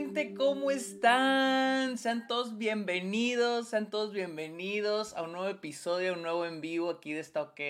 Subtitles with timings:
[0.00, 0.34] gente?
[0.34, 1.98] ¿Cómo están?
[1.98, 7.12] Sean todos bienvenidos, sean todos bienvenidos a un nuevo episodio, un nuevo en vivo aquí
[7.12, 7.60] de Está OK,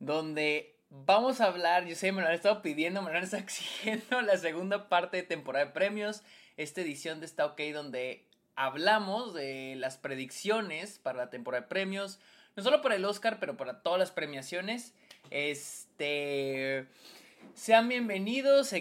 [0.00, 3.42] donde vamos a hablar, yo sé, me lo han estado pidiendo, me lo han estado
[3.44, 6.22] exigiendo, la segunda parte de temporada de premios,
[6.56, 8.24] esta edición de Está OK, donde
[8.56, 12.18] hablamos de las predicciones para la temporada de premios,
[12.56, 14.94] no solo para el Oscar, pero para todas las premiaciones.
[15.30, 16.86] Este.
[17.54, 18.72] Sean bienvenidos,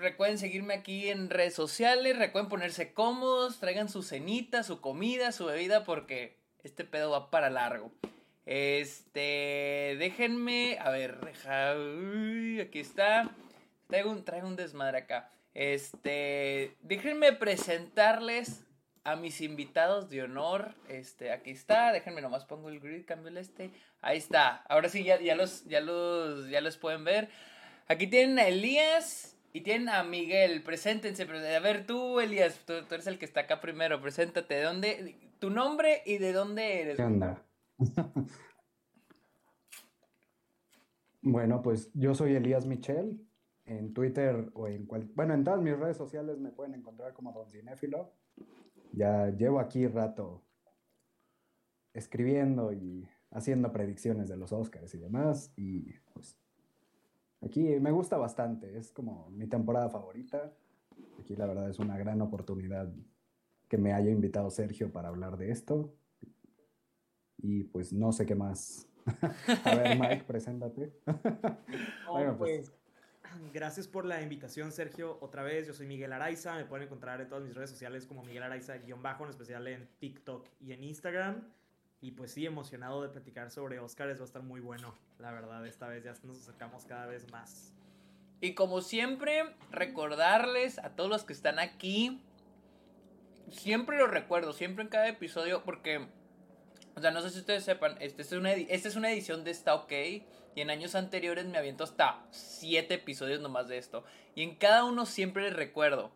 [0.00, 5.46] recuerden seguirme aquí en redes sociales, recuerden ponerse cómodos, traigan su cenita, su comida, su
[5.46, 7.92] bebida, porque este pedo va para largo.
[8.46, 11.72] Este, déjenme, a ver, deja,
[12.62, 13.30] aquí está,
[13.88, 15.30] traigo un, traigo un desmadre acá.
[15.54, 18.64] Este, déjenme presentarles
[19.04, 20.74] a mis invitados de honor.
[20.88, 23.70] Este, aquí está, déjenme nomás pongo el grid, cambio el este.
[24.00, 24.64] Ahí está.
[24.68, 27.28] Ahora sí ya, ya los ya los ya los pueden ver.
[27.86, 30.62] Aquí tienen a Elías y tienen a Miguel.
[30.62, 34.00] Preséntense, a ver tú, Elías, tú, eres el que está acá primero.
[34.00, 36.96] Preséntate, ¿de dónde tu nombre y de dónde eres?
[36.96, 37.44] ¿Qué onda?
[41.22, 43.20] bueno, pues yo soy Elías Michel.
[43.66, 47.32] En Twitter o en cual, bueno, en todas mis redes sociales me pueden encontrar como
[47.32, 48.12] Don Cinéfilo
[48.96, 50.42] ya llevo aquí rato
[51.92, 55.52] escribiendo y haciendo predicciones de los Oscars y demás.
[55.56, 55.94] Y
[57.44, 60.52] aquí me gusta bastante, es como mi temporada favorita.
[61.20, 62.92] Aquí la verdad es una gran oportunidad
[63.68, 65.94] que me haya invitado Sergio para hablar de esto.
[67.38, 68.88] Y pues no sé qué más.
[69.64, 70.92] A ver, Mike, preséntate.
[72.10, 72.72] bueno, pues, pues
[73.52, 75.18] Gracias por la invitación, Sergio.
[75.20, 76.54] Otra vez, yo soy Miguel Araiza.
[76.54, 80.48] Me pueden encontrar en todas mis redes sociales como Miguel Araiza-bajo, en especial en TikTok
[80.60, 81.42] y en Instagram.
[82.04, 84.18] Y pues sí, emocionado de platicar sobre Oscars.
[84.18, 85.66] Va a estar muy bueno, la verdad.
[85.66, 87.72] Esta vez ya nos acercamos cada vez más.
[88.42, 92.20] Y como siempre, recordarles a todos los que están aquí.
[93.50, 96.06] Siempre lo recuerdo, siempre en cada episodio, porque.
[96.94, 99.50] O sea, no sé si ustedes sepan, esta es una, esta es una edición de
[99.50, 104.04] Está OK y en años anteriores me aviento hasta 7 episodios nomás de esto.
[104.34, 106.12] Y en cada uno siempre les recuerdo.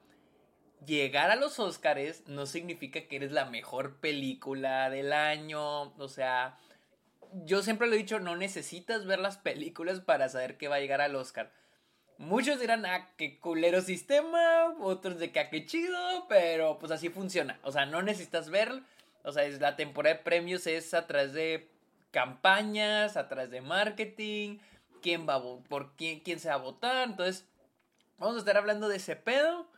[0.87, 5.95] Llegar a los Oscars no significa que eres la mejor película del año.
[5.99, 6.57] O sea,
[7.45, 10.81] yo siempre lo he dicho, no necesitas ver las películas para saber que va a
[10.81, 11.53] llegar al Oscar.
[12.19, 17.09] Muchos dirán, ah, qué culero sistema, otros de que, ah, qué chido, pero pues así
[17.11, 17.61] funciona.
[17.63, 18.83] O sea, no necesitas ver,
[19.23, 21.69] o sea, es la temporada de premios es a través de
[22.11, 24.59] campañas, a través de marketing,
[25.01, 27.09] quién va por quién, quién se va a votar.
[27.09, 27.47] Entonces,
[28.19, 29.69] vamos a estar hablando de ese pedo.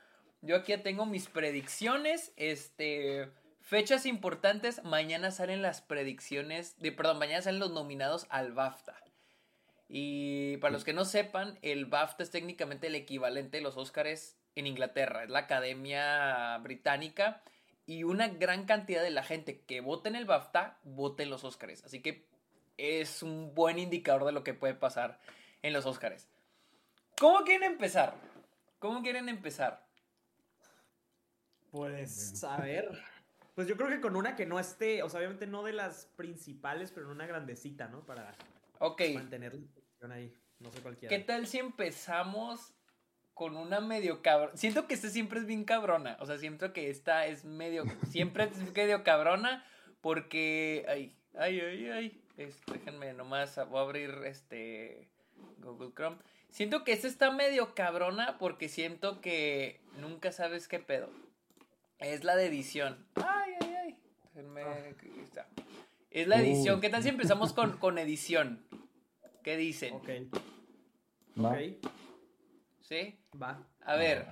[0.42, 2.32] Yo aquí tengo mis predicciones.
[2.36, 3.30] Este.
[3.60, 4.82] Fechas importantes.
[4.84, 6.78] Mañana salen las predicciones.
[6.78, 8.96] De, perdón, mañana salen los nominados al BAFTA.
[9.88, 14.36] Y para los que no sepan, el BAFTA es técnicamente el equivalente de los Oscars
[14.54, 15.24] en Inglaterra.
[15.24, 17.42] Es la Academia Británica
[17.86, 21.42] y una gran cantidad de la gente que vota en el BAFTA vota en los
[21.42, 21.84] Oscars.
[21.84, 22.24] Así que
[22.78, 25.18] es un buen indicador de lo que puede pasar
[25.62, 26.28] en los Oscars.
[27.18, 28.14] ¿Cómo quieren empezar?
[28.78, 29.89] ¿Cómo quieren empezar?
[31.70, 32.90] Pues, a ver.
[33.54, 36.06] Pues yo creo que con una que no esté, o sea, obviamente no de las
[36.16, 38.04] principales, pero en una grandecita, ¿no?
[38.04, 38.34] Para
[39.14, 39.58] mantener
[40.00, 40.34] la ahí.
[40.58, 41.14] No sé cualquiera.
[41.14, 42.74] ¿Qué tal si empezamos
[43.40, 44.54] con una medio cabrona.
[44.54, 46.18] Siento que esta siempre es bien cabrona.
[46.20, 47.84] O sea, siento que esta es medio.
[48.10, 49.64] Siempre es medio cabrona.
[50.02, 50.84] Porque.
[50.86, 52.22] Ay, ay, ay, ay.
[52.66, 53.58] déjenme nomás.
[53.70, 55.08] Voy a abrir este.
[55.62, 56.18] Google Chrome.
[56.50, 61.08] Siento que esta está medio cabrona porque siento que nunca sabes qué pedo.
[62.00, 63.06] Es la de edición.
[63.16, 63.98] Ay, ay, ay.
[64.24, 64.62] Déjenme.
[64.62, 65.46] Ah.
[66.10, 66.78] Es la edición.
[66.78, 66.80] Uh.
[66.80, 68.64] ¿Qué tal si empezamos con, con edición?
[69.44, 69.94] ¿Qué dicen?
[69.94, 70.08] Ok.
[71.38, 71.56] Ok.
[72.80, 73.18] ¿Sí?
[73.40, 73.62] Va.
[73.82, 74.26] A ver.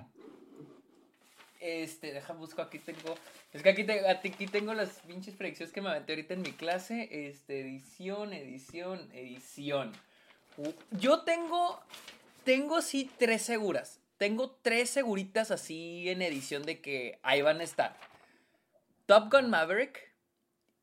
[1.59, 3.15] Este, deja busco, aquí tengo.
[3.53, 7.27] Es que aquí, aquí tengo las pinches predicciones que me aventé ahorita en mi clase.
[7.27, 9.93] Este, edición, edición, edición.
[10.91, 11.79] Yo tengo.
[12.43, 13.98] Tengo sí tres seguras.
[14.19, 17.97] Tengo tres seguritas así en edición de que ahí van a estar.
[19.07, 20.13] Top Gun Maverick.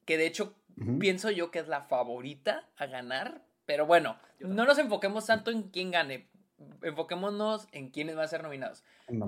[0.05, 0.56] Que de hecho
[0.99, 3.44] pienso yo que es la favorita a ganar.
[3.67, 6.29] Pero bueno, no nos enfoquemos tanto en quién gane
[6.83, 8.83] enfoquémonos en quiénes van a ser nominados.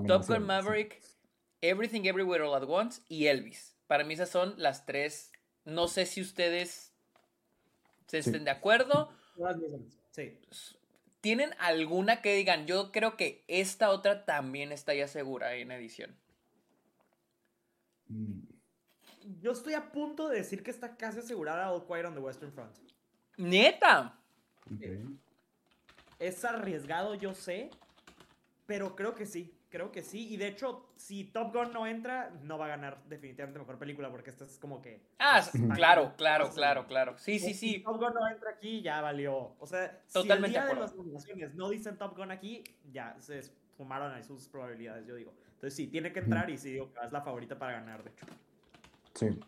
[0.07, 1.01] Top Gun Maverick,
[1.61, 3.75] Everything Everywhere All at Once y Elvis.
[3.87, 5.31] Para mí esas son las tres.
[5.65, 6.93] No sé si ustedes
[8.07, 9.11] se estén de acuerdo.
[10.11, 10.37] Sí.
[11.21, 16.15] ¿Tienen alguna que digan, yo creo que esta otra también está ya segura en edición?
[18.07, 18.39] Mm.
[19.41, 22.51] Yo estoy a punto de decir que está casi asegurada All Quiet on the Western
[22.51, 22.75] Front.
[23.37, 24.17] ¡Neta!
[26.19, 27.69] Es arriesgado, yo sé,
[28.65, 30.33] pero creo que sí, creo que sí.
[30.33, 34.09] Y de hecho, si Top Gun no entra, no va a ganar definitivamente mejor película,
[34.09, 35.01] porque esta es como que.
[35.19, 35.41] Ah,
[35.75, 37.17] claro, claro, claro, claro.
[37.17, 37.73] Sí, sí, sí.
[37.75, 39.55] Si Top Gun no entra aquí, ya valió.
[39.59, 43.15] O sea, Totalmente si el día de las nominaciones no dicen Top Gun aquí, ya
[43.19, 43.41] se
[43.77, 45.33] fumaron ahí sus probabilidades, yo digo.
[45.53, 48.09] Entonces sí, tiene que entrar y sí digo que es la favorita para ganar, de
[48.11, 48.25] hecho.
[49.13, 49.39] Sí.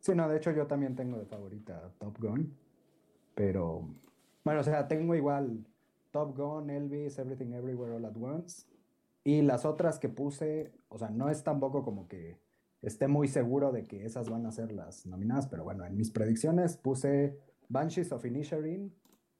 [0.00, 2.54] Sí, no, de hecho yo también tengo de favorita Top Gun.
[3.34, 3.88] Pero,
[4.44, 5.64] bueno, o sea, tengo igual
[6.10, 8.66] Top Gun, Elvis, Everything Everywhere All at Once.
[9.24, 12.38] Y las otras que puse, o sea, no es tampoco como que
[12.82, 16.10] esté muy seguro de que esas van a ser las nominadas, pero bueno, en mis
[16.10, 17.38] predicciones puse
[17.68, 18.94] Banshees of Inisherin,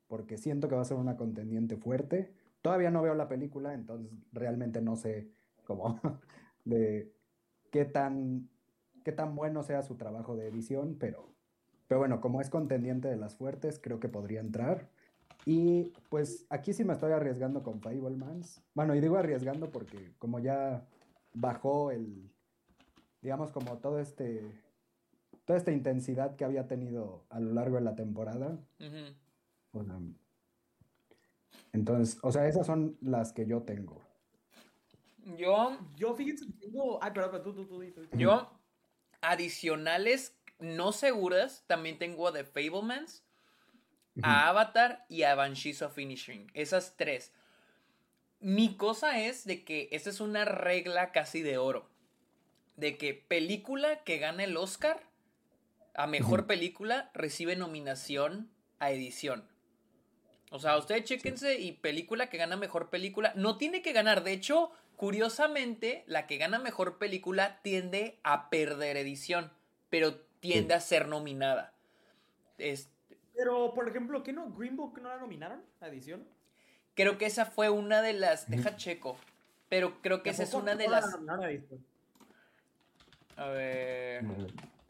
[0.06, 2.32] porque siento que va a ser una contendiente fuerte.
[2.62, 5.30] Todavía no veo la película, entonces realmente no sé
[5.64, 6.00] cómo
[6.64, 7.12] de
[7.70, 8.48] qué tan,
[9.04, 11.34] qué tan bueno sea su trabajo de edición, pero,
[11.88, 14.88] pero bueno, como es contendiente de las fuertes, creo que podría entrar.
[15.46, 18.62] Y pues aquí sí me estoy arriesgando con Fablemans.
[18.74, 20.86] Bueno, y digo arriesgando porque como ya
[21.34, 22.30] bajó el,
[23.20, 24.42] digamos, como todo este,
[25.44, 28.58] toda esta intensidad que había tenido a lo largo de la temporada.
[31.72, 34.00] entonces, o sea, esas son las que yo tengo.
[35.36, 35.78] Yo.
[35.96, 37.02] Yo, fíjense, tengo.
[37.02, 38.50] Ay, pero, tú, tú, tú, tú, Yo,
[39.20, 43.23] adicionales no seguras, también tengo de Fablemans
[44.22, 46.50] a Avatar y a Banshees of Finishing.
[46.54, 47.32] Esas tres.
[48.40, 51.88] Mi cosa es de que esa es una regla casi de oro.
[52.76, 55.02] De que película que gane el Oscar
[55.94, 58.50] a mejor película recibe nominación
[58.80, 59.48] a edición.
[60.50, 64.22] O sea, ustedes chéquense y película que gana mejor película no tiene que ganar.
[64.22, 69.52] De hecho, curiosamente, la que gana mejor película tiende a perder edición,
[69.88, 71.74] pero tiende a ser nominada.
[72.58, 72.88] Es,
[73.36, 74.50] pero, por ejemplo, ¿qué no?
[74.52, 76.24] ¿Green Book no la nominaron a edición?
[76.94, 78.48] Creo que esa fue una de las.
[78.48, 79.16] Deja checo.
[79.68, 81.16] Pero creo que esa es una de las.
[83.36, 84.24] A ver.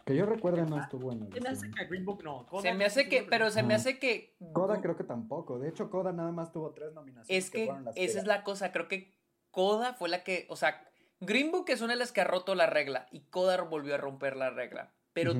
[0.05, 2.47] Que yo recuerde no estuvo en Se me hace que Green Book no.
[2.61, 4.35] se me hace que, pero se me hace que.
[4.53, 5.59] Coda creo que tampoco.
[5.59, 7.45] De hecho, Coda nada más tuvo tres nominaciones.
[7.45, 8.71] Es que, esa es la cosa.
[8.71, 9.15] Creo que
[9.51, 10.47] Coda fue la que.
[10.51, 10.87] O sea,
[11.21, 13.07] Green Book es una de las que ha roto la regla.
[13.11, 14.93] Y Coda volvió a romper la regla.
[15.15, 15.33] Pero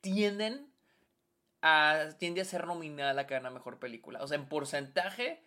[0.00, 0.67] tienden
[2.18, 4.22] tiende a ser nominada la que gana mejor película.
[4.22, 5.42] O sea, en porcentaje,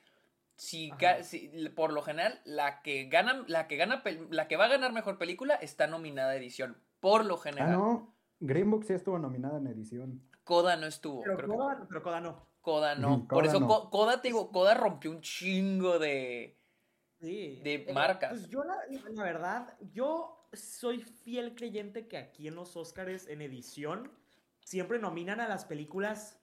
[0.56, 0.92] si,
[1.76, 5.18] por lo general, la que gana, la que gana, la que va a ganar mejor
[5.18, 6.78] película está nominada a edición.
[7.00, 7.70] Por lo general.
[7.70, 8.16] Ah, no.
[8.40, 10.22] Green Book sí estuvo nominada en edición.
[10.44, 11.24] Coda no estuvo.
[11.24, 12.48] Pero, Coda, pero Coda, no.
[12.62, 13.28] Coda no.
[13.28, 16.60] por eso Coda, te digo, Coda rompió un chingo de.
[17.20, 17.62] Sí.
[17.64, 18.32] De marcas.
[18.32, 18.76] Pues yo, la,
[19.12, 24.12] la verdad, yo soy fiel creyente que aquí en los Oscars, en edición,
[24.72, 26.40] siempre nominan a las películas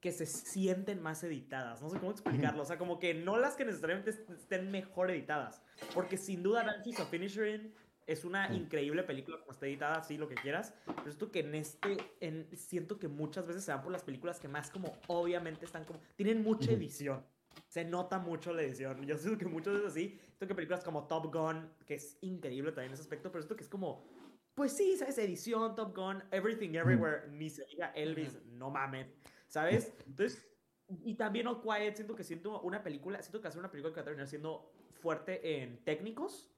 [0.00, 1.82] que se sienten más editadas.
[1.82, 2.62] No sé cómo explicarlo.
[2.62, 5.60] O sea, como que no las que necesariamente estén mejor editadas.
[5.92, 7.74] Porque sin duda Banshees of Finishing
[8.06, 10.74] es una increíble película como está editada, así lo que quieras.
[10.86, 14.40] Pero esto que en este, en, siento que muchas veces se van por las películas
[14.40, 17.22] que más como obviamente están como, tienen mucha edición.
[17.68, 19.04] Se nota mucho la edición.
[19.04, 20.08] Yo siento que muchas veces así.
[20.08, 23.56] Siento que películas como Top Gun, que es increíble también en ese aspecto, pero esto
[23.56, 24.06] que es como
[24.54, 25.18] pues sí, ¿sabes?
[25.18, 29.08] Edición, Top Gun, Everything Everywhere, ni se diga Elvis, no mames,
[29.48, 29.92] ¿sabes?
[30.06, 30.46] Entonces,
[30.88, 34.00] y también All Quiet, siento que siento una película, siento que hacer una película que
[34.00, 34.70] va a terminar siendo
[35.00, 36.50] fuerte en técnicos.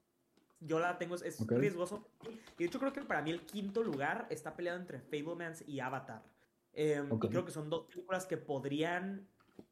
[0.60, 2.08] Yo la tengo, es, riesgoso.
[2.58, 5.80] Y de hecho creo que para mí el quinto lugar está peleado entre Fablemans y
[5.80, 6.22] Avatar.
[6.72, 9.28] Em, y creo que son dos películas que podrían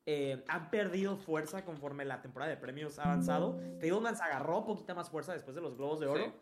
[0.07, 3.59] eh, han perdido fuerza conforme la temporada de premios ha avanzado.
[3.81, 6.35] Fablemans agarró poquita más fuerza después de los Globos de Oro.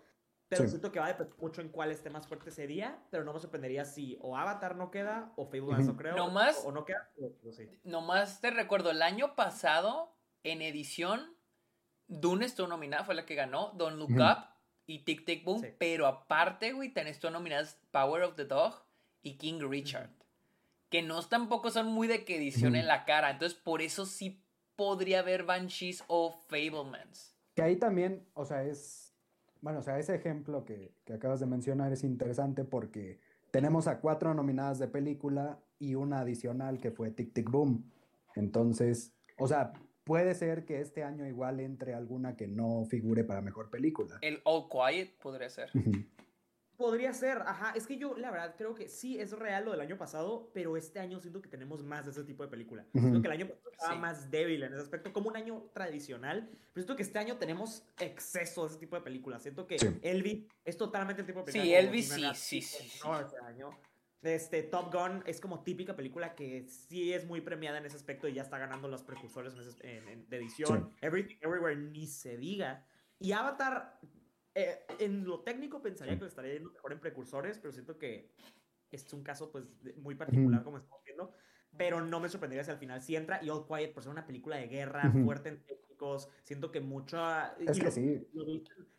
[0.56, 3.24] Pero siento que va a depender mucho en cuál esté más fuerte ese día, pero
[3.24, 6.16] no me sorprendería si o Avatar no queda o Facebook no creo.
[6.16, 7.10] Nomás, o, no queda.
[7.84, 11.34] Nomás te recuerdo, el año pasado, en edición,
[12.08, 14.48] Dune estuvo nominada, fue la que ganó, Don't Look Up
[14.86, 18.84] y Tic Tic Boom, pero aparte, güey, tenés tú nominadas Power of the Dog
[19.22, 20.10] y King Richard,
[20.90, 24.44] que no tampoco son muy de que edición en la cara, entonces por eso sí
[24.76, 27.34] podría haber Banshees o Fablemans.
[27.54, 29.11] Que ahí también, o sea, es
[29.62, 34.34] bueno, o sea, ese ejemplo que, acabas de mencionar es interesante porque tenemos a cuatro
[34.34, 37.90] nominadas de película y una adicional que fue Tic Tic Boom.
[38.34, 39.72] Entonces, o sea,
[40.04, 44.18] puede ser que este año igual entre alguna que no figure para mejor película.
[44.20, 45.70] El All Quiet podría ser.
[46.82, 47.74] Podría ser, ajá.
[47.76, 50.76] Es que yo, la verdad, creo que sí es real lo del año pasado, pero
[50.76, 52.84] este año siento que tenemos más de ese tipo de película.
[52.90, 56.50] Siento que el año pasado estaba más débil en ese aspecto, como un año tradicional.
[56.50, 59.42] Pero siento que este año tenemos exceso de ese tipo de películas.
[59.42, 61.64] Siento que Elvis es totalmente el tipo de película.
[61.64, 63.00] Sí, Elvis sí, sí, sí.
[63.04, 63.70] No, este año.
[64.20, 68.26] Este, Top Gun es como típica película que sí es muy premiada en ese aspecto
[68.26, 70.92] y ya está ganando los precursores en de edición.
[71.00, 72.84] Everything Everywhere ni se diga.
[73.20, 74.00] Y Avatar,
[74.54, 78.30] eh, en lo técnico pensaría que le estaría yendo mejor en precursores, pero siento que
[78.90, 79.64] es un caso pues
[79.96, 81.32] muy particular como estamos viendo.
[81.76, 84.26] Pero no me sorprendería si al final sí entra y All Quiet por ser una
[84.26, 87.18] película de guerra, fuerte en técnicos, siento que mucho...
[87.58, 88.28] Es que sí.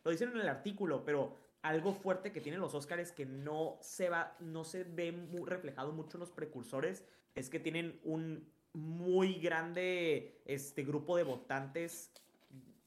[0.02, 4.08] lo dicen en el artículo, pero algo fuerte que tienen los Oscars que no se
[4.10, 7.04] va, no se ve muy reflejado mucho en los precursores,
[7.36, 12.12] es que tienen un muy grande este, grupo de votantes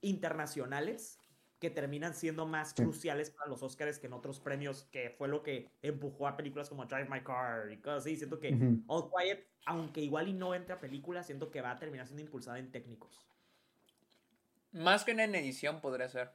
[0.02, 1.18] internacionales
[1.60, 5.42] que terminan siendo más cruciales para los Oscars que en otros premios, que fue lo
[5.42, 8.16] que empujó a películas como Drive My Car y cosas así.
[8.16, 8.56] Siento que
[8.88, 12.22] All Quiet, aunque igual y no entre a películas, siento que va a terminar siendo
[12.22, 13.28] impulsada en técnicos.
[14.72, 16.32] Más que en edición podría ser.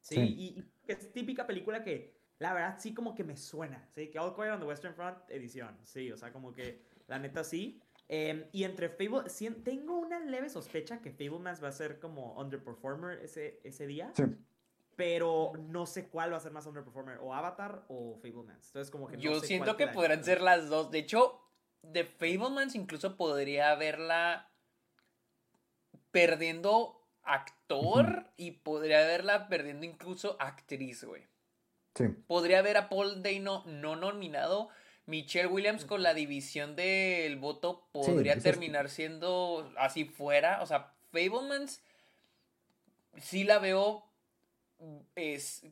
[0.00, 3.88] Sí, Y, es típica película que la verdad sí como que me suena.
[3.90, 5.78] Sí, que All Quiet on the Western Front edición.
[5.84, 7.80] Sí, o sea, como que la neta sí.
[8.08, 9.30] Em, y entre Fable,
[9.62, 14.12] tengo una leve sospecha que Fablemans va a ser como underperformer ese, ese día.
[14.14, 14.24] Sí.
[14.96, 18.66] Pero no sé cuál va a ser más underperformer, o Avatar o Fablemans.
[18.68, 20.90] Entonces, como que Yo siento que podrán ser las dos.
[20.90, 21.40] De hecho,
[21.82, 24.50] de Fablemans incluso podría haberla
[26.10, 31.26] perdiendo actor y podría haberla perdiendo incluso actriz, güey.
[31.94, 32.04] Sí.
[32.26, 34.68] Podría haber a Paul Dano no nominado.
[35.06, 40.62] Michelle Williams con la división del voto podría terminar siendo así fuera.
[40.62, 41.82] O sea, Fablemans
[43.18, 44.04] sí la veo
[45.14, 45.66] es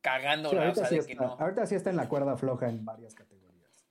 [0.00, 0.50] cagando.
[0.50, 3.40] ahorita, sí está, ahorita sí está en la cuerda floja en varias categorías.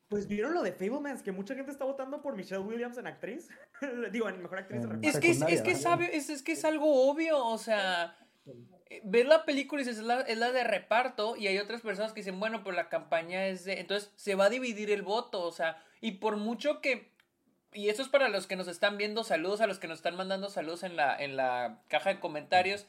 [0.08, 3.50] Pues vieron lo de Fablemans, que mucha gente está votando por Michelle Williams en actriz.
[4.12, 6.66] Digo, en mejor actriz de Es que es, es, que sabe, es, es, que es
[6.66, 8.16] algo obvio, o sea,
[8.89, 11.81] eh, ver la película y dices, es la, es la de reparto, y hay otras
[11.81, 13.79] personas que dicen, bueno, pues la campaña es de.
[13.79, 17.12] Entonces se va a dividir el voto, o sea, y por mucho que.
[17.72, 20.15] Y eso es para los que nos están viendo, saludos a los que nos están
[20.15, 22.88] mandando saludos en la, en la caja de comentarios.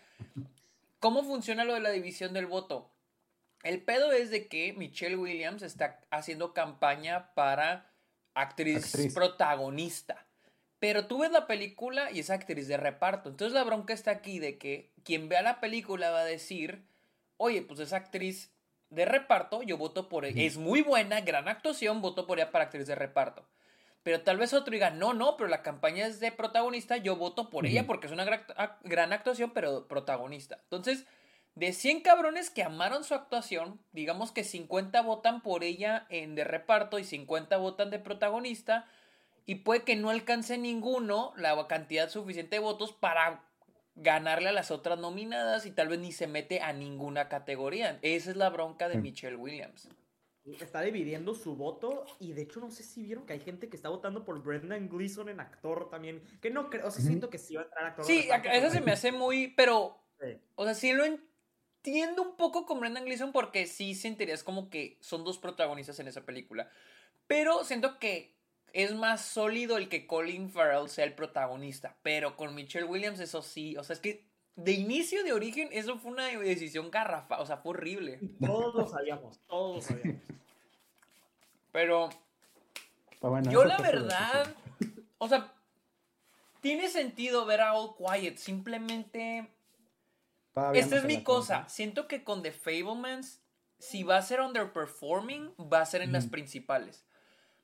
[1.00, 2.90] ¿Cómo funciona lo de la división del voto?
[3.62, 7.90] El pedo es de que Michelle Williams está haciendo campaña para
[8.34, 10.24] actriz, protagonista.
[10.80, 13.28] Pero tú ves la película y es actriz de reparto.
[13.28, 16.84] Entonces la bronca está aquí de que quien vea la película va a decir,
[17.36, 18.50] oye, pues es actriz
[18.88, 20.42] de reparto, yo voto por ella.
[20.42, 23.46] Es muy buena, gran actuación, voto por ella para actriz de reparto.
[24.02, 27.50] Pero tal vez otro diga, no, no, pero la campaña es de protagonista, yo voto
[27.50, 28.24] por ella porque es una
[28.82, 30.58] gran actuación, pero protagonista.
[30.62, 31.04] Entonces,
[31.54, 36.44] de 100 cabrones que amaron su actuación, digamos que 50 votan por ella en de
[36.44, 38.86] reparto y 50 votan de protagonista.
[39.46, 43.44] Y puede que no alcance ninguno la cantidad suficiente de votos para
[43.96, 47.98] ganarle a las otras nominadas y tal vez ni se mete a ninguna categoría.
[48.02, 49.88] Esa es la bronca de Michelle Williams.
[50.60, 53.76] Está dividiendo su voto y de hecho no sé si vieron que hay gente que
[53.76, 56.22] está votando por Brendan Gleeson en actor también.
[56.40, 58.04] Que no creo, o sea, siento que sí va a entrar actor.
[58.04, 59.98] Sí, eso se me hace muy, pero...
[60.54, 61.30] O sea, sí lo entiendo
[61.82, 66.08] entiendo un poco con Brendan Gleeson porque sí sentirías como que son dos protagonistas en
[66.08, 66.70] esa película.
[67.26, 68.36] Pero siento que
[68.72, 71.96] es más sólido el que Colin Farrell sea el protagonista.
[72.02, 73.76] Pero con Michelle Williams, eso sí.
[73.76, 74.24] O sea, es que
[74.56, 77.40] de inicio, de origen, eso fue una decisión garrafa.
[77.40, 78.20] O sea, fue horrible.
[78.44, 80.22] Todos lo sabíamos, todos lo sabíamos.
[81.72, 82.10] Pero.
[83.50, 84.54] yo la verdad.
[85.18, 85.52] O sea,
[86.60, 88.36] tiene sentido ver a All Quiet.
[88.36, 89.48] Simplemente
[90.74, 91.68] esta es mi cosa.
[91.68, 93.40] Siento que con The Fablemans,
[93.78, 97.04] si va a ser underperforming, va a ser en las principales.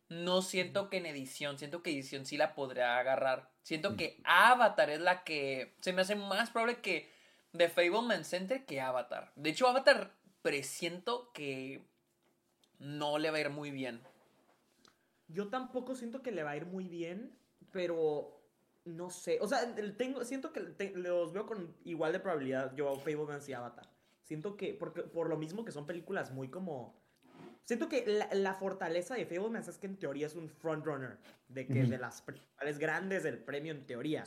[0.09, 3.51] No siento que en edición, siento que edición sí la podría agarrar.
[3.63, 7.11] Siento que Avatar es la que se me hace más probable que
[7.57, 9.33] The Fablemans entre que Avatar.
[9.35, 11.85] De hecho, Avatar presiento que
[12.79, 14.01] no le va a ir muy bien.
[15.29, 17.37] Yo tampoco siento que le va a ir muy bien,
[17.73, 18.41] pero
[18.85, 19.39] no sé.
[19.41, 20.61] O sea, tengo, siento que
[20.95, 23.89] los veo con igual de probabilidad yo, Fablemans y Avatar.
[24.23, 27.05] Siento que, porque, por lo mismo que son películas muy como...
[27.67, 31.19] Siento que la, fortaleza de Fablemans es que en teoría es un frontrunner
[31.49, 34.23] de que de las principales grandes del premio en teoría.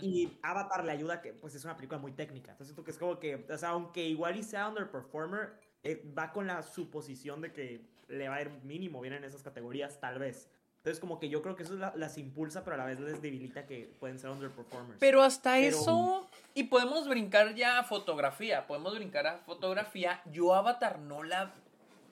[0.00, 2.52] Y Avatar le ayuda que pues es una película muy técnica.
[2.52, 6.32] Entonces siento que es como que, o sea, aunque igual y sea underperformer, eh, va
[6.32, 10.20] con la suposición de que le va a ir mínimo bien en esas categorías, tal
[10.20, 10.48] vez.
[10.84, 13.64] Entonces, como que yo creo que eso las impulsa, pero a la vez les debilita
[13.64, 14.98] que pueden ser underperformers.
[15.00, 20.20] Pero hasta eso, y podemos brincar ya a fotografía, podemos brincar a fotografía.
[20.30, 21.54] Yo Avatar no la,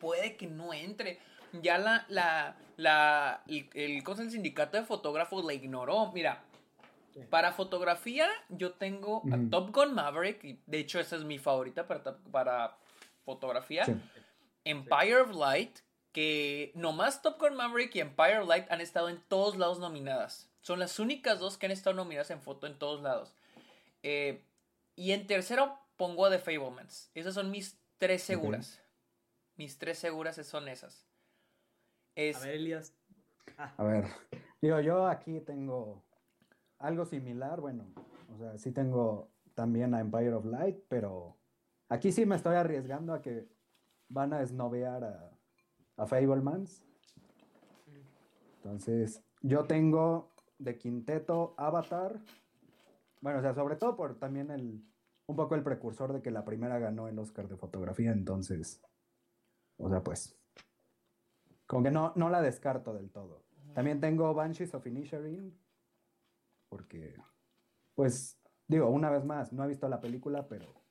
[0.02, 1.18] puede que no entre.
[1.62, 6.10] Ya la, la, la, el, el, el sindicato de fotógrafos la ignoró.
[6.12, 6.42] Mira,
[7.30, 11.86] para fotografía yo tengo a Top Gun Maverick, y de hecho esa es mi favorita
[11.86, 12.76] para, para
[13.24, 13.84] fotografía.
[14.64, 15.78] Empire of Light,
[16.12, 20.48] que nomás Top Gun Maverick y Empire of Light han estado en todos lados nominadas.
[20.62, 23.34] Son las únicas dos que han estado nominadas en foto en todos lados.
[24.02, 24.42] Eh,
[24.96, 27.10] y en tercero pongo a The Fablemans.
[27.14, 28.81] Esas son mis tres seguras.
[29.62, 31.06] Mis tres seguras son esas.
[32.16, 32.96] A ver, Elias.
[33.56, 33.72] Ah.
[33.76, 34.06] A ver,
[34.60, 36.02] digo, yo aquí tengo
[36.80, 37.60] algo similar.
[37.60, 37.86] Bueno,
[38.34, 41.38] o sea, sí tengo también a Empire of Light, pero
[41.88, 43.48] aquí sí me estoy arriesgando a que
[44.08, 45.30] van a esnovear a,
[45.96, 46.84] a Fablemans.
[48.56, 52.18] Entonces, yo tengo de quinteto Avatar.
[53.20, 54.84] Bueno, o sea, sobre todo por también el
[55.26, 58.82] un poco el precursor de que la primera ganó el Oscar de fotografía, entonces,
[59.82, 60.38] o sea, pues,
[61.66, 63.42] como que no, no la descarto del todo.
[63.74, 65.58] También tengo Banshees of Inisherin,
[66.68, 67.16] porque,
[67.94, 70.82] pues, digo, una vez más, no he visto la película, pero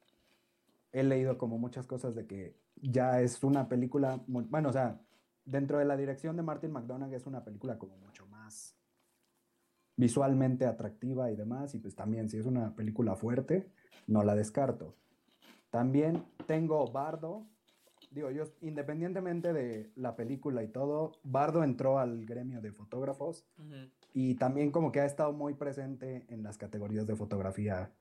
[0.92, 5.00] he leído como muchas cosas de que ya es una película, bueno, o sea,
[5.46, 8.76] dentro de la dirección de Martin McDonagh es una película como mucho más
[9.96, 13.72] visualmente atractiva y demás, y pues también si es una película fuerte,
[14.08, 14.98] no la descarto.
[15.70, 17.48] También tengo Bardo,
[18.12, 23.46] digo yo, independientemente de la película y todo, Bardo entró al gremio de fotógrafos
[24.14, 27.92] y también como que ha estado muy presente en las categorías de fotografía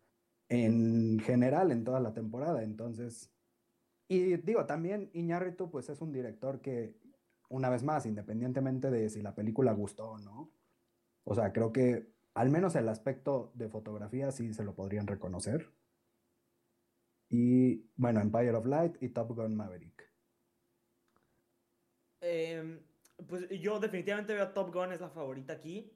[0.48, 3.30] en general en toda la temporada, entonces
[4.10, 6.96] y digo, también Iñárritu pues es un director que,
[7.48, 10.50] una vez más, independientemente de si la película gustó o no,
[11.22, 15.70] o sea, creo que al menos el aspecto de fotografía sí se lo podrían reconocer.
[17.30, 20.10] Y bueno, Empire of Light y Top Gun Maverick.
[22.20, 22.80] Em,
[23.28, 25.92] pues yo definitivamente veo a Top Gun es la favorita aquí.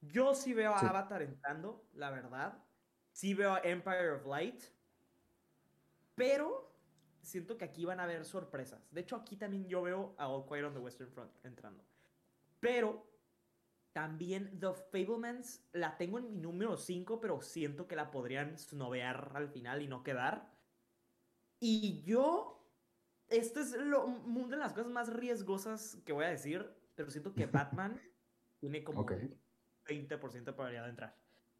[0.00, 2.58] Yo sí veo a Avatar entrando, la verdad.
[3.12, 4.60] Sí veo a Empire of Light.
[6.16, 6.72] Pero
[7.22, 8.92] siento que aquí van a haber sorpresas.
[8.92, 11.84] De hecho, aquí también yo veo a All Quiet on the Western Front entrando.
[12.58, 13.06] Pero
[13.92, 19.32] también The Fablemans la tengo en mi número 5, pero siento que la podrían snovear
[19.34, 20.51] al final y no quedar.
[21.64, 22.58] Y yo.
[23.28, 27.32] Esto es lo, una de las cosas más riesgosas que voy a decir, pero siento
[27.32, 28.00] que Batman
[28.58, 31.16] tiene como 20% de probabilidad de entrar.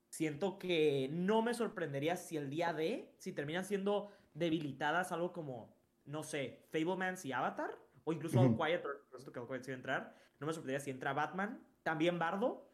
[0.09, 5.75] Siento que no me sorprendería si el día de, si terminan siendo debilitadas algo como,
[6.05, 7.71] no sé, Fablemans y Avatar,
[8.03, 10.91] o incluso All Quiet, por esto que All Quiet sí entrar, no me sorprendería si
[10.91, 12.72] entra Batman, también Bardo,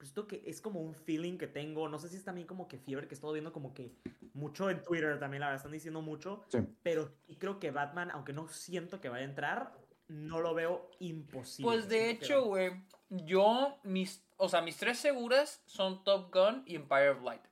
[0.00, 2.66] pues esto que es como un feeling que tengo, no sé si es también como
[2.68, 3.92] que fiebre que estoy viendo como que
[4.32, 6.42] mucho en Twitter también, la verdad, están diciendo mucho,
[6.82, 9.74] pero creo que Batman, aunque no siento que vaya a entrar,
[10.08, 11.70] no lo veo imposible.
[11.70, 16.76] Pues de hecho, güey, yo, mis, o sea, mis tres seguras son Top Gun y
[16.76, 17.42] Empire of Light.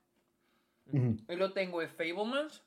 [0.91, 2.63] Y lo tengo de Fablemans,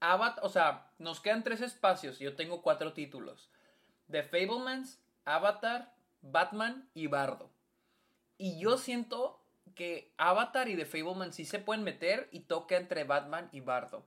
[0.00, 3.50] Avatar, o sea, nos quedan tres espacios y yo tengo cuatro títulos.
[4.10, 7.53] The Fablemans, Avatar, Batman y Bardo.
[8.36, 9.40] Y yo siento
[9.74, 14.04] que Avatar y The Fablemans sí se pueden meter y toca entre Batman y Bardo.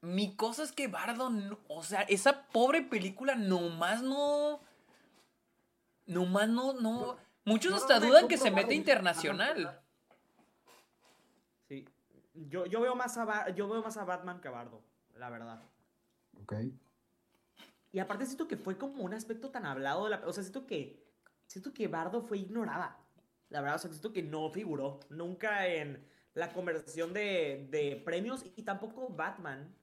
[0.00, 1.30] Mi cosa es que Bardo,
[1.68, 4.60] o sea, esa pobre película nomás no...
[6.06, 7.16] Nomás no, no...
[7.44, 9.80] Muchos hasta dudan que se mete internacional.
[12.34, 14.82] Yo, veo más a yo veo más a Batman que a Bardo,
[15.14, 15.62] la verdad.
[16.42, 16.54] Ok.
[17.92, 20.26] Y aparte siento que fue como un aspecto tan hablado de la...
[20.26, 21.05] O sea, siento que...
[21.46, 22.98] Siento que Bardo fue ignorada.
[23.48, 26.04] La verdad, o sea, siento que no figuró nunca en
[26.34, 29.74] la conversación de, premios y tampoco Batman.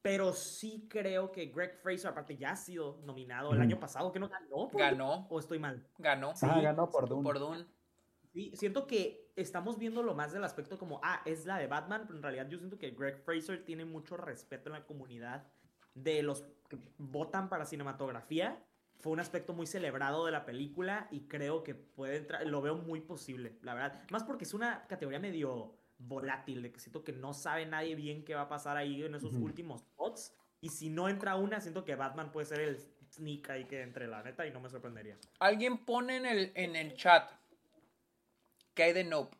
[0.00, 4.20] Pero sí creo que Greg Fraser, aparte, ya ha sido nominado el año pasado, que
[4.20, 4.68] no ganó.
[4.72, 5.26] ganó.
[5.28, 5.84] ¿O estoy mal?
[5.98, 6.34] Ganó.
[6.36, 7.24] Sí, ah, ganó por Dune.
[7.24, 7.66] Por Dune.
[8.32, 12.04] Sí, siento que estamos viendo lo más del aspecto como, ah, es la de Batman,
[12.06, 15.46] pero en realidad yo siento que Greg Fraser tiene mucho respeto en la comunidad
[15.94, 18.64] de los que votan para cinematografía.
[18.98, 22.74] Fue un aspecto muy celebrado de la película y creo que puede entrar, lo veo
[22.74, 24.02] muy posible, la verdad.
[24.10, 28.24] Más porque es una categoría medio volátil, de que siento que no sabe nadie bien
[28.24, 30.34] qué va a pasar ahí en esos últimos spots.
[30.60, 32.78] Y si no entra una, siento que Batman puede ser el
[33.12, 35.16] sneak ahí que entre, la neta, y no me sorprendería.
[35.38, 37.30] Alguien pone en el, en el chat
[38.78, 39.36] ¿Qué hay de Nope?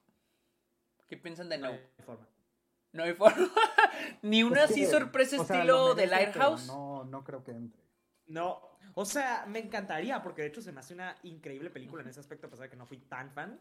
[1.09, 1.79] ¿Qué piensan de Nope?
[1.79, 2.29] No hay forma.
[2.90, 3.49] No hay forma.
[4.23, 6.66] Ni una así sorpresa estilo de Lighthouse.
[6.66, 7.81] No, no creo que entre.
[8.27, 12.09] No, o sea, me encantaría, porque de hecho se me hace una increíble película en
[12.09, 13.59] ese aspecto, a pesar de que no fui tan fan,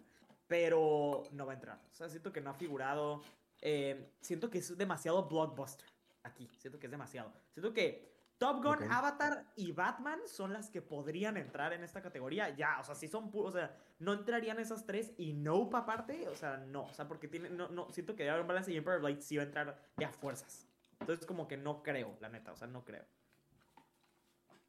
[0.48, 1.80] pero no va a entrar.
[1.92, 3.22] O sea, siento que no ha figurado.
[3.62, 5.88] Eh, siento que es demasiado blockbuster
[6.24, 6.50] aquí.
[6.58, 7.34] Siento que es demasiado.
[7.54, 12.50] Siento que Top Gun, Avatar y Batman son las que podrían entrar en esta categoría.
[12.50, 16.28] Ya, o sea, si son puros, o sea, no entrarían esas tres y Nope aparte,
[16.28, 18.72] o sea, no, o sea, porque tiene, no, no, siento que debe haber un balance
[18.72, 20.68] y Empire of Light sí va a entrar ya a fuerzas.
[21.00, 23.06] Entonces, como que no creo, la neta, o sea, no creo.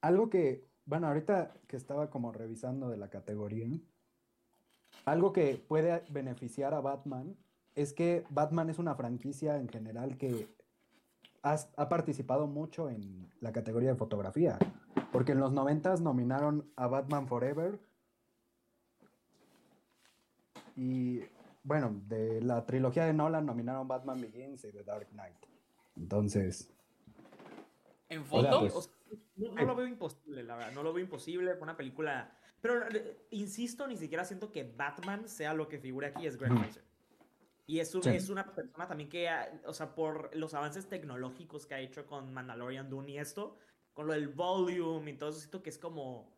[0.00, 3.68] Algo que, bueno, ahorita que estaba como revisando de la categoría,
[5.04, 7.36] algo que puede beneficiar a Batman
[7.74, 10.48] es que Batman es una franquicia en general que
[11.42, 14.58] ha participado mucho en la categoría de fotografía.
[15.12, 17.78] Porque en los noventas nominaron a Batman Forever.
[20.76, 21.22] Y
[21.62, 25.36] bueno, de la trilogía de Nolan nominaron Batman Begins y The Dark Knight.
[25.96, 26.70] Entonces.
[28.08, 28.60] ¿En foto?
[28.60, 28.90] Pues,
[29.36, 30.72] no, lo veo imposible, la verdad.
[30.72, 31.54] No lo veo imposible.
[31.60, 32.32] Una película.
[32.60, 36.52] Pero eh, insisto, ni siquiera siento que Batman sea lo que figura aquí, es Greg
[36.58, 36.84] Fraser.
[37.66, 39.28] Y es, es una persona también que,
[39.66, 43.58] o sea, por los avances tecnológicos que ha hecho con Mandalorian Dune y esto,
[43.92, 46.34] con lo del volume y todo eso, siento que es como.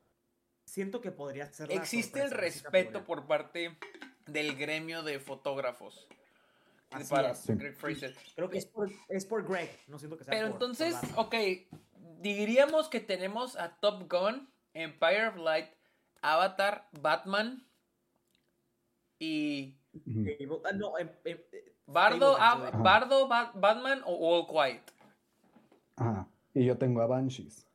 [0.65, 1.71] Siento que podría ser.
[1.71, 3.77] Existe el respeto por parte
[4.27, 6.09] del gremio de fotógrafos.
[7.09, 8.15] para Greg Fraser.
[8.35, 11.35] Creo que es por, es por Greg, no siento que sea Pero entonces, ok,
[12.21, 15.71] diríamos que tenemos a Top Gun, Empire of Light,
[16.23, 17.67] Avatar, Batman
[19.19, 19.77] y
[20.65, 22.37] Ah, no, em, em, eh, Bardo,
[22.83, 24.93] Bardo Batman o All Quiet.
[25.97, 26.29] Ajá.
[26.55, 27.67] Y yo tengo a Banshees.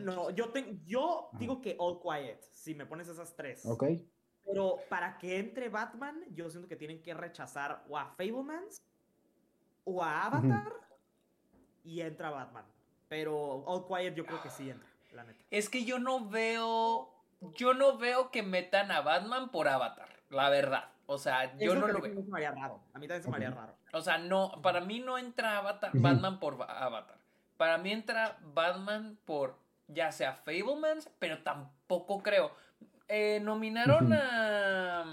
[0.00, 0.52] No, yo,
[0.86, 3.64] yo digo que All Quiet, si me pones esas tres.
[3.66, 3.84] Ok.
[4.44, 8.82] Pero para que entre Batman, yo siento que tienen que rechazar o a Fablemans
[9.84, 10.72] o a Avatar
[11.84, 12.64] y entra Batman.
[13.08, 15.42] Pero All Quiet yo creo que sí entra, la neta.
[15.50, 17.14] Es que yo no veo.
[17.56, 20.88] Yo no veo que metan a Batman por Avatar, la verdad.
[21.06, 22.14] O sea, yo no lo veo.
[22.52, 22.80] raro.
[22.92, 23.74] A mí también se me haría raro.
[23.92, 27.16] O sea, no, para mí no entra Avatar, Batman por Avatar.
[27.56, 29.56] Para mí entra Batman por
[29.88, 32.52] ya sea Fablemans, pero tampoco creo.
[33.08, 35.10] Eh, nominaron a.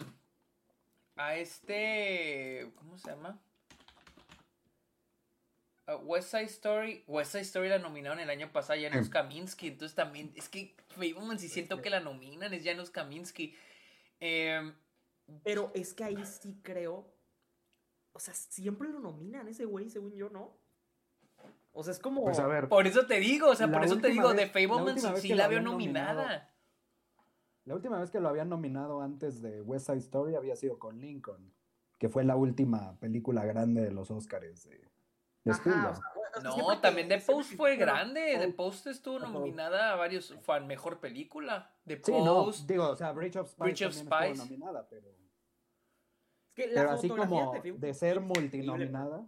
[1.16, 2.72] A este.
[2.76, 3.40] ¿Cómo se llama?
[6.04, 7.04] West Side Story.
[7.08, 9.68] West Side Story la nominaron el año pasado, Janusz Kaminski.
[9.68, 10.32] Entonces también.
[10.36, 13.56] Es que Fablemans, si siento que la nominan, es Janusz Kaminski.
[14.20, 14.74] Eh,
[15.44, 17.06] pero es que ahí sí creo.
[18.14, 20.58] O sea, siempre lo nominan ese güey, según yo, ¿no?
[21.74, 22.24] O sea, es como.
[22.24, 24.98] Pues a ver, por eso te digo, o sea, por eso te digo, de Fableman
[25.18, 26.52] sí la veo nominada.
[27.66, 31.00] la última vez que lo habían nominado antes de West Side Story había sido con
[31.00, 31.54] Lincoln,
[32.00, 34.90] que fue la última película grande de los Oscars de,
[36.44, 38.38] no, también The Post fue grande.
[38.40, 40.36] The Post estuvo nominada a varios.
[40.42, 41.72] Fue a mejor película.
[41.86, 42.60] The Post.
[42.60, 43.60] Sí, digo, o sea, Bridge of Spies.
[43.60, 44.38] Bridge of Spies.
[44.38, 45.10] nominada, pero.
[45.10, 49.28] Es que pero así como de, ser multinominada.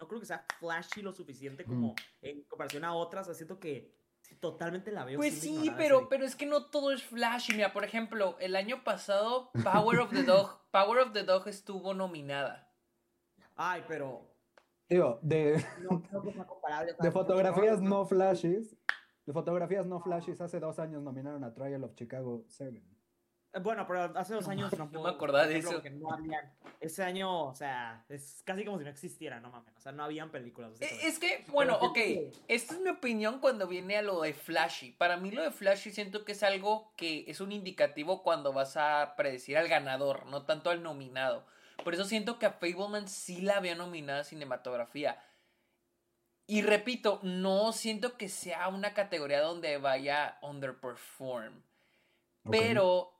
[0.00, 3.34] No creo que sea flashy lo suficiente como en comparación a otras.
[3.36, 3.94] Siento que
[4.40, 5.18] totalmente la veo.
[5.18, 7.54] Pues sí, pero, pero es que no todo es flashy.
[7.54, 11.94] Mira, por ejemplo, el año pasado Power of the Dog, Power of the Dog estuvo
[11.94, 12.72] nominada.
[13.56, 14.33] Ay, pero
[14.88, 15.64] Digo, de,
[17.00, 18.76] de fotografías no flashes,
[19.26, 22.82] de fotografías no flashes, hace dos años nominaron a Trial of Chicago 7.
[23.54, 25.80] Eh, bueno, pero hace dos años no, me acordaba de eso.
[26.80, 29.74] ese año, o sea, es casi como si no existiera, no mames.
[29.76, 30.72] O sea, no habían películas.
[30.80, 31.98] Es, que, bueno, ok.
[32.48, 34.92] Esta es mi opinión cuando viene a lo de Flashy.
[34.92, 38.76] Para mí, lo de Flashy siento que es algo que es un indicativo cuando vas
[38.76, 41.46] a predecir al ganador, no tanto al nominado.
[41.82, 45.18] Por eso siento que a Fableman sí la había nominada a cinematografía.
[46.46, 51.54] Y repito, no siento que sea una categoría donde vaya underperform.
[52.50, 53.14] Pero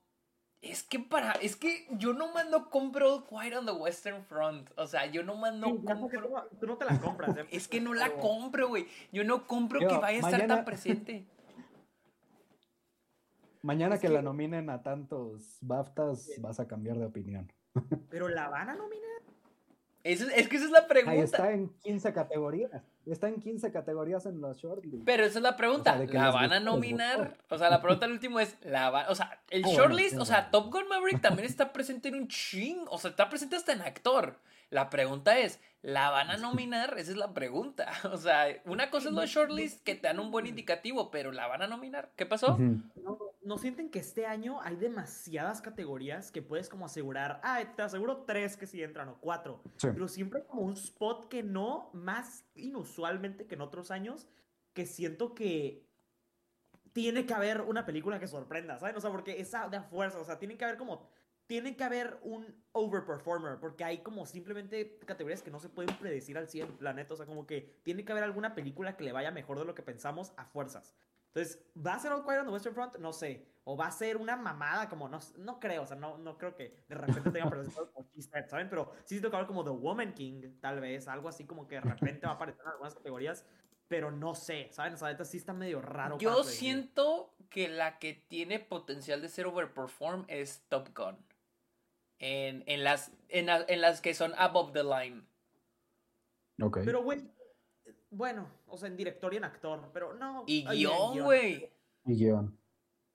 [0.61, 1.33] es que para.
[1.33, 4.71] Es que yo no mando compro Quiet on the Western Front.
[4.77, 6.49] O sea, yo no mando compro.
[6.61, 7.47] Tú no te la compras, ¿eh?
[7.51, 8.87] Es que no la compro, güey.
[9.13, 11.27] Yo no compro que vaya a estar tan presente.
[13.63, 17.51] Mañana que, la nominen a tantos BAFTAs, vas a cambiar de opinión.
[18.11, 19.23] Pero la van a nominar.
[20.03, 21.13] es que esa es la pregunta.
[21.13, 22.83] Ahí está en 15 categorías.
[23.07, 25.05] Está en 15 categorías en los shortlist.
[25.05, 25.97] Pero esa es la pregunta.
[25.97, 27.37] ¿La van a nominar?
[27.51, 30.51] O sea, la pregunta al último es, ¿la O sea, el ah, shortlist, o sea,
[30.51, 32.87] Top Gun Maverick también está presente en un ching.
[32.89, 34.39] O sea, está presente hasta en actor.
[34.71, 36.95] La pregunta es, ¿la van a nominar?
[36.99, 37.93] Esa es la pregunta.
[38.13, 41.47] O sea, una cosa es los shortlist que te dan un buen indicativo, pero ¿la
[41.47, 42.11] van a nominar?
[42.17, 42.57] ¿Qué pasó?
[42.59, 43.19] ¿No,
[43.59, 48.57] sienten que este año hay demasiadas categorías que puedes como asegurar, ah, te aseguro tres
[48.57, 53.55] que sí entran o cuatro, pero siempre como un spot que no, más inusualmente que
[53.55, 54.27] en otros años,
[54.73, 55.87] que siento que
[56.93, 58.97] tiene que haber una película que sorprenda, ¿saben?
[58.97, 61.09] O sea, porque esa de fuerza, o sea, tiene que haber como
[61.47, 66.39] tiene que haber un overperformer, porque hay como simplemente categorías que no se pueden predecir
[66.39, 67.15] al 100, planeta.
[67.15, 69.75] O sea, como que tiene que haber alguna película que le vaya mejor de lo
[69.75, 70.95] que pensamos a fuerzas.
[71.35, 72.97] Entonces, ¿va a ser All Quiet on the Western Front?
[72.99, 73.45] No sé.
[73.65, 76.55] O va a ser una mamada, como no, no creo, o sea, no, no creo
[76.55, 78.07] que de repente tenga presentado como
[78.47, 78.69] ¿saben?
[78.69, 81.81] Pero sí siento que como The Woman King, tal vez, algo así como que de
[81.81, 83.45] repente va a aparecer en algunas categorías.
[83.89, 84.95] pero no sé, ¿saben?
[84.95, 86.19] O sea, sí está medio raro.
[86.19, 91.17] Yo siento que la que tiene potencial de ser overperform es Top Gun.
[92.19, 93.47] En, las, en,
[93.81, 95.27] las que son above the line.
[96.61, 96.79] Ok.
[96.85, 97.29] Pero, güey,
[98.11, 100.45] bueno, o sea, en director y en actor, pero no.
[100.47, 101.71] Y guion, güey.
[102.05, 102.59] Y guion.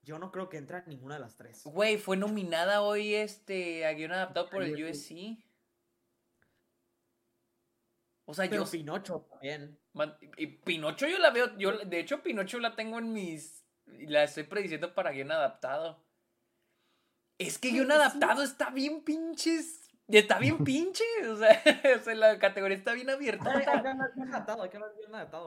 [0.04, 1.64] Yo no creo que entra en ninguna de las tres.
[1.66, 5.38] Güey, fue nominada hoy este a guion adaptado por el USC.
[8.26, 8.72] O sea, Pero yo.
[8.72, 9.78] Pinocho también.
[10.38, 11.58] y Pinocho yo la veo.
[11.58, 13.66] Yo, de hecho, Pinocho la tengo en mis.
[13.86, 16.04] La estoy prediciendo para guion adaptado.
[17.38, 19.89] Es que guion adaptado está bien pinches.
[20.18, 21.04] Está bien pinche.
[21.30, 21.62] O sea,
[22.00, 23.52] o sea, la categoría está bien abierta.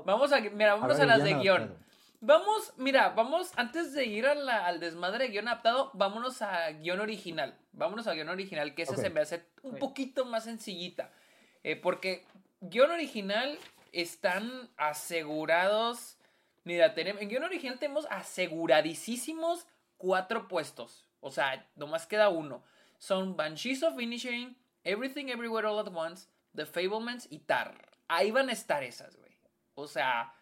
[0.05, 1.77] Vamos a, mira, vamos a, las de guion.
[2.20, 7.59] Vamos, mira, vamos, antes de ir al desmadre de guion adaptado, vámonos a guion original.
[7.72, 11.11] Vámonos a guion original, que esa se me hace un poquito más sencillita.
[11.64, 12.25] Eh, porque
[12.61, 13.59] guion original
[13.90, 16.16] están asegurados.
[16.62, 21.09] Mira, tenemos, en guion original tenemos aseguradísimos cuatro puestos.
[21.18, 22.62] O sea, nomás queda uno.
[23.03, 27.75] Son Banshees of Finishing, Everything Everywhere All at Once, The Fablements y Tar.
[28.07, 29.33] Ahí van a estar esas, güey.
[29.75, 30.33] O sea.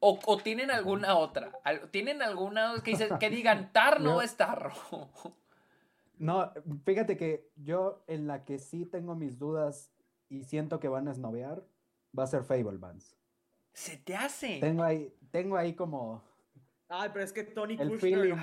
[0.00, 1.52] O, tienen alguna otra.
[1.92, 4.72] ¿Tienen alguna que, que digan Tar no, es Tar?
[6.18, 6.52] no,
[6.84, 9.92] fíjate que yo en la que sí tengo mis dudas
[10.28, 11.62] y siento que van a esnovear,
[12.18, 13.16] va a ser Fablemans.
[13.74, 14.58] ¿Se te hace?
[14.58, 16.24] Tengo ahí, tengo ahí como...
[16.92, 18.36] Ay, pero es que Tony Kushner.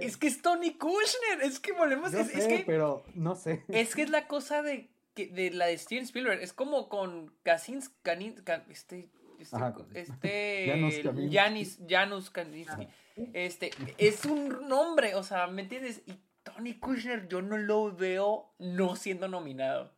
[0.00, 1.42] Es que es Tony Kushner.
[1.42, 2.14] Es que volvemos.
[2.14, 3.64] es, que, pero no sé.
[3.66, 6.40] Es que es la cosa de, de la de Steven Spielberg.
[6.40, 7.94] Es como con Kaczynski.
[8.70, 9.10] Este.
[9.40, 10.86] Este.
[10.86, 12.86] este Janis, Janus Kaczynski.
[13.32, 13.70] Este.
[13.98, 15.16] Es un nombre.
[15.16, 16.02] O sea, ¿me entiendes?
[16.06, 19.92] Y Tony Kushner, yo no lo veo no siendo nominado.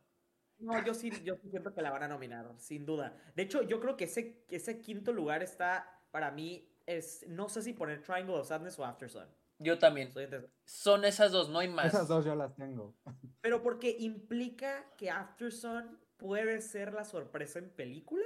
[0.57, 3.15] No, yo sí, yo siento que la van a nominar, sin duda.
[3.35, 7.61] De hecho, yo creo que ese, ese quinto lugar está, para mí, es, no sé
[7.61, 9.27] si poner Triangle of Sadness o After Sun.
[9.59, 10.11] Yo también.
[10.65, 11.85] Son esas dos, no hay más.
[11.85, 12.95] Esas dos yo las tengo.
[13.41, 18.25] Pero porque implica que After Sun puede ser la sorpresa en película,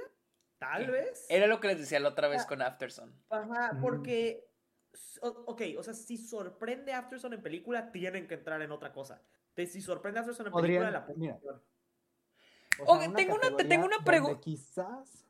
[0.58, 1.26] tal vez.
[1.28, 3.14] Era lo que les decía la otra vez ah, con After Sun.
[3.30, 3.80] Ajá, mm.
[3.80, 4.50] porque,
[5.20, 9.22] ok, o sea, si sorprende After Sun en película, tienen que entrar en otra cosa.
[9.54, 11.62] si sorprende After Sun en película, la película
[13.16, 14.40] tengo, una, tengo una pregunta.
[14.40, 15.24] Quizás.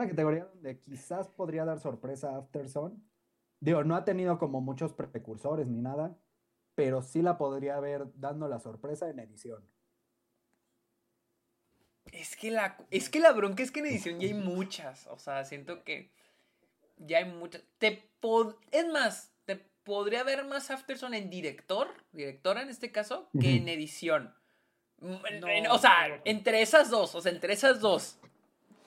[0.00, 3.04] Una categoría donde quizás podría dar sorpresa a Afterson.
[3.60, 6.16] Digo, no ha tenido como muchos precursores ni nada,
[6.74, 9.62] pero sí la podría haber dando la sorpresa en edición.
[12.12, 15.06] Es que la, es que la bronca es que en edición ya hay muchas.
[15.08, 16.10] O sea, siento que
[16.96, 17.62] ya hay muchas.
[17.78, 18.08] Te
[18.70, 23.68] es más, te podría ver más Afterson en director, directora en este caso, que en
[23.68, 24.34] edición
[25.70, 28.18] o sea, entre esas dos, o sea, entre esas dos.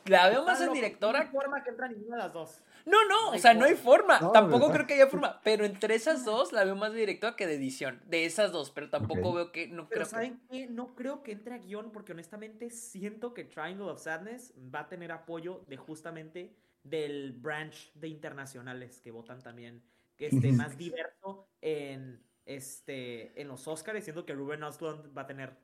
[0.06, 1.20] La veo más en directora.
[1.20, 2.62] No hay forma que entra ninguna de las dos.
[2.86, 4.32] No, no, o sea, no hay forma.
[4.34, 5.40] tampoco creo que haya forma.
[5.44, 8.02] Pero entre esas dos la veo más de directora que de edición.
[8.08, 9.68] De esas dos, pero tampoco veo que.
[9.68, 10.68] No pero creo ¿saben qué?
[10.68, 14.88] No creo que entre a guion porque honestamente siento que Triangle of Sadness va a
[14.88, 19.84] tener apoyo de justamente del branch de internacionales que votan también.
[20.18, 24.04] Que esté más diverso en, este, en los Oscars.
[24.04, 25.58] Siento que Ruben Ostlund va a tener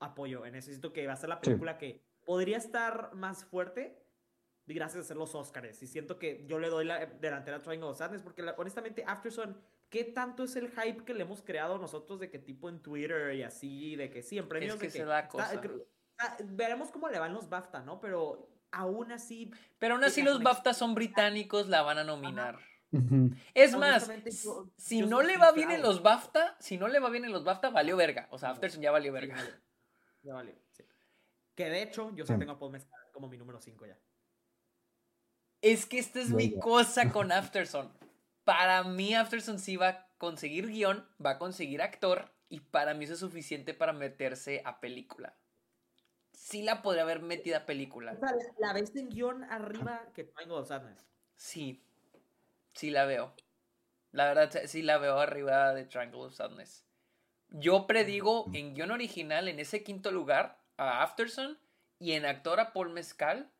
[0.00, 0.70] apoyo en eso.
[0.70, 4.02] Siento que va a ser la película que podría estar más fuerte
[4.74, 5.82] gracias a ser los Oscars.
[5.82, 9.60] Y siento que yo le doy la delantera a Triangle of Sadness porque honestamente Afterson,
[9.88, 13.34] ¿qué tanto es el hype que le hemos creado nosotros de que tipo en Twitter
[13.34, 15.04] y así, de que sí, en premios que de que...
[15.04, 15.60] la cosa.
[16.44, 18.00] veremos cómo le van los BAFTA, ¿no?
[18.00, 19.50] Pero aún así...
[19.78, 22.58] Pero aún así los BAFTA son británicos, la van a nominar.
[23.54, 24.10] Es más,
[24.76, 27.42] si no le va bien en los BAFTA, si no le va bien en los
[27.42, 28.28] BAFTA, valió verga.
[28.30, 29.36] O sea, Afterson ya valió verga.
[30.22, 30.84] Ya valió, sí.
[31.54, 33.98] Que de hecho, yo sí, tengo a Paul Mescal como mi número 5 ya.
[35.60, 37.92] Es que esta es mi cosa con Afterson.
[38.44, 43.04] Para mí, Afterson sí va a conseguir guion, va a conseguir actor, y para mí
[43.04, 45.36] eso es suficiente para meterse a película.
[46.32, 48.12] Sí la podría haber metido a película.
[48.12, 51.06] O sea, ¿la ves en guion arriba que Triangle of Sadness?
[51.36, 51.82] Sí,
[52.74, 53.34] sí la veo.
[54.10, 56.84] La verdad, sí la veo arriba de Triangle of Sadness.
[57.48, 61.58] Yo predigo en guion original, en ese quinto lugar, a Afterson
[61.98, 63.50] y en actor a Paul Mezcal.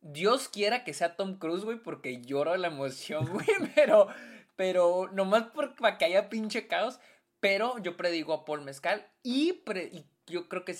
[0.00, 4.08] Dios quiera que sea Tom Cruise, güey, porque lloro la emoción, güey, pero,
[4.56, 5.44] pero nomás
[5.78, 7.00] para que haya pinche caos.
[7.40, 9.62] Pero yo predigo a Paul Mezcal y,
[10.26, 10.76] yo creo que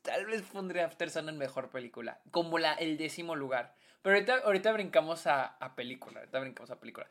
[0.00, 3.74] tal vez pondré Afterson en mejor película, como la, el décimo lugar.
[4.00, 7.06] Pero ahorita, ahorita brincamos a, a película, ahorita brincamos a película.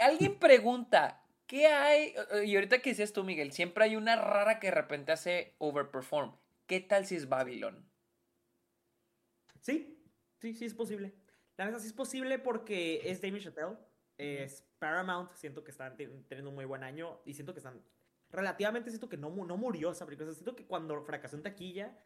[0.00, 2.14] Alguien pregunta, ¿Qué hay?
[2.44, 6.34] Y ahorita que dices tú, Miguel, siempre hay una rara que de repente hace overperform.
[6.66, 7.88] ¿Qué tal si es Babylon?
[9.60, 10.02] Sí,
[10.38, 11.14] sí, sí es posible.
[11.56, 13.76] La verdad sí es posible porque es Damien Chappelle,
[14.16, 17.82] es Paramount, siento que están teniendo un muy buen año y siento que están
[18.30, 20.32] relativamente siento que no, no murió esa película.
[20.32, 21.96] siento que cuando fracasó en taquilla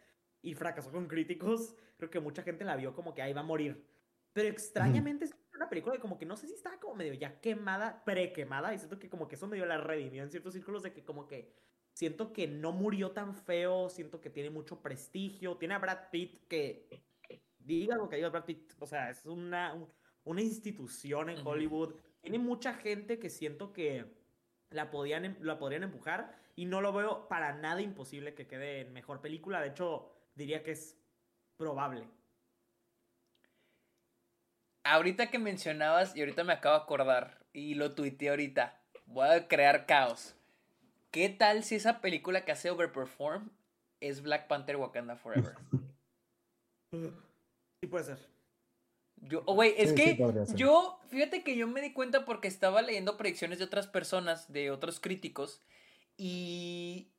[0.42, 3.44] y fracasó con críticos, creo que mucha gente la vio como que ahí va a
[3.44, 3.86] morir.
[4.32, 7.40] Pero extrañamente es una película que como que no sé si estaba como medio ya
[7.40, 10.92] quemada, pre-quemada, y siento que como que eso medio la redimió en ciertos círculos de
[10.92, 11.52] que como que
[11.98, 16.46] siento que no murió tan feo, siento que tiene mucho prestigio, tiene a Brad Pitt
[16.46, 16.86] que
[17.58, 19.74] diga lo que diga Brad Pitt, o sea, es una,
[20.22, 24.04] una institución en Hollywood, tiene mucha gente que siento que
[24.70, 28.82] la, podían, em, la podrían empujar y no lo veo para nada imposible que quede
[28.82, 30.96] en mejor película, de hecho diría que es
[31.56, 32.06] probable.
[34.84, 39.48] Ahorita que mencionabas, y ahorita me acabo de acordar, y lo tuiteé ahorita, voy a
[39.48, 40.37] crear caos.
[41.10, 43.50] ¿Qué tal si esa película que hace Overperform
[44.00, 45.54] es Black Panther Wakanda Forever?
[46.92, 48.18] Sí puede ser.
[49.22, 50.16] Yo, oh, güey, es que
[50.54, 54.70] yo, fíjate que yo me di cuenta porque estaba leyendo predicciones de otras personas, de
[54.70, 55.62] otros críticos,
[56.16, 57.10] y,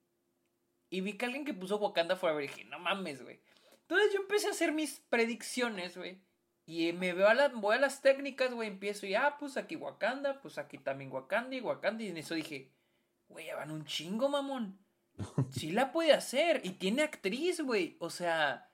[0.89, 3.41] y vi que alguien que puso Wakanda Forever y dije, no mames, güey.
[3.81, 6.21] Entonces yo empecé a hacer mis predicciones, güey.
[6.65, 9.75] Y me veo a las, voy a las técnicas, güey, empiezo y, ah, pues aquí
[9.75, 12.03] Wakanda, pues aquí también Wakanda y Wakanda.
[12.03, 12.71] Y en eso dije,
[13.29, 14.77] güey, ya van un chingo, mamón.
[15.51, 16.61] Sí la puede hacer.
[16.63, 17.97] Y tiene actriz, güey.
[17.99, 18.71] O sea.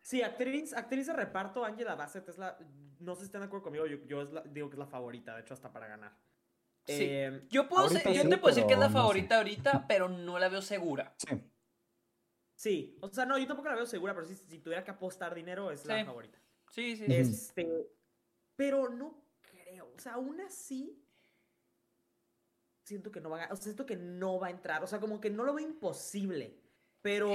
[0.00, 2.58] Sí, actriz, actriz de reparto, Angela Bassett es la.
[3.00, 5.42] No sé si están de acuerdo conmigo, yo, yo digo que es la favorita, de
[5.42, 6.16] hecho, hasta para ganar.
[6.86, 7.04] Sí.
[7.04, 10.48] Eh, yo puedo yo te puedo decir que es la favorita ahorita, pero no la
[10.48, 11.14] veo segura.
[11.18, 11.44] Sí.
[12.54, 15.32] Sí, o sea, no, yo tampoco la veo segura, pero si, si tuviera que apostar
[15.32, 16.40] dinero, es la favorita.
[16.70, 17.04] Sí, sí.
[17.06, 17.88] Este,
[18.56, 21.00] pero no creo, o sea, aún así,
[22.88, 24.98] siento que no va a, o sea, siento que no va a entrar, o sea,
[24.98, 26.56] como que no lo veo imposible,
[27.02, 27.32] pero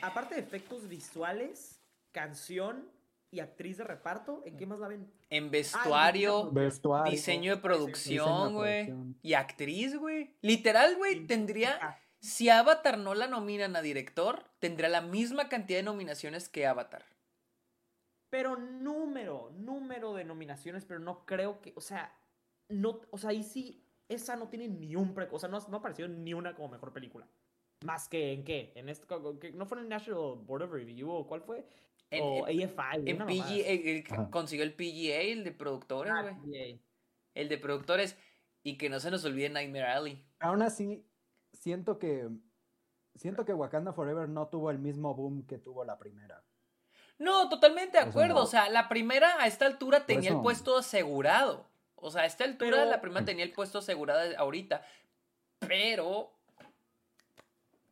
[0.00, 1.80] aparte de efectos visuales,
[2.12, 2.88] canción
[3.30, 5.10] y actriz de reparto, ¿en qué más la ven?
[5.30, 6.52] En vestuario,
[7.10, 10.36] diseño de producción, güey, y actriz, güey.
[10.40, 11.98] Literal, güey, tendría.
[12.20, 17.04] Si Avatar no la nominan a director, tendrá la misma cantidad de nominaciones que Avatar.
[18.30, 22.14] Pero número, número de nominaciones, pero no creo que, o sea,
[22.68, 25.76] no, o sea, ahí sí, esa no tiene ni un, pre, o sea, no, no
[25.78, 27.26] apareció ni una como mejor película.
[27.84, 29.06] Más que en qué, en esto,
[29.54, 31.66] ¿no fue en el National Board of Review o cuál fue?
[32.20, 33.02] o AFI.
[33.06, 33.18] En
[34.04, 36.80] PGA, consiguió el PGA, el de productores, ah, güey.
[37.34, 38.16] el de productores.
[38.62, 40.24] Y que no se nos olvide Nightmare Alley.
[40.38, 41.04] Aún así,
[41.52, 42.28] siento que
[43.16, 46.44] siento que Wakanda Forever no tuvo el mismo boom que tuvo la primera.
[47.18, 48.42] No, totalmente de acuerdo.
[48.42, 51.68] O sea, la primera a esta altura tenía el puesto asegurado.
[52.02, 54.84] O sea, a esta altura la primera tenía el puesto asegurado ahorita.
[55.60, 56.32] Pero.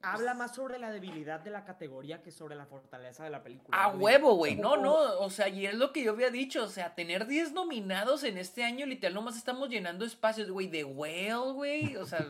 [0.03, 3.77] Habla más sobre la debilidad de la categoría que sobre la fortaleza de la película.
[3.81, 4.57] A huevo, güey.
[4.57, 4.95] No, no.
[5.21, 6.65] O sea, y es lo que yo había dicho.
[6.65, 10.85] O sea, tener 10 nominados en este año, literal, nomás estamos llenando espacios, güey, de
[10.85, 11.97] Whale, güey.
[11.97, 12.27] O sea.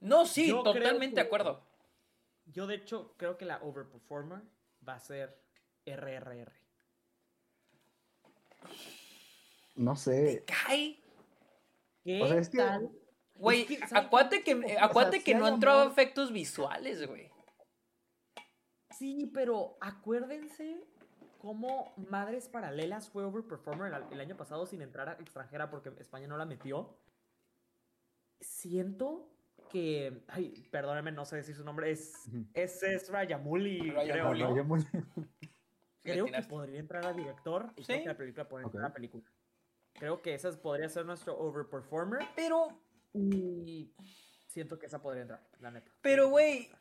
[0.00, 1.62] No, sí, totalmente de acuerdo.
[2.46, 4.40] Yo, de hecho, creo que la overperformer
[4.86, 5.38] va a ser
[5.86, 6.52] RRR.
[9.74, 10.44] No sé.
[10.46, 11.00] cae?
[12.04, 12.90] ¿Qué o sea, es tal?
[13.36, 17.30] Güey, acuérdate que, acuérdate que no entró efectos visuales, güey.
[18.90, 20.84] Sí, pero acuérdense
[21.38, 26.28] cómo Madres Paralelas fue overperformer el, el año pasado sin entrar a extranjera porque España
[26.28, 26.96] no la metió.
[28.40, 29.32] Siento
[29.72, 34.66] que, ay, perdóneme, no sé decir su nombre, es, es, es Rayamuli, creo,
[36.02, 38.94] Creo que podría entrar a director y creo que la película podría entrar a la
[38.94, 39.24] película.
[40.02, 42.76] Creo que esa podría ser nuestro overperformer, pero
[43.14, 43.94] y
[44.48, 45.92] siento que esa podría entrar, la neta.
[46.00, 46.72] Pero, güey,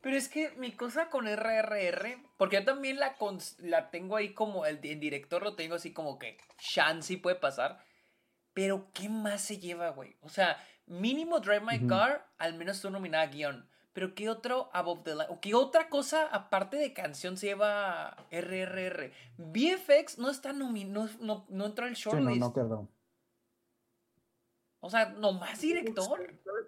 [0.00, 3.16] pero es que mi cosa con RRR, porque yo también la,
[3.58, 7.84] la tengo ahí como, el, el, director lo tengo así como que chance puede pasar,
[8.54, 10.16] pero ¿qué más se lleva, güey?
[10.22, 13.70] O sea, mínimo Drive My Car, al menos estuvo nominada a guion.
[13.96, 15.26] Pero ¿qué otro Above the Line?
[15.30, 19.10] ¿O qué otra cosa aparte de canción se lleva RRR?
[19.38, 22.34] VFX no está nominado, no, no, entró al shortlist.
[22.34, 22.88] Sí, no, no quedó.
[24.80, 26.20] O sea, nomás director.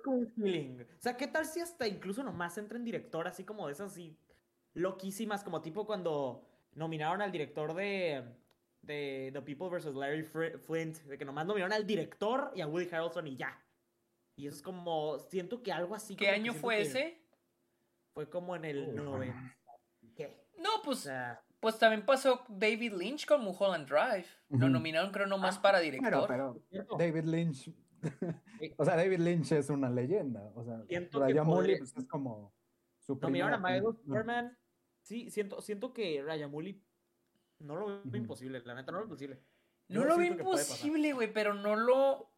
[0.07, 3.92] O sea, ¿qué tal si hasta incluso nomás entra en director, así como de esas
[3.92, 4.16] así
[4.72, 8.24] loquísimas, como tipo cuando nominaron al director de
[8.80, 9.94] de The People vs.
[9.94, 13.62] Larry Flint, de que nomás nominaron al director y a Woody Harrelson y ya.
[14.39, 16.14] Y eso es como, siento que algo así.
[16.14, 17.20] ¿Qué año fue ese?
[18.14, 19.57] Fue como en el 90.
[20.14, 20.47] ¿Qué?
[20.59, 21.11] No, pues,
[21.59, 24.26] pues también pasó David Lynch con Mulholland Drive.
[24.51, 26.26] Lo nominaron creo nomás ah, para director.
[26.28, 26.62] Pero,
[26.97, 27.74] David Lynch,
[28.78, 30.53] o sea, David Lynch es una leyenda.
[30.55, 32.55] O sea, Rayamuli pues, es como
[33.01, 34.57] su Nominaron a Michael Superman.
[35.03, 36.80] Sí, siento, siento que Rayamuli
[37.59, 39.43] No lo veo imposible, la neta, no lo veo imposible.
[39.89, 42.38] No lo veo imposible, güey, pero no lo.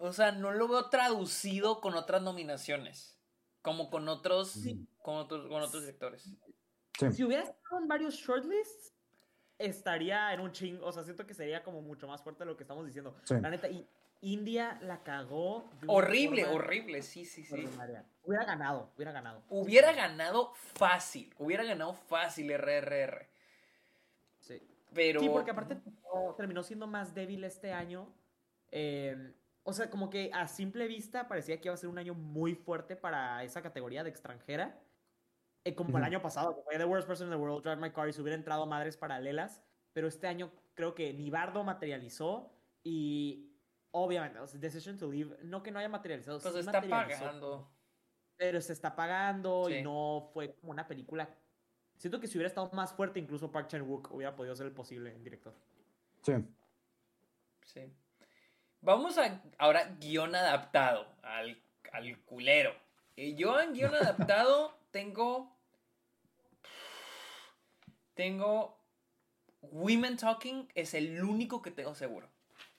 [0.00, 3.18] O sea, no lo veo traducido con otras nominaciones.
[3.62, 4.58] Como con otros.
[5.02, 6.30] Con otros, con otros directores.
[7.12, 8.92] Si hubiera estado en varios shortlists,
[9.58, 10.80] estaría en un ching.
[10.82, 13.16] O sea, siento que sería como mucho más fuerte de lo que estamos diciendo.
[13.28, 13.86] La neta, y
[14.20, 15.70] India la cagó.
[15.86, 17.68] Horrible, horrible, sí, sí, sí.
[18.24, 19.42] Hubiera ganado, hubiera ganado.
[19.48, 23.28] Hubiera ganado fácil, hubiera ganado fácil RRR.
[24.40, 24.60] Sí.
[24.92, 25.20] Pero...
[25.20, 25.76] Sí, porque aparte
[26.36, 28.12] terminó siendo más débil este año.
[28.70, 29.32] Em,
[29.68, 32.54] o sea, como que a simple vista parecía que iba a ser un año muy
[32.54, 34.80] fuerte para esa categoría de extranjera.
[35.62, 37.90] Eh, como el año pasado, que fue The Worst Person in the World, Drive My
[37.90, 39.62] Car, y se hubiera entrado madres paralelas.
[39.92, 42.50] Pero este año creo que ni Bardo materializó
[42.82, 43.52] y
[43.90, 46.40] obviamente, Decision to Leave, no que no haya materializado.
[46.40, 47.70] Pues se está pagando.
[48.38, 51.28] Pero se está pagando y no fue como una película.
[51.98, 55.14] Siento que si hubiera estado más fuerte, incluso Park Chan-wook hubiera podido ser el posible
[55.14, 55.54] en director.
[56.22, 56.32] Sí.
[57.66, 57.92] Sí.
[58.80, 61.60] Vamos a ahora guion adaptado al,
[61.92, 62.72] al culero.
[63.16, 65.56] Y yo en guion adaptado tengo.
[68.14, 68.76] Tengo.
[69.60, 72.28] Women Talking es el único que tengo seguro.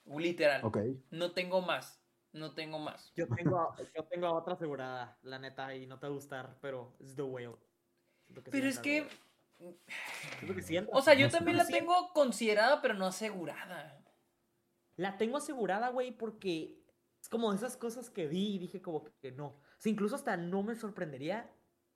[0.05, 0.61] Literal.
[1.11, 2.01] No tengo más.
[2.31, 3.11] No tengo más.
[3.15, 6.95] Yo tengo, yo tengo otra asegurada, la neta, y no te va a gustar, pero
[6.99, 7.57] es The Whale.
[8.51, 9.07] pero es que.
[10.91, 13.99] o sea, yo también la tengo considerada, pero no asegurada.
[14.99, 16.83] La tengo asegurada, güey, porque
[17.21, 19.45] es como esas cosas que vi y dije como que no.
[19.45, 21.49] O sea, incluso hasta no me sorprendería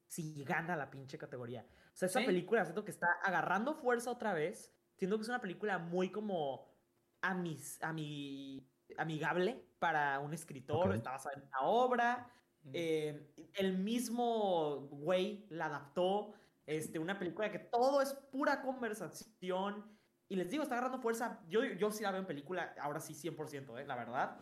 [0.07, 1.67] si gana la pinche categoría.
[1.67, 4.73] O sea, esa película siento que está agarrando fuerza otra vez.
[4.95, 6.73] Siento que es una película muy como
[7.21, 8.65] amis, ami,
[8.97, 12.31] amigable para un escritor, está basada en una obra.
[12.71, 16.35] Eh, el mismo güey la adaptó.
[16.65, 19.93] Este, una película que todo es pura conversación.
[20.29, 21.41] Y les digo, está agarrando fuerza.
[21.49, 24.39] Yo, yo sí la veo en película, ahora sí 100%, eh, la verdad.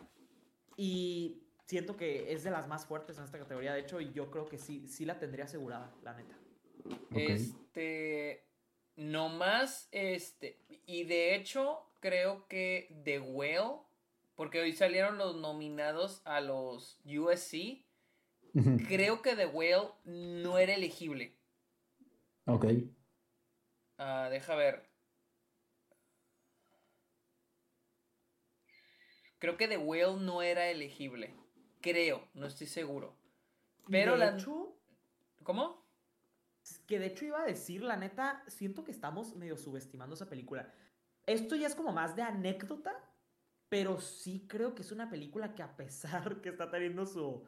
[0.77, 4.29] Y siento que es de las más fuertes en esta categoría, de hecho, y yo
[4.29, 6.37] creo que sí, sí la tendría asegurada, la neta.
[7.11, 8.45] Este,
[8.95, 13.81] no más, este, y de hecho, creo que The Whale,
[14.35, 17.85] porque hoy salieron los nominados a los USC,
[18.87, 21.37] creo que The Whale no era elegible.
[22.45, 22.65] Ok.
[23.97, 24.90] Ah, deja ver.
[29.41, 31.33] Creo que The Whale no era elegible.
[31.81, 33.17] Creo, no estoy seguro.
[33.89, 34.35] Pero la.
[34.37, 34.77] Hecho,
[35.41, 35.83] ¿Cómo?
[36.85, 40.71] Que de hecho iba a decir, la neta, siento que estamos medio subestimando esa película.
[41.25, 42.93] Esto ya es como más de anécdota,
[43.67, 47.43] pero sí creo que es una película que a pesar que está teniendo su,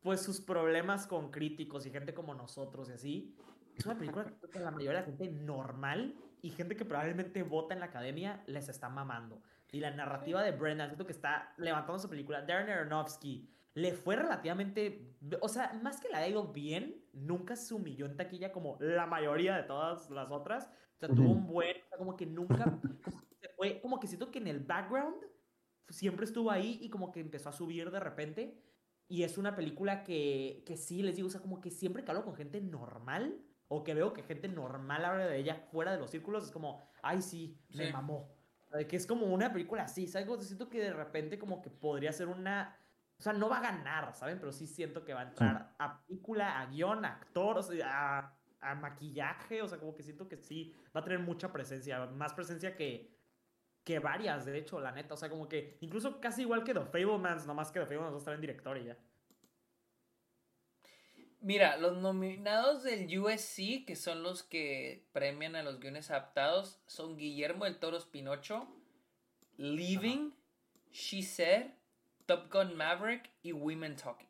[0.00, 3.36] pues sus problemas con críticos y gente como nosotros y así,
[3.76, 7.74] es una película que la mayoría de la gente normal y gente que probablemente vota
[7.74, 9.42] en la academia les está mamando.
[9.70, 12.42] Y la narrativa de Brendan, siento que está levantando su película.
[12.42, 17.74] Darren Aronofsky le fue relativamente, o sea, más que la ha ido bien, nunca se
[17.74, 20.70] humilló en taquilla como la mayoría de todas las otras.
[20.96, 22.80] O sea, tuvo un buen, como que nunca,
[23.56, 25.22] fue, como que siento que en el background
[25.88, 28.60] siempre estuvo ahí y como que empezó a subir de repente.
[29.06, 32.10] Y es una película que, que sí, les digo, o sea, como que siempre que
[32.10, 35.98] hablo con gente normal, o que veo que gente normal habla de ella fuera de
[35.98, 38.37] los círculos, es como, ay, sí, me mamó.
[38.88, 40.46] Que es como una película así, ¿sabes?
[40.46, 42.76] Siento que de repente como que podría ser una...
[43.18, 44.38] O sea, no va a ganar, ¿saben?
[44.38, 48.18] Pero sí siento que va a entrar a película, a guion, a actor, o sea,
[48.18, 52.06] a a maquillaje, o sea, como que siento que sí, va a tener mucha presencia,
[52.06, 53.16] más presencia que,
[53.84, 56.80] que varias, de hecho, la neta, o sea, como que incluso casi igual que The
[56.86, 58.98] Fablemans, nomás que The Fablemans va a estar en director y ya.
[61.40, 67.16] Mira, los nominados del USC, que son los que premian a los guiones adaptados, son
[67.16, 68.66] Guillermo del Toro Pinocho,
[69.56, 70.34] Leaving,
[70.90, 71.70] She Said,
[72.26, 74.26] Top Gun Maverick y Women Talking.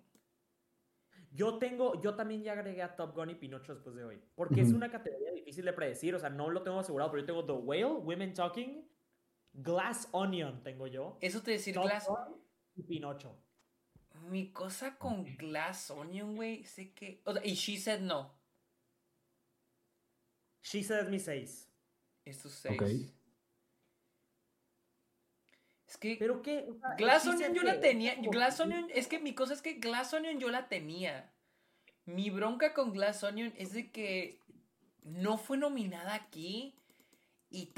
[1.32, 4.22] Yo tengo, yo también ya agregué a Top Gun y Pinocho después de hoy.
[4.34, 6.14] Porque es una categoría difícil de predecir.
[6.14, 8.88] O sea, no lo tengo asegurado, pero yo tengo The Whale, Women Talking,
[9.52, 11.16] Glass Onion tengo yo.
[11.20, 12.06] Eso te decir Glass.
[12.06, 12.40] Gun
[12.76, 13.36] y Pinocho.
[14.30, 17.20] Mi cosa con Glass Onion, güey, sé que.
[17.24, 18.34] O sea, y She Said no.
[20.62, 21.68] She Said mi 6.
[22.24, 23.12] Estos 6.
[25.86, 26.16] Es que.
[26.18, 26.68] ¿Pero qué?
[26.98, 28.16] Glass Onion yo la tenía.
[28.16, 28.88] Glass Onion.
[28.94, 31.32] Es que mi cosa es que Glass Onion yo la tenía.
[32.04, 34.40] Mi bronca con Glass Onion es de que
[35.02, 36.74] no fue nominada aquí.
[37.50, 37.72] Y,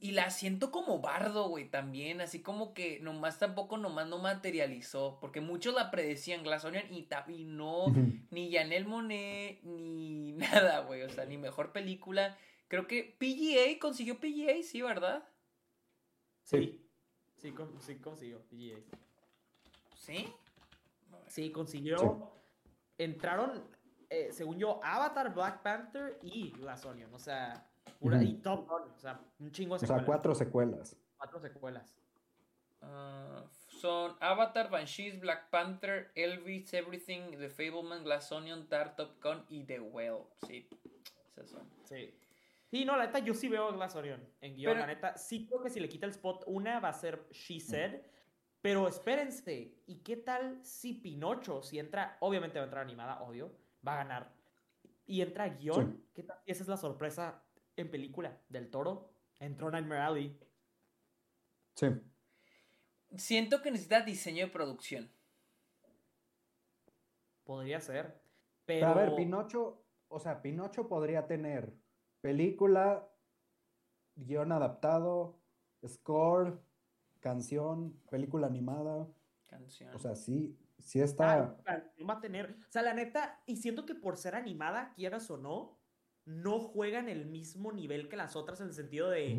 [0.00, 2.20] y, la siento como bardo, güey, también.
[2.20, 5.18] Así como que nomás tampoco nomás no materializó.
[5.20, 7.86] Porque muchos la predecían Glass Onion y, y no,
[8.30, 11.02] ni Janelle Monet, ni nada, güey.
[11.02, 12.36] O sea, ni mejor película.
[12.66, 15.28] Creo que PGA consiguió PGA, sí, ¿verdad?
[16.42, 16.80] Sí.
[17.36, 18.80] Sí, sí consiguió PGA.
[19.96, 20.32] ¿Sí?
[21.28, 22.32] Sí, consiguió.
[22.98, 23.64] Entraron,
[24.10, 27.14] eh, según yo, Avatar, Black Panther y Glass Onion.
[27.14, 27.68] O sea,
[28.02, 28.82] y Top Gun.
[28.90, 30.02] O sea, un chingo de secuelas.
[30.02, 30.96] O sea, cuatro secuelas.
[31.16, 31.96] Cuatro secuelas.
[32.80, 33.44] Ah,
[33.80, 39.64] son Avatar, Banshees, Black Panther, Elvis, Everything, The Fableman, Glass Onion, Tar, Top Gun y
[39.64, 40.24] The Well.
[40.46, 40.68] Sí,
[41.30, 41.68] esas son.
[41.84, 42.14] Sí.
[42.70, 44.78] Sí, no, la neta, yo sí veo Glass Onion en guion.
[44.78, 47.60] la neta, sí creo que si le quita el spot, una va a ser She
[47.60, 48.00] Said.
[48.62, 53.52] Pero espérense, ¿y qué tal si Pinocho, si entra, obviamente va a entrar animada, obvio,
[53.86, 54.32] va a ganar?
[55.04, 56.38] Y entra guion, ¿qué tal?
[56.46, 57.42] Esa es la sorpresa
[57.76, 59.12] en película del toro.
[59.38, 60.40] Entró Nightmare Alley.
[61.74, 61.88] Sí.
[63.16, 65.10] Siento que necesita diseño de producción.
[67.44, 68.22] Podría ser.
[68.64, 68.86] Pero...
[68.86, 71.74] a ver, Pinocho, o sea, Pinocho podría tener
[72.20, 73.08] película,
[74.14, 75.40] guion adaptado,
[75.86, 76.62] score,
[77.20, 79.08] canción, película animada.
[79.46, 79.94] Canción.
[79.94, 81.56] O sea, sí, sí está.
[82.08, 82.56] va a tener.
[82.68, 85.81] O sea, la neta, y siento que por ser animada, quieras o no,
[86.24, 89.34] no juegan el mismo nivel que las otras en el sentido de.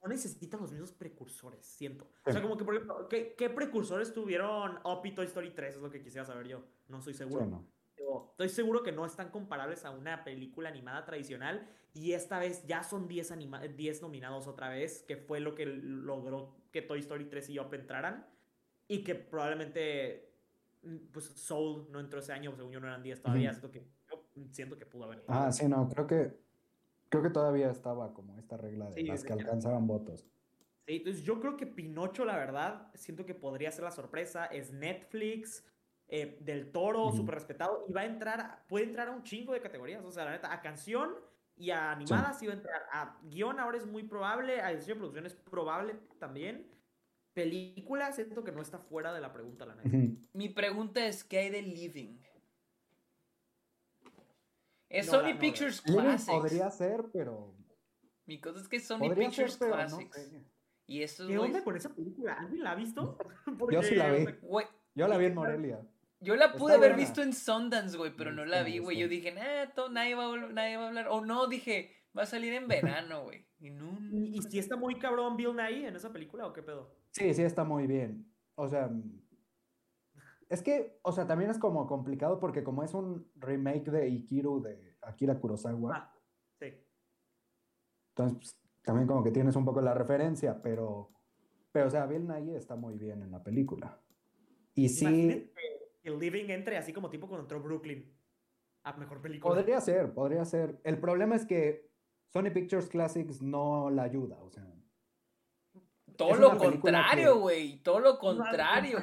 [0.00, 2.08] No necesitan los mismos precursores, siento.
[2.24, 5.76] O sea, como que, por ejemplo, ¿qué, precursores tuvieron Up y Toy Story 3?
[5.76, 6.64] Es lo que quisiera saber yo.
[6.86, 7.64] No soy seguro.
[8.30, 11.68] estoy seguro que no están comparables a una película animada tradicional.
[11.94, 13.32] Y esta vez ya son 10,
[13.76, 17.74] 10 nominados otra vez, que fue lo que logró que Toy Story 3 y Up
[17.74, 18.24] entraran.
[18.86, 20.32] Y que probablemente
[20.82, 23.50] mm, pues Soul no entró ese año, según yo no eran 10 todavía.
[23.50, 23.97] Siento que
[24.50, 25.24] siento que pudo haber.
[25.28, 26.48] Ah, sí, no, creo que
[27.08, 30.26] creo que todavía estaba como esta regla de las que alcanzaban votos.
[30.86, 34.46] Sí, entonces yo creo que Pinocho, la verdad, siento que podría ser la sorpresa.
[34.46, 35.64] Es Netflix,
[36.08, 39.60] eh, del Toro, súper respetado, y va a entrar, puede entrar a un chingo de
[39.60, 40.04] categorías.
[40.04, 41.14] O sea, la neta, a canción
[41.56, 42.46] y a animada sí.
[42.46, 42.82] va a entrar.
[42.92, 46.70] A guion ahora es muy probable, a diseño de producción es probable también.
[47.34, 50.18] Película, siento que no está fuera de la pregunta, la neta.
[50.32, 52.18] Mi pregunta es: ¿qué hay de Living?
[54.88, 56.30] Es Sony Pictures Classics.
[56.30, 57.54] Podría ser, pero.
[58.26, 60.30] Mi cosa es que es Sony Pictures Classics.
[60.86, 62.34] y eso ¿Qué onda con esa película?
[62.34, 63.18] ¿Alguien la ha visto?
[63.70, 64.26] Yo sí la vi.
[64.94, 65.80] Yo la vi en Morelia.
[66.20, 68.98] Yo la pude haber visto en Sundance, güey, pero no la vi, güey.
[68.98, 71.08] Yo dije, nah, nadie, va a, nadie va a hablar.
[71.10, 73.46] O no, dije, va a salir en verano, güey.
[73.60, 76.92] Y, no, ¿Y si está muy cabrón Bill Nye en esa película o qué pedo?
[77.12, 78.26] Sí, sí está muy bien.
[78.56, 78.90] O sea,
[80.48, 84.62] es que, o sea, también es como complicado porque como es un remake de Ikiru
[84.62, 85.94] de Akira Kurosawa.
[85.94, 86.14] Ah,
[86.58, 86.72] sí.
[88.10, 91.10] Entonces, pues, también como que tienes un poco la referencia, pero,
[91.70, 94.00] pero o sea, Bill Nye está muy bien en la película.
[94.74, 95.04] Y sí...
[95.04, 95.52] Que
[96.04, 98.10] el Living entre así como tipo cuando entró Brooklyn
[98.84, 99.54] a mejor película.
[99.54, 100.80] Podría ser, podría ser.
[100.84, 101.90] El problema es que
[102.32, 104.64] Sony Pictures Classics no la ayuda, o sea...
[106.18, 107.76] Todo lo contrario, güey.
[107.78, 108.98] Todo lo contrario.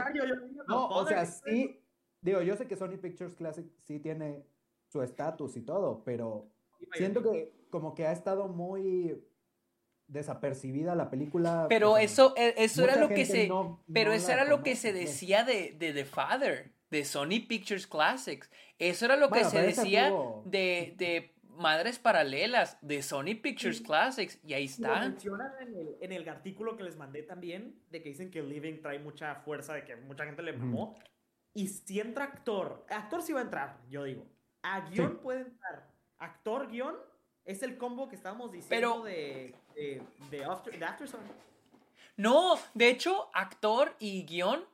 [0.67, 1.81] No, o sea, sí.
[2.19, 4.45] Digo, yo sé que Sony Pictures Classic sí tiene
[4.87, 6.51] su estatus y todo, pero
[6.91, 9.23] siento que como que ha estado muy
[10.07, 11.67] desapercibida la película.
[11.69, 13.49] Pero eso, e, eso era lo que se.
[13.93, 18.49] pero eso era lo que se decía de, de The Father, de Sony Pictures Classics.
[18.77, 20.13] Eso era lo que se decía
[20.43, 24.99] de, de Madres Paralelas de Sony Pictures Classics y ahí está.
[24.99, 28.41] Lo mencionan en el, en el, artículo que les mandé también, de que dicen que
[28.41, 30.95] Living trae mucha fuerza, de que mucha gente le mamó.
[31.53, 34.25] Y si entra actor, actor sí va a entrar, yo digo.
[34.61, 35.87] A guion puede entrar.
[36.17, 36.95] Actor, guion,
[37.45, 40.01] es el combo que estábamos diciendo de, de,
[40.31, 40.85] de, after, de
[42.17, 44.65] No, de hecho, actor y guion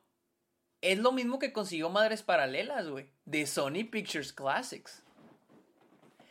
[0.80, 5.01] es lo mismo que consiguió Madres Paralelas, güey, de Sony Pictures Classics.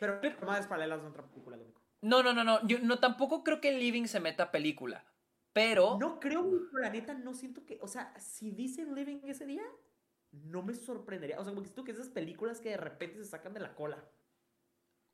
[0.02, 1.56] Pero, Madres Paralelas es otra película,
[2.00, 2.66] No, no, no, no.
[2.66, 5.04] Yo no tampoco creo que Living se meta película.
[5.52, 5.96] Pero.
[6.00, 7.78] No creo, la neta, no siento que.
[7.80, 9.62] O sea, si dicen Living ese día,
[10.32, 11.38] no me sorprendería.
[11.38, 13.76] O sea, como que siento que esas películas que de repente se sacan de la
[13.76, 14.04] cola.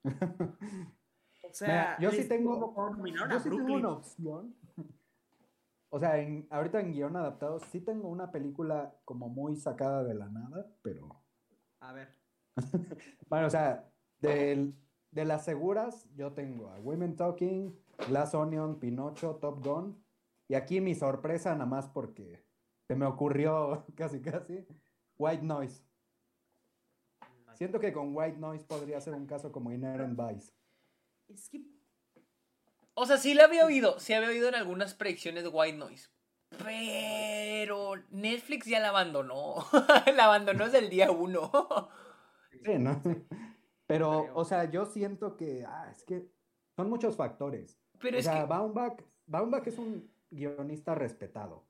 [1.43, 2.75] o sea, yo sí tengo.
[3.31, 4.55] Yo sí tengo una opción.
[5.91, 10.13] O sea, en, ahorita en guion adaptado sí tengo una película como muy sacada de
[10.13, 11.23] la nada, pero.
[11.81, 12.15] A ver.
[13.31, 19.65] bueno, o sea, de las seguras, yo tengo a Women Talking, Glass Onion, Pinocho, Top
[19.65, 20.05] Gun.
[20.49, 22.45] Y aquí mi sorpresa, nada más porque
[22.87, 24.67] se me ocurrió casi casi,
[25.19, 25.85] White Noise.
[27.55, 30.53] Siento que con White Noise podría ser un caso como Inherent Vice.
[32.95, 36.09] O sea, sí la había oído, sí había oído en algunas predicciones de White Noise.
[36.65, 39.67] Pero Netflix ya la abandonó.
[40.17, 41.51] la abandonó desde el día uno.
[42.65, 43.03] sí, ¿no?
[43.89, 46.31] Pero, o sea, yo siento que, ah, es que
[46.77, 47.81] son muchos factores.
[47.99, 51.65] Pero o sea, Baumbach, Baumbach es un guionista respetado.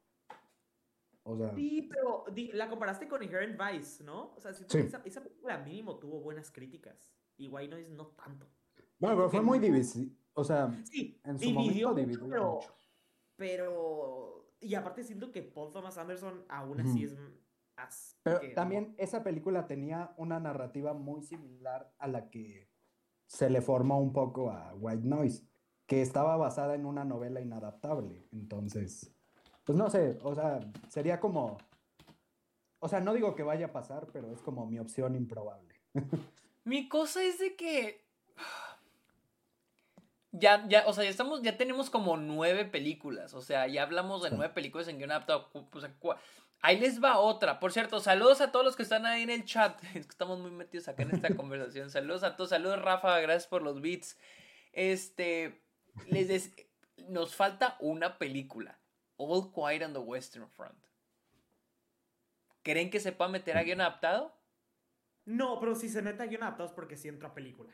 [1.22, 4.34] O sea, sí, pero la comparaste con Inherent Vice, ¿no?
[4.34, 8.46] O sea, esa, esa, película mínimo tuvo buenas críticas y White Noise no tanto.
[8.98, 10.10] Bueno, pero fue muy divisivo.
[10.32, 12.74] O sea, sí, en su momento dividió mucho.
[13.36, 17.16] Pero, y aparte siento que Paul Thomas Anderson aún así es.
[18.22, 22.68] Pero también esa película tenía una narrativa muy similar a la que
[23.26, 25.46] se le formó un poco a White Noise,
[25.86, 28.26] que estaba basada en una novela inadaptable.
[28.32, 29.14] Entonces
[29.68, 31.58] pues no sé, o sea, sería como,
[32.78, 35.74] o sea, no digo que vaya a pasar, pero es como mi opción improbable.
[36.64, 38.02] mi cosa es de que
[40.32, 44.22] ya, ya, o sea, ya estamos, ya tenemos como nueve películas, o sea, ya hablamos
[44.22, 45.50] de nueve películas en guion adaptado.
[46.60, 47.60] Ahí les va otra.
[47.60, 49.82] Por cierto, saludos a todos los que están ahí en el chat.
[49.94, 51.90] Es que estamos muy metidos acá en esta conversación.
[51.90, 54.18] Saludos a todos, saludos Rafa, gracias por los beats.
[54.72, 55.62] Este,
[56.06, 56.52] les
[57.08, 58.78] nos falta una película.
[59.16, 60.78] All Quiet on the Western Front.
[62.62, 64.36] ¿Creen que se pueda meter a guion adaptado?
[65.24, 67.72] No, pero si se mete a guion adaptado es porque sí entra película.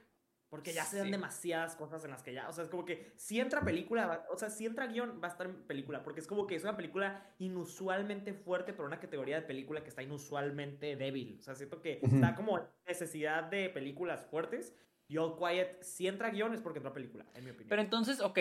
[0.54, 2.48] Porque ya se dan demasiadas cosas en las que ya.
[2.48, 5.30] O sea, es como que si entra película, o sea, si entra guion, va a
[5.32, 6.04] estar en película.
[6.04, 9.88] Porque es como que es una película inusualmente fuerte, pero una categoría de película que
[9.88, 11.38] está inusualmente débil.
[11.40, 14.76] O sea, siento que está como necesidad de películas fuertes.
[15.08, 17.70] Y All Quiet, si entra guion, es porque entra película, en mi opinión.
[17.70, 18.38] Pero entonces, ok.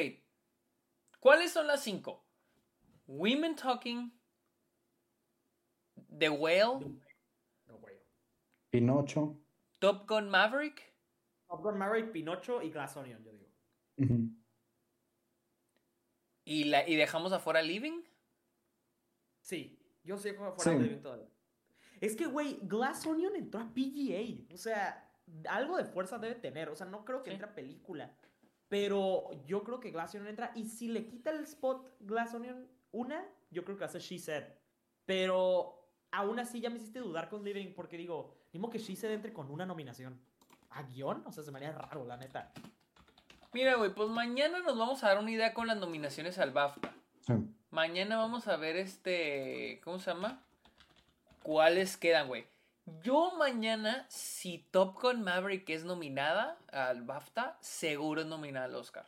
[1.19, 2.27] ¿Cuáles son las cinco?
[3.07, 4.13] Women Talking,
[6.15, 6.95] The Whale,
[8.69, 9.39] Pinocho,
[9.79, 10.92] Top Gun Maverick,
[11.53, 13.47] Top Gun Maverick, Pinocho y Glass Onion, yo digo.
[16.45, 18.01] ¿Y, la, ¿Y dejamos afuera Living?
[19.39, 21.29] Sí, yo sé que afuera Living todavía.
[22.01, 24.51] Es que, güey, Glass Onion entró a PGA.
[24.51, 25.15] O sea,
[25.47, 26.69] algo de fuerza debe tener.
[26.69, 28.17] O sea, no creo que entre a película.
[28.67, 30.53] Pero yo creo que Glass Onion entra.
[30.55, 34.45] Y si le quita el spot Glass Onion, una, yo creo que hace She Said.
[35.05, 39.11] Pero aún así ya me hiciste dudar con Living porque digo, mismo que She Said
[39.11, 40.19] entre con una nominación.
[40.73, 41.23] ¿A guion?
[41.25, 42.51] O sea, se me haría raro, la neta.
[43.51, 46.93] Mira, güey, pues mañana nos vamos a dar una idea con las nominaciones al BAFTA.
[47.69, 49.79] Mañana vamos a ver este.
[49.83, 50.41] ¿Cómo se llama?
[51.43, 52.45] ¿Cuáles quedan, güey?
[53.03, 59.05] Yo mañana, si Top Gun Maverick es nominada al BAFTA, seguro es nominada al Oscar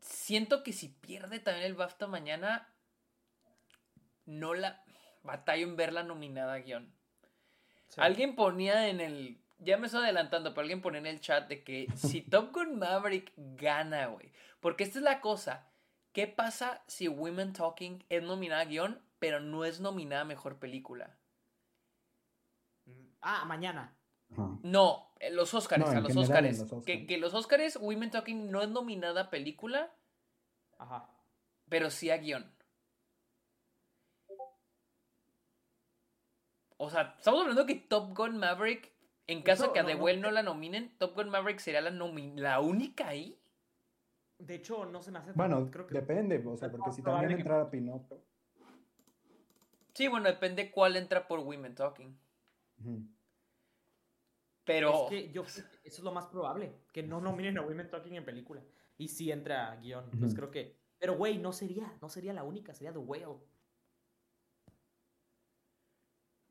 [0.00, 2.68] siento que si pierde también el BAFTA mañana,
[4.26, 4.82] no la
[5.22, 6.92] batallo en verla nominada a guion.
[7.96, 9.38] Alguien ponía en el.
[9.60, 12.78] Ya me estoy adelantando, pero alguien ponía en el chat de que si Top Gun
[12.78, 14.32] Maverick gana, güey.
[14.60, 15.66] Porque esta es la cosa.
[16.12, 20.58] ¿Qué pasa si Women Talking es nominada a guion, pero no es nominada a mejor
[20.58, 21.16] película?
[23.20, 23.96] Ah, mañana.
[24.62, 26.64] No, los Oscars, a los Oscars.
[26.84, 29.92] Que, que, los Oscars, Women Talking no es nominada a película,
[30.80, 31.06] Ajá.
[31.68, 32.50] Pero sí a guion.
[36.78, 38.90] O sea, estamos hablando que Top Gun Maverick,
[39.32, 41.90] en caso de que a The Well no, la nominen, Top Gun Maverick sería la,
[41.90, 43.38] la única ahí.
[44.38, 45.32] De hecho, no se me hace.
[45.32, 48.20] Bueno, creo que depende, o sea, porque si también entrara Pinocchio.
[49.94, 52.18] Sí, bueno, depende cuál entra por Women Talking.
[54.64, 55.04] Pero.
[55.04, 58.24] Es que yo, eso es lo más probable, que no nominen a Women Talking en
[58.24, 58.62] película.
[58.98, 60.10] Y sí entra guion.
[60.18, 60.76] Pues creo que.
[60.98, 63.38] Pero, güey, no sería, no sería la única, sería The Whale.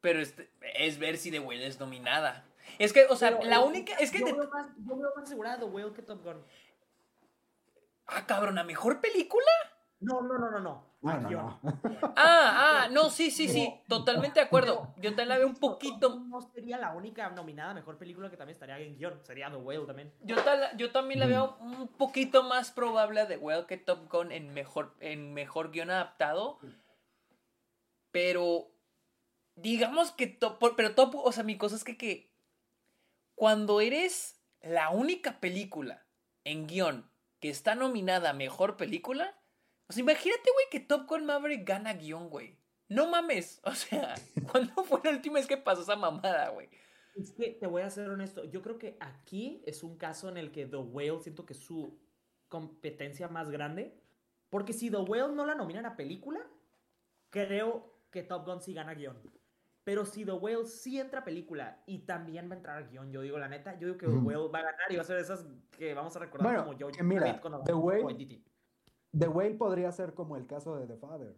[0.02, 2.49] Pero este, es ver si The Whale es nominada.
[2.78, 3.94] Es que, o sea, la única.
[3.96, 6.44] Es que yo, veo más, yo veo más asegurada The Whale que Top Gun.
[8.08, 9.46] Ah, cabrón, ¿a mejor película?
[10.00, 10.90] No, no, no, no, no.
[12.16, 14.94] Ah, ah, no, sí, sí, sí, totalmente de acuerdo.
[14.98, 16.20] Yo también la veo un poquito.
[16.28, 19.86] No sería la única nominada mejor película que también estaría en guion, sería The Whale
[19.86, 20.14] también.
[20.22, 20.36] Yo,
[20.78, 24.94] yo también la veo un poquito más probable The Whale que Top Gun en mejor,
[25.00, 26.60] en mejor guion adaptado.
[28.12, 28.68] Pero,
[29.56, 32.29] digamos que Top, pero Top, o sea, mi cosa es que, que
[33.40, 36.06] cuando eres la única película
[36.44, 37.10] en guion
[37.40, 39.40] que está nominada a mejor película
[39.90, 42.56] o sea, imagínate, güey, que Top Gun Maverick gana guion, güey.
[42.88, 43.60] No mames.
[43.66, 44.16] O sea,
[44.52, 46.70] ¿cuándo fue la última vez que pasó esa mamada, güey?
[47.16, 48.44] Es que te voy a ser honesto.
[48.46, 51.60] Yo creo que aquí es un caso en el que The Whale siento que es
[51.60, 52.00] su
[52.50, 54.00] competencia más grande.
[54.52, 56.40] Porque si The Whale no la nominan a película,
[57.32, 59.20] creo que Top Gun sí gana guion.
[59.90, 63.12] Pero si The Whale sí entra a película y también va a entrar a guion,
[63.12, 65.06] yo digo la neta, yo digo que The Whale va a ganar y va a
[65.06, 66.90] ser esas que vamos a recordar como yo.
[67.02, 68.44] Mira, The Whale,
[69.18, 71.36] The Whale podría ser como el caso de The Father.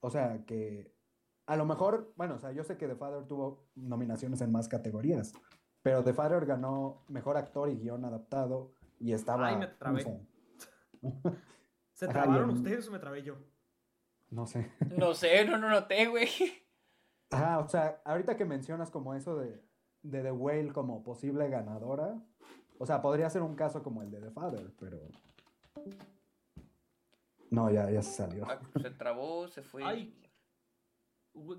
[0.00, 0.96] O sea, que
[1.44, 4.66] a lo mejor, bueno, o sea, yo sé que The Father tuvo nominaciones en más
[4.66, 5.34] categorías,
[5.82, 9.48] pero The Father ganó mejor actor y guion adaptado, y estaba...
[9.48, 10.26] Ay, me trabé.
[11.92, 13.36] ¿Se trabaron ustedes o me trabé yo?
[14.30, 14.72] No sé.
[14.96, 16.30] No sé, no, no noté, güey.
[17.34, 19.60] Ajá, o sea, ahorita que mencionas como eso de,
[20.02, 22.16] de The Whale como posible ganadora,
[22.78, 25.00] o sea, podría ser un caso como el de The Father, pero...
[27.50, 28.44] No, ya, ya se salió.
[28.48, 29.84] Ah, se trabó, se fue.
[29.84, 30.16] Ay,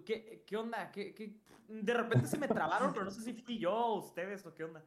[0.05, 0.91] ¿qué, qué onda?
[0.91, 1.39] ¿Qué, qué?
[1.67, 4.63] De repente se me trabaron, pero no sé si fui yo o ustedes o qué
[4.63, 4.83] onda.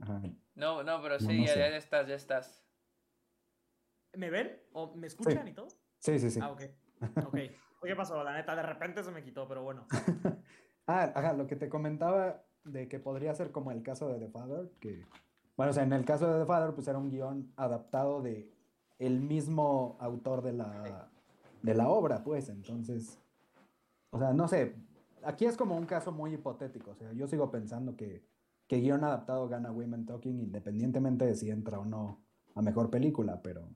[0.00, 0.22] Ajá.
[0.54, 2.64] No, no, pero sí, No, no ya, ya estás, ya estás.
[4.14, 4.60] ¿Me ven?
[4.72, 5.50] ¿O me escuchan Sí.
[5.50, 5.68] y todo?
[5.98, 6.40] Sí, sí, sí.
[6.42, 6.62] Ah, ok.
[7.26, 7.38] Ok.
[7.82, 8.22] ¿Qué pasó?
[8.22, 9.86] La neta, de repente se me quitó, pero bueno.
[10.88, 14.28] Ah, ajá, lo que te comentaba de que podría ser como el caso de The
[14.28, 15.06] Father, que,
[15.56, 18.52] bueno, o sea, en el caso de The Father, pues era un guion adaptado de
[18.98, 21.08] el mismo autor de la,
[21.62, 23.16] de la obra, pues, entonces,
[24.10, 24.74] o sea, no sé,
[25.22, 28.26] aquí es como un caso muy hipotético, o sea, yo sigo pensando que,
[28.66, 32.24] que guion adaptado gana Women Talking independientemente de si entra o no
[32.56, 33.68] a mejor película, pero...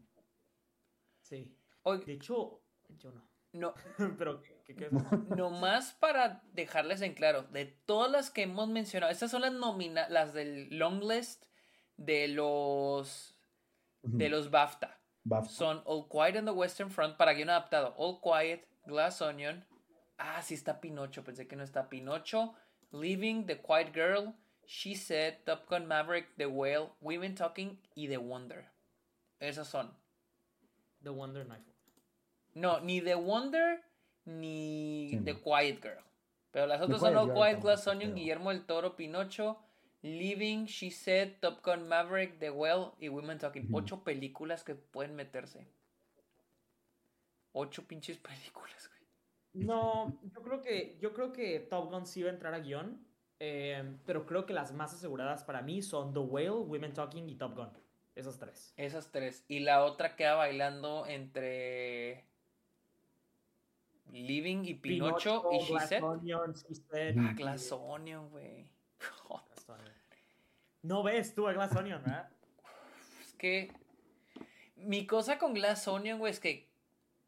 [1.22, 1.56] Sí.
[1.84, 2.62] De hecho,
[2.98, 3.35] yo no.
[3.56, 3.74] No,
[4.18, 4.90] pero, ¿qué,
[5.36, 10.08] nomás para dejarles en claro, de todas las que hemos mencionado, estas son las nomina
[10.08, 11.44] las del long list
[11.96, 13.36] de los
[14.02, 15.00] de los BAFTA.
[15.24, 15.52] BAFTA.
[15.52, 17.94] Son All Quiet on the Western Front para guion adaptado.
[17.96, 19.64] All Quiet, Glass Onion.
[20.18, 21.24] Ah, sí está Pinocho.
[21.24, 22.54] Pensé que no está Pinocho.
[22.92, 24.34] Leaving, The Quiet Girl,
[24.64, 28.70] She Said, Top Gun Maverick, The Whale, Women Talking y The Wonder.
[29.40, 29.90] Esas son.
[31.02, 31.75] The Wonder Knife.
[32.56, 33.82] No, ni The Wonder
[34.24, 35.40] ni Sí, The no.
[35.42, 36.04] Quiet Girl.
[36.50, 39.58] Pero las otras son Quiet Glass Onion, Guillermo del Toro, Pinocho,
[40.02, 43.68] Leaving, She Said, Top Gun Maverick, The Whale y Women Talking.
[43.72, 45.66] Ocho películas que pueden meterse.
[47.52, 49.64] Ocho pinches películas, güey.
[49.66, 53.06] No, yo creo que, yo creo que Top Gun sí va a entrar a guion.
[53.38, 57.36] eh, pero creo que las más aseguradas para mí son The Whale, Women Talking y
[57.36, 57.70] Top Gun.
[58.14, 58.74] Esas tres.
[58.76, 59.44] Esas tres.
[59.48, 62.26] Y la otra queda bailando entre
[64.12, 66.00] Living y Pinocho, y She.
[66.00, 66.54] Onion.
[67.18, 68.70] Ah, Glass Onion, güey.
[70.82, 72.28] No ves tú a Glass Onion, ¿verdad?
[73.20, 73.72] Es que
[74.76, 76.68] mi cosa con Glass Onion, güey, es que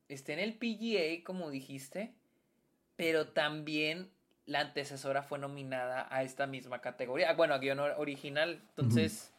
[0.08, 2.14] está en el PGA, como dijiste,
[2.96, 4.10] pero también
[4.46, 7.30] la antecesora fue nominada a esta misma categoría.
[7.30, 8.62] Ah, Bueno, a guion or- original.
[8.70, 9.32] Entonces,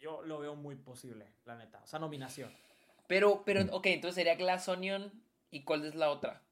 [0.00, 1.80] Yo lo veo muy posible, la neta.
[1.84, 2.50] O sea, nominación.
[3.12, 5.12] Pero, pero, ok, entonces sería Glass Onion.
[5.50, 6.42] ¿Y cuál es la otra?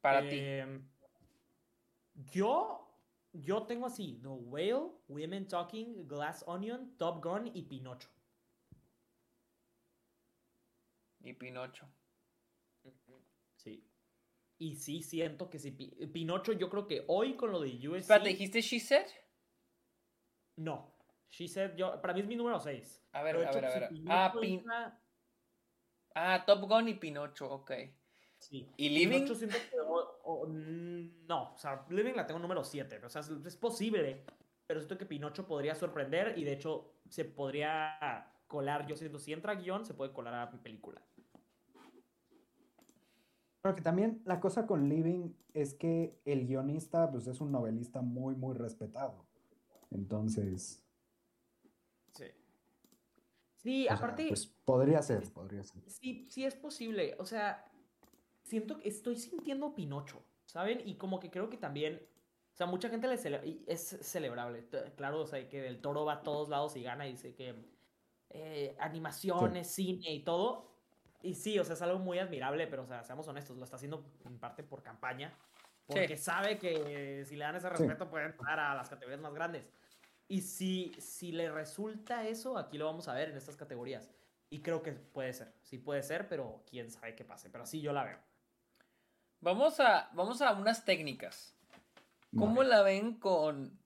[0.00, 0.36] Para ti.
[0.40, 0.80] Eh,
[2.32, 2.92] Yo,
[3.32, 8.08] yo tengo así: The Whale, Women Talking, Glass Onion, Top Gun y Pinocho.
[11.20, 11.86] Y Pinocho.
[13.56, 13.88] Sí.
[14.58, 15.70] Y sí, siento que sí.
[15.70, 18.00] Pi- Pinocho, yo creo que hoy con lo de USC.
[18.00, 19.06] Espérate, ¿dijiste She Said?
[20.56, 20.92] No.
[21.30, 23.04] She said, yo, para mí es mi número 6.
[23.12, 23.90] A ver, a ver, a ver.
[24.08, 24.64] Ah, Pin-
[26.14, 27.72] Ah, Top Gun y Pinocho, ok.
[28.38, 28.68] Sí.
[28.76, 29.16] ¿Y Living?
[29.20, 33.00] Pinocho siento que, o- o- no, o sea, Living la tengo número 7.
[33.04, 34.24] O sea, es, es posible.
[34.66, 38.86] Pero siento que Pinocho podría sorprender y de hecho se podría colar.
[38.86, 41.02] Yo siento, si entra guion, se puede colar a película.
[43.62, 48.02] Creo que también la cosa con Living es que el guionista pues es un novelista
[48.02, 49.24] muy, muy respetado.
[49.90, 50.82] Entonces,
[52.12, 52.26] Sí.
[53.64, 54.28] Sí, o sea, aparte.
[54.28, 55.82] pues podría ser, podría ser.
[55.88, 57.16] Sí, sí es posible.
[57.18, 57.64] O sea,
[58.42, 60.82] siento que estoy sintiendo Pinocho, ¿saben?
[60.86, 62.06] Y como que creo que también,
[62.52, 64.68] o sea, mucha gente le cele- y es celebrable.
[64.96, 67.54] Claro, o sea, que el toro va a todos lados y gana y dice que
[68.30, 70.70] eh, animaciones, cine y todo.
[71.22, 73.76] Y sí, o sea, es algo muy admirable, pero, o sea, seamos honestos, lo está
[73.76, 75.32] haciendo en parte por campaña.
[75.86, 77.74] Porque sabe que si le dan ese Sí.
[77.76, 79.66] respeto puede entrar a las categorías más grandes.
[80.28, 84.10] Y si, si le resulta eso, aquí lo vamos a ver en estas categorías.
[84.50, 87.50] Y creo que puede ser, sí puede ser, pero quién sabe qué pase.
[87.50, 88.18] Pero así yo la veo.
[89.40, 91.54] Vamos a, vamos a unas técnicas.
[92.36, 92.70] ¿Cómo Vale.
[92.70, 93.78] la ven con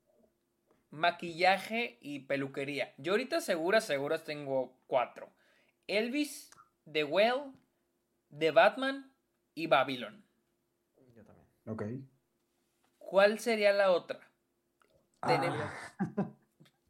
[0.91, 2.95] maquillaje y peluquería?
[2.97, 5.31] Yo ahorita seguras, seguras tengo cuatro.
[5.87, 6.51] Elvis,
[6.91, 7.53] The Well,
[8.37, 9.11] The Batman
[9.55, 10.25] y Babylon.
[11.15, 11.49] Yo también.
[11.67, 11.83] Ok.
[12.99, 14.28] ¿Cuál sería la otra?
[15.27, 15.59] Tenemos-
[15.99, 15.99] Ah,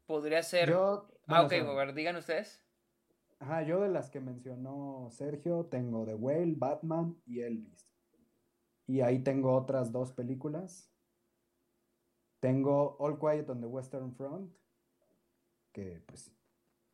[0.06, 0.70] Podría ser...
[0.70, 2.62] yo, ah, ok, ver, digan ustedes.
[3.40, 7.86] Ajá, yo de las que mencionó Sergio, tengo The Whale, Batman y Elvis.
[8.86, 10.90] Y ahí tengo otras dos películas.
[12.40, 14.52] Tengo All Quiet on the Western Front,
[15.72, 16.32] que pues,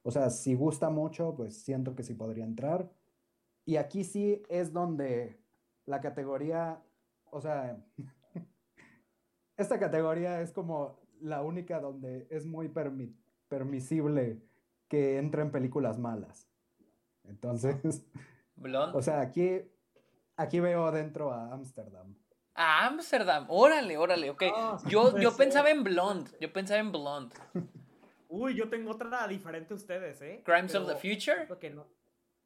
[0.03, 2.91] o sea, si gusta mucho, pues siento que sí podría entrar.
[3.64, 5.39] Y aquí sí es donde
[5.87, 6.82] la categoría,
[7.30, 7.82] o sea,
[9.57, 12.70] esta categoría es como la única donde es muy
[13.49, 14.43] permisible
[14.89, 16.49] que entren películas malas.
[17.25, 18.07] Entonces,
[18.93, 19.62] o sea, aquí,
[20.37, 22.14] aquí veo adentro a Amsterdam.
[22.55, 24.43] A Amsterdam, órale, órale, ok.
[24.55, 27.35] Ah, yo, yo pensaba en Blonde, yo pensaba en Blonde.
[28.29, 30.43] Uy, yo tengo otra diferente a ustedes, ¿eh?
[30.45, 31.49] Crimes of the Future.
[31.59, 31.87] Que no.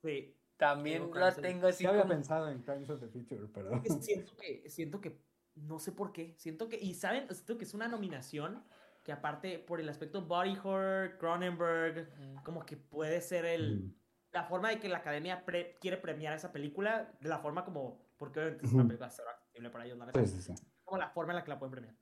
[0.02, 0.34] Sí.
[0.56, 1.84] También la tengo así.
[1.84, 3.80] Yo había pensado en Crimes of the Future, pero.
[4.00, 5.16] Siento que, siento que,
[5.62, 6.34] no sé por qué.
[6.38, 8.64] Siento que, y saben, siento que es una nominación
[9.02, 13.80] que aparte por el aspecto body horror, Cronenberg, como que puede ser el.
[13.80, 13.94] Mm.
[14.32, 15.42] La forma de que la academia
[15.80, 18.06] quiere premiar esa película, de la forma como.
[18.18, 20.26] Porque obviamente es una película accesible para ellos, ¿no?
[20.26, 20.54] Sí, sí.
[20.84, 21.96] Como la forma en la que la pueden premiar.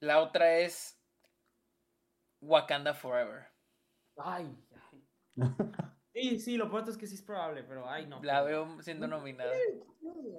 [0.00, 1.00] La otra es
[2.40, 3.46] Wakanda Forever.
[4.16, 4.58] Ay,
[4.90, 5.06] ay.
[6.12, 8.20] Sí, sí, lo pronto es que sí es probable, pero ay, no.
[8.22, 9.52] La veo siendo nominada.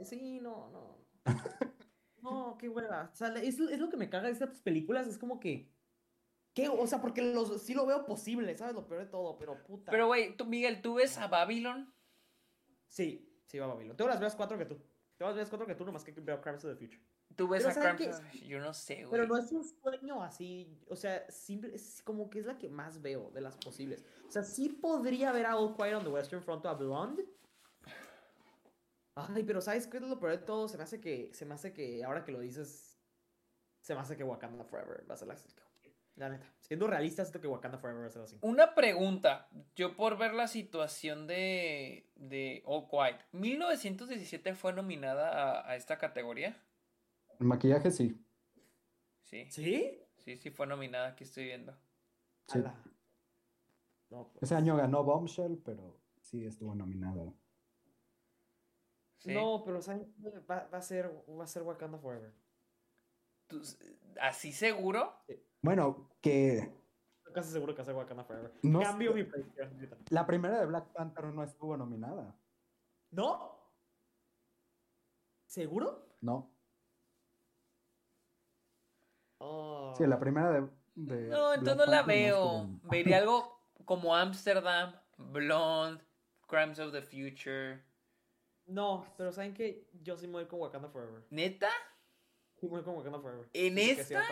[0.04, 0.98] Sí, no, no.
[2.22, 3.10] No, qué hueva.
[3.12, 5.72] O sea, es, es, lo que me caga de estas películas, es como que.
[6.54, 6.68] ¿Qué?
[6.68, 8.76] O sea, porque los, sí lo veo posible, ¿sabes?
[8.76, 9.90] Lo peor de todo, pero puta.
[9.90, 11.94] Pero, güey, tú, Miguel, ¿tú ves a Babylon?
[12.88, 13.96] Sí, sí va a Babylon.
[13.96, 14.76] Tengo las veas cuatro que tú.
[15.18, 17.02] Tengo las veas cuatro que tú, nomás que veo Crimes of the Future.
[17.36, 19.12] Tú ves a Crimes Yo no sé, güey.
[19.12, 20.78] Pero no es un sueño así.
[20.90, 24.04] O sea, simple, es como que es la que más veo de las posibles.
[24.28, 27.26] O sea, sí podría ver a All Quiet on the Western Front o a Blonde.
[29.16, 30.68] Ay, pero ¿sabes qué es lo peor de todo?
[30.68, 33.00] Se me hace que, se me hace que, ahora que lo dices,
[33.82, 35.36] se me hace que Wakanda Forever va a ser la...
[36.16, 38.38] La neta, siendo realista, siento que Wakanda Forever va a ser así.
[38.42, 45.72] Una pregunta, yo por ver la situación de, de All Quiet, ¿1917 fue nominada a,
[45.72, 46.62] a esta categoría?
[47.40, 48.22] El maquillaje sí.
[49.24, 49.50] Sí.
[49.50, 50.02] ¿Sí?
[50.18, 51.76] Sí, sí fue nominada, aquí estoy viendo.
[52.48, 52.60] Sí.
[54.10, 54.28] Pues.
[54.42, 57.34] Ese año ganó Bombshell, pero sí estuvo nominada.
[59.26, 59.80] No, pero
[60.50, 62.34] Va, a ser, va a ser Wakanda Forever.
[64.20, 65.14] ¿Así seguro?
[65.62, 66.58] Bueno, que.
[67.18, 68.52] Estoy casi seguro que va a ser Wakanda Forever.
[68.82, 69.70] Cambio mi predicción.
[70.10, 72.36] La primera de Black Panther no estuvo nominada.
[73.12, 73.60] ¿No?
[75.46, 76.08] ¿Seguro?
[76.22, 76.50] No.
[79.40, 79.94] Oh.
[79.98, 80.62] Sí, la primera de.
[80.96, 82.70] no, entonces no la veo.
[82.84, 86.04] Vería algo como Amsterdam, Blonde,
[86.48, 87.84] Crimes of the Future.
[88.72, 91.24] No, pero ¿saben que Yo sí me voy con Wakanda Forever.
[91.30, 91.70] ¿Neta?
[92.56, 93.50] Sí, me voy con Wakanda Forever.
[93.54, 94.24] ¿En esta?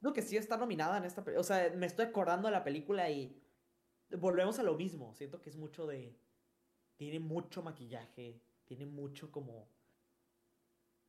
[0.00, 1.40] no, que sí está nominada en esta película.
[1.40, 3.40] O sea, me estoy acordando de la película y
[4.10, 5.14] volvemos a lo mismo.
[5.14, 6.18] Siento que es mucho de.
[6.96, 8.40] Tiene mucho maquillaje.
[8.64, 9.68] Tiene mucho como.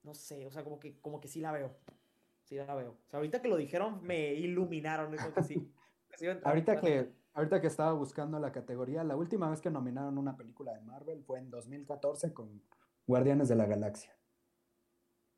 [0.03, 1.75] No sé, o sea, como que, como que sí la veo.
[2.43, 2.91] Sí, la veo.
[3.05, 5.13] O sea, ahorita que lo dijeron, me iluminaron.
[5.13, 5.71] Eso que sí.
[6.43, 10.73] ahorita, que, ahorita que estaba buscando la categoría, la última vez que nominaron una película
[10.73, 12.63] de Marvel fue en 2014 con
[13.05, 14.17] Guardianes de la Galaxia.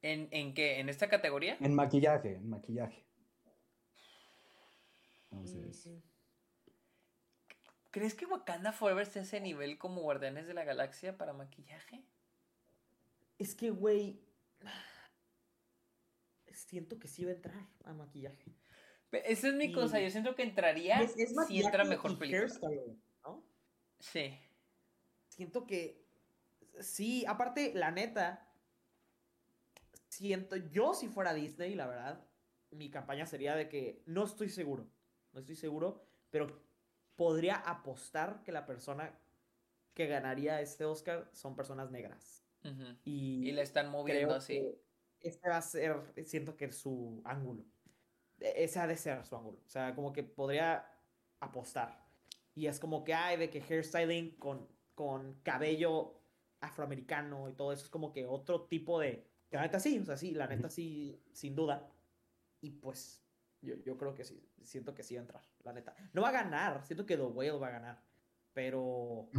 [0.02, 0.80] ¿En, en qué?
[0.80, 1.58] ¿En esta categoría?
[1.60, 3.06] En maquillaje, en maquillaje.
[5.32, 5.90] Entonces.
[7.92, 12.06] ¿Crees que Wakanda Forever esté a ese nivel como Guardianes de la Galaxia para maquillaje?
[13.38, 14.22] Es que, güey
[16.58, 18.56] siento que sí va a entrar a maquillaje.
[19.12, 22.70] Esa es mi cosa, yo siento que entraría si entra mejor película.
[23.24, 23.44] ¿no?
[24.00, 24.38] Sí.
[25.30, 26.06] Siento que
[26.80, 28.50] sí, aparte, la neta,
[30.10, 32.26] siento, yo si fuera Disney, la verdad,
[32.72, 34.90] mi campaña sería de que no estoy seguro,
[35.34, 36.62] no estoy seguro, pero
[37.16, 39.18] podría apostar que la persona
[39.94, 42.44] que ganaría este Oscar son personas negras.
[43.06, 44.62] y, y, le están moviendo así
[45.22, 45.96] este va a ser,
[46.26, 47.66] siento que es su ángulo.
[48.40, 49.60] E, ese ha de ser su ángulo.
[49.66, 50.90] O sea, como que podría
[51.40, 52.06] apostar.
[52.56, 56.20] Y es como que hay de que hairstyling con, con cabello
[56.60, 59.28] afroamericano y todo eso es como que otro tipo de...
[59.52, 61.90] La neta sí, o sea, sí, la neta sí, sin duda.
[62.62, 63.24] Y pues
[63.62, 65.96] yo, yo creo que sí, siento que sí va a entrar, la neta.
[66.14, 68.04] No va a ganar, siento que The Whale va a ganar,
[68.54, 69.30] pero...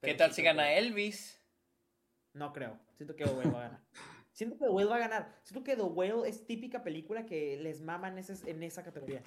[0.00, 1.40] ¿Qué tal si gana Elvis?
[2.32, 3.82] No creo, siento que The Whale va a ganar.
[4.36, 5.40] Siento que The Whale va a ganar.
[5.44, 9.22] Siento que The Whale es típica película que les maman en esa categoría.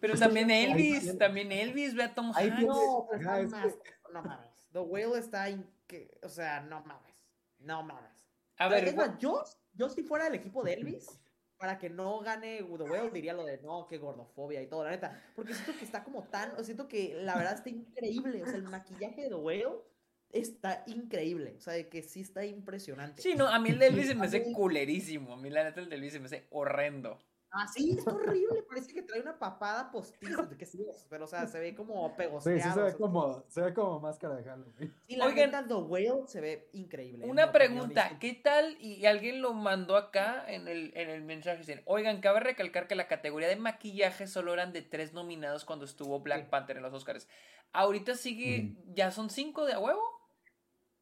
[0.00, 2.60] pero también Elvis, también Elvis, ve a Tom Hanks.
[2.60, 3.78] No, pero más,
[4.12, 4.66] no mames.
[4.72, 5.46] The Whale está,
[5.86, 7.14] que, o sea, no mames,
[7.60, 8.28] no mames.
[8.58, 9.44] A ver, yo,
[9.74, 11.20] yo si fuera el equipo de Elvis,
[11.56, 14.90] para que no gane The Whale, diría lo de no, qué gordofobia y todo, la
[14.90, 15.22] neta.
[15.36, 18.42] Porque siento que está como tan, siento que la verdad está increíble.
[18.42, 19.91] O sea, el maquillaje de The Whale
[20.32, 21.54] está increíble.
[21.56, 23.22] O sea, que sí está impresionante.
[23.22, 25.34] Sí, no, a mí el de Elvis se me hace culerísimo.
[25.34, 27.18] A mí la neta el de Elvis se me hace horrendo.
[27.54, 28.62] Ah, sí, es horrible.
[28.66, 30.48] Parece que trae una papada postiza.
[30.58, 32.58] Que sí, pero o sea, se ve como pegosteado.
[32.58, 34.94] Sí, sí, se ve, como, se ve como máscara de Halloween.
[35.06, 37.26] Sí, la Oigan, The Whale se ve increíble.
[37.26, 38.78] Una pregunta, ¿qué tal?
[38.80, 41.82] Y alguien lo mandó acá en el, en el mensaje.
[41.84, 46.20] Oigan, cabe recalcar que la categoría de maquillaje solo eran de tres nominados cuando estuvo
[46.20, 47.28] Black Panther en los Oscars.
[47.74, 50.02] Ahorita sigue, ¿ya son cinco de a huevo?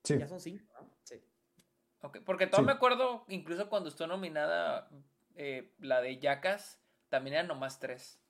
[0.04, 0.18] Sí.
[0.18, 0.90] Ya son cinco, ¿no?
[1.04, 1.22] Sí.
[2.02, 4.88] Ok, porque todo me acuerdo, incluso cuando estuvo nominada
[5.34, 8.20] eh, la de Yacas, también eran nomás tres.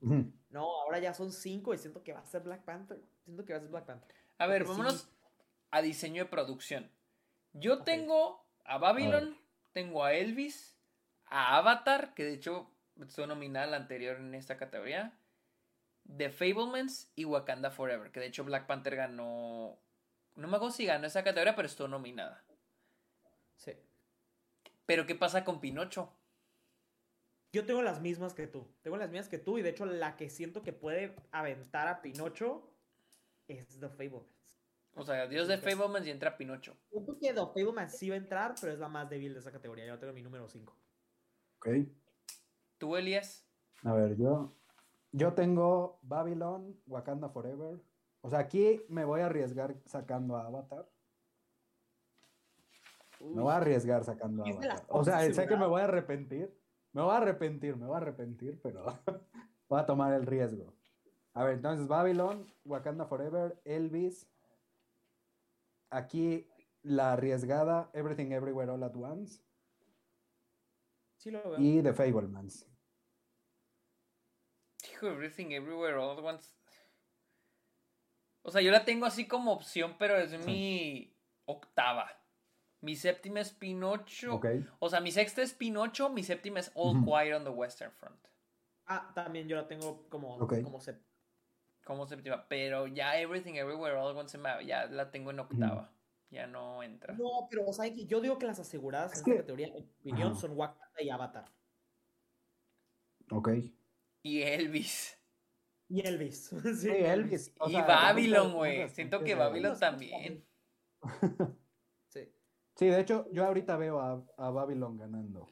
[0.00, 0.22] Mm.
[0.50, 3.00] No, ahora ya son cinco y siento que va a ser Black Panther.
[3.24, 4.14] Siento que va a ser Black Panther.
[4.38, 5.10] A ver, vámonos
[5.70, 6.90] a diseño de producción.
[7.52, 9.36] Yo tengo a Babylon,
[9.72, 10.78] tengo a Elvis,
[11.26, 15.18] a Avatar, que de hecho estuvo nominada la anterior en esta categoría,
[16.16, 19.78] The Fablemans y Wakanda Forever, que de hecho Black Panther ganó.
[20.38, 22.44] No me acuerdo si ganó esa categoría, pero estuvo nominada.
[23.56, 23.72] Sí.
[24.86, 26.12] Pero ¿qué pasa con Pinocho?
[27.52, 28.72] Yo tengo las mismas que tú.
[28.82, 32.02] Tengo las mismas que tú y de hecho la que siento que puede aventar a
[32.02, 32.70] Pinocho
[33.48, 34.62] es The Fablemans.
[34.94, 36.76] O sea, Dios de Fablemans y entra Pinocho.
[36.88, 39.50] Siento que The Fablemans sí va a entrar, pero es la más débil de esa
[39.50, 39.86] categoría.
[39.86, 40.76] Yo tengo mi número 5.
[41.56, 41.68] Ok.
[42.78, 43.44] ¿Tú, Elias?
[43.82, 44.54] A ver, yo,
[45.10, 47.80] yo tengo Babylon, Wakanda Forever.
[48.20, 50.88] O sea, aquí me voy a arriesgar sacando a Avatar.
[53.20, 56.56] Me voy a arriesgar sacando a O sea, sé que me voy a arrepentir.
[56.92, 58.84] Me voy a arrepentir, me voy a arrepentir, pero
[59.68, 60.74] voy a tomar el riesgo.
[61.34, 64.28] A ver, entonces Babylon, Wakanda Forever, Elvis.
[65.90, 66.50] Aquí
[66.82, 69.42] la arriesgada Everything Everywhere All at Once.
[71.16, 71.60] Sí lo veo.
[71.60, 72.66] Y The Fablemans.
[75.02, 76.57] Everything Everywhere All at Once.
[78.42, 81.14] O sea, yo la tengo así como opción, pero es mi
[81.44, 82.10] octava.
[82.80, 84.40] Mi séptima es Pinocho.
[84.78, 88.18] O sea, mi sexta es Pinocho, mi séptima es All Quiet on the Western Front.
[88.86, 91.08] Ah, también yo la tengo como, como séptima.
[91.84, 92.46] Como séptima.
[92.48, 95.92] Pero ya Everything Everywhere All at Once ya la tengo en octava.
[96.30, 97.14] Ya no entra.
[97.14, 100.52] No, pero o sea, yo digo que las aseguradas en esta categoría, en opinión, son
[100.56, 101.50] Wakanda y Avatar.
[103.30, 103.48] Ok.
[104.22, 105.17] Y Elvis.
[105.88, 106.50] Y Elvis.
[106.80, 107.52] Sí, Elvis.
[107.66, 108.88] y Babylon, güey.
[108.90, 110.44] Siento que Babylon también.
[112.78, 115.48] Sí, de hecho, yo ahorita veo a, a Babylon ganando.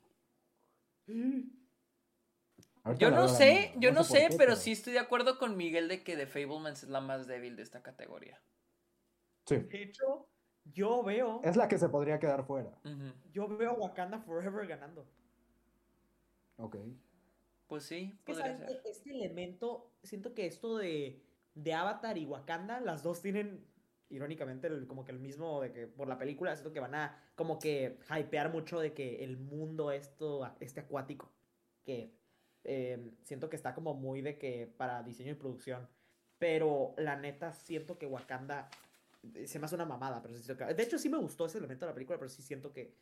[1.08, 6.16] yo no sé, yo no, sé, pero, sí estoy de acuerdo con Miguel de que
[6.16, 8.40] The Fablemans es la más débil de esta categoría.
[9.44, 9.56] Sí.
[9.56, 10.28] De hecho,
[10.62, 11.40] yo veo.
[11.42, 12.78] Es la que se podría quedar fuera.
[13.32, 15.04] Yo veo a Wakanda Forever ganando.
[16.58, 16.76] Ok.
[17.66, 18.82] Pues sí, podría ser.
[18.84, 21.22] Este elemento, siento que esto de,
[21.54, 23.66] de Avatar y Wakanda, las dos tienen
[24.08, 27.58] irónicamente, como que el mismo, de que por la película, siento que van a como
[27.58, 31.32] que hypear mucho de que el mundo esto, este acuático,
[31.84, 32.12] que
[32.64, 35.88] em, siento que está como muy de que para diseño y producción,
[36.38, 38.68] pero la neta siento que Wakanda
[39.34, 41.84] eh, se me hace una mamada, pero sí de hecho sí me gustó ese elemento
[41.84, 42.94] de la película, pero sí siento que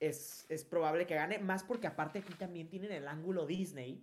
[0.00, 4.02] es, es probable que gane, más porque aparte aquí también tienen el ángulo Disney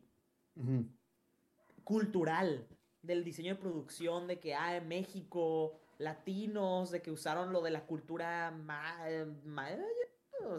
[1.83, 2.67] cultural
[3.01, 7.71] del diseño de producción, de que, ah, en México latinos, de que usaron lo de
[7.71, 8.53] la cultura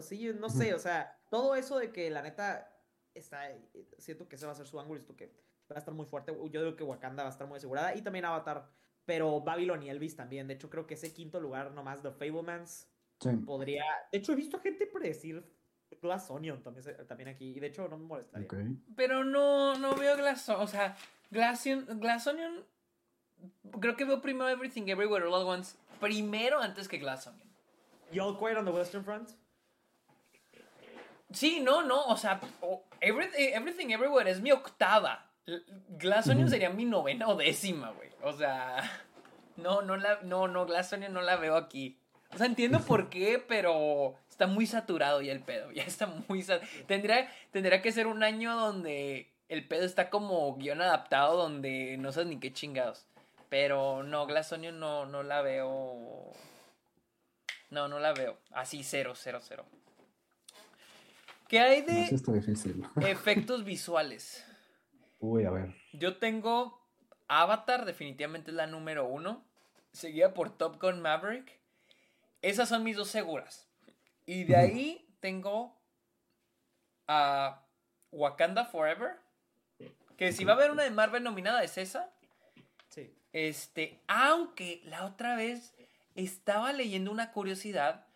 [0.01, 2.69] sí, no sé, o sea, todo eso de que la neta
[3.13, 3.49] está,
[3.97, 5.27] siento que ese va a ser su ángulo, esto que
[5.71, 8.01] va a estar muy fuerte, yo digo que Wakanda va a estar muy asegurada y
[8.01, 8.69] también Avatar,
[9.05, 12.89] pero Babylon y Elvis también, de hecho creo que ese quinto lugar nomás The Fablemans
[13.45, 15.43] podría, de hecho he visto gente predecir
[16.01, 18.47] Glass Onion también, también aquí, y de hecho no me molestaría.
[18.95, 20.95] Pero no, no veo Glass Onion, o sea,
[21.31, 22.65] Glass, Glass Onion
[23.79, 27.47] creo que veo primero Everything Everywhere All at Once primero antes que Glass Onion.
[28.11, 29.29] ¿Y All Quiet on the Western Front?
[31.31, 32.41] Sí, no, no, o sea,
[33.01, 35.31] everything, everything, Everywhere es mi octava.
[35.89, 38.09] Glass Onion sería mi novena o décima, güey.
[38.23, 38.81] O sea,
[39.57, 41.99] no, no, la, no, no, Glass Onion no la veo aquí.
[42.33, 45.71] O sea, entiendo por qué, pero está muy saturado ya el pedo.
[45.71, 46.71] Ya está muy saturado.
[46.87, 52.11] Tendría, tendría que ser un año donde el pedo está como guion adaptado, donde no
[52.11, 53.05] sabes ni qué chingados.
[53.49, 56.31] Pero no, Glass Onion no, no la veo.
[57.71, 58.37] No, no la veo.
[58.51, 59.65] Así, cero, cero, cero.
[61.47, 62.03] ¿Qué hay de
[63.01, 64.45] efectos visuales?
[65.19, 65.73] Uy, a ver.
[65.93, 66.79] Yo tengo
[67.27, 69.43] Avatar, definitivamente es la número uno.
[69.91, 71.58] Seguida por Top Gun Maverick.
[72.41, 73.67] Esas son mis dos seguras.
[74.25, 75.77] Y de ahí tengo
[77.07, 77.65] a
[78.11, 79.17] Wakanda Forever.
[80.17, 82.11] Que si va a haber una de Marvel nominada es esa.
[83.31, 85.73] Este, aunque la otra vez
[86.15, 88.07] estaba leyendo una curiosidad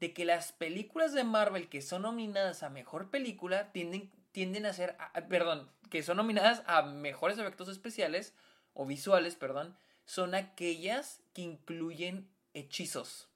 [0.00, 4.72] de que las películas de Marvel que son nominadas a mejor película tienden, tienden a
[4.72, 4.96] ser,
[5.28, 8.34] perdón, que son nominadas a mejores efectos especiales
[8.74, 9.76] o visuales, perdón,
[10.06, 13.28] son aquellas que incluyen hechizos.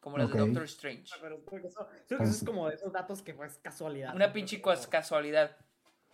[0.00, 1.04] Como las de Doctor Strange.
[1.12, 4.14] Ah, pero creo que eso, es como de esos datos que pues casualidad.
[4.14, 5.56] Una pinche casualidad.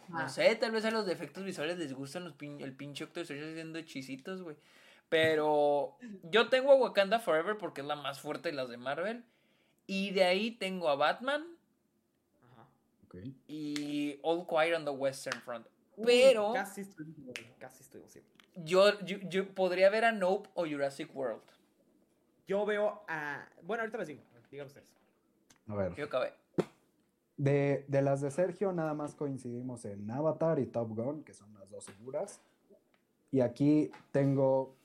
[0.09, 0.28] No ah.
[0.28, 3.78] sé, tal vez a los defectos visuales les gustan los el pinche Doctor Strange haciendo
[3.78, 4.57] hechicitos, güey.
[5.09, 9.24] Pero yo tengo a Wakanda Forever porque es la más fuerte de las de Marvel.
[9.87, 11.47] Y de ahí tengo a Batman.
[12.53, 12.66] Ajá.
[13.07, 13.37] Okay.
[13.47, 15.66] Y All Quiet on the Western Front.
[16.05, 16.53] Pero.
[16.53, 17.07] casi estoy,
[17.59, 18.03] casi estoy
[18.57, 21.43] yo, yo, yo, podría ver a Nope o Jurassic World.
[22.47, 23.47] Yo veo a.
[23.62, 24.22] Bueno, ahorita les digo.
[24.51, 24.94] Digan ustedes.
[25.66, 25.94] A ver.
[25.94, 26.32] Yo acabé.
[27.36, 31.53] De, de, las de Sergio, nada más coincidimos en Avatar y Top Gun, que son
[31.55, 32.40] las dos seguras.
[33.30, 34.76] Y aquí tengo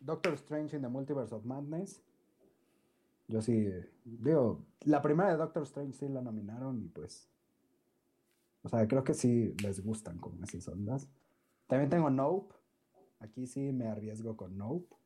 [0.00, 2.02] Doctor Strange in the Multiverse of Madness.
[3.28, 3.68] Yo sí,
[4.04, 7.28] digo, la primera de Doctor Strange sí la nominaron y pues.
[8.62, 11.08] O sea, creo que sí les gustan como esas ondas.
[11.66, 12.54] También tengo Nope.
[13.20, 14.96] Aquí sí me arriesgo con Nope.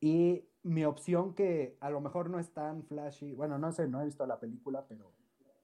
[0.00, 4.00] Y mi opción que a lo mejor no es tan flashy, bueno, no sé, no
[4.00, 5.12] he visto la película, pero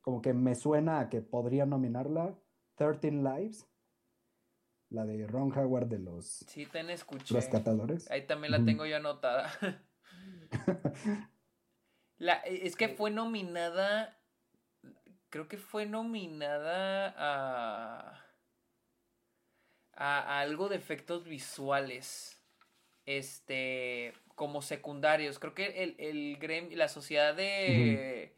[0.01, 2.35] como que me suena a que podría nominarla,
[2.77, 3.67] 13 Lives,
[4.91, 7.35] la de Ron Howard de los sí, escuché.
[7.35, 8.11] rescatadores.
[8.11, 9.51] Ahí también la tengo yo anotada.
[12.19, 14.19] la, es que fue nominada,
[15.29, 18.25] creo que fue nominada a,
[19.93, 22.37] a algo de efectos visuales
[23.07, 25.41] este, como secundarios.
[25.41, 28.33] Creo que el, el la sociedad de,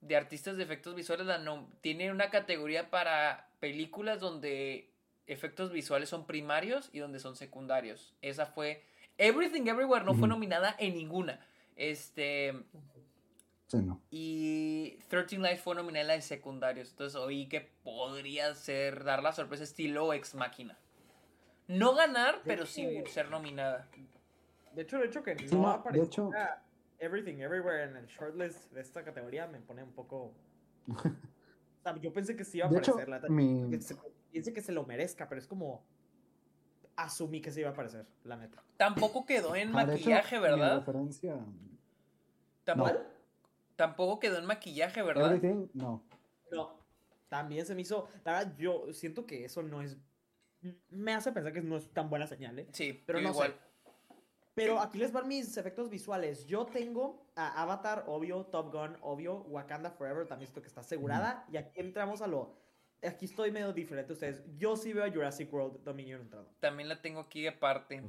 [0.00, 4.90] de artistas de efectos visuales la no, tiene una categoría para películas donde
[5.26, 8.14] efectos visuales son primarios y donde son secundarios.
[8.22, 8.82] Esa fue...
[9.18, 11.46] Everything Everywhere no fue nominada en ninguna.
[11.76, 12.54] Este...
[14.10, 16.90] Y 13 Lives fue nominada en la de secundarios.
[16.90, 20.76] Entonces oí que podría ser dar la sorpresa estilo Ex Máquina.
[21.68, 23.86] No ganar, pero sí ser nominada.
[24.72, 26.62] De hecho, el hecho que no, aparezca
[26.98, 30.34] Everything Everywhere en el shortlist de esta categoría me pone un poco.
[32.00, 33.08] yo pensé que sí iba a aparecer.
[33.08, 33.78] la mi...
[34.30, 35.84] Piense que se lo merezca, pero es como.
[36.96, 38.62] Asumí que sí iba a aparecer, la neta.
[38.76, 40.78] Tampoco quedó en ah, maquillaje, ¿verdad?
[40.80, 41.38] Referencia...
[42.64, 43.00] ¿Tampoco?
[43.76, 45.34] Tampoco quedó en maquillaje, ¿verdad?
[45.34, 46.04] Everything, no.
[46.52, 46.78] No.
[47.28, 48.08] También se me hizo.
[48.24, 49.96] La verdad, yo siento que eso no es
[50.90, 52.68] me hace pensar que no es tan buena señal, ¿eh?
[52.72, 53.52] Sí, pero no igual.
[53.52, 53.69] Sé.
[54.54, 56.46] Pero aquí les van mis efectos visuales.
[56.46, 61.46] Yo tengo a Avatar, obvio, Top Gun, obvio, Wakanda Forever, también esto que está asegurada.
[61.52, 62.56] Y aquí entramos a lo.
[63.02, 64.42] Aquí estoy medio diferente a ustedes.
[64.58, 66.50] Yo sí veo a Jurassic World Dominion entrando.
[66.60, 68.02] También la tengo aquí de parte.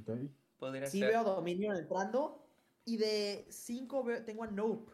[0.58, 2.44] Podría sí veo a Dominion entrando.
[2.84, 4.92] Y de 5 tengo a Nope.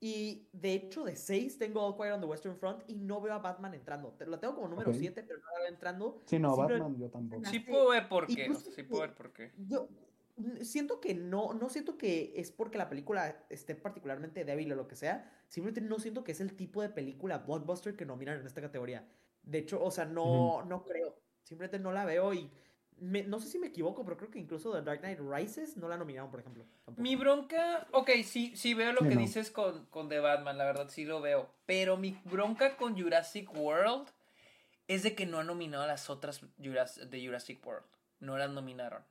[0.00, 3.34] Y de hecho, de 6 tengo All Quiet on the Western Front y no veo
[3.34, 4.16] a Batman entrando.
[4.26, 6.22] Lo tengo como número 7, pero no la veo entrando.
[6.24, 7.44] Sí, no, Batman yo tampoco.
[7.44, 8.52] Sí puedo ver por qué.
[8.74, 9.52] sí puedo ver por qué.
[9.68, 9.86] Yo
[10.62, 14.88] siento que no, no siento que es porque la película esté particularmente débil o lo
[14.88, 15.30] que sea.
[15.48, 19.06] Simplemente no siento que es el tipo de película blockbuster que nominan en esta categoría.
[19.42, 21.16] De hecho, o sea, no, no creo.
[21.42, 22.50] Simplemente no la veo y
[23.02, 25.96] no sé si me equivoco, pero creo que incluso The Dark Knight Rises no la
[25.96, 26.64] nominaron, por ejemplo.
[26.96, 30.88] Mi bronca, ok, sí, sí veo lo que dices con, con The Batman, la verdad
[30.88, 31.50] sí lo veo.
[31.66, 34.08] Pero mi bronca con Jurassic World
[34.86, 37.86] es de que no han nominado a las otras de Jurassic World.
[38.20, 39.02] No las nominaron.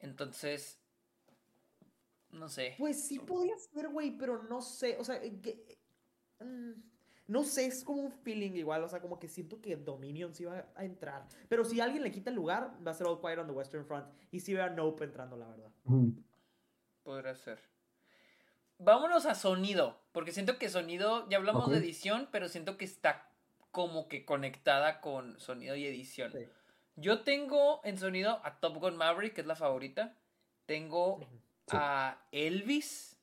[0.00, 0.78] Entonces,
[2.30, 2.74] no sé.
[2.78, 4.96] Pues sí podía ser, güey, pero no sé.
[4.98, 5.78] O sea, que,
[6.40, 6.72] mm,
[7.26, 10.44] no sé, es como un feeling igual, o sea, como que siento que Dominion sí
[10.44, 11.26] va a entrar.
[11.48, 13.84] Pero si alguien le quita el lugar, va a ser All Quiet on the Western
[13.84, 14.06] Front.
[14.30, 15.70] Y sí veo a Nope entrando, la verdad.
[17.02, 17.60] Podría ser.
[18.78, 23.28] Vámonos a sonido, porque siento que sonido, ya hablamos de edición, pero siento que está
[23.72, 26.32] como que conectada con sonido y edición.
[27.00, 30.16] Yo tengo en sonido a Top Gun Maverick, que es la favorita.
[30.66, 31.20] Tengo
[31.70, 33.16] a Elvis,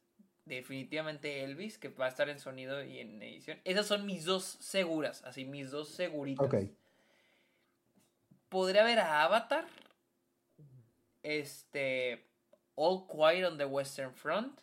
[0.45, 3.60] definitivamente Elvis, que va a estar en sonido y en edición.
[3.65, 6.45] Esas son mis dos seguras, así, mis dos seguritas.
[6.45, 6.56] Ok.
[8.47, 9.68] Podría haber a Avatar.
[11.22, 12.26] Este.
[12.76, 14.57] All Quiet on the Western Front.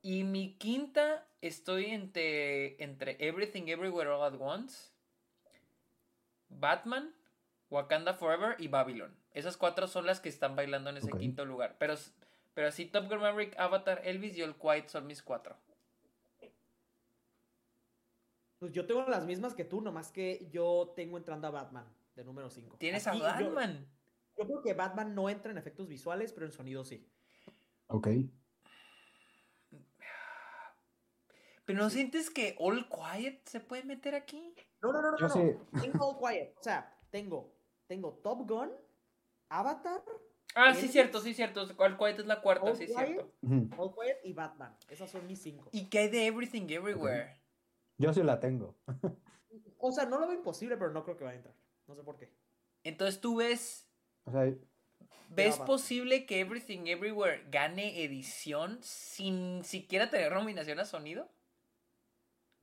[0.00, 4.90] Y mi quinta, estoy entre, entre Everything Everywhere All at Once,
[6.48, 7.14] Batman,
[7.72, 9.16] Wakanda Forever y Babylon.
[9.32, 11.76] Esas cuatro son las que están bailando en ese quinto lugar.
[11.78, 11.94] Pero
[12.54, 15.56] pero así Top Gun Maverick, Avatar, Elvis y All Quiet son mis cuatro.
[18.58, 22.24] Pues yo tengo las mismas que tú, nomás que yo tengo entrando a Batman, de
[22.24, 22.76] número 5.
[22.78, 23.88] ¿Tienes a Batman?
[24.36, 27.10] Yo, creo que Batman no entra en efectos visuales, pero en sonido sí.
[27.88, 28.08] Ok.
[31.64, 34.54] ¿Pero no sientes que All Quiet se puede meter aquí?
[34.82, 35.18] No, no, no, no.
[35.18, 35.80] Yo no.
[35.80, 36.54] Tengo All Quiet.
[36.58, 37.52] O sea, tengo,
[37.92, 38.70] tengo Top Gun,
[39.50, 40.02] Avatar,
[40.54, 40.92] Ah, sí, Elvis.
[40.92, 41.66] cierto, sí, cierto.
[41.78, 43.06] All Quiet es la cuarta, All sí, Quiet.
[43.06, 43.32] cierto.
[43.76, 44.74] All Quiet y Batman.
[44.88, 45.68] Esas son mis cinco.
[45.72, 47.38] ¿Y qué hay de Everything Everywhere?
[47.98, 48.74] Yo sí la tengo.
[49.78, 51.54] O sea, no lo veo imposible, pero no creo que vaya a entrar.
[51.86, 52.30] No sé por qué.
[52.84, 53.88] Entonces tú ves,
[54.24, 54.50] O sea,
[55.30, 61.30] ¿ves posible que Everything Everywhere gane edición sin siquiera tener nominación a sonido?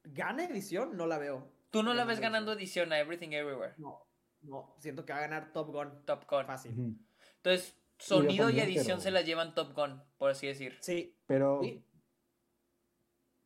[0.03, 0.95] ¿Gana edición?
[0.97, 1.47] No la veo.
[1.71, 3.73] Tú no la Ganando ves ganando edición a Everything Everywhere.
[3.77, 3.99] No,
[4.41, 4.75] no.
[4.79, 6.05] Siento que va a ganar Top Gun.
[6.05, 6.45] Top Gun.
[6.45, 6.97] Fácil.
[7.37, 10.77] Entonces, sonido y también, edición pero- se las llevan Top Gun, por así decir.
[10.81, 11.15] Sí.
[11.25, 11.83] pero sí.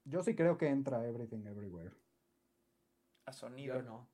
[0.06, 1.92] yo sí creo que entra Everything Everywhere.
[3.26, 3.76] A sonido.
[3.78, 4.10] Yo no.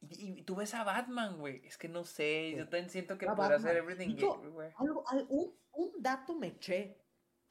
[0.00, 1.64] Y, y tú ves a Batman, güey.
[1.66, 2.52] Es que no sé.
[2.56, 3.92] Yo también siento que A podrá ser Batman.
[4.10, 4.74] Everything Everywhere.
[4.78, 6.98] Algo, al- un, un dato me eché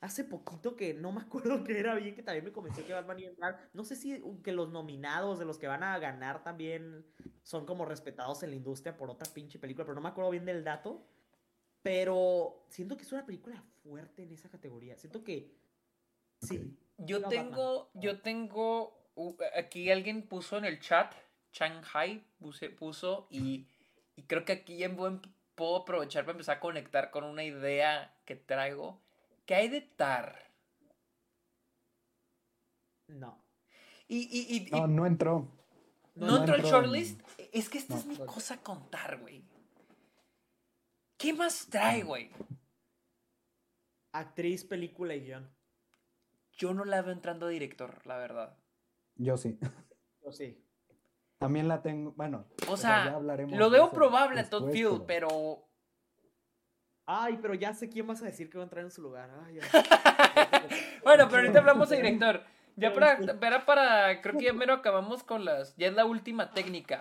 [0.02, 3.20] hace poquito que no me acuerdo que era bien, que también me convenció que Batman
[3.20, 3.70] iba a entrar.
[3.74, 7.06] No sé si uh, que los nominados de los que van a ganar también
[7.44, 10.46] son como respetados en la industria por otra pinche película, pero no me acuerdo bien
[10.46, 11.06] del dato.
[11.82, 14.98] Pero siento que es una película fuerte en esa categoría.
[14.98, 15.52] Siento que
[16.42, 16.76] sí.
[16.98, 18.02] Yo No, tengo, Batman.
[18.04, 21.14] yo tengo, uh, aquí alguien puso en el chat,
[21.52, 23.68] Shanghai puse- puso y,
[24.16, 25.22] y creo que aquí en buen
[25.56, 29.00] puedo aprovechar para empezar a conectar con una idea que traigo.
[29.46, 30.52] ¿Qué hay de Tar?
[33.08, 33.44] No.
[34.08, 35.48] Y, y, y, y- No, no entró.
[36.16, 37.22] ¿no, no entró el en- shortlist?
[37.54, 38.00] Es que esta No.
[38.00, 39.44] es mi cosa con Tar, güey.
[41.18, 42.30] ¿Qué más trae, güey?
[44.12, 45.50] Actriz, película y guion.
[46.54, 48.58] Yo no la veo entrando a director, la verdad.
[49.16, 49.60] Yo sí.
[50.24, 50.62] Yo sí.
[51.38, 52.14] También la tengo.
[52.14, 55.65] Bueno, O ya sea, hablaremos lo veo probable a Todd Field, pero
[57.06, 59.30] Ay, pero ya sé quién vas a decir que va a entrar en su lugar.
[59.46, 59.60] Ay.
[61.04, 62.44] Bueno, pero ahorita hablamos de director.
[62.76, 66.52] Ya para, para, para, creo que ya mero acabamos con las, ya es la última
[66.52, 67.00] técnica.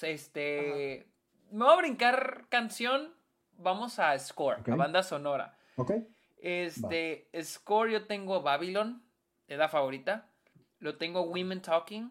[0.00, 1.06] Este,
[1.50, 3.14] me voy a brincar canción,
[3.58, 4.70] vamos a score, Ok.
[4.70, 5.56] a banda sonora.
[5.76, 5.92] ¿Ok?
[6.38, 9.02] Este, score yo tengo Babylon,
[9.46, 10.28] es la favorita.
[10.80, 12.10] Lo tengo Women Talking,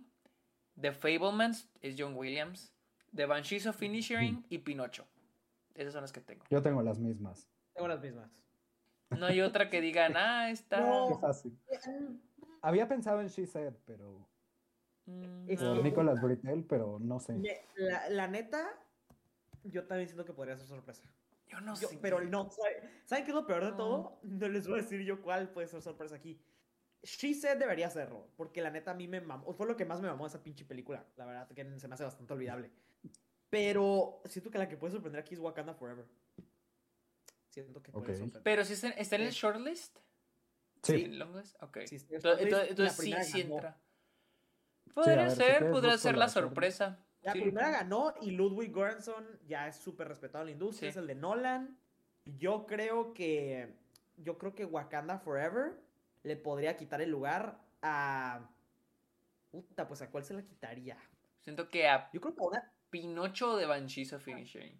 [0.79, 2.73] The Fablemans, es John Williams,
[3.13, 5.05] The Banshees of Inisherin y Pinocho.
[5.75, 6.43] Esas son las que tengo.
[6.49, 7.47] Yo tengo las mismas.
[7.73, 8.29] Tengo las mismas.
[9.17, 10.79] No hay otra que digan, ah, esta...
[10.81, 11.19] No.
[11.19, 11.57] Fácil.
[12.61, 14.27] Había pensado en She Said, pero.
[15.05, 17.41] mm, Por Nicolas Britell, pero no sé.
[17.75, 18.69] La, la neta,
[19.63, 21.03] yo también siento que podría ser sorpresa.
[21.47, 21.99] Yo no Yo- sé.
[22.01, 23.77] pero no, ¿sabe- ¿saben qué es lo peor de No.
[23.77, 24.19] todo?
[24.23, 26.41] No les voy a decir yo cuál puede ser sorpresa aquí.
[27.03, 29.99] She Said debería serlo, porque la neta a mí me mamó, fue lo que más
[30.01, 32.71] me mamó de esa pinche película, la verdad que se me hace bastante olvidable.
[33.51, 36.05] Pero siento que la que puede sorprender aquí es Wakanda Forever.
[37.49, 38.11] Siento que puede Ok.
[38.13, 38.41] sorprender.
[38.43, 39.97] Pero si está, está en el shortlist.
[40.81, 41.03] Sí.
[41.03, 41.61] ¿En longlist?
[41.61, 41.79] Ok.
[41.85, 42.97] Sí, en Entonces, shortlist, entonces-
[43.27, 43.77] sí, sí entra.
[44.95, 46.97] Podría ver, ser, podría ser la sorpresa.
[47.21, 47.41] La Sí.
[47.41, 50.97] primera ganó y Ludwig Göransson ya es súper respetado en la industria, Sí.
[50.97, 51.77] es el de Nolan.
[52.25, 53.75] Yo creo que
[54.17, 55.73] yo creo que Wakanda Forever
[56.23, 58.49] le podría quitar el lugar a
[59.51, 60.97] puta, pues a cuál se la quitaría.
[61.41, 64.79] Siento que a Yo creo que a una Pinocho de Banshees of Finishing.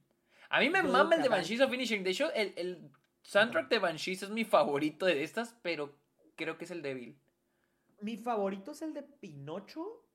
[0.49, 2.03] A mí me mama el de Banshees of Finishing.
[2.03, 2.91] De hecho, el, el
[3.23, 5.95] soundtrack de Banshees es mi favorito de estas, pero
[6.35, 7.17] creo que es el débil.
[8.01, 10.05] mi favorito es el de Pinocho,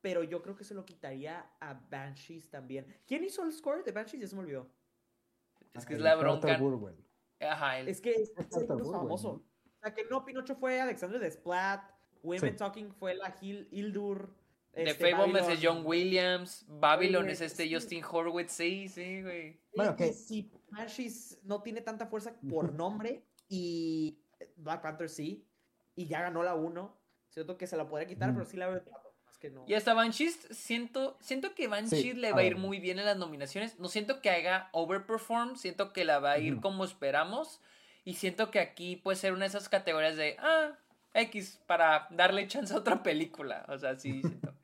[0.00, 2.86] pero yo creo que se lo quitaría a Banshees también.
[3.06, 4.20] ¿Quién hizo el score de Banshees?
[4.22, 4.70] Ya se me olvidó.
[5.74, 6.58] Es que es El la bronca.
[7.40, 9.28] Ajá, el- Es que es, es el famoso.
[9.32, 9.34] ¿no?
[9.34, 11.82] O sea, que no, Pinocho fue Alexander Desplat,
[12.22, 12.56] Women Sí.
[12.56, 14.32] Talking fue la Hil Hildur.
[14.74, 15.76] The este, Fablemans es Babylon.
[15.76, 16.64] John Williams.
[16.68, 17.74] Babylon Oye, es este sí.
[17.74, 18.52] Justin Horwitz.
[18.52, 19.60] Sí, sí, güey.
[19.76, 24.18] Bueno, que- si Banshees no tiene tanta fuerza por nombre y
[24.56, 25.46] Black Panther sí,
[25.94, 28.82] y ya ganó la 1, siento que se la podría quitar, pero sí la veo
[29.26, 29.64] más que no.
[29.68, 32.62] Y hasta Banshees, siento, siento que Banshees le a va a ir ver.
[32.62, 33.78] muy bien en las nominaciones.
[33.78, 37.60] No siento que haga overperform, siento que la va a ir como esperamos.
[38.04, 40.76] Y siento que aquí puede ser una de esas categorías de, ah,
[41.14, 43.64] X, para darle chance a otra película.
[43.68, 44.54] O sea, sí, siento.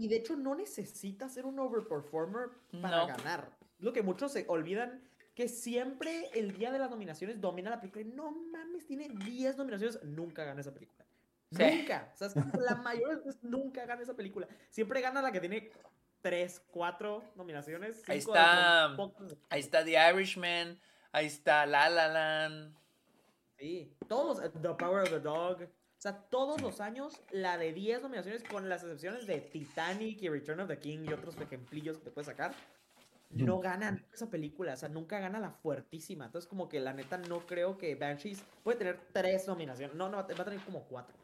[0.00, 2.48] Y de hecho no necesita ser un overperformer
[2.80, 3.06] para No.
[3.08, 3.50] ganar.
[3.80, 5.02] Lo que muchos se olvidan
[5.34, 8.04] que siempre el día de las nominaciones domina la película.
[8.14, 11.04] No mames, tiene 10 nominaciones, nunca gana esa película.
[11.52, 11.62] Sí.
[11.80, 12.10] Nunca.
[12.14, 14.48] O sea, es que la mayoría de las veces nunca gana esa película.
[14.70, 15.70] Siempre gana la que tiene
[16.22, 18.02] 3, 4 nominaciones.
[18.08, 18.94] Ahí está.
[18.96, 20.80] pocas- Ahí está The Irishman,
[21.12, 22.74] ahí está La La Land.
[23.58, 25.68] Sí, todos los, The Power of the Dog.
[26.00, 30.30] O sea, todos los años, la de 10 nominaciones, con las excepciones de Titanic y
[30.30, 32.54] Return of the King y otros ejemplillos que te puedes sacar,
[33.28, 34.72] no ganan esa película.
[34.72, 36.24] O sea, nunca gana la fuertísima.
[36.24, 39.94] Entonces, como que la neta, no creo que Banshees puede tener tres nominaciones.
[39.94, 41.14] No, no, va a tener como cuatro.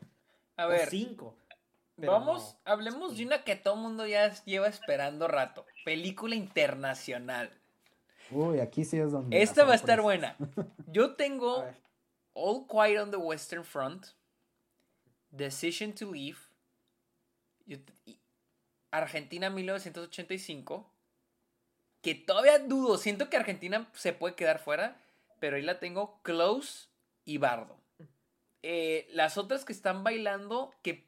[0.59, 0.91] A ver.
[0.91, 1.35] cinco.
[1.97, 5.65] Vamos, hablemos de una que todo el mundo ya lleva esperando rato.
[5.87, 7.51] Película internacional.
[8.31, 9.41] Uy, aquí sí es donde.
[9.41, 10.37] Esta va a estar buena.
[10.89, 11.65] Yo tengo
[12.35, 14.09] All Quiet on the Western Front,
[15.37, 16.39] Decision to Leave,
[18.91, 20.91] Argentina 1985,
[22.03, 25.01] que todavía dudo, siento que Argentina se puede quedar fuera,
[25.41, 26.89] pero ahí la tengo Close
[27.25, 27.79] y Bardo.
[28.63, 31.07] Eh, las otras que están bailando, que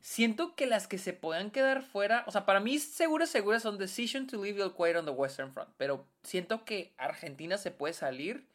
[0.00, 3.78] siento que las que se puedan quedar fuera, o sea, para mí seguras, seguras son
[3.78, 7.94] Decision to Leave All Quiet on the Western Front, pero siento que Argentina se puede
[7.94, 8.46] salir,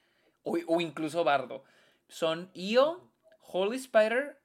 [0.43, 1.63] o, o incluso Bardo.
[2.07, 3.09] Son Io,
[3.41, 4.42] Holy Spider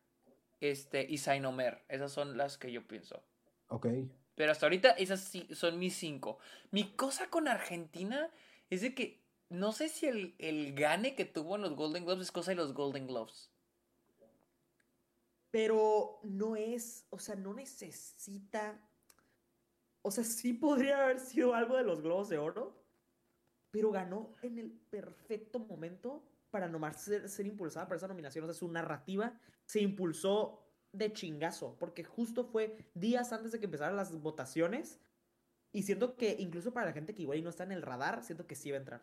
[0.61, 1.85] este, y Sainomer.
[1.89, 3.23] Esas son las que yo pienso.
[3.69, 3.87] Ok.
[4.35, 6.39] Pero hasta ahorita esas sí son mis cinco.
[6.71, 8.31] Mi cosa con Argentina
[8.71, 12.25] es de que no sé si el, el gane que tuvo en los Golden Globes
[12.25, 13.51] es cosa de los Golden Globes.
[15.51, 18.79] Pero no es, o sea, no necesita.
[20.03, 22.77] O sea, sí podría haber sido algo de los Globos de Oro,
[23.71, 28.45] pero ganó en el perfecto momento para nomás ser, ser impulsada por esa nominación.
[28.45, 29.35] O sea, su narrativa
[29.65, 35.01] se impulsó de chingazo, porque justo fue días antes de que empezaran las votaciones.
[35.71, 38.47] Y siento que incluso para la gente que igual no está en el radar, siento
[38.47, 39.03] que sí va a entrar.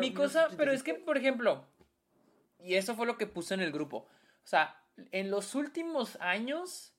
[0.00, 1.66] Mi cosa, pero es que, por ejemplo,
[2.58, 3.98] y eso fue lo que puse en el grupo.
[3.98, 4.82] O sea,
[5.12, 6.94] en los últimos años,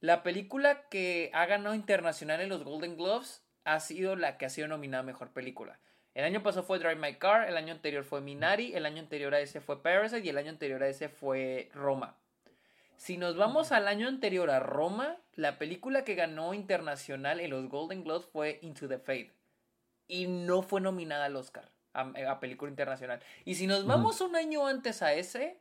[0.00, 4.50] la película que ha ganado internacional en los Golden Globes ha sido la que ha
[4.50, 5.80] sido nominada Mejor Película.
[6.14, 9.34] El año pasado fue Drive My Car, el año anterior fue Minari, el año anterior
[9.34, 12.16] a ese fue Parasite y el año anterior a ese fue Roma.
[12.96, 17.68] Si nos vamos al año anterior a Roma, la película que ganó internacional en los
[17.68, 19.32] Golden Globes fue Into the Fate.
[20.06, 23.20] Y no fue nominada al Oscar a, película internacional.
[23.44, 25.58] Y si nos vamos un año antes a ese,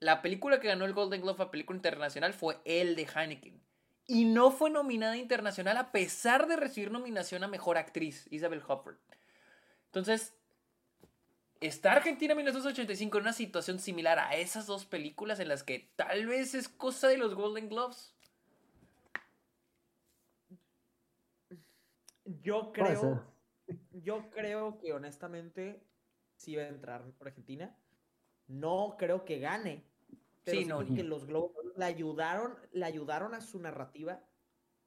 [0.00, 3.60] la película que ganó el Golden Globe a película internacional fue El de Heineken.
[4.06, 8.98] Y no fue nominada internacional a pesar de recibir nominación a Mejor Actriz, Isabel Huppert.
[9.94, 10.34] Entonces,
[11.60, 15.92] está Argentina en 1985 en una situación similar a esas dos películas en las que
[15.94, 18.12] tal vez es cosa de los Golden Globes.
[22.42, 23.24] Yo creo,
[23.92, 25.86] yo creo que honestamente
[26.34, 27.72] sí va a entrar por Argentina.
[28.48, 29.84] No creo que gane.
[30.42, 34.20] Pero sí, no, que los Globos le ayudaron, le ayudaron a su narrativa.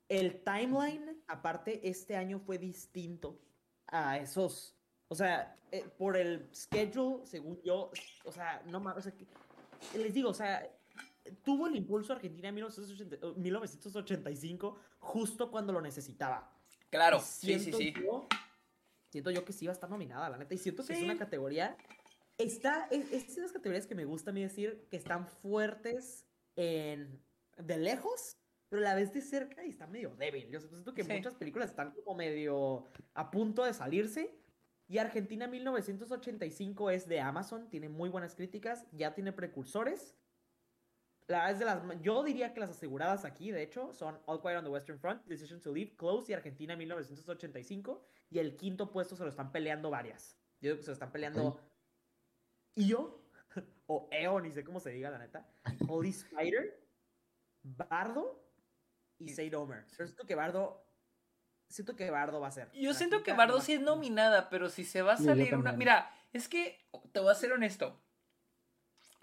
[0.10, 3.40] El timeline, aparte, este año fue distinto
[3.88, 4.77] a esos
[5.10, 7.90] o sea, eh, por el schedule, según yo,
[8.26, 9.12] o sea, no más, o sea,
[9.96, 10.70] les digo, o sea,
[11.44, 16.54] tuvo el impulso Argentina en 1985 justo cuando lo necesitaba.
[16.90, 17.94] Claro, sí, sí, sí.
[19.10, 21.18] siento yo que sí va a estar nominada, la neta, y siento que es una
[21.18, 21.76] categoría,
[22.38, 26.26] está, es, es de las categorías que me gusta a mí decir que están fuertes
[26.56, 27.22] en,
[27.58, 28.38] de lejos,
[28.70, 30.50] pero a la vez de cerca y está medio débil.
[30.50, 34.36] Yo siento que muchas películas están como medio a punto de salirse,
[34.88, 40.16] y Argentina 1985 es de Amazon, tiene muy buenas críticas, ya tiene precursores.
[41.28, 44.64] La de las, yo diría que las aseguradas aquí, de hecho, son All Quiet on
[44.64, 48.02] the Western Front, Decision to Leave, Close y Argentina 1985.
[48.30, 50.38] Y el quinto puesto se lo están peleando varias.
[50.62, 51.60] Yo creo que se lo están peleando
[52.76, 53.22] Io,
[53.88, 55.46] o Eo, ni sé cómo se diga la neta,
[55.90, 56.82] Holy Spider,
[57.62, 58.42] Bardo
[59.20, 59.86] y Saint Omer.
[59.98, 60.87] Pero siento que Bardo
[61.70, 62.72] siento que Bardo va a ser.
[62.74, 65.72] Yo siento que Bardo sí es nominada, pero si se va a salir una.
[65.74, 68.00] Mira, es que te voy a ser honesto.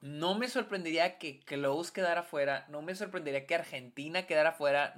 [0.01, 2.67] No me sorprendería que Close quedara fuera.
[2.69, 4.95] No me sorprendería que Argentina quedara fuera.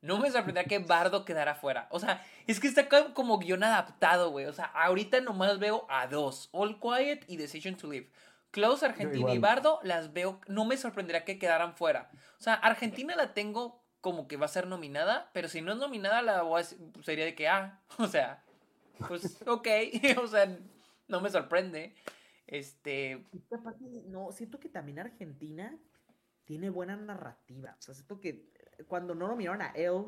[0.00, 1.86] No me sorprendería que Bardo quedara fuera.
[1.90, 4.46] O sea, es que está como guion adaptado, güey.
[4.46, 8.10] O sea, ahorita nomás veo a dos: All Quiet y Decision to Live.
[8.50, 10.40] Close, Argentina y Bardo las veo.
[10.48, 12.10] No me sorprendería que quedaran fuera.
[12.38, 15.78] O sea, Argentina la tengo como que va a ser nominada, pero si no es
[15.78, 16.44] nominada, la
[17.02, 18.44] sería de que, ah, o sea,
[19.08, 19.68] pues ok,
[20.22, 20.58] o sea,
[21.08, 21.94] no me sorprende.
[22.46, 23.24] Este.
[24.08, 25.78] No, siento que también Argentina
[26.44, 27.76] tiene buena narrativa.
[27.78, 28.50] O sea, siento que
[28.88, 30.06] cuando no nominaron a él,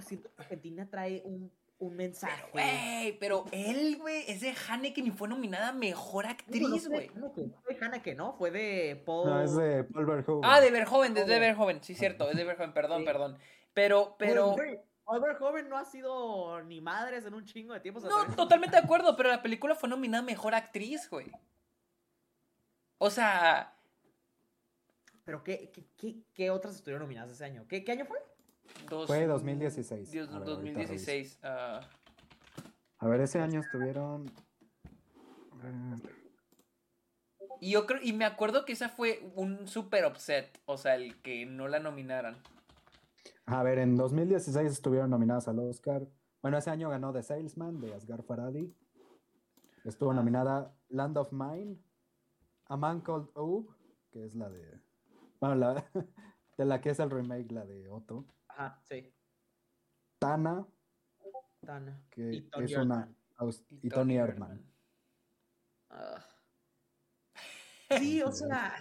[0.00, 2.44] siento que Argentina trae un un mensaje.
[2.52, 7.10] Pero, güey, pero él, güey, es de Haneke y fue nominada Mejor Actriz, güey.
[7.14, 8.34] No, fue de Haneke, ¿no?
[8.34, 9.30] Fue de Paul...
[9.30, 10.40] No, es de Paul Verhoeven.
[10.44, 13.38] Ah, de Verhoeven, de, de Verhoeven, sí, cierto, es de Verhoeven, perdón, perdón.
[13.74, 14.56] Pero, pero...
[15.04, 18.00] Paul Verhoeven no ha sido ni madres en un chingo de tiempo.
[18.00, 21.30] No, totalmente de acuerdo, pero la película fue nominada Mejor Actriz, güey.
[22.98, 23.74] O sea...
[25.24, 27.66] ¿Pero qué, qué, qué, otras estuvieron nominadas ese año?
[27.68, 28.18] ¿Qué, qué año fue?
[29.06, 30.12] Fue 2016.
[30.30, 31.38] 2016.
[31.42, 31.80] Ah.
[32.98, 34.30] A ver, ese año estuvieron.
[37.60, 41.20] Y yo creo, y me acuerdo que esa fue un super upset, o sea, el
[41.20, 42.36] que no la nominaran.
[43.46, 46.06] A ver, en 2016 estuvieron nominadas al Oscar.
[46.42, 48.74] Bueno, ese año ganó The Salesman de Asghar Farhadi.
[49.84, 51.78] Estuvo nominada Land of Mine,
[52.66, 53.68] A Man Called Ove,
[54.10, 54.80] que es la de.
[55.40, 55.84] Bueno, la,
[56.58, 58.26] de la que es el remake, la de Otto.
[58.58, 59.14] Ajá, sí.
[60.18, 60.66] Tana.
[61.64, 62.02] Tana.
[62.10, 63.08] Que es una.
[63.82, 64.60] Y, Tony Erdman.
[65.90, 66.26] Ah.
[67.98, 68.74] Sí, o sea,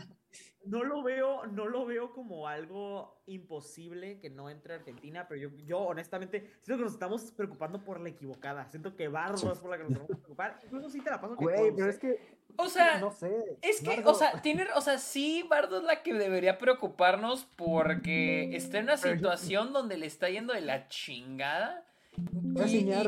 [0.65, 5.55] no lo veo, no lo veo como algo imposible que no entre Argentina, pero yo,
[5.63, 8.67] yo honestamente siento que nos estamos preocupando por la equivocada.
[8.71, 10.59] Siento que Bardo es por la que nos tenemos que preocupar.
[10.63, 13.57] Incluso sí te la paso Güey, pero es que o sea, no sé.
[13.61, 18.55] Es que, o sea, tiene, o sea, sí, Bardo es la que debería preocuparnos porque
[18.55, 21.83] está en una situación donde le está yendo de la chingada.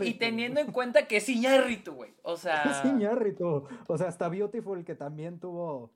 [0.03, 2.13] Y, teniendo en cuenta que es Iñárritu, güey.
[2.21, 2.63] O sea.
[2.69, 3.67] Es Iñárritu.
[3.87, 5.91] O sea, hasta Beautiful, que también tuvo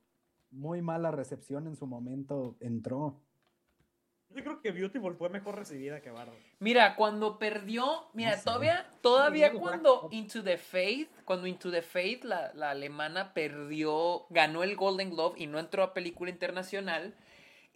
[0.49, 3.21] muy mala recepción en su momento, entró.
[4.35, 6.33] Yo creo que Beautiful fue mejor recibida que Bardo.
[6.59, 12.51] Mira, cuando perdió, mira, todavía, todavía cuando Into the Faith, cuando Into the Faith, la,
[12.53, 17.15] la, alemana perdió, ganó el Golden Glove y no entró a película internacional,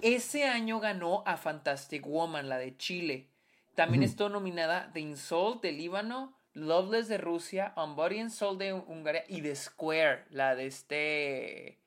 [0.02, 3.30] ese año ganó a Fantastic Woman, la de Chile.
[3.76, 8.74] También estuvo nominada The Insult de Líbano, Loveless de Rusia, On Body and Soul de
[8.74, 11.80] Hungría y The Square, la de este...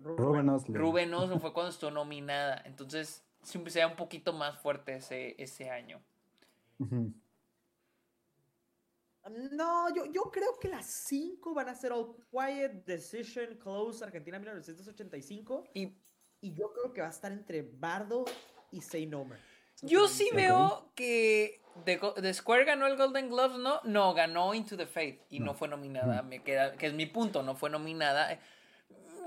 [0.00, 0.78] Ruben Oslo.
[0.78, 2.62] Ruben Oslo fue cuando estuvo nominada.
[2.64, 6.00] Entonces, sea un poquito más fuerte ese, ese año.
[9.52, 14.38] No, yo, yo creo que las cinco van a ser All Quiet, Decision, Close, Argentina
[14.38, 15.64] 1985.
[15.74, 15.92] Y,
[16.40, 18.24] y yo creo que va a estar entre Bardo
[18.70, 19.26] y Say No
[19.82, 23.80] Yo sí veo que The, Square ganó el Golden Gloves, ¿no?
[23.84, 26.22] No, ganó Into the Faith y no, fue nominada.
[26.22, 28.38] Me queda, que es mi punto, no fue nominada.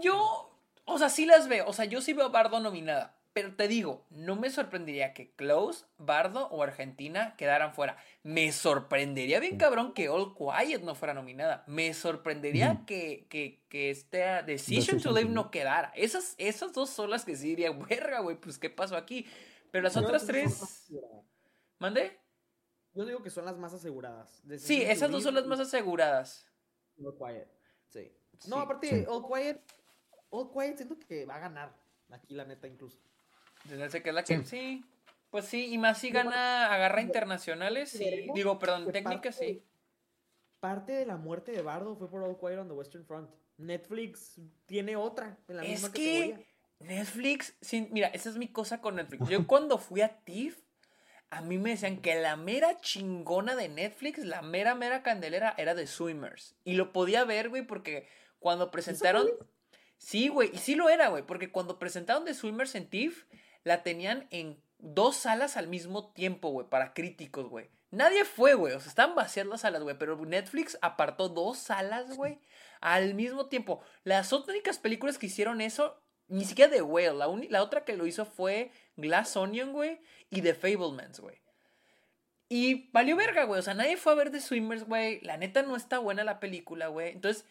[0.02, 0.52] Yo,
[0.86, 1.68] o sea, sí las veo.
[1.68, 3.16] O sea, yo sí veo a Bardo nominada.
[3.34, 7.96] Pero te digo, no me sorprendería que Close, Bardo o Argentina quedaran fuera.
[8.24, 11.64] Me sorprendería bien cabrón que All Quiet no fuera nominada.
[11.66, 15.94] Me sorprendería que, que, que esta Decision, to Live no quedara.
[15.96, 19.26] Esas, esas dos son las que sí diría, verga, güey, pues qué pasó aquí.
[19.72, 20.90] Pero las otras tres...
[21.80, 22.20] ¿Mande?
[22.94, 24.44] Yo digo que son las más aseguradas.
[24.58, 26.46] sí, esas dos son las más aseguradas.
[27.02, 27.48] All Quiet,
[27.88, 28.12] sí.
[28.48, 29.62] No, aparte, All Quiet,
[30.30, 31.74] All Quiet siento que va a ganar.
[32.10, 33.00] Aquí la neta incluso.
[33.66, 34.46] Desde que es la que.
[34.46, 34.84] Sí.
[35.30, 37.96] Pues sí, y más si gana, agarra internacionales.
[37.96, 39.64] Y, digo, perdón, técnicas sí.
[40.60, 43.32] Parte de la muerte de Bardo fue por All Quiet on the Western Front.
[43.58, 46.46] Netflix tiene otra en la es que
[46.80, 47.56] Netflix,
[47.92, 49.28] mira, esa es mi cosa con Netflix.
[49.30, 50.60] Yo cuando fui a TIFF,
[51.30, 55.74] a mí me decían que la mera chingona de Netflix, la mera, mera candelera, era
[55.76, 56.56] de Swimmers.
[56.66, 58.08] Y lo podía ver, güey, porque
[58.40, 59.28] cuando presentaron...
[59.98, 63.26] Sí, güey, y sí lo era, güey, porque cuando presentaron The Swimmers en TIFF,
[63.64, 67.70] la tenían en dos salas al mismo tiempo, güey, para críticos, güey.
[67.92, 72.16] Nadie fue, güey, o sea, estaban vacías las salas, güey, pero Netflix apartó dos salas,
[72.16, 72.40] güey,
[72.80, 73.82] al mismo tiempo.
[74.04, 78.08] Las únicas películas que hicieron eso, ni siquiera The Whale, la, la otra que lo
[78.08, 81.42] hizo fue Glass Onion, güey, y The Fablemans, güey.
[82.48, 85.62] Y valió verga, güey, o sea, nadie fue a ver The Swimmers, güey, la neta
[85.62, 87.12] no está buena la película, güey.
[87.12, 87.46] Entonces,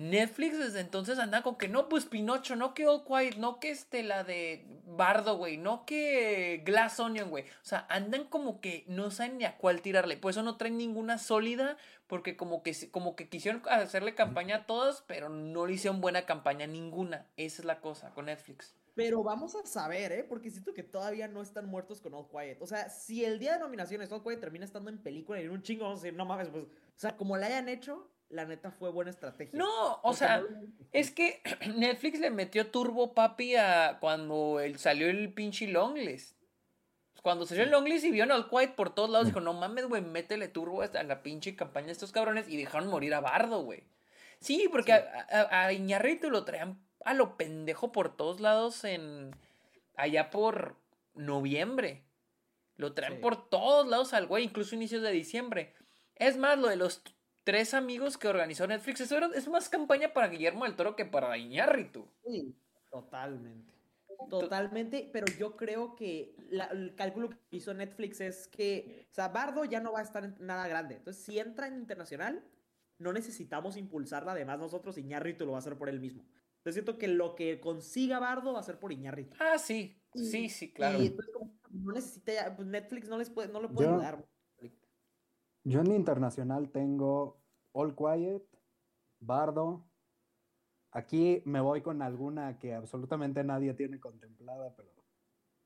[0.00, 3.68] Netflix desde entonces anda con que no, pues Pinocho, no que All Quiet, no que
[3.70, 7.44] este, la de Bardo, güey, no que Glass Onion, güey.
[7.44, 10.16] O sea, andan como que no saben ni a cuál tirarle.
[10.16, 14.66] Por eso no traen ninguna sólida, porque como que, como que quisieron hacerle campaña a
[14.66, 17.26] todas, pero no le hicieron buena campaña ninguna.
[17.36, 18.74] Esa es la cosa con Netflix.
[18.94, 20.24] Pero vamos a saber, ¿eh?
[20.24, 22.62] Porque siento que todavía no están muertos con All Quiet.
[22.62, 25.50] O sea, si el día de nominaciones All Quiet termina estando en película y en
[25.50, 28.44] un chingo, vamos a decir, no mames, pues, o sea, como la hayan hecho, la
[28.44, 29.58] neta fue buena estrategia.
[29.58, 30.42] No, o sea,
[30.92, 31.42] es que
[31.76, 36.36] Netflix le metió turbo papi a cuando él salió el pinche Longlist.
[37.22, 40.00] Cuando salió el Longlist y vio All Quiet por todos lados, dijo, no mames, güey,
[40.00, 43.82] métele turbo a la pinche campaña de estos cabrones y dejaron morir a Bardo, güey.
[44.38, 49.36] Sí, porque A, a, Iñarrito lo traían a lo pendejo por todos lados en...
[49.96, 50.76] allá por
[51.14, 52.04] noviembre.
[52.76, 55.74] Lo traen por todos lados al güey, incluso inicios de diciembre.
[56.16, 57.02] Es más, lo de los
[57.50, 59.00] tres amigos que organizó Netflix.
[59.00, 62.06] Eso es más campaña para Guillermo del Toro que para Iñárritu.
[62.24, 62.54] Sí,
[62.88, 63.74] totalmente.
[64.28, 66.36] Totalmente, pero yo creo que
[66.70, 70.24] el cálculo que hizo Netflix es que, o sea, Bardo ya no va a estar
[70.24, 70.94] en nada grande.
[70.96, 72.44] Entonces, si entra en internacional,
[72.98, 74.30] no necesitamos impulsarla.
[74.30, 76.22] Además, nosotros Iñárritu lo va a hacer por él mismo.
[76.58, 79.36] Entonces, siento que lo que consiga Bardo va a ser por Iñárritu.
[79.40, 80.00] Ah, sí.
[80.14, 81.02] sí, sí, claro.
[81.02, 81.34] Y entonces,
[81.70, 84.24] no necesita, pues Netflix no les puede, no lo puede ayudar.
[85.64, 87.39] Yo en mi internacional tengo
[87.72, 88.42] All Quiet,
[89.20, 89.86] Bardo,
[90.90, 94.90] aquí me voy con alguna que absolutamente nadie tiene contemplada, pero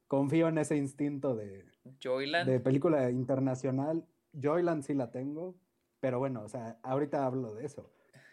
[0.08, 1.64] confío en ese instinto de,
[2.02, 2.48] Joyland.
[2.50, 4.06] de película internacional.
[4.40, 5.56] Joyland sí la tengo,
[6.00, 7.90] pero bueno, o sea, ahorita hablo de eso.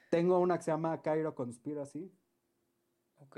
[0.10, 2.12] Tengo una que se llama Cairo Conspiracy.
[3.18, 3.38] Ok.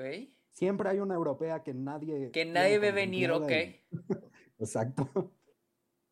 [0.49, 2.31] Siempre hay una europea que nadie...
[2.31, 3.51] Que nadie ve venir, ok.
[3.51, 3.81] y-
[4.59, 5.33] Exacto.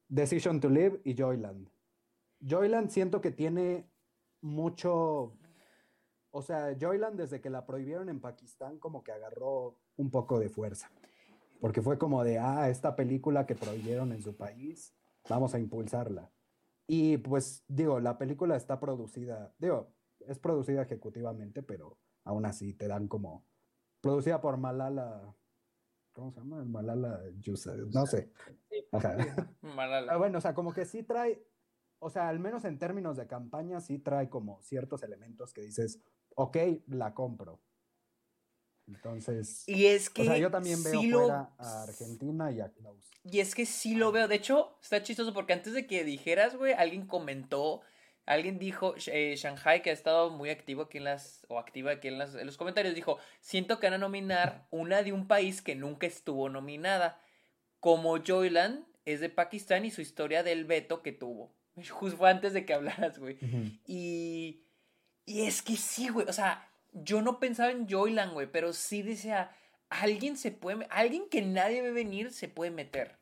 [0.08, 1.70] Decision to Live y Joyland.
[2.48, 3.91] Joyland siento que tiene
[4.42, 5.38] mucho...
[6.34, 10.50] O sea, Joyland desde que la prohibieron en Pakistán como que agarró un poco de
[10.50, 10.90] fuerza.
[11.60, 14.96] Porque fue como de, ah, esta película que prohibieron en su país,
[15.30, 16.32] vamos a impulsarla.
[16.88, 19.94] Y pues digo, la película está producida, digo,
[20.28, 23.46] es producida ejecutivamente, pero aún así te dan como...
[24.02, 25.36] Producida por Malala...
[26.14, 26.66] ¿Cómo se llama?
[26.66, 28.32] Malala Yousafzai, no sé.
[28.92, 29.16] Ajá.
[29.62, 30.12] Malala.
[30.12, 31.42] Ah, bueno, o sea, como que sí trae,
[32.02, 36.00] o sea, al menos en términos de campaña, sí trae como ciertos elementos que dices,
[36.36, 36.58] ok,
[36.88, 37.62] la compro.
[38.88, 42.70] Entonces, Y es que o sea, yo también veo lo- fuera a Argentina y a
[42.74, 43.10] Klaus.
[43.24, 44.28] Y es que sí lo veo.
[44.28, 47.82] De hecho, está chistoso porque antes de que dijeras, güey, alguien comentó,
[48.26, 52.08] alguien dijo, eh, Shanghai, que ha estado muy activo aquí en las, o activa aquí
[52.08, 55.62] en, las, en los comentarios, dijo, siento que van a nominar una de un país
[55.62, 57.22] que nunca estuvo nominada.
[57.80, 61.54] Como Joyland es de Pakistán y su historia del veto que tuvo.
[61.90, 63.38] Justo fue antes de que hablaras, güey.
[63.88, 64.64] Y,
[65.26, 66.28] y es que sí, güey.
[66.28, 69.52] O sea, yo no pensaba en Joyland, güey, pero sí decía,
[69.90, 73.18] alguien se puede, alguien que nadie ve venir se puede meter.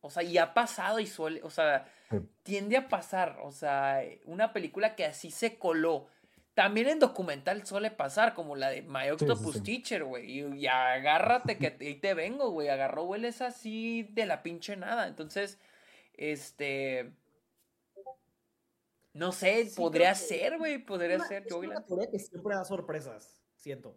[0.00, 2.18] O sea, y ha pasado y suele, o sea, Sí.
[2.42, 3.38] tiende a pasar.
[3.42, 6.06] O sea, una película que así se coló.
[6.52, 9.60] También en documental suele pasar, como la de My Octopus sí.
[9.62, 10.30] Teacher, güey.
[10.40, 12.68] Y, y agárrate que ahí te vengo, güey.
[12.68, 15.08] Agarró hueles así de la pinche nada.
[15.08, 15.58] Entonces,
[16.16, 17.10] este.
[19.14, 20.78] No sé, Sí, podría ser, güey.
[20.84, 23.96] Podría Una- ser es una categoría que siempre da sorpresas, siento.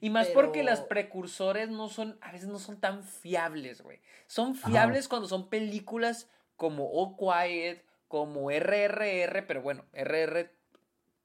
[0.00, 4.00] Y más porque las precursores no son, a veces no son tan fiables, güey.
[4.26, 10.50] Son fiables cuando son películas como All Quiet, como RRR, pero bueno, RR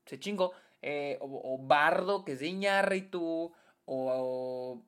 [0.05, 3.53] se chingó, eh, o, o Bardo, que es de Iñárritu,
[3.85, 4.81] o,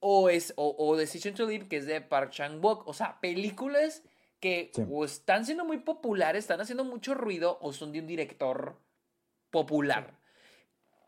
[0.00, 2.86] o, es, o, o Decision to Live, que es de Park Chan-wook.
[2.86, 4.02] O sea, películas
[4.40, 4.84] que Sí.
[4.90, 8.76] o están siendo muy populares, están haciendo mucho ruido, o son de un director
[9.50, 10.14] popular.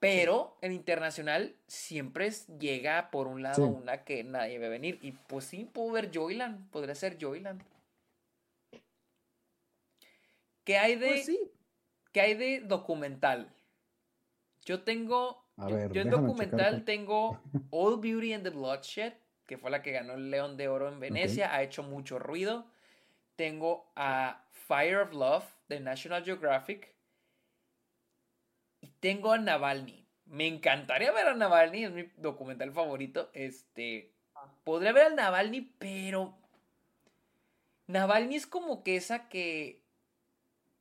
[0.00, 4.98] Pero en internacional siempre llega por un lado una que nadie ve venir.
[5.02, 6.70] Y pues sí, puedo ver Joyland.
[6.70, 7.62] Podría ser Joyland.
[10.64, 11.30] ¿Qué hay de, Pues.
[12.12, 13.52] ¿qué hay de documental?
[14.64, 15.44] Yo tengo.
[15.56, 17.40] A yo- ver, yo en documental tengo
[17.70, 19.12] All Beauty and the Bloodshed,
[19.46, 21.54] que fue la que ganó el León de Oro en Venecia.
[21.54, 22.66] Ha hecho mucho ruido.
[23.40, 26.94] Tengo a Fire of Love de National Geographic.
[28.82, 30.06] Y tengo a Navalny.
[30.26, 33.30] Me encantaría ver a Navalny, es mi documental favorito.
[33.32, 34.12] Este.
[34.62, 36.36] Podría ver a Navalny, pero.
[37.86, 39.82] Navalny es como que esa que.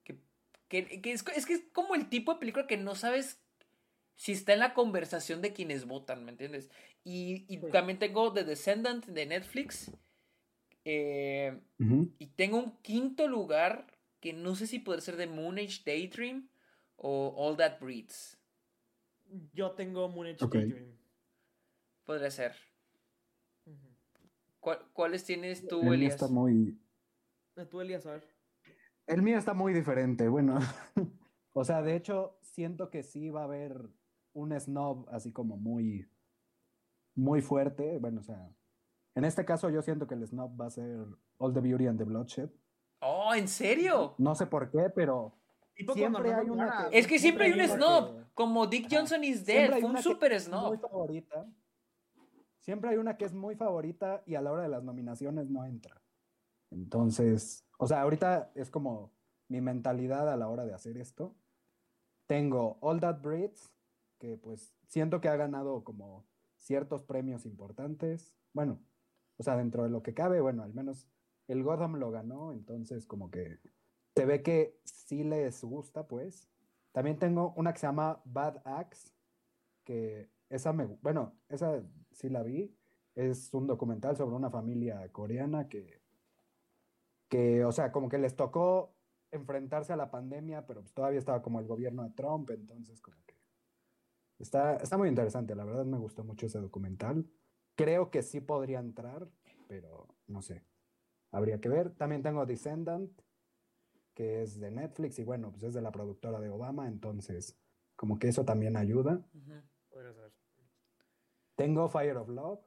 [0.04, 0.20] que,
[0.68, 3.40] que- que es, es que es como el tipo de película que no sabes
[4.18, 6.70] si está en la conversación de quienes votan, ¿me entiendes?
[7.06, 7.72] Y, y Sí.
[7.72, 9.92] también tengo The Descendant de Netflix.
[10.86, 11.60] Eh,
[12.18, 13.88] y tengo un quinto lugar
[14.20, 16.50] que no sé si puede ser de Moon Age Daydream
[16.96, 18.38] o All That Breeds.
[19.54, 20.56] Yo tengo Moon Age Ok.
[20.56, 20.98] Daydream.
[22.06, 22.56] Podría ser.
[23.66, 23.88] Ujú.
[24.60, 26.14] ¿Cuál- ¿Cuáles tienes tú, El mío Elias?
[26.16, 26.80] está muy,
[27.56, 28.24] Eh, Tú, Elías, a ver.
[29.06, 30.60] El mío está muy diferente, bueno.
[31.54, 33.90] o sea, de hecho, siento que sí va a haber
[34.34, 36.08] un snob así como muy,
[37.16, 37.98] muy fuerte.
[38.00, 38.50] Bueno, o sea,
[39.20, 41.06] en este caso yo siento que el snob va a ser
[41.38, 42.50] All the Beauty and the Bloodshed.
[43.02, 44.16] Oh, ¿en serio?
[44.18, 45.34] No sé por qué, pero
[45.94, 48.18] Siempre hay una que- Es que siempre hay un snob.
[48.18, 48.88] que- Como Dick.
[48.92, 49.70] Johnson is dead.
[49.80, 50.80] Fue un super snob.
[50.82, 51.48] favorita.
[52.60, 55.66] Siempre hay una que es muy favorita y a la hora de las nominaciones no
[55.66, 56.02] entra.
[56.72, 59.12] Entonces, o sea, ahorita es como
[59.48, 61.34] mi mentalidad a la hora de hacer esto.
[62.28, 63.72] Tengo All That Breeds,
[64.20, 66.26] que pues siento que ha ganado como
[66.58, 68.36] ciertos premios importantes.
[68.54, 68.80] Bueno,
[69.40, 71.08] o sea, dentro de lo que cabe, bueno, al menos
[71.48, 73.58] el Gotham lo ganó, entonces como que
[74.16, 76.50] se ve que sí les gusta, pues.
[76.92, 79.14] También tengo una que se llama Bad Axe,
[79.86, 82.76] que esa me, bueno, esa sí la vi.
[83.16, 86.02] Es un documental sobre una familia coreana que,
[87.30, 88.94] que, o sea, como que les tocó
[89.32, 93.18] enfrentarse a la pandemia, pero pues todavía estaba como el gobierno de Trump, entonces como
[93.26, 93.36] que
[94.40, 97.26] está, está muy interesante, la verdad me gustó mucho ese documental.
[97.80, 99.30] Creo que sí podría entrar,
[99.70, 100.66] pero no sé.
[101.32, 101.92] Habría que ver.
[101.92, 103.10] También tengo Descendant,
[104.14, 107.58] que es de Netflix y bueno, pues es de la productora de Obama, entonces
[107.96, 109.26] como que eso también ayuda.
[111.56, 112.60] Tengo Fire of Love,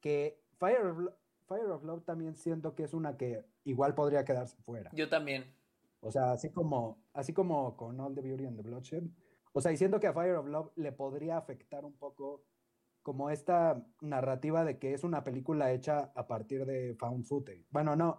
[0.00, 1.12] que Fire of,
[1.48, 4.92] Fire of Love también siento que es una que igual podría quedarse fuera.
[4.94, 5.52] Yo también.
[5.98, 9.02] O sea, así como, así como con All the Beauty and the Bloodshed.
[9.52, 12.44] O sea, y siento que a Fire of Love le podría afectar un poco
[13.04, 17.66] como esta narrativa de que es una película hecha a partir de found footage.
[17.70, 18.18] Bueno, no,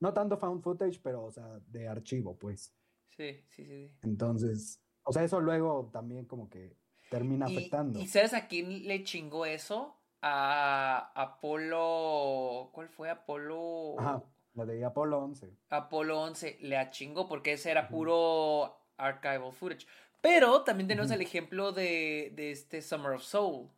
[0.00, 2.74] no tanto found footage, pero, o sea, de archivo, pues.
[3.10, 3.92] Sí, sí, sí.
[4.02, 6.78] Entonces, o sea, eso luego también como que
[7.10, 8.00] termina afectando.
[8.00, 9.98] ¿Y sabes a quién le chingó eso?
[10.22, 12.70] A Apolo.
[12.72, 13.10] ¿Cuál fue?
[13.10, 14.00] Apolo.
[14.00, 15.54] Ajá, la de Apolo 11.
[15.68, 19.86] Apolo 11 le chingó porque ese era puro archival footage.
[20.22, 23.68] Pero también tenemos el ejemplo de, de, este Summer of Soul.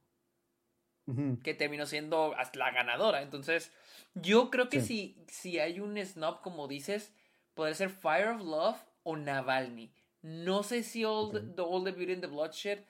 [1.42, 3.20] Que terminó siendo la ganadora.
[3.20, 3.70] Entonces,
[4.14, 7.12] yo creo que si, si hay un snob, como dices,
[7.54, 9.92] puede ser Fire of Love o Navalny.
[10.22, 12.84] No sé si All, the, All the Beauty and the Bloodshed.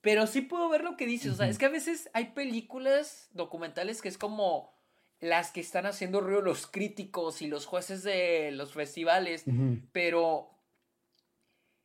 [0.00, 1.32] Pero sí puedo ver lo que dices.
[1.32, 4.72] O sea, es que a veces hay películas documentales que es como
[5.20, 9.44] las que están haciendo ruido los críticos y los jueces de los festivales.
[9.92, 10.50] Pero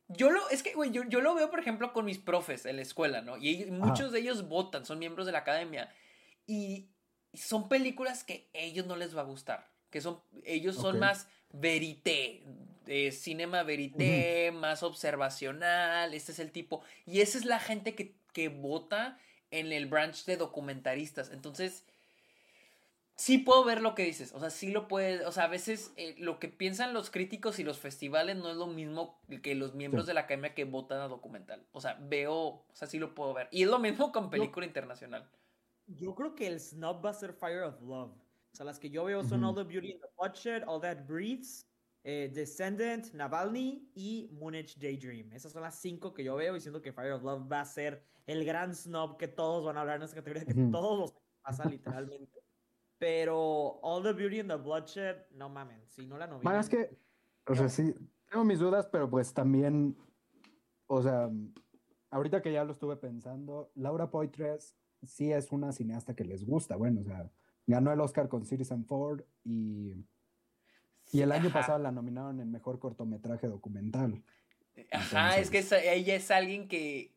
[0.08, 2.76] yo lo, es que, güey, yo, yo, lo veo, por ejemplo, con mis profes en
[2.76, 3.36] la escuela, ¿no?
[3.36, 5.92] Y muchos de ellos votan, son miembros de la academia.
[6.46, 6.88] Y,
[7.34, 9.68] son películas que a ellos no les va a gustar.
[9.90, 12.42] Que son, ellos son más verité,
[12.86, 16.82] de cinema verité, más observacional, este es el tipo.
[17.04, 19.18] Y esa es la gente que, que vota
[19.50, 21.30] en el branch de documentaristas.
[21.30, 21.84] Entonces,
[23.16, 25.92] sí puedo ver lo que dices, o sea, sí lo puede, o sea, a veces
[25.96, 29.74] eh, lo que piensan los críticos y los festivales no es lo mismo que los
[29.74, 31.66] miembros de la academia que votan a documental.
[31.72, 33.48] O sea, veo, o sea, sí lo puedo ver.
[33.50, 35.28] Y es lo mismo con película internacional.
[35.86, 38.12] Yo creo que el snob va a ser Fire of Love.
[38.12, 41.06] O sea, las que yo veo son All the Beauty and the Bloodshed, All That
[41.06, 41.66] Breathes,
[42.04, 45.32] eh, Descendant, Navalny y Moonage Daydream.
[45.32, 47.64] Esas son las cinco que yo veo y siento que Fire of Love va a
[47.64, 51.14] ser el gran snob que todos van a hablar en esa categoría, que todos los
[51.42, 52.35] pasa literalmente.
[52.98, 56.26] Pero All the Beauty and the Bloodshed, no mamen, si no la.
[56.26, 56.96] Bueno, es que,
[57.46, 57.94] o sea, sí,
[58.30, 59.96] tengo mis dudas, pero pues también,
[60.86, 61.30] o sea,
[62.10, 66.76] ahorita que ya lo estuve pensando, Laura Poitres sí es una cineasta que les gusta,
[66.76, 67.30] bueno, o sea,
[67.66, 69.94] ganó el Oscar con Citizen Ford y,
[71.12, 74.22] y el año pasado la nominaron en Mejor Cortometraje Documental.
[74.90, 77.14] Ajá, es que ella es alguien que,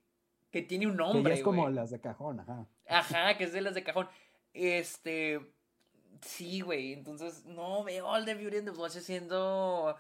[0.52, 1.34] que tiene un nombre.
[1.34, 2.68] es como las de cajón, ajá.
[2.88, 4.08] Ajá, que es de las de cajón.
[4.54, 5.40] Este,
[6.22, 6.94] Sí, güey.
[6.94, 9.96] Entonces, no veo All the Beauty and the Bloodshed siendo.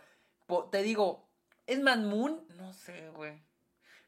[0.72, 1.28] Te digo,
[1.68, 2.46] ¿es Man Moon?
[2.58, 3.42] No sé, güey.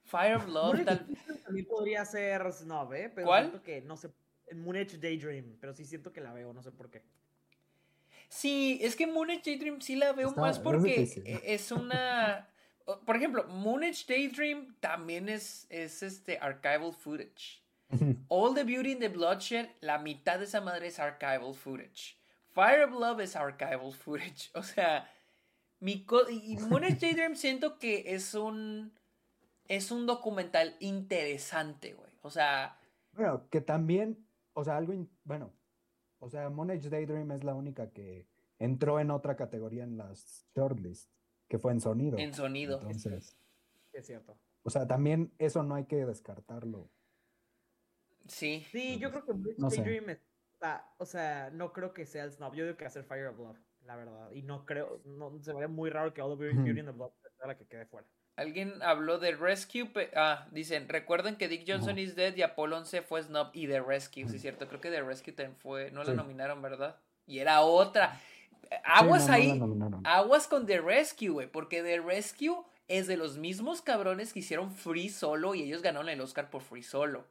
[0.04, 1.08] Fire of Love, tal.
[1.46, 3.12] También podría ser Snob, ¿eh?
[3.14, 3.44] Pero ¿Cuál?
[3.46, 4.10] Siento que, no sé.
[4.54, 7.02] Moonage Daydream, pero sí siento que la veo, no sé por qué.
[8.28, 12.50] Sí, es que Moonage Daydream sí la veo más porque e, es una.
[13.06, 17.62] Por ejemplo, Moonage Daydream también es, es este archival footage.
[18.30, 22.18] All the Beauty and the Bloodshed, la mitad de esa madre es archival footage.
[22.50, 24.52] Fire of Love es archival footage.
[24.56, 25.10] O sea,
[25.80, 28.94] mi y Moonage Daydream siento que es un
[29.68, 32.12] es un documental interesante, güey.
[32.22, 32.78] O sea,
[33.14, 34.94] bueno, que también, o sea, algo
[35.24, 35.52] bueno,
[36.20, 38.28] o sea, Moonage Daydream es la única que
[38.60, 41.10] entró en otra categoría en las shortlist,
[41.48, 42.18] que fue en sonido.
[42.18, 42.80] En sonido.
[42.82, 43.38] Entonces,
[43.94, 44.38] es cierto.
[44.64, 46.90] O sea, también eso no hay que descartarlo.
[48.28, 48.66] Sí.
[48.72, 52.54] Sí, yo creo que no Dream está, o sea, no creo que sea el snob.
[52.54, 54.32] Yo digo que va a ser Fire of Love, la verdad.
[54.32, 57.12] Y no creo, no, se me muy raro que All the Beauty and the Blood
[57.38, 58.08] sea la que quede fuera.
[58.38, 59.92] Alguien habló de Rescue.
[60.16, 63.82] Ah, dicen, recuerden que Dick Johnson is dead y Apollo 11 fue Snob y The
[63.82, 64.68] Rescue, sí es cierto.
[64.68, 66.98] Creo que The Rescue también fue, no la nominaron, ¿verdad?
[67.26, 68.20] Y era otra.
[68.84, 69.62] Aguas ahí.
[70.06, 74.72] aguas con The Rescue, güey, porque The Rescue es de los mismos cabrones que hicieron
[74.72, 77.26] Free Solo y ellos ganaron el Oscar por Free Solo.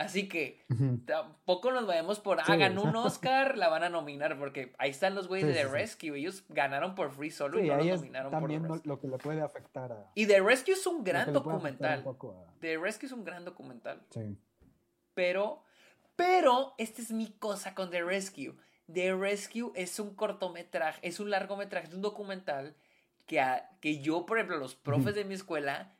[0.00, 0.64] Así que
[1.04, 5.28] tampoco nos vayamos por, hagan un Oscar, la van a nominar, porque ahí están los
[5.28, 8.86] güeyes de The Rescue, ellos ganaron por Free Solo y no los nominaron también por
[8.86, 10.10] lo que le puede afectar a...
[10.14, 12.02] Y The Rescue es un gran documental.
[12.60, 14.00] The Rescue es un gran documental.
[14.08, 14.38] Sí.
[15.12, 15.64] Pero,
[16.16, 18.56] pero, esta es mi cosa con The Rescue.
[18.90, 22.74] The Rescue es un cortometraje, es un largometraje, es un documental
[23.26, 23.44] que,
[23.82, 25.92] que yo, por ejemplo, los profes de mi escuela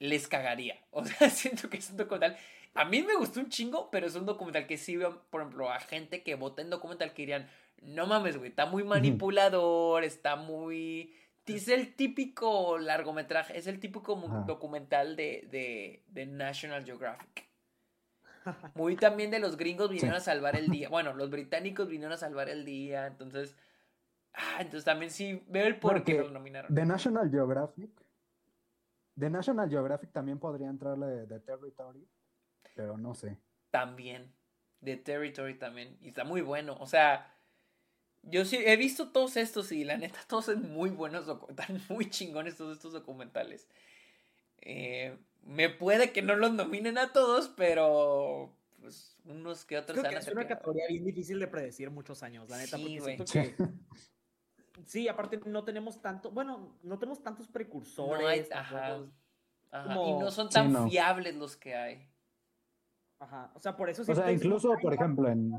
[0.00, 0.80] les cagaría.
[0.90, 2.36] O sea, siento que es un documental
[2.76, 5.70] a mí me gustó un chingo, pero es un documental que sí veo, por ejemplo,
[5.70, 7.48] a gente que vota en documental que dirían,
[7.82, 11.14] no mames, güey, está muy manipulador, está muy...
[11.46, 14.16] Es el típico largometraje, es el típico
[14.46, 17.46] documental de, de, National Geographic.
[18.74, 20.88] Muy también de los gringos vinieron a salvar el día.
[20.88, 23.56] Bueno, los británicos vinieron a salvar el día, entonces...
[24.34, 26.74] Ah, entonces también sí veo el por qué lo nominaron.
[26.74, 27.90] De National Geographic
[29.16, 32.06] de National Geographic también podría entrarle The Territory,
[32.74, 33.38] pero no sé.
[33.70, 34.32] También.
[34.82, 35.96] The Territory también.
[36.00, 36.76] Y está muy bueno.
[36.80, 37.32] O sea,
[38.22, 42.10] yo sí he visto todos estos y la neta todos son muy buenos, están muy
[42.10, 43.68] chingones todos estos documentales.
[44.60, 50.10] Eh, me puede que no los nominen a todos, pero pues unos que otros Creo
[50.10, 53.24] que es una categoría bien difícil de predecir muchos años, la neta, sí, porque siento
[53.32, 53.56] que
[54.84, 58.50] Sí, aparte no tenemos tanto, bueno, no tenemos tantos precursores.
[58.52, 58.98] ajá,
[59.72, 62.08] Y no son tan fiables los que hay.
[63.18, 64.02] Ajá, o sea, por eso.
[64.02, 65.52] O sea, incluso, por ejemplo, en...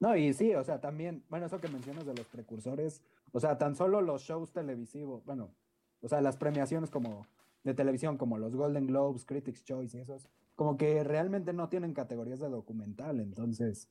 [0.00, 3.02] No, y sí, o sea, también, bueno, eso que mencionas de los precursores,
[3.32, 5.54] o sea, tan solo los shows televisivos, bueno,
[6.00, 7.26] o sea, las premiaciones como
[7.64, 11.94] de televisión, como los Golden Globes, Critics' Choice y esos, como que realmente no tienen
[11.94, 13.90] categorías de documental, entonces,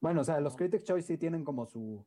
[0.00, 2.06] bueno, o sea, los Critics' Choice sí tienen como su,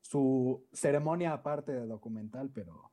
[0.00, 2.90] su ceremonia aparte de documental, pero,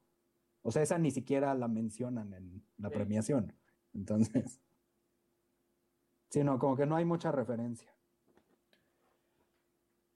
[0.62, 3.54] o sea, esa ni siquiera la mencionan en la premiación,
[3.96, 4.62] entonces,
[6.30, 7.92] sí, no, como que no hay mucha referencia.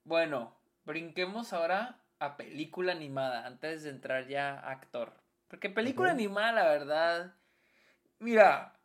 [0.03, 5.13] Bueno, brinquemos ahora a película animada, antes de entrar ya a actor.
[5.47, 7.35] Porque película animada, la verdad.
[8.19, 8.79] Mira,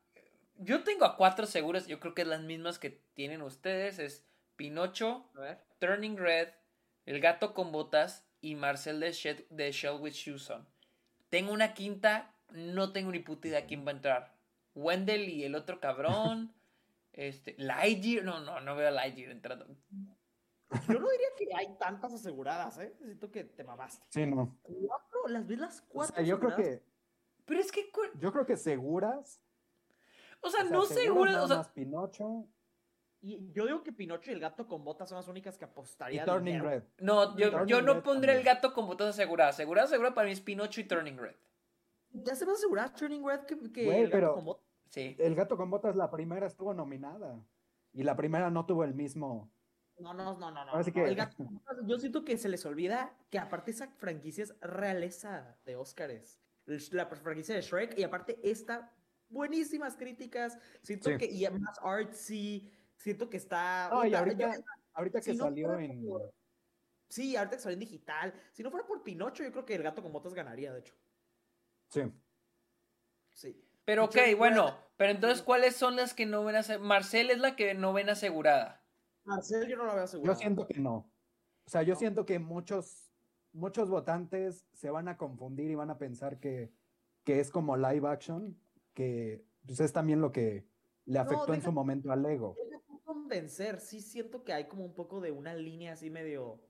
[0.58, 3.98] yo tengo a cuatro seguras, yo creo que es las mismas que tienen ustedes.
[3.98, 4.26] Es
[4.56, 5.30] Pinocho,
[5.78, 6.48] Turning Red,
[7.04, 10.66] El gato con botas y Marcel de, Shell, de Shell with Shoes on.
[11.28, 14.34] Tengo una quinta, no tengo ni puta idea quién va a entrar.
[14.74, 16.52] Wendell y el otro cabrón.
[17.16, 19.66] este, Lightyear, no, no, no veo a Lightyear entrando.
[20.88, 22.94] Yo no diría que hay tantas aseguradas, ¿eh?
[23.00, 24.04] Necesito que te mamaste.
[24.10, 24.58] Sí, no.
[24.62, 26.12] Cuatro, las ves las cuatro.
[26.12, 26.82] O sea, yo creo que.
[27.44, 27.90] Pero es que.
[28.18, 29.40] Yo creo que seguras.
[30.40, 31.36] O sea, no seguras.
[31.36, 32.48] O sea, Pinocho.
[33.22, 36.22] Y yo digo que Pinocho y el gato con botas son las únicas que apostaría.
[36.22, 36.82] Y Turning Red.
[36.98, 39.54] No, yo, yo no pondré el gato con botas aseguradas.
[39.54, 41.34] Asegurada, asegurada para mí es Pinocho y Turning Red.
[42.10, 44.65] Ya se va a asegurar Turning Red que, que el gato con botas.
[44.90, 45.16] Sí.
[45.18, 47.44] El gato con botas, la primera estuvo nominada.
[47.92, 49.50] Y la primera no tuvo el mismo
[49.98, 50.80] no, no, no, no, no.
[50.80, 51.36] El gato,
[51.84, 56.40] yo siento que se les olvida que aparte esa franquicia es realeza de Óscares.
[56.90, 58.92] La franquicia de Shrek y aparte esta
[59.28, 60.58] buenísimas críticas.
[60.82, 66.06] Siento que y más artsy, siento que está No, y ahorita, ahorita que salió en
[67.08, 68.34] Sí, ahorita que salió en digital.
[68.52, 70.94] Si no fuera por Pinocho, yo creo que el gato con botas ganaría, de hecho.
[71.88, 72.02] Sí.
[73.32, 73.64] Sí.
[73.86, 76.88] Pero ok, bueno, pero entonces ¿cuáles son las que no ven asegurada?
[76.88, 78.84] Marcel es la que no ven asegurada.
[79.24, 80.34] Marcel yo no lo veo asegurado.
[80.34, 81.08] Yo siento que no.
[81.64, 83.12] O sea, yo siento que muchos,
[83.52, 86.72] muchos votantes se van a confundir y van a pensar que,
[87.22, 88.60] que es como live action,
[88.92, 90.66] que pues, es también lo que
[91.04, 92.56] le afectó en su momento al Lego.
[93.04, 96.60] convencer, sí siento que hay como un poco de una línea así medio...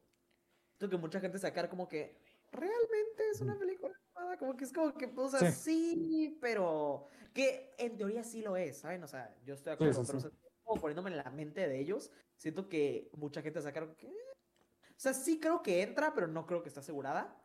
[0.78, 2.18] Siento que mucha gente sacar como que
[2.52, 6.38] realmente es una película animada, como que es como que, o sea, sí.
[6.40, 9.02] pero que en teoría sí lo es, ¿saben?
[9.04, 10.32] O sea, yo estoy de acuerdo, pero
[10.64, 14.08] como poniéndome en la mente de ellos, siento que mucha gente sacaron que...
[14.08, 17.38] O sea, sí creo que entra, pero no creo que está asegurada.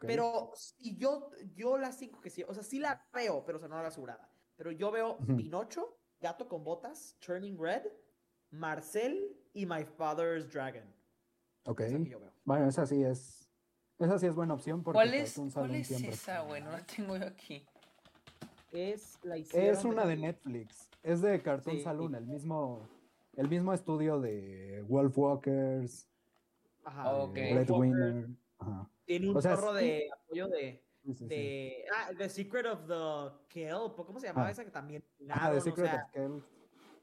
[0.00, 3.60] Pero si yo, yo las cinco que sí, o sea, sí la veo, pero o
[3.60, 4.28] sea, no la asegurada.
[4.56, 7.82] Pero yo veo Pinocho, Gato con Botas, Turning Red,
[8.50, 10.84] Marcel y My Father's Dragon.
[11.64, 11.82] Ok.
[12.44, 13.41] Bueno, esa sí es.
[14.02, 16.60] Esa sí es buena opción porque ¿Cuál es, ¿cuál es esa, güey?
[16.60, 17.64] No la tengo yo aquí.
[18.72, 20.90] Es la Es una de Netflix.
[21.04, 22.88] Es de Cartoon Saloon, el mismo
[23.36, 26.08] el mismo estudio de Wolf Walkers.
[26.84, 28.28] Ajá, Red Winner.
[28.58, 28.90] Ajá.
[29.04, 30.82] Tiene un chorro de apoyo de.
[31.04, 33.94] de ah, The Secret of the Kelp.
[34.04, 34.50] ¿Cómo se llamaba ah.
[34.50, 35.04] esa que también?
[35.30, 36.44] Ah, The Secret of Kelp.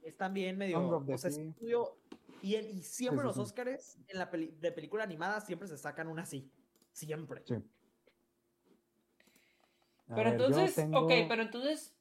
[0.04, 0.86] Es también medio.
[0.86, 1.98] O sea, estudio.
[2.42, 6.52] Y, y siempre los Oscars en la de película animada siempre se sacan una así.
[7.06, 7.44] Siempre.
[7.46, 7.56] Sí.
[10.08, 11.96] pero entonces, ok, pero entonces.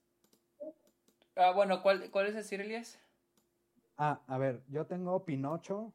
[1.37, 2.99] Ah, bueno, ¿cuál, ¿cuál es decir, Elias?
[3.97, 5.93] Ah, a ver, yo tengo Pinocho.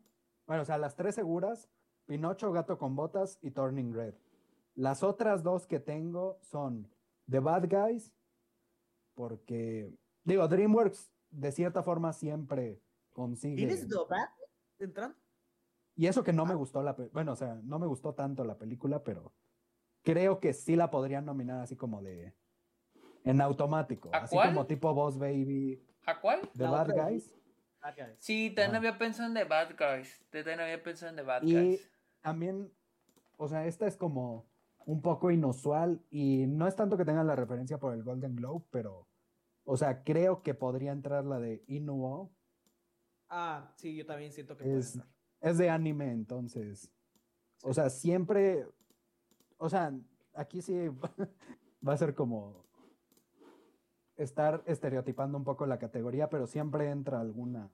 [0.47, 1.69] Bueno, o sea, las tres seguras,
[2.05, 4.13] Pinocho, Gato con Botas y Turning Red.
[4.75, 6.89] Las otras dos que tengo son
[7.29, 8.13] The Bad Guys,
[9.15, 9.93] porque,
[10.23, 12.81] digo, DreamWorks de cierta forma siempre
[13.11, 13.57] consigue...
[13.57, 14.29] ¿Tienes The Bad
[14.79, 15.22] entrando?
[15.95, 16.57] Y eso que no me ah.
[16.57, 16.93] gustó la...
[17.11, 19.33] Bueno, o sea, no me gustó tanto la película, pero
[20.01, 22.33] creo que sí la podrían nominar así como de...
[23.25, 24.09] En automático.
[24.11, 25.81] así como tipo Boss Baby.
[26.05, 26.41] ¿A cuál?
[26.57, 27.33] The Bad Guys.
[28.19, 30.25] Sí, también había pensado en The Bad Guys.
[30.29, 31.91] También había pensado en The Bad y Guys.
[32.21, 32.71] También,
[33.37, 34.45] o sea, esta es como
[34.85, 38.65] un poco inusual y no es tanto que tengan la referencia por el Golden Globe,
[38.69, 39.07] pero,
[39.63, 42.31] o sea, creo que podría entrar la de Inuo.
[43.29, 44.99] Ah, sí, yo también siento que es,
[45.43, 46.89] es de anime, entonces.
[47.63, 48.65] O sea, siempre,
[49.57, 49.93] o sea,
[50.33, 50.89] aquí sí
[51.87, 52.63] va a ser como
[54.15, 57.69] estar estereotipando un poco la categoría, pero siempre entra alguna,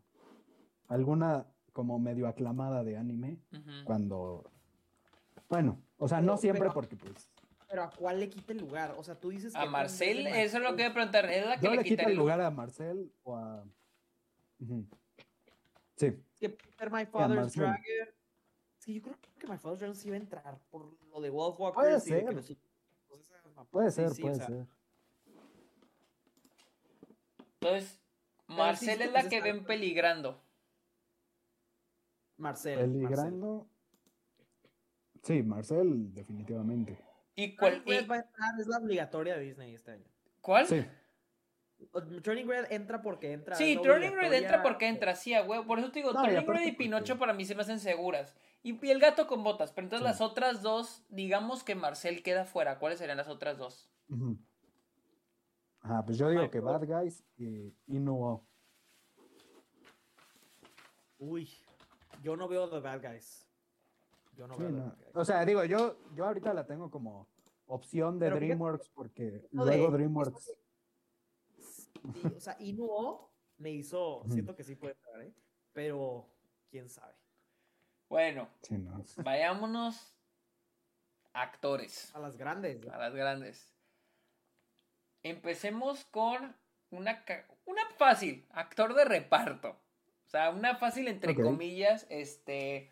[0.87, 3.39] alguna como medio aclamada de anime
[3.85, 4.49] cuando,
[5.47, 7.29] bueno, o sea, no siempre porque pues...
[7.69, 8.95] Pero ¿a cuál le quita el lugar?
[8.97, 9.59] O sea, tú dices que...
[9.59, 12.15] A Marcel, eso es lo que voy a preguntar, ¿es la que le, quita el
[12.15, 13.63] lugar a Marcel o a...
[15.95, 16.17] Sí.
[16.39, 17.83] Que Peter My Father's Dragon...
[18.77, 21.75] Sí, yo creo que My Father's Dragon sí iba a entrar por lo de Wolfwalker.
[21.75, 22.25] Puede ser.
[23.69, 24.67] puede ser, puede ser.
[27.61, 27.99] Entonces,
[28.47, 30.41] Marcel es la que ven peligrando.
[32.37, 32.79] Marcel.
[32.79, 33.67] Peligrando.
[35.23, 36.97] Sí, Marcel, definitivamente.
[37.35, 37.83] ¿Y cuál?
[37.85, 38.07] es
[38.67, 40.05] la obligatoria de Disney este año.
[40.41, 40.67] ¿Cuál?
[40.67, 40.85] Sí.
[42.21, 43.55] Turning Red entra porque entra.
[43.55, 45.65] Sí, Turning Red entra porque entra, sí, a huevo.
[45.65, 48.35] Por eso te digo, Turning Red y Pinocho para mí se me hacen seguras.
[48.63, 49.71] Y, el gato con botas.
[49.71, 52.79] Pero entonces las otras dos, digamos que Marcel queda fuera.
[52.79, 53.89] ¿Cuáles serían las otras dos?
[55.81, 58.45] Ajá, pues yo digo que Bad Guys y Inuo.
[61.19, 61.49] Uy,
[62.21, 63.47] yo no veo The Bad Guys.
[64.35, 65.15] Yo no veo Bad Guys.
[65.15, 67.27] O sea, digo, yo, yo ahorita la tengo como
[67.67, 70.58] opción de DreamWorks porque luego DreamWorks.
[72.35, 75.33] O sea, Inuo me hizo, siento que sí puede estar, ¿eh?
[75.73, 76.29] Pero
[76.69, 77.13] quién sabe.
[78.07, 78.49] Bueno,
[79.17, 80.15] vayámonos
[81.33, 82.13] actores.
[82.15, 82.87] A las grandes.
[82.87, 83.71] A las grandes.
[85.21, 86.55] Empecemos con
[86.89, 87.23] una,
[87.65, 89.69] una fácil, actor de reparto.
[90.25, 92.91] O sea, una fácil entre comillas, este...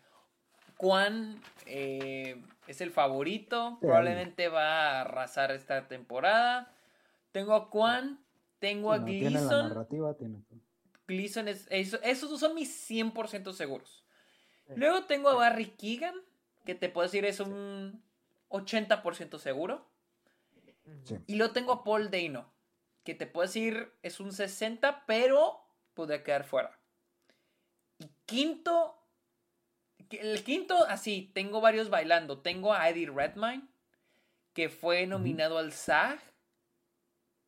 [0.78, 6.72] Juan eh, es el favorito, probablemente va a arrasar esta temporada.
[7.32, 8.24] Tengo a Juan,
[8.58, 9.86] tengo a Gleason.
[11.06, 14.04] Gleason es, esos son mis 100% seguros.
[14.76, 16.14] Luego tengo a Barry Keegan,
[16.64, 18.02] que te puedo decir es un
[18.50, 19.86] 80% seguro.
[21.26, 22.50] Y luego tengo a Paul Dano,
[23.04, 25.60] que te puedo decir es un 60, pero
[25.94, 26.78] puede quedar fuera.
[27.98, 28.98] Y quinto,
[30.10, 32.40] el quinto, así, tengo varios bailando.
[32.40, 33.68] Tengo a Eddie Redmayne,
[34.54, 36.20] que fue nominado al SAG.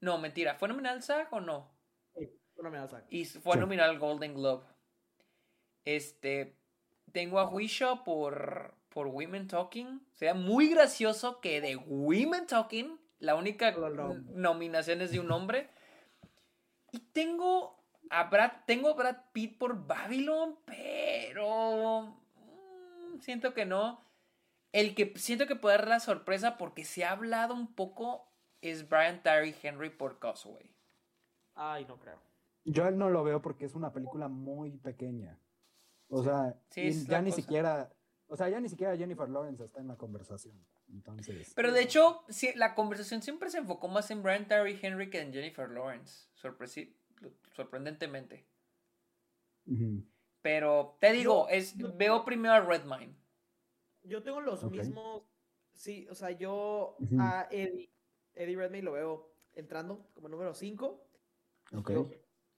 [0.01, 1.71] No, mentira, ¿fue nominado al SAG o no?
[2.15, 3.07] Sí, fue nominado al SAG.
[3.11, 4.65] Y fue nominado al Golden Globe.
[5.85, 6.57] Este,
[7.13, 10.07] tengo a Huisho por, por Women Talking.
[10.13, 13.73] Sería muy gracioso que de Women Talking la única
[14.35, 15.69] nominación es de un hombre.
[16.91, 17.79] Y tengo
[18.09, 24.03] a Brad, tengo Brad Pitt por Babylon, pero mm, siento que no.
[24.73, 28.30] El que siento que puede dar la sorpresa porque se ha hablado un poco
[28.61, 30.75] es Brian Tyree Henry por Causeway.
[31.55, 32.21] Ay, no creo.
[32.65, 35.39] Yo él no lo veo porque es una película muy pequeña.
[36.09, 37.91] O sea, ya ni siquiera
[38.31, 40.55] o sea, ya ni siquiera Jennifer Lawrence está en la conversación.
[40.89, 41.53] Entonces.
[41.55, 42.25] Pero de hecho,
[42.55, 46.29] la conversación siempre se enfocó más en Brian Terry Henry que en Jennifer Lawrence.
[47.53, 48.47] sorprendentemente.
[50.43, 53.17] Pero te digo, es, veo primero a Redmine.
[54.05, 55.25] Yo tengo los mismos.
[55.75, 57.91] Sí, o sea, yo a Eddie,
[58.35, 61.07] Eddie Redmayne lo veo entrando como número 5.
[61.73, 61.91] Ok.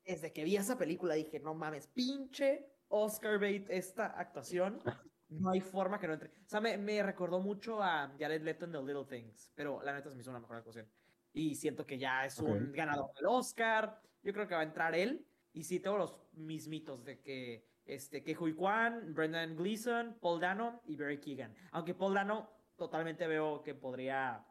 [0.04, 4.80] desde que vi esa película dije, no mames, pinche Oscar Bate esta actuación.
[5.28, 6.28] no hay forma que no entre.
[6.28, 10.10] O sea, me, recordó mucho a Jared Leto en The Little Things, pero la neta
[10.10, 10.88] se me hizo una mejor actuación.
[11.32, 14.00] Y siento que ya es un ganador del Oscar.
[14.22, 15.26] Yo creo que va a entrar él.
[15.54, 20.80] Y sí, tengo los mismitos de que este, que Hui Kwan, Brendan Gleeson, Paul Dano
[20.84, 21.54] y Barry Keegan.
[21.72, 24.44] Aunque Paul Dano totalmente veo que podría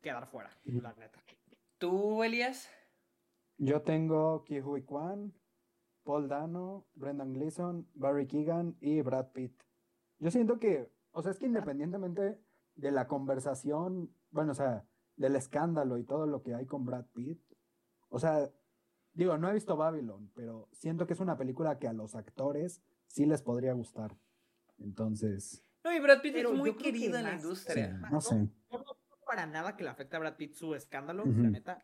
[0.00, 1.18] quedar fuera, la neta.
[1.78, 2.68] ¿Tú, Elias?
[3.58, 5.34] Yo tengo Ki Hui Kwan,
[6.02, 9.62] Paul Dano, Brendan Gleeson, Barry Keegan y Brad Pitt.
[10.18, 12.38] Yo siento que, o sea, es que independientemente
[12.74, 14.86] de la conversación, bueno, o sea,
[15.16, 17.42] del escándalo y todo lo que hay con Brad Pitt,
[18.08, 18.50] o sea,
[19.12, 22.82] digo, no he visto Babylon, pero siento que es una película que a los actores
[23.06, 24.16] sí les podría gustar.
[24.78, 25.64] Entonces.
[25.84, 27.98] No, y Brad Pitt es muy querido en la industria.
[28.10, 28.36] no sé.
[28.70, 28.84] No,
[29.30, 31.80] para nada que le afecte a Brad Pitt su escándalo, la neta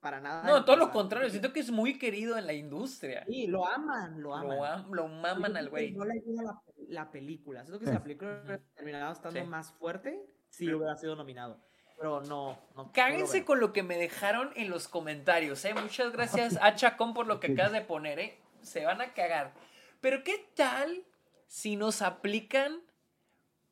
[0.00, 0.44] para nada.
[0.44, 3.22] No, todo lo contrario, siento que es muy querido en la industria.
[3.26, 4.86] Sí, lo aman, lo aman.
[4.90, 5.92] Lo, maman al güey.
[5.92, 7.64] No le ayuda la, película.
[7.64, 11.60] Siento que si la película hubiera terminado estando más fuerte, sí hubiera sido nominado.
[11.98, 12.58] Pero no.
[12.74, 15.74] no Cáguense con lo que me dejaron en los comentarios, ¿eh?
[15.74, 18.38] Muchas gracias a Chacón por lo que acabas de poner, ¿eh?
[18.62, 19.52] Se van a cagar.
[20.00, 21.04] Pero ¿qué tal
[21.46, 22.80] si nos aplican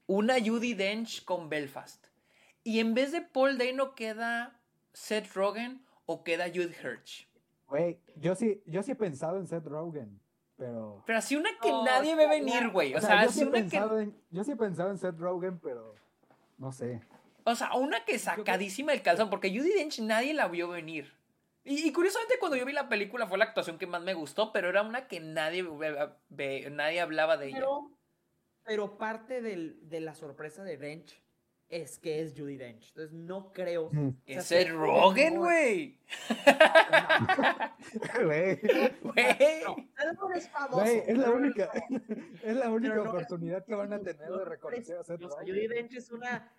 [0.07, 2.08] una Judy Dench con Belfast?
[2.69, 4.61] Y en vez de Paul Dano queda
[4.93, 7.27] Seth Rogen o queda Jude Hirsch?
[7.67, 10.21] Güey, yo sí, yo sí he pensado en Seth Rogen,
[10.55, 11.03] pero...
[11.07, 12.95] Pero así una que nadie ve venir, güey.
[12.95, 13.77] O, sea, yo, sí una que...
[13.79, 15.95] en, yo sí he pensado en Seth Rogen, pero
[16.59, 17.01] no sé.
[17.45, 21.15] O sea, una que sacadísima el calzón, porque Judy Dench nadie la vio venir.
[21.65, 24.69] Y, curiosamente cuando yo vi la película fue la actuación que más me gustó, pero
[24.69, 25.63] era una que nadie,
[26.71, 27.65] nadie hablaba de ella.
[28.63, 31.19] Pero parte de la sorpresa de Dench
[31.69, 32.89] es que es Judy Dench.
[32.89, 33.91] Entonces no creo.
[34.25, 35.99] Que es el Rogen, güey.
[38.23, 38.61] Güey.
[39.03, 39.37] Güey.
[41.07, 41.71] es la única,
[42.43, 45.47] es la única oportunidad que van a tener de reconocer a Seth Rogen.
[45.47, 46.53] Judy Dench es una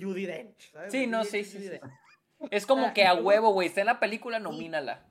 [0.00, 0.72] Judy Dench.
[0.88, 1.78] Sí, no, sí, sí, sí.
[2.50, 3.68] Es como que a huevo, güey.
[3.68, 5.06] Está en la película, nomínala.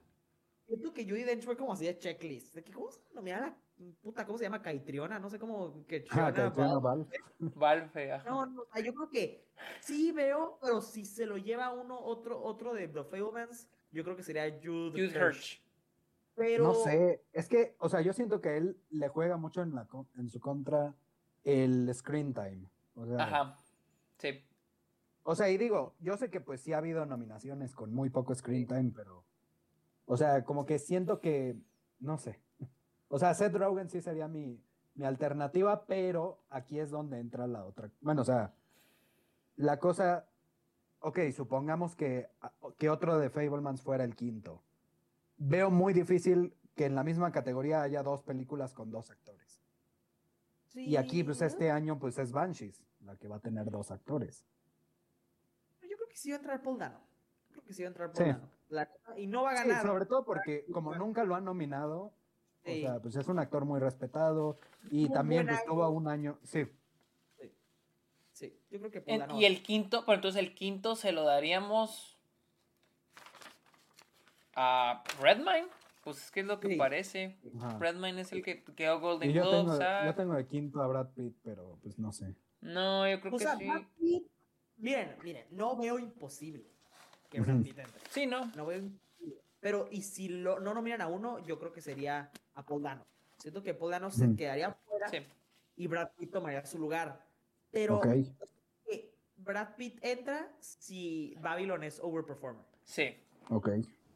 [0.68, 2.56] Siento que Judy Dench fue como así de checklist.
[2.56, 3.58] De que, ¿Cómo se nomina la
[4.02, 4.62] puta, ¿cómo se llama?
[4.62, 7.08] Caitriona, no sé cómo que ah, Caitriona Valve.
[7.40, 9.46] Valve, No, no, yo creo que
[9.82, 14.16] sí veo, pero si se lo lleva uno, otro, otro de The Fablemans, yo creo
[14.16, 15.62] que sería Jude, Jude Hirsch.
[16.36, 16.64] Pero...
[16.64, 19.88] No sé, es que, o sea, yo siento que él le juega mucho en, la,
[20.18, 20.96] en su contra
[21.44, 22.68] el screen time.
[22.96, 23.58] O sea, Ajá,
[24.18, 24.44] sí.
[25.24, 28.36] O sea, y digo, yo sé que pues sí ha habido nominaciones con muy poco
[28.36, 29.24] screen time, pero,
[30.06, 31.56] o sea, como que siento que,
[32.00, 32.42] no sé.
[33.14, 34.60] O sea, Seth Rogen sí sería mi,
[34.96, 37.92] mi alternativa, pero aquí es donde entra la otra.
[38.02, 38.54] Bueno, o sea,
[39.56, 40.28] la cosa,
[41.00, 42.30] ok, supongamos que,
[42.78, 44.64] que otro de Fablemans fuera el quinto.
[45.38, 49.62] Veo muy difícil que en la misma categoría haya dos películas con dos actores.
[50.74, 54.44] Y aquí, pues este año, pues es Banshees, la que va a tener dos actores
[56.14, 57.00] que sí va a entrar Paul Dano.
[57.50, 58.38] Creo que sí va a entrar Paul
[58.70, 59.18] Dano.
[59.18, 59.82] y no va a ganar.
[59.82, 62.14] Sí, sobre todo porque como nunca lo han nominado,
[62.66, 64.58] o sea, pues es un actor muy respetado
[64.90, 66.66] y también estuvo un año, sí.
[68.32, 69.04] Sí, yo creo que
[69.36, 72.18] Y el quinto, pero entonces el quinto se lo daríamos
[74.56, 75.68] a Redmine.
[76.04, 77.38] Pues es que es lo que parece.
[77.80, 79.52] Redmine es el que quedó Golden Globe.
[79.52, 82.36] Yo, tengo, yo tengo de quinto a Brad Pitt, pero pues no sé.
[82.60, 83.48] No, yo creo que
[84.00, 84.28] sí.
[84.78, 86.66] Miren, miren, no veo imposible
[87.30, 88.02] que Brad Pitt entre.
[88.10, 88.46] Sí, no.
[88.58, 89.42] No veo imposible.
[89.62, 93.06] Pero, y si lo, no nominan a uno, yo creo que sería a Paul Dano.
[93.38, 95.10] Siento que Paul Dano se quedaría fuera
[95.76, 97.26] y Brad Pitt tomaría su lugar.
[97.72, 98.02] Pero
[99.38, 102.64] Brad Pitt entra si Babylon es overperformer.
[102.84, 103.16] Sí.
[103.50, 103.70] Ok.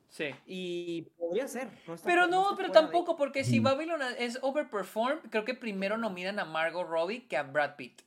[0.10, 0.34] Sí.
[0.46, 1.70] Y podría ser.
[2.06, 6.88] pero no, pero tampoco, porque si Babylon es overperform, creo que primero nominan a Margot
[6.88, 8.02] Robbie que a Brad Pitt.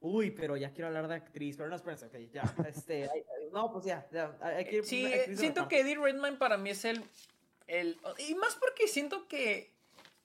[0.00, 3.08] Uy, pero ya quiero hablar de actriz, pero no, espérense, ok, ya, este,
[3.52, 4.82] no, pues ya, ya, hay que...
[4.82, 7.04] Sí, siento que Eddie Redmayne para mí es el,
[7.70, 9.70] el, y más porque siento que,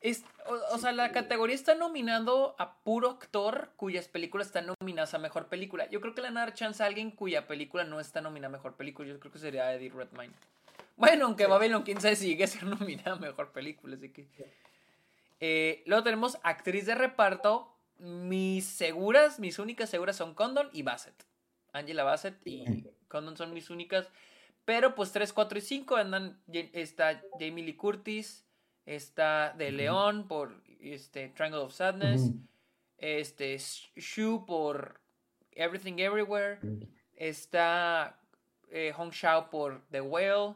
[0.02, 0.24] es,
[0.72, 5.48] o, sea, la categoría está nominando a puro actor cuyas películas están nominadas a Mejor
[5.48, 5.90] Película.
[5.90, 8.54] Yo creo que le van a dar chance a alguien cuya película no está nominada
[8.54, 10.34] a Mejor Película, yo creo que sería Eddie Redmayne.
[10.98, 14.28] Bueno, aunque Babylon, quién sabe si llegue a ser nominada a Mejor Película, así que...
[15.40, 21.16] Eh, luego tenemos actriz de reparto, mis seguras, mis únicas seguras son Condon y Bassett.
[21.74, 24.08] Angela Bassett y Condon son mis únicas.
[24.66, 26.42] Pero pues 3, 4 y 5 andan.
[26.52, 28.46] Está Jamie Lee Curtis.
[28.86, 32.32] Está De León por este, Triangle of Sadness.
[32.98, 33.58] Este
[33.96, 35.00] Shu por
[35.52, 36.60] Everything Everywhere.
[37.16, 38.20] Está
[38.70, 40.56] eh, Hong Shao por The Whale.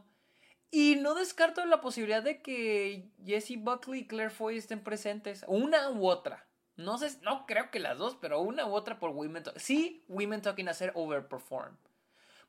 [0.72, 5.44] Y no descarto la posibilidad de que Jesse Buckley y Claire Foy estén presentes.
[5.48, 6.46] Una u otra.
[6.76, 9.62] No sé, no creo que las dos, pero una u otra por Women Talking.
[9.62, 11.76] Sí, Women Talking a ser overperform.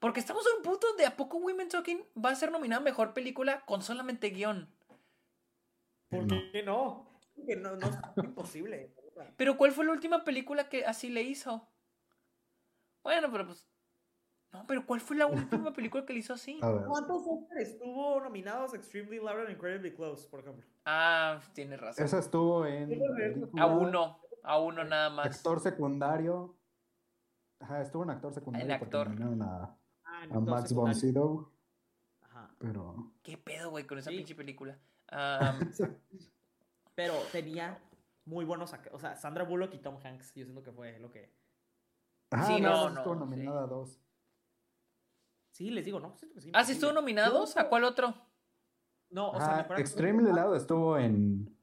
[0.01, 3.13] Porque estamos en un punto donde a poco Women Talking va a ser nominada mejor
[3.13, 4.69] película con solamente guion.
[6.09, 7.07] ¿Por qué no?
[7.37, 8.95] Porque no, no es imposible.
[9.37, 11.69] Pero ¿cuál fue la última película que así le hizo?
[13.03, 13.69] Bueno, pero pues.
[14.53, 16.59] No, pero ¿cuál fue la última película que le hizo así?
[16.61, 20.67] ¿Cuántos Oscars estuvo nominados Extremely Loud and Incredibly Close, por ejemplo?
[20.87, 22.05] Ah, tiene razón.
[22.05, 22.91] Esa estuvo en.
[23.59, 24.19] A uno.
[24.43, 25.27] A uno nada más.
[25.27, 26.57] Actor secundario.
[27.61, 28.67] Ajá, estuvo en actor secundario.
[28.67, 29.09] En actor.
[29.43, 29.77] A,
[30.21, 31.51] ah, a Max von Sydow.
[32.23, 32.55] Ajá.
[32.59, 33.13] Pero.
[33.23, 34.79] ¿Qué pedo, güey, con esa pinche película?
[36.95, 37.79] Pero tenía
[38.25, 38.73] muy buenos.
[38.93, 40.35] O sea, Sandra Bullock y Tom Hanks.
[40.35, 41.33] Yo siento que fue lo que.
[42.31, 42.99] Ah, sí, no, no.
[42.99, 44.01] Estuvo nominada a dos.
[45.53, 46.17] Sí, les digo, no.
[46.17, 47.57] Sí, ah, sí estuvo nominados.
[47.57, 48.15] ¿A cuál otro?
[49.11, 51.61] No, o sea, Extremely Loud estuvo en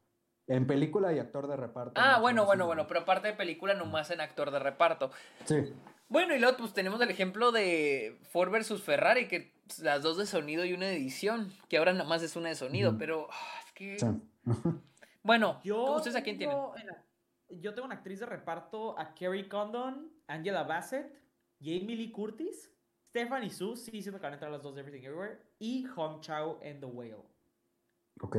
[0.47, 1.93] en película y actor de reparto.
[1.95, 5.11] Ah, bueno, bueno, bueno, pero aparte de película, nomás en actor de reparto.
[5.45, 5.73] Sí.
[6.09, 10.25] Bueno, y luego pues tenemos el ejemplo de Ford versus Ferrari, que las dos de
[10.25, 13.59] sonido y una de edición, que ahora nada más es una de sonido, pero ah,
[13.65, 13.97] es que...
[15.23, 16.57] bueno, yo ¿ustedes a quién tienen?
[17.49, 21.13] Yo tengo una actriz de reparto, a Carrie Condon, Angela Bassett,
[21.59, 22.71] Jamie Lee Curtis,
[23.09, 26.21] Stephanie Su, sí, siento que van a entrar las dos de Everything Everywhere, y Hong
[26.21, 27.23] Chao and The Whale.
[28.21, 28.37] Ok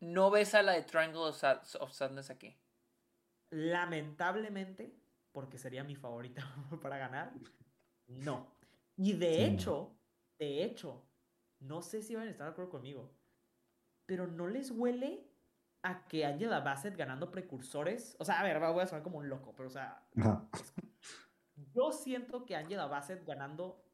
[0.00, 2.56] no ves a la de Triangle of, Sadness aquí.
[3.50, 4.94] Lamentablemente,
[5.32, 6.42] porque sería mi favorita
[6.82, 7.32] para ganar.
[8.06, 8.54] No.
[8.96, 9.96] Y de hecho,
[10.38, 11.06] de hecho,
[11.60, 13.14] no sé si van a estar de acuerdo conmigo,
[14.06, 15.30] pero no les huele
[15.82, 18.16] a que Angela Bassett ganando precursores.
[18.18, 20.06] O sea, a ver, voy a sonar como un loco, pero o sea.
[21.72, 23.84] yo siento que Angela Bassett ganando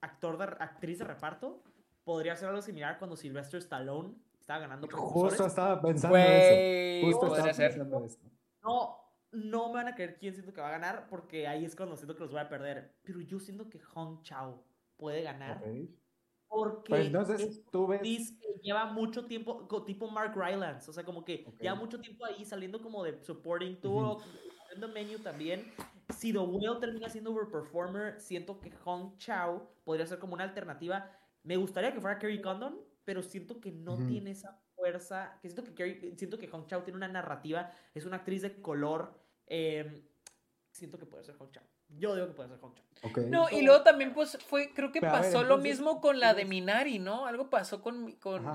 [0.00, 1.62] actor de, actriz de reparto
[2.04, 5.32] podría ser algo similar cuando Sylvester Stallone estaba ganando precursores.
[5.32, 7.06] Justo estaba pensando eso.
[7.06, 8.18] Justo estaba pensando eso.
[8.62, 9.07] No,
[9.38, 11.96] no me van a creer quién siento que va a ganar porque ahí es cuando
[11.96, 12.96] siento que los voy a perder.
[13.02, 14.64] Pero yo siento que Hong Chao
[14.96, 15.62] puede ganar.
[16.48, 18.00] Porque pues entonces, tú ves...
[18.62, 22.80] lleva mucho tiempo, tipo Mark Rylance, o sea, como que lleva mucho tiempo ahí saliendo
[22.80, 24.22] como de supporting, tuvo uh
[24.86, 25.72] menu también.
[26.14, 31.10] Si The Whale termina siendo overperformer, siento que Hong Chao podría ser como una alternativa.
[31.42, 35.64] Me gustaría que fuera Kerry Condon, pero siento que no tiene esa fuerza, que siento
[35.64, 39.18] que Kerry, siento que Hong Chao tiene una narrativa, es una actriz de color,
[39.48, 40.04] eh,
[40.70, 41.64] siento que puede ser Hong Chao.
[41.88, 42.74] Yo digo que puede ser Hong
[43.30, 46.98] No, y luego también pues fue, creo que pasó lo mismo con la de Minari,
[46.98, 47.26] ¿no?
[47.26, 48.12] Algo pasó con...
[48.12, 48.46] con...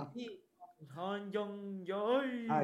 [0.95, 2.47] Han Jong Joy.
[2.49, 2.63] Ah,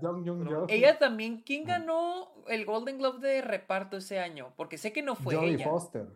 [0.00, 4.52] Jong Jong Ella también, ¿quién ganó el Golden Globe de reparto ese año?
[4.56, 6.08] Porque sé que no fue Jodie Foster.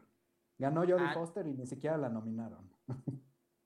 [0.58, 1.14] Ganó Jodie ah.
[1.14, 2.68] Foster y ni siquiera la nominaron.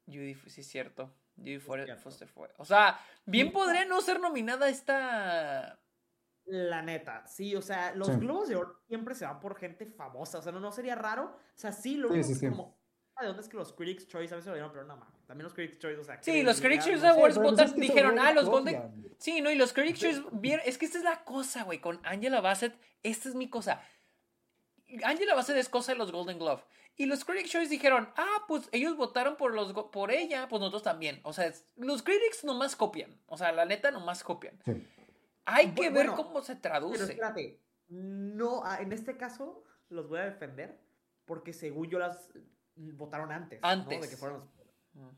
[0.07, 1.11] Jodie, sí es cierto.
[1.37, 1.61] Jodie
[1.97, 2.51] Foster fue.
[2.59, 5.81] O sea, bien podría no ser nominada esta
[6.47, 10.39] la neta, sí, o sea, los globos de oro siempre se van por gente famosa,
[10.39, 12.79] o sea, no, no sería raro, o sea, sí, lo único sí, como,
[13.21, 14.73] ¿de dónde es que los Critics Choice a veces lo dieron?
[14.73, 17.75] Pero no mames, también los Critics Choice, o sea, Sí, los Critics Choice Awards votan,
[17.77, 20.23] dijeron, ah, los Golden, sí, no, y los Critics Choice,
[20.65, 23.81] es que esta es la cosa, güey, con Angela Bassett, esta es mi cosa,
[25.05, 26.63] Angela Bassett es cosa de los Golden Glove.
[26.97, 30.83] Y los Critics Choice dijeron, ah, pues ellos votaron por, los, por ella, pues nosotros
[30.83, 31.21] también.
[31.23, 33.19] O sea, los Critics nomás copian.
[33.27, 34.59] O sea, la neta nomás copian.
[34.65, 34.87] Sí.
[35.45, 36.99] Hay que ver cómo se traduce.
[36.99, 40.81] Pero espérate, no, ah, en este caso los voy a defender
[41.25, 42.31] porque según yo las
[42.75, 43.61] votaron antes.
[43.63, 43.99] Antes.
[43.99, 44.03] ¿no?
[44.03, 44.43] De que fueron
[44.95, 45.09] mm.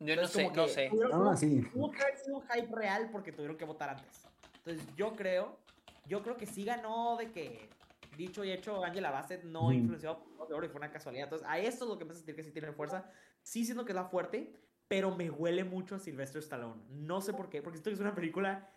[0.00, 0.90] Yo no sé, no sé.
[1.12, 1.62] Ah, sí.
[1.72, 4.26] Tuvo que haber sido un hype real porque tuvieron que votar antes.
[4.58, 5.58] Entonces yo creo,
[6.04, 7.70] yo creo que sí ganó de que
[8.16, 11.24] dicho y hecho, Angela Bassett no influenció de oro y fue una casualidad.
[11.24, 13.10] Entonces, a esto es lo que me hace sentir que sí tiene fuerza.
[13.42, 14.52] Sí siento que es la fuerte,
[14.88, 16.82] pero me huele mucho a Sylvester Stallone.
[16.90, 18.68] No sé por qué, porque siento que es una película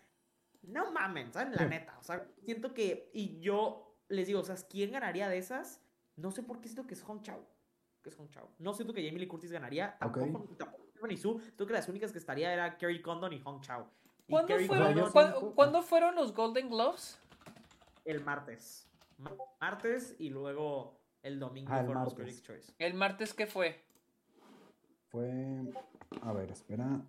[0.62, 1.54] no mamen, ¿saben?
[1.54, 1.96] La neta.
[1.98, 3.10] O sea, siento que.
[3.12, 5.80] Y yo les digo, o sea, ¿quién ganaría de esas?
[6.16, 7.46] No sé por qué siento que es Hong Chao.
[8.02, 8.50] Que es Hong Chao.
[8.58, 9.96] No siento que Jamie Lee Curtis ganaría.
[9.98, 11.40] Tampoco, tampoco Stephanie Su.
[11.40, 13.90] Siento que las únicas que estaría era Kerry Condon y Hong Chao.
[14.28, 17.18] ¿Cuándo, fueron, ¿cuándo, fueron los Golden Globes?
[18.04, 18.88] El martes.
[19.60, 22.72] Martes y luego el domingo ah, fueron los Critics' Choice.
[22.78, 23.84] ¿El martes qué fue?
[25.08, 25.64] Fue.
[26.22, 27.00] A ver, espera.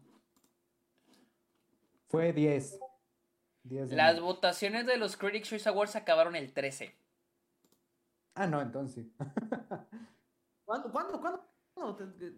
[2.07, 2.80] Fue 10.
[3.64, 6.96] Las votaciones de los Critics' Choice Awards acabaron el 13.
[8.34, 9.08] Ah, no, entonces
[10.66, 10.92] ¿Cuándo?
[10.92, 11.20] ¿Cuándo?
[11.20, 11.98] ¿Cuándo?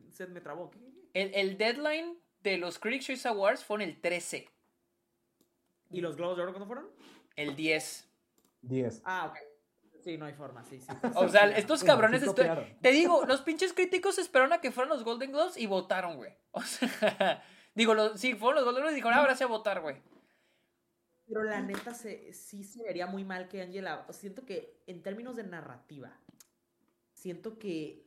[0.10, 0.72] Se me trabó.
[1.14, 4.50] El, deadline de los Critics' Choice Awards fue en el 13.
[5.92, 6.90] ¿Y los Globos de Oro cuándo fueron?
[7.36, 8.10] El 10.
[8.62, 9.02] 10.
[9.06, 9.38] Ah, ok.
[10.04, 10.88] Sí, no hay forma, sí, sí.
[11.16, 12.24] O sea, estos cabrones.
[12.82, 16.36] te digo, los pinches críticos esperaron a que fueran los Golden Globes y votaron, güey.
[16.52, 17.44] O sea,
[17.76, 20.02] digo, los, sí, fueron los Golden Globes y dijeron, ahora sí a votar, güey.
[21.28, 24.06] Pero la neta se, sí se vería muy mal que Angela.
[24.12, 26.12] Siento que en términos de narrativa,
[27.14, 28.06] siento que.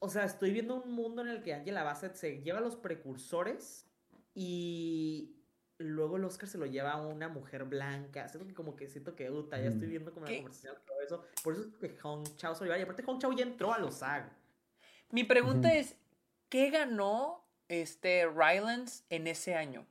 [0.00, 2.76] O sea, estoy viendo un mundo en el que Angela Bassett se lleva a los
[2.76, 3.86] precursores
[4.32, 5.34] y
[5.78, 8.28] luego el Oscar se lo lleva a una mujer blanca.
[8.28, 9.90] Siento que como que siento que, uta, ya estoy mm.
[9.90, 11.24] viendo como la conversación todo eso.
[11.42, 12.78] Por eso es que Hong Chao se lo lleva.
[12.78, 14.30] Y aparte Hong Chao ya entró a los SAG.
[15.10, 15.96] Mi pregunta es,
[16.48, 19.86] ¿qué ganó este Rylance en ese año?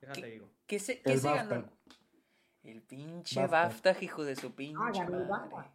[0.00, 0.57] Déjate digo.
[0.68, 1.64] ¿Qué se, qué se ganó?
[2.62, 3.96] El pinche BAFTA.
[4.02, 5.70] hijo de su pinche ah, madre.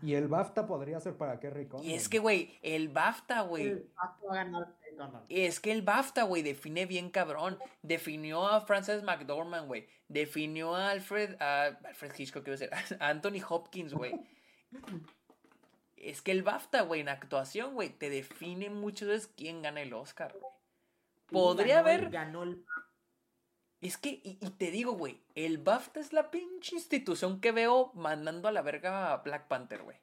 [0.00, 1.88] Y el BAFTA podría ser para Kerry Condon.
[1.88, 3.66] Y es que, güey, el BAFTA, güey.
[3.68, 7.58] El BAFTA Es que el BAFTA, güey, define bien cabrón.
[7.82, 9.88] Definió a Frances McDormand, güey.
[10.08, 12.70] Definió a Alfred, a Alfred Hitchcock, quiero decir,
[13.00, 14.14] a Anthony Hopkins, güey.
[15.96, 19.92] es que el BAFTA, güey, en actuación, güey, te define mucho veces quién gana el
[19.92, 20.52] Oscar, güey.
[21.26, 22.10] Podría haber.
[22.10, 22.64] Ganó el
[23.84, 28.48] es que, y, te digo, güey, el BAFTA es la pinche institución que veo mandando
[28.48, 29.98] a la verga a Black Panther, güey.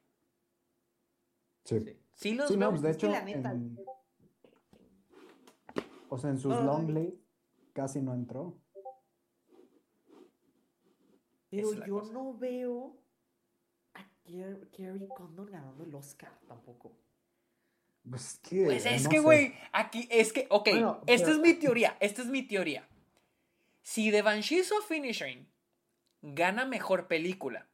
[1.64, 1.98] Sí.
[2.14, 3.78] Sí, los sí, no, pues, de hecho, en,
[6.08, 7.16] o sea, en sus long list
[7.72, 8.56] casi no entró.
[11.50, 12.96] Pero yo no veo
[13.94, 14.06] a
[14.70, 16.92] Kerry Condon ganando el Oscar tampoco.
[18.08, 18.64] Pues, ¿qué?
[18.64, 20.68] pues es que, güey, aquí, es que, ok,
[21.06, 22.88] esta es mi teoría, esta es mi teoría.
[23.82, 25.46] Si The Banshees of Finishing
[26.22, 27.66] gana mejor película,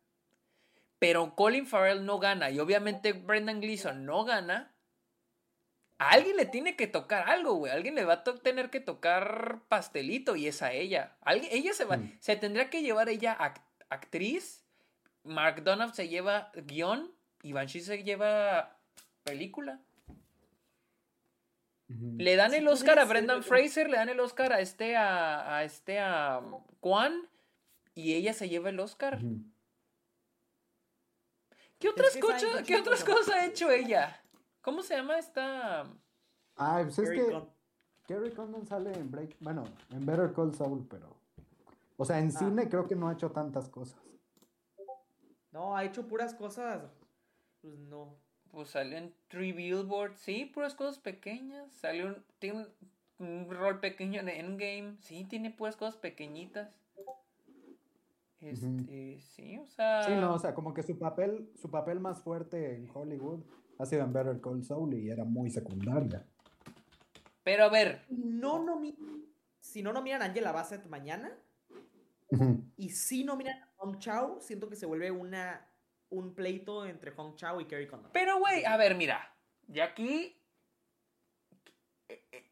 [0.99, 4.75] pero Colin Farrell no gana y obviamente Brendan Gleeson no gana,
[5.99, 7.73] a alguien le tiene que tocar algo, güey.
[7.73, 11.17] Alguien le va a tener que tocar pastelito y es a ella.
[11.23, 12.19] Alguien, ella se va, mm.
[12.21, 13.37] se tendría que llevar ella
[13.89, 14.65] actriz.
[15.25, 17.13] Mark Donough se lleva guion
[17.43, 18.79] y Banshee se lleva
[19.25, 19.81] película.
[21.89, 25.99] Le dan el Oscar a Brendan Fraser, le dan el Oscar a este a, este
[25.99, 26.43] a
[26.81, 27.29] Juan
[27.95, 29.19] y ella se lleva el Oscar.
[31.79, 34.21] ¿Qué otras cosas, ¿qué otras cosas ha hecho ella?
[34.61, 35.87] ¿Cómo se llama esta?
[36.57, 37.43] Ah, pues es que
[38.07, 41.19] Kerry Condon sale en Break, bueno, en Better Call Saul, pero
[41.99, 42.39] o sea, en ah.
[42.39, 44.01] cine creo que no ha hecho tantas cosas.
[45.51, 46.83] No, ha hecho puras cosas.
[47.61, 48.17] Pues no.
[48.53, 51.73] Pues salió en Three Billboards, sí, puras cosas pequeñas.
[51.73, 52.67] Salió un, tiene
[53.19, 56.71] un, rol pequeño en Endgame, sí, tiene puras cosas pequeñitas.
[58.41, 60.05] Este, sí, o sea.
[60.05, 63.41] Sí, no, o sea, como que su papel, su papel más fuerte en Hollywood
[63.79, 66.25] ha sido en Better Call Saul y era muy secundaria.
[67.43, 68.05] Pero a ver.
[68.09, 68.65] No
[69.61, 71.31] si no nominan a Angela Bassett mañana,
[72.77, 75.67] y si nominan a Hong Chao, siento que se vuelve una,
[76.11, 78.11] un pleito entre Hong Chao y Kerry Condon.
[78.13, 79.35] Pero, güey, a ver, mira.
[79.73, 80.37] Y aquí.
[82.09, 82.51] Eh, eh,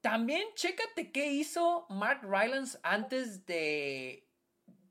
[0.00, 4.28] también chécate qué hizo Mark Rylance antes de.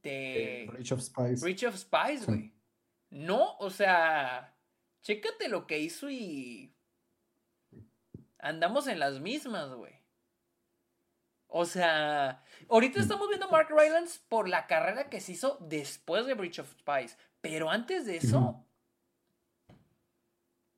[0.02, 0.68] De.
[0.72, 1.41] Bridge of Spies.
[1.41, 2.53] Bridge of Spies, güey.
[3.10, 4.56] No, o sea.
[5.02, 6.73] Chécate lo que hizo y.
[8.39, 9.93] Andamos en las mismas, güey.
[11.47, 16.26] O sea, ahorita estamos viendo a Mark Rylance por la carrera que se hizo después
[16.26, 17.18] de Breach of Spies.
[17.50, 18.66] Pero antes de eso.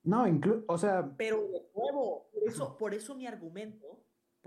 [0.03, 1.09] No, incluso, o sea.
[1.17, 3.97] Pero de nuevo, por eso, por eso mi argumento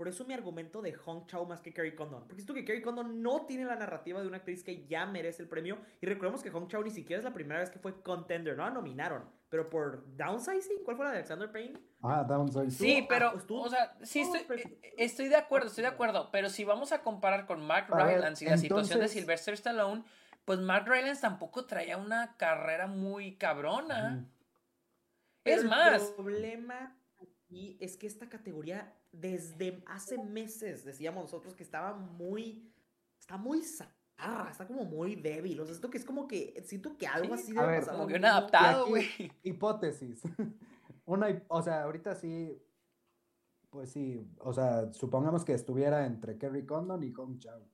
[0.01, 2.21] por eso mi argumento de Hong Chao más que Kerry Condon.
[2.21, 5.43] Porque siento que Kerry Condon no tiene la narrativa de una actriz que ya merece
[5.43, 5.77] el premio.
[6.01, 8.63] Y recordemos que Hong Chao ni siquiera es la primera vez que fue contender, no
[8.63, 9.29] la nominaron.
[9.47, 11.79] Pero por Downsizing, ¿cuál fue la de Alexander Payne?
[12.01, 12.71] Ah, Downsizing.
[12.71, 14.41] Sí, pero, ah, o sea, sí estoy,
[14.97, 16.29] estoy, de acuerdo, estoy de acuerdo.
[16.31, 20.03] Pero si vamos a comparar con Mark Rylance y la situación de Sylvester Stallone,
[20.45, 24.27] pues Mark Rylance tampoco traía una carrera muy cabrona.
[25.43, 26.09] Es más.
[26.09, 32.71] El problema aquí es que esta categoría desde hace meses decíamos nosotros que estaba muy,
[33.19, 33.61] está muy
[34.49, 35.59] está como muy débil.
[35.59, 37.95] O sea, siento que es como que, siento que algo así debe pasar.
[37.95, 39.07] Como que un adaptado, güey.
[39.43, 40.21] Hipótesis.
[41.05, 42.61] Una, o sea, ahorita sí,
[43.69, 47.67] pues sí, o sea, supongamos que estuviera entre Kerry Condon y Hong Chao.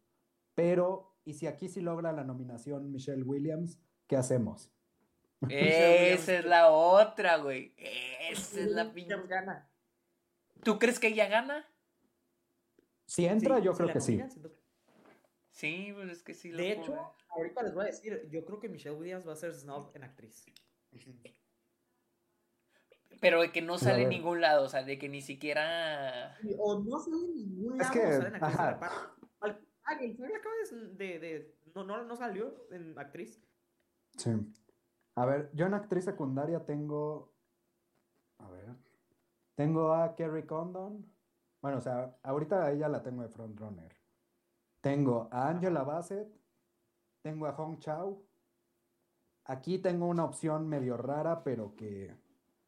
[0.55, 3.77] Pero, ¿y si aquí sí logra la nominación Michelle Williams,
[4.07, 4.71] qué hacemos?
[5.49, 7.75] Esa es la otra, güey.
[8.31, 9.15] Esa es la pinche.
[10.63, 11.69] ¿Tú crees que ella gana?
[13.05, 14.21] Si entra, yo creo que sí.
[15.51, 16.49] Sí, pues es que sí.
[16.49, 16.97] De hecho,
[17.29, 20.05] ahorita les voy a decir, yo creo que Michelle Williams va a ser snob en
[20.05, 20.45] actriz.
[23.19, 26.37] Pero de que no sale en ningún lado, o sea, de que ni siquiera.
[26.57, 28.59] O no sale en ningún lado, es que, sale en actriz.
[28.59, 29.16] Ajá.
[29.89, 33.41] Ah, de, de, no, no, no salió en actriz.
[34.17, 34.31] Sí.
[35.15, 37.33] A ver, yo en actriz secundaria tengo.
[38.39, 38.75] A ver.
[39.55, 41.05] Tengo a Kerry Condon.
[41.61, 43.95] Bueno, o sea, ahorita a ella la tengo de frontrunner.
[44.81, 46.27] Tengo a Angela Bassett.
[47.21, 48.21] Tengo a Hong Chao.
[49.45, 52.13] Aquí tengo una opción medio rara, pero que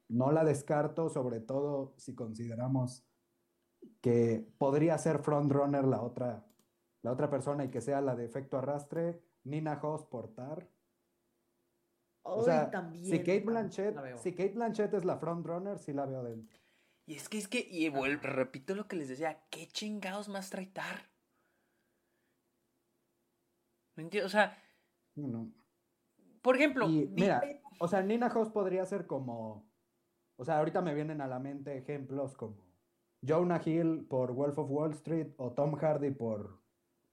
[0.08, 3.06] no la descarto, sobre todo si consideramos
[4.02, 6.46] que podría ser frontrunner la otra,
[7.02, 10.68] la otra persona y que sea la de efecto arrastre, Nina Hoss portar.
[12.24, 16.60] O sea, si Kate Blanchett, si Kate Blanchett es la frontrunner, sí la veo dentro.
[17.06, 21.10] Y es que es que, y repito lo que les decía, ¿qué chingados más traitar?
[23.96, 24.28] ¿Me entiendes?
[24.28, 24.62] O sea.
[25.16, 25.52] No.
[26.42, 26.88] Por ejemplo.
[26.88, 27.42] mira,
[27.80, 29.68] o sea, Nina House podría ser como.
[30.36, 32.64] O sea, ahorita me vienen a la mente ejemplos como
[33.28, 36.62] Jonah Hill por Wolf of Wall Street o Tom Hardy por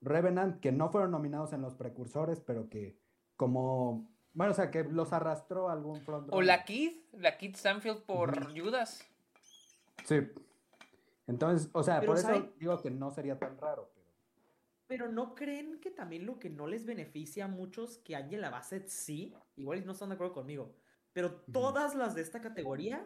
[0.00, 2.98] Revenant, que no fueron nominados en los precursores, pero que
[3.36, 4.10] como.
[4.32, 6.28] Bueno, o sea, que los arrastró algún front.
[6.30, 9.02] O la Kid, la Kid Stanfield por Judas.
[10.04, 10.20] Sí.
[11.26, 13.90] Entonces, o sea, por eso digo que no sería tan raro.
[14.86, 15.08] Pero...
[15.10, 19.34] no creen que también lo que no les beneficia a muchos que Angela Bassett sí,
[19.56, 20.76] igual no están de acuerdo conmigo,
[21.12, 23.04] pero todas las de esta categoría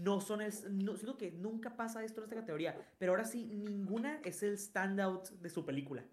[0.00, 0.52] no son el.
[0.84, 4.58] No, siento que nunca pasa esto en esta categoría, pero ahora sí, ninguna es el
[4.58, 6.04] standout de su película.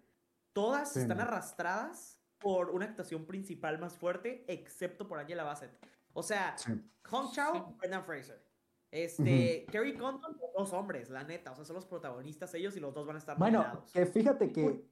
[0.52, 5.70] Todas están arrastradas por una actuación principal más fuerte, excepto por Angela Bassett.
[6.12, 6.56] O sea,
[7.04, 8.42] Hong Chao, Brendan Fraser.
[8.90, 12.92] Este, Kerry Condon, dos hombres, la neta, o sea, son los protagonistas ellos y los
[12.92, 14.84] dos van a estar bueno, que fíjate que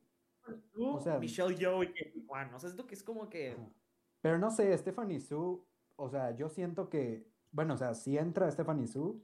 [0.78, 3.56] o sea, Michelle Yeoh y Juan, o sea, esto que es como que
[4.20, 5.58] Pero no sé, Stephanie Sue,
[5.96, 9.14] o sea, yo siento que, bueno, o sea, si entra Stephanie Sue,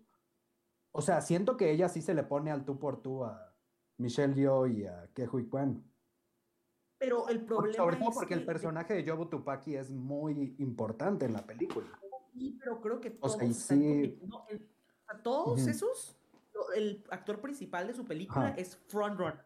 [0.93, 3.55] o sea, siento que ella sí se le pone al tú por tú a
[3.99, 5.83] Michelle Yeoh y a Kehui Kwan.
[6.99, 11.33] Pero el problema Sobre todo porque el personaje de Jobu Tupaki es muy importante en
[11.33, 11.87] la película.
[12.33, 16.17] Sí, pero creo que todos, o todos esos,
[16.75, 19.45] el actor principal de su película es frontrunner.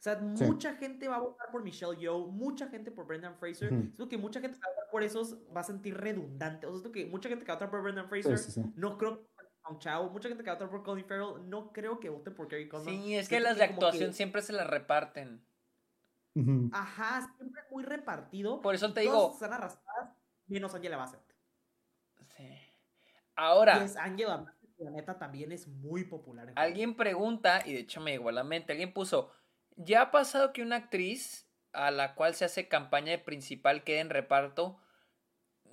[0.00, 3.68] O sea, mucha gente va a votar por Michelle Yeoh, mucha gente por Brendan Fraser.
[3.68, 6.66] Siento que mucha gente que va a votar por esos va a sentir redundante.
[6.66, 8.38] O sea, siento que mucha gente que va a votar por Brendan Fraser
[8.76, 9.30] no creo que
[9.78, 12.48] Chao, mucha gente que va a votar por Colin Farrell, no creo que vote por
[12.48, 12.92] Kerry Condon.
[12.92, 15.44] Sí, es que las de actuación siempre se las reparten.
[16.72, 18.60] Ajá, siempre muy repartido.
[18.62, 19.32] Por eso te digo.
[19.34, 20.16] Están arrastradas,
[20.46, 21.20] menos Angela Bassett.
[22.36, 22.48] Sí.
[23.36, 23.84] Ahora.
[23.84, 26.52] Es Angela la neta también es muy popular.
[26.56, 29.30] alguien pregunta, y de hecho me llegó a la mente, alguien puso,
[29.76, 34.00] ¿ya ha pasado que una actriz a la cual se hace campaña de principal quede
[34.00, 34.78] en reparto?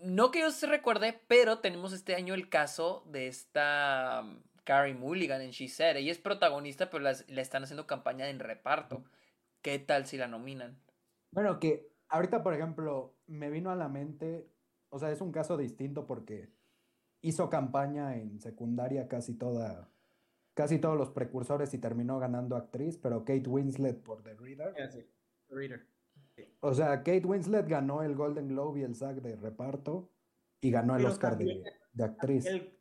[0.02, 4.94] No que yo se recuerde, pero tenemos este año el caso de esta um, Carrie
[4.94, 5.98] Mulligan en She Said.
[5.98, 9.04] Ella es protagonista, pero le están haciendo campaña en reparto.
[9.62, 10.80] ¿Qué tal si la nominan?
[11.32, 14.50] Bueno, que ahorita, por ejemplo, me vino a la mente,
[14.90, 16.54] o sea, es un caso distinto porque
[17.22, 19.90] hizo campaña en secundaria casi toda,
[20.58, 24.74] casi todos los precursores y terminó ganando actriz, pero Kate Winslet por The Reader.
[24.74, 25.06] The
[25.50, 25.88] Reader.
[26.62, 30.12] O sea, Kate Winslet ganó el Golden Globe y el SAG de reparto
[30.60, 31.64] y ganó el Oscar de,
[32.04, 32.48] actriz.
[32.48, 32.76] El,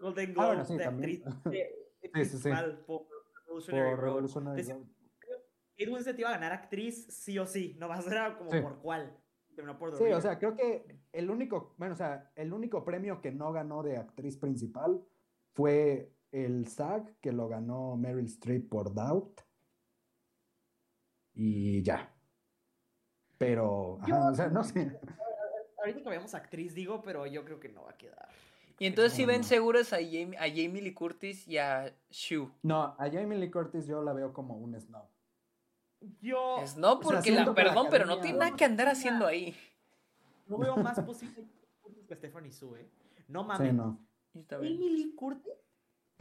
[0.00, 1.22] Golden ah, Globe de actriz.
[2.14, 2.50] sí, sí, sí.
[3.70, 4.82] Por Revolutionary, Road.
[5.78, 8.80] Kate Winslet iba a ganar actriz sí o sí, no va a ser como por
[8.80, 9.16] cuál.
[9.96, 13.52] sí, o sea, creo que el único, bueno, o sea, el único premio que no
[13.52, 15.00] ganó de actriz principal
[15.54, 19.40] fue el SAG, que lo ganó Meryl Streep por Doubt.
[21.34, 22.10] Y ya.
[23.38, 24.98] Pero, o sea, no sé.
[25.78, 28.28] Ahorita que veamos actriz, digo, pero yo creo que no va a quedar.
[28.78, 32.50] Y entonces si ven seguros a Jamie, a Jamie Lee Curtis y a Shu.
[32.62, 35.06] No, a Jamie Lee Curtis yo la veo como un snob.
[36.20, 36.56] Yo.
[36.66, 39.54] Snob porque la, perdón, pero no tiene nada que andar haciendo ahí.
[40.46, 41.44] No veo más posible
[42.08, 42.90] que Stephanie Sue, ¿eh?
[43.28, 43.70] No mames.
[43.70, 43.98] Sí, no.
[44.48, 45.52] Jamie Lee Curtis.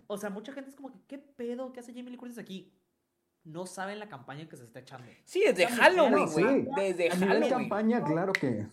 [0.07, 1.72] O sea, mucha gente es como que, ¿qué pedo?
[1.73, 2.73] ¿Qué hace Jamie Lee Curtis aquí?
[3.44, 5.07] no saben la campaña que se está echando.
[5.26, 6.68] Sí, desde Halloween, güey.
[6.76, 7.49] Desde Halloween.
[7.49, 8.68] campaña, claro que.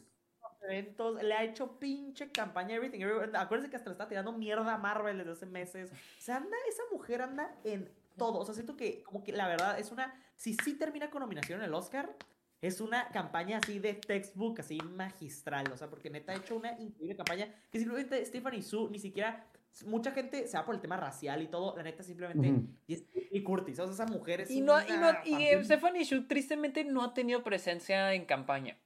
[0.62, 3.02] Eventos, le ha hecho pinche campaña Everything,
[3.34, 5.90] Acuérdense que hasta le está tirando mierda a Marvel desde hace meses.
[5.90, 8.40] O sea, anda, esa mujer anda en todo.
[8.40, 10.14] O sea, siento que, como que la verdad, es una.
[10.36, 12.14] Si sí termina con nominación en el Oscar,
[12.60, 15.72] es una campaña así de textbook, así magistral.
[15.72, 19.46] O sea, porque neta ha hecho una increíble campaña que simplemente Stephanie Su ni siquiera
[19.86, 23.78] mucha gente se va por el tema racial y todo, la neta simplemente y, Curtis,
[23.78, 27.14] o sea, esa mujer es y no, y, no, y Stephanie Shu tristemente no ha
[27.14, 28.78] tenido presencia en campaña.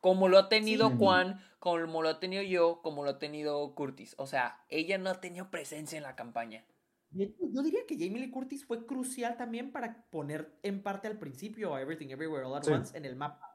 [0.00, 4.14] Como lo ha tenido Juan, como lo ha tenido yo, como lo ha tenido Curtis.
[4.16, 6.64] O sea, ella no ha tenido presencia en la campaña.
[7.12, 11.74] Yo diría que Jamie Lee Curtis fue crucial también para poner en parte al principio
[11.74, 13.49] a Everything Everywhere All at Once en el mapa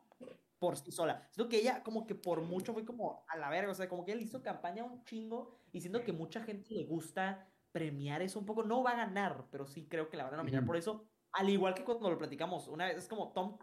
[0.60, 1.28] por sí sola.
[1.32, 4.06] Siento que ella como que por mucho fue como a la verga, o sea, como
[4.06, 8.40] que él hizo campaña un chingo y siento que mucha gente le gusta premiar eso
[8.40, 8.64] un poco.
[8.64, 11.08] No va a ganar, pero sí creo que la van a nominar por eso.
[11.34, 13.58] Al igual que cuando lo platicamos, una vez es como Tom,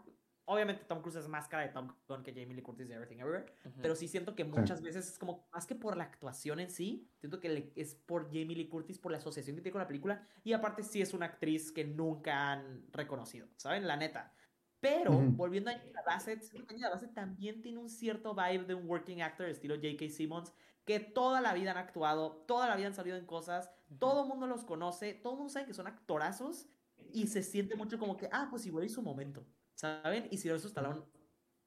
[0.45, 3.21] obviamente Tom Cruise es más cara de Tom Cruise que Jamie Lee Curtis de Everything
[3.21, 3.47] Everywhere,
[3.81, 7.09] pero sí siento que muchas veces es como más que por la actuación en sí,
[7.17, 10.29] siento que es por Jamie Lee Curtis, por la asociación que tiene con la película
[10.45, 13.87] y aparte sí es una actriz que nunca han reconocido, ¿saben?
[13.87, 14.35] La neta.
[14.83, 19.23] Pero, volviendo a Angela Bassett, Angela Bassett también tiene un cierto vibe de un working
[19.23, 20.09] actor estilo J.K.
[20.09, 20.53] Simmons,
[20.85, 24.29] que toda la vida han actuado, toda la vida han salido en cosas, todo el
[24.29, 26.67] mundo los conoce, todo el mundo sabe que son actorazos
[27.13, 30.27] y se siente mucho como que, ah, pues igual es su momento, ¿saben?
[30.33, 31.05] Y si eso Stallone,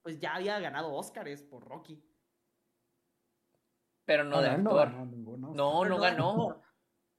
[0.01, 2.03] pues ya había ganado Oscars por Rocky.
[4.03, 4.91] Pero no de actor.
[4.91, 6.61] No, no, ganó.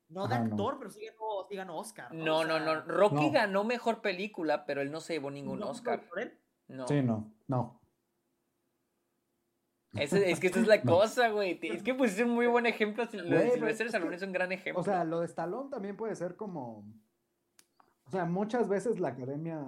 [0.09, 1.05] No de actor, pero sí
[1.51, 2.15] ganó, Oscar.
[2.15, 2.83] No, no, no.
[2.83, 6.05] Rocky ganó mejor película, pero él no se llevó ningún Oscar.
[6.69, 6.87] No.
[6.87, 7.81] Sí, no, no.
[9.95, 11.59] Es, es que esa es la cosa, güey.
[11.62, 13.05] Es que pues es un muy buen ejemplo.
[13.12, 14.81] Lo de Sylvester Stallone es un gran ejemplo.
[14.81, 16.85] O sea, lo de Stallone también puede ser como.
[18.05, 19.65] O sea, muchas veces la academia.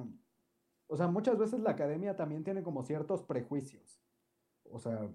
[0.87, 4.01] O sea, muchas veces la academia también tiene como ciertos prejuicios.
[4.71, 5.09] O sea,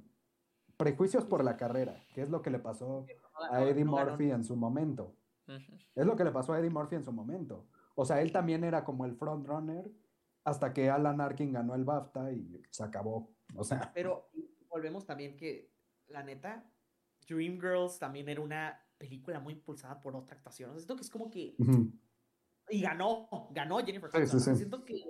[0.78, 3.06] prejuicios por la carrera, que es lo que le pasó
[3.50, 5.16] a Eddie Murphy en su momento.
[5.96, 7.68] Es lo que le pasó a Eddie Murphy en su momento.
[7.96, 9.92] O sea, él también era como el frontrunner
[10.44, 13.34] hasta que Alan Arkin ganó el BAFTA y se acabó.
[13.56, 13.92] O sea.
[13.94, 14.30] Pero
[14.70, 15.72] volvemos también que,
[16.08, 16.70] la neta,
[17.28, 20.76] Dreamgirls también era una película muy impulsada por otra actuación.
[20.76, 21.56] siento que es como que.
[22.70, 25.04] Y ganó, ganó Jennifer Siento que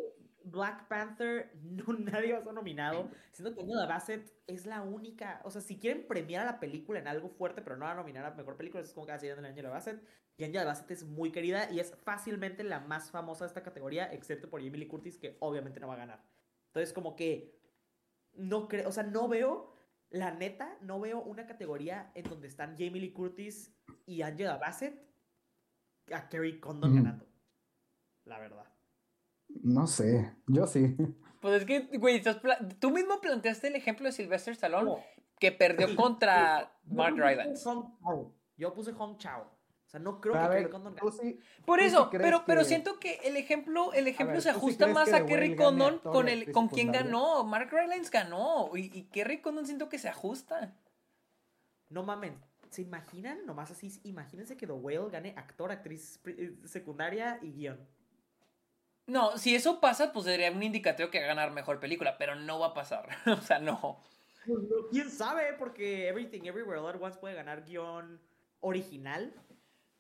[0.46, 3.10] Black Panther, no, nadie va a ser nominado.
[3.32, 5.42] Siento que Angela Bassett es la única.
[5.44, 8.26] O sea, si quieren premiar a la película en algo fuerte, pero no a nominar
[8.26, 10.04] a mejor película, es como que de Angela Bassett.
[10.38, 14.12] Y Angela Bassett es muy querida y es fácilmente la más famosa de esta categoría,
[14.12, 16.24] excepto por Emily Curtis, que obviamente no va a ganar.
[16.68, 17.60] Entonces, como que
[18.34, 19.74] no creo, o sea, no veo,
[20.10, 23.76] la neta, no veo una categoría en donde están Jamie Lee Curtis
[24.06, 25.00] y Angela Bassett
[26.12, 27.28] a Kerry Condon ganando.
[28.26, 28.73] La verdad.
[29.48, 30.96] No sé, yo sí.
[31.40, 32.22] Pues es que, güey,
[32.80, 34.94] tú mismo planteaste el ejemplo de Sylvester Stallone
[35.40, 37.70] que perdió contra Mark Rylance.
[38.56, 39.42] Yo puse Hong Chao.
[39.42, 41.38] O sea, no creo que Kerry Condon gane.
[41.66, 45.56] Por eso, pero, pero siento que el ejemplo, el ejemplo se ajusta más a Kerry
[45.56, 47.44] Condon con, el, con quien ganó.
[47.44, 48.72] Mark Rylance ganó.
[48.76, 50.76] Y, y Kerry Condon siento que se ajusta.
[51.90, 52.42] No mamen.
[52.70, 53.46] ¿Se imaginan?
[53.46, 57.88] Nomás así, imagínense que The Whale gane actor, actriz eh, secundaria y guion.
[59.06, 62.36] No, si eso pasa, pues sería un indicativo que va a ganar mejor película, pero
[62.36, 63.10] no va a pasar.
[63.26, 64.00] o sea, no.
[64.46, 64.60] Pues,
[64.92, 65.54] ¿Quién sabe?
[65.58, 68.22] Porque Everything Everywhere All at Once puede ganar guion
[68.62, 69.34] original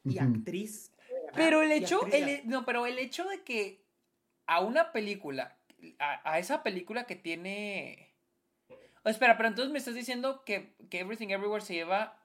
[0.05, 0.91] y actriz.
[1.35, 2.01] Pero el hecho,
[2.45, 3.83] no, pero el hecho de que
[4.45, 5.57] a una película,
[5.99, 8.13] a, esa película que tiene...
[9.03, 12.17] espera, pero entonces me estás diciendo que, que Everything Everywhere se lleva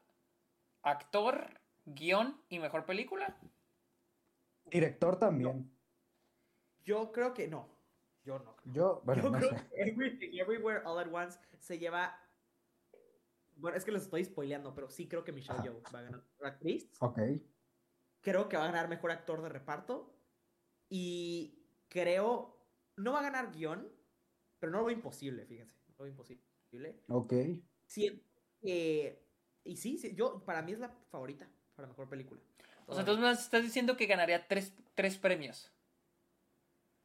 [0.83, 3.37] actor, guion y mejor película.
[4.67, 5.71] Director también.
[6.89, 7.69] Yo creo que no.
[8.25, 8.57] Yo no.
[8.73, 12.19] Yo, bueno, creo que Everything, Everywhere, All at Once se lleva.
[13.57, 16.25] Bueno, es que los estoy spoileando, pero sí creo que Michelle Yeoh va a ganar
[16.43, 16.91] actriz.
[17.01, 17.19] Ok.
[18.23, 20.19] Creo que va a ganar mejor actor de reparto.
[20.89, 22.57] Y creo.
[22.97, 23.93] No va a ganar guion,
[24.59, 25.77] pero no lo veo imposible, fíjense.
[25.89, 27.03] No lo veo imposible.
[27.09, 27.35] Ok.
[27.87, 28.25] Siento
[28.61, 29.29] que
[29.69, 32.41] y sí, yo, para mí es la favorita para mejor película.
[32.87, 34.73] O sea, entonces me estás diciendo que ganaría tres,
[35.19, 35.71] premios.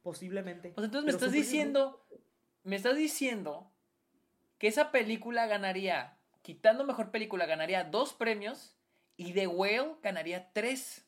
[0.04, 0.74] Posiblemente.
[0.76, 2.06] O sea, entonces me estás diciendo,
[2.62, 3.72] me estás diciendo
[4.58, 8.76] que esa película ganaría, quitando mejor película, ganaría dos premios
[9.16, 11.06] y The Whale ganaría tres.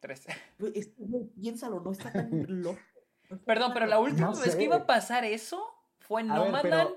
[0.00, 0.26] Tres.
[0.58, 0.90] Pues,
[1.40, 2.30] piénsalo, no está tan
[2.62, 2.80] loco.
[3.46, 5.64] Perdón, pero la última vez que iba a pasar eso
[6.00, 6.96] fue en Nomadland.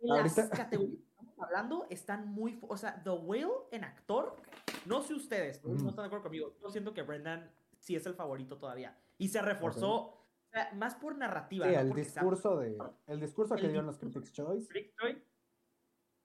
[0.00, 1.00] Las categorías
[1.38, 2.58] hablando están muy.
[2.68, 4.36] O sea, The Whale en actor,
[4.84, 6.54] no sé ustedes, no están de acuerdo conmigo.
[6.60, 7.50] Yo siento que Brendan
[7.84, 8.98] sí es el favorito todavía.
[9.18, 9.94] Y se reforzó.
[9.94, 11.66] O sea, más por narrativa.
[11.68, 14.68] el, discurso de, el discurso que dio en los Critics' Choice.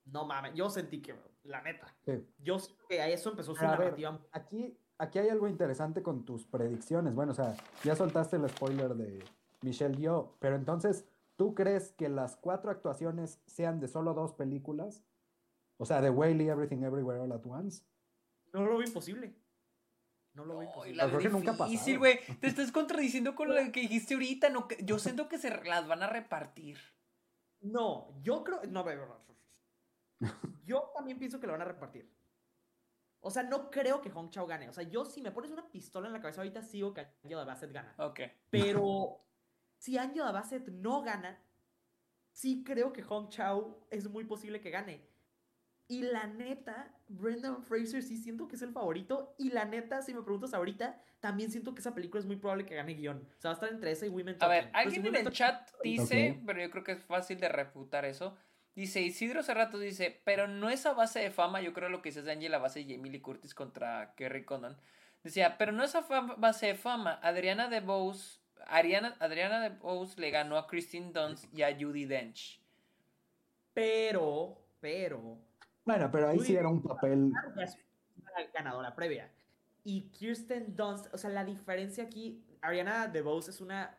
[0.06, 1.14] No mames, yo sentí que,
[1.44, 1.94] la neta.
[2.38, 4.18] Yo siento que eso empezó su narrativa.
[4.32, 7.14] aquí, aquí hay algo interesante con tus predicciones.
[7.14, 9.22] Bueno, o sea, ya soltaste el spoiler de
[9.62, 11.06] Michelle Yeoh, pero entonces,
[11.36, 15.04] ¿tú crees que las cuatro actuaciones sean de solo dos películas?
[15.76, 17.84] O sea, The Whaley, Everything Everywhere All at Once.
[18.52, 19.34] No lo veo imposible.
[20.34, 21.02] No lo veo imposible.
[21.06, 21.98] creo que nunca pasó.
[21.98, 22.20] güey.
[22.40, 24.48] Te estás contradiciendo con lo que dijiste ahorita.
[24.50, 26.78] No, yo siento que se las van a repartir.
[27.60, 28.62] No, yo creo.
[28.68, 28.84] No,
[30.64, 32.10] yo también pienso que lo van a repartir.
[33.20, 34.68] O sea, no creo que Hong Chao gane.
[34.68, 37.44] O sea, yo si me pones una pistola en la cabeza ahorita sigo que Angela
[37.44, 37.94] Bassett gana.
[37.98, 38.20] Ok.
[38.50, 39.26] Pero
[39.76, 41.38] si Angela Bassett no gana,
[42.32, 45.09] sí creo que Hong Chao es muy posible que gane.
[45.90, 49.34] Y la neta, Brendan Fraser sí siento que es el favorito.
[49.38, 52.64] Y la neta, si me preguntas ahorita, también siento que esa película es muy probable
[52.64, 53.18] que gane guion.
[53.18, 55.68] O sea, va a estar entre esa y Women A ver, alguien en el chat
[55.82, 58.36] dice, pero yo creo que es fácil de refutar eso.
[58.76, 62.10] Dice, Isidro Cerrato dice, pero no es a base de fama, yo creo lo que
[62.10, 64.76] dice de Angela base de Emily Curtis contra Kerry Condon.
[65.24, 66.02] Decía, pero no es a
[66.38, 67.18] base de fama.
[67.22, 72.04] Adriana de Bose, Ariana, Adriana de Bose le ganó a Christine Dunst y a Judy
[72.04, 72.60] Dench.
[73.74, 75.38] Pero, pero,
[75.84, 77.32] bueno, pero ahí sí era un papel.
[78.54, 79.30] Ganadora previa.
[79.84, 83.96] Y Kirsten Dunst, o sea, la diferencia aquí, Ariana DeBose es una.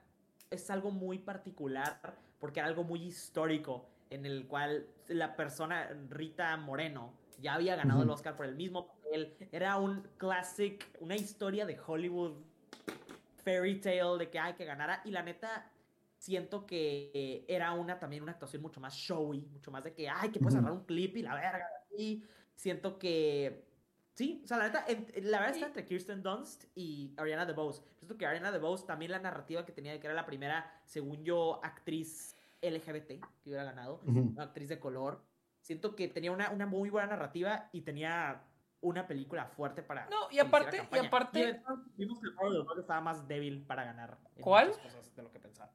[0.50, 2.00] Es algo muy particular
[2.40, 8.04] porque era algo muy histórico en el cual la persona, Rita Moreno, ya había ganado
[8.04, 9.34] el Oscar por el mismo papel.
[9.52, 12.34] Era un classic, una historia de Hollywood
[13.44, 15.02] fairy tale de que hay que ganara.
[15.06, 15.71] Y la neta,
[16.22, 20.30] siento que era una también una actuación mucho más showy, mucho más de que, ay,
[20.30, 21.68] que puedes agarrar un clip y la verga.
[21.98, 22.24] Y
[22.54, 23.66] siento que,
[24.14, 24.86] sí, o sea, la verdad,
[25.16, 27.82] la verdad está entre Kirsten Dunst y Ariana DeBose.
[27.98, 31.60] Siento que Ariana DeBose también la narrativa que tenía, que era la primera, según yo,
[31.64, 35.26] actriz LGBT que hubiera ganado, una actriz de color.
[35.60, 38.44] Siento que tenía una, una muy buena narrativa y tenía
[38.82, 40.08] una película fuerte para.
[40.08, 41.64] No, y aparte, y aparte.
[41.96, 44.20] vimos que el estaba más débil para ganar.
[44.40, 44.72] ¿Cuál?
[45.16, 45.72] de lo que pensaba.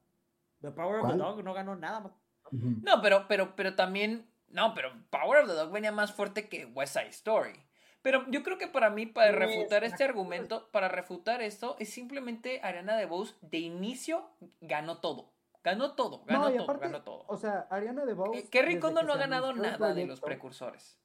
[0.61, 2.13] The Power of the Dog no ganó nada más.
[2.51, 4.29] No, pero, pero, pero también.
[4.47, 7.53] No, pero Power of the Dog venía más fuerte que West Side Story.
[8.01, 12.61] Pero yo creo que para mí, para refutar este argumento, para refutar esto, es simplemente
[12.63, 14.29] Ariana DeBose de inicio
[14.61, 15.33] ganó todo.
[15.63, 17.25] Ganó todo, ganó todo, ganó todo.
[17.27, 18.47] O sea, Ariana DeBose.
[18.49, 20.97] Kerry Condon no ha ganado nada de los precursores.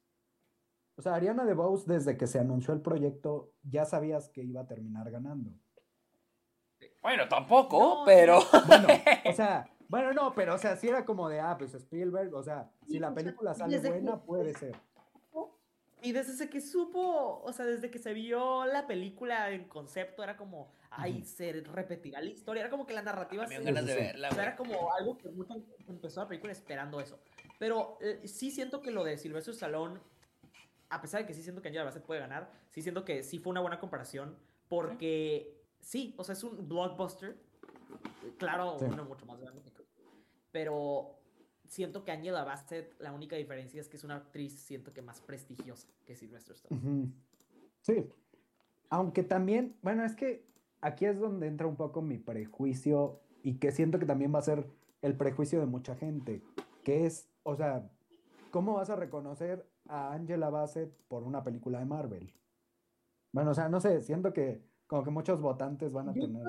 [0.95, 4.67] O sea, Ariana DeBose, desde que se anunció el proyecto, ya sabías que iba a
[4.67, 5.51] terminar ganando.
[7.03, 8.39] Bueno, tampoco, pero.
[8.65, 8.87] Bueno,
[9.25, 12.41] o sea, bueno, no, pero o sea, si era como de, ah, pues Spielberg, o
[12.41, 14.75] sea, si la película sale buena, puede ser.
[16.01, 20.35] Y desde que supo, o sea, desde que se vio la película en concepto, era
[20.35, 22.61] como, ay, se repetirá la historia.
[22.61, 23.61] Era como que la narrativa se.
[23.61, 25.53] ganas de verla, o sea, era como algo que mucho
[25.87, 27.19] empezó la película esperando eso.
[27.57, 29.99] Pero eh, sí siento que lo de Silvestre Stallone,
[30.89, 33.39] a pesar de que sí siento que Angela Bassett puede ganar, sí siento que sí
[33.39, 34.37] fue una buena comparación.
[34.67, 35.62] Porque sí,
[36.17, 37.37] o sea, es un blockbuster.
[38.37, 39.61] Claro, uno mucho más grande.
[40.51, 41.19] Pero
[41.67, 45.21] siento que Angela Bassett, la única diferencia es que es una actriz, siento que más
[45.21, 47.11] prestigiosa que Sylvester Stallone.
[47.81, 48.09] Sí.
[48.89, 50.45] Aunque también, bueno, es que
[50.81, 54.43] aquí es donde entra un poco mi prejuicio y que siento que también va a
[54.43, 54.67] ser
[55.01, 56.41] el prejuicio de mucha gente,
[56.83, 57.89] que es, o sea,
[58.51, 62.33] ¿cómo vas a reconocer a Angela Bassett por una película de Marvel?
[63.31, 66.43] Bueno, o sea, no sé, siento que como que muchos votantes van a tener...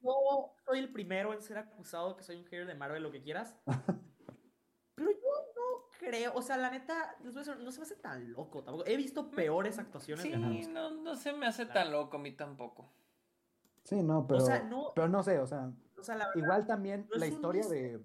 [0.00, 3.20] Yo soy el primero en ser acusado que soy un hater de Marvel, lo que
[3.20, 3.56] quieras.
[4.94, 5.16] Pero yo
[5.56, 8.86] no creo, o sea, la neta, no se me hace tan loco tampoco.
[8.86, 10.22] He visto peores actuaciones.
[10.22, 10.30] Sí,
[10.68, 12.92] no, no se me hace tan loco a mí tampoco.
[13.82, 15.72] Sí, no, pero, no, pero no sé, o sea,
[16.36, 18.00] igual también la historia de...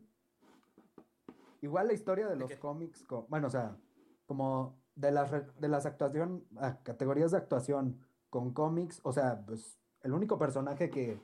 [1.61, 3.77] Igual la historia de, los cómics, bueno, o sea,
[4.25, 8.03] como de las, de las actuación, ah, categorías de actuación
[8.35, 11.21] con cómics, o sea, pues el único personaje que,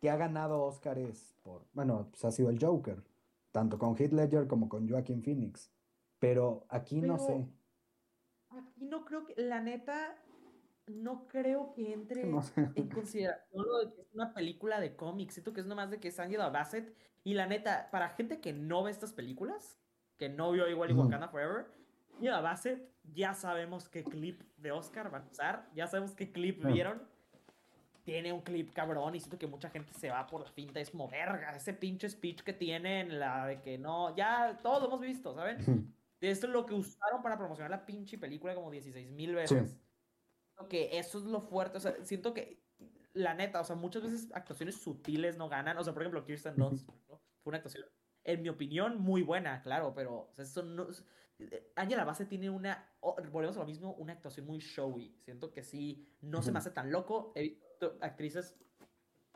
[0.00, 3.04] que ha ganado Oscars por, bueno, pues ha sido el Joker
[3.52, 5.70] tanto con Heath Ledger como con Joaquin Phoenix.
[6.18, 7.46] Pero aquí no sé.
[8.48, 10.16] Aquí no creo que, la neta,
[10.86, 15.34] no creo que entre en consideración lo de que es una película de cómics.
[15.34, 16.96] Siento que es nomás de que es Angela Bassett.
[17.24, 19.78] Y la neta, para gente que no ve estas películas,
[20.16, 21.66] que no vio igual y Wakanda Forever,
[22.16, 26.64] Angela Bassett, ya sabemos qué clip de Oscar van a usar, ya sabemos qué clip
[26.64, 27.14] vieron
[28.04, 30.78] tiene un clip cabrón y siento que mucha gente se va por la finta.
[30.78, 34.88] Es como, verga, ese pinche speech que tienen, la de que no, ya todos lo
[34.88, 35.94] hemos visto, ¿saben?
[36.20, 39.76] Esto es lo que usaron para promocionar la pinche película como 16 mil veces.
[40.68, 42.62] Que eso es lo fuerte, o sea, siento que,
[43.14, 45.78] la neta, o sea, muchas veces actuaciones sutiles no ganan.
[45.78, 47.86] O sea, por ejemplo, Kirsten Dunst, fue una actuación,
[48.24, 50.88] en mi opinión, muy buena, claro, pero, o sea, eso no...
[51.76, 55.16] Angela Base tiene una, volvemos a lo mismo, una actuación muy showy.
[55.24, 57.32] Siento que sí, no se me hace tan loco.
[57.34, 57.58] He
[58.00, 58.56] actrices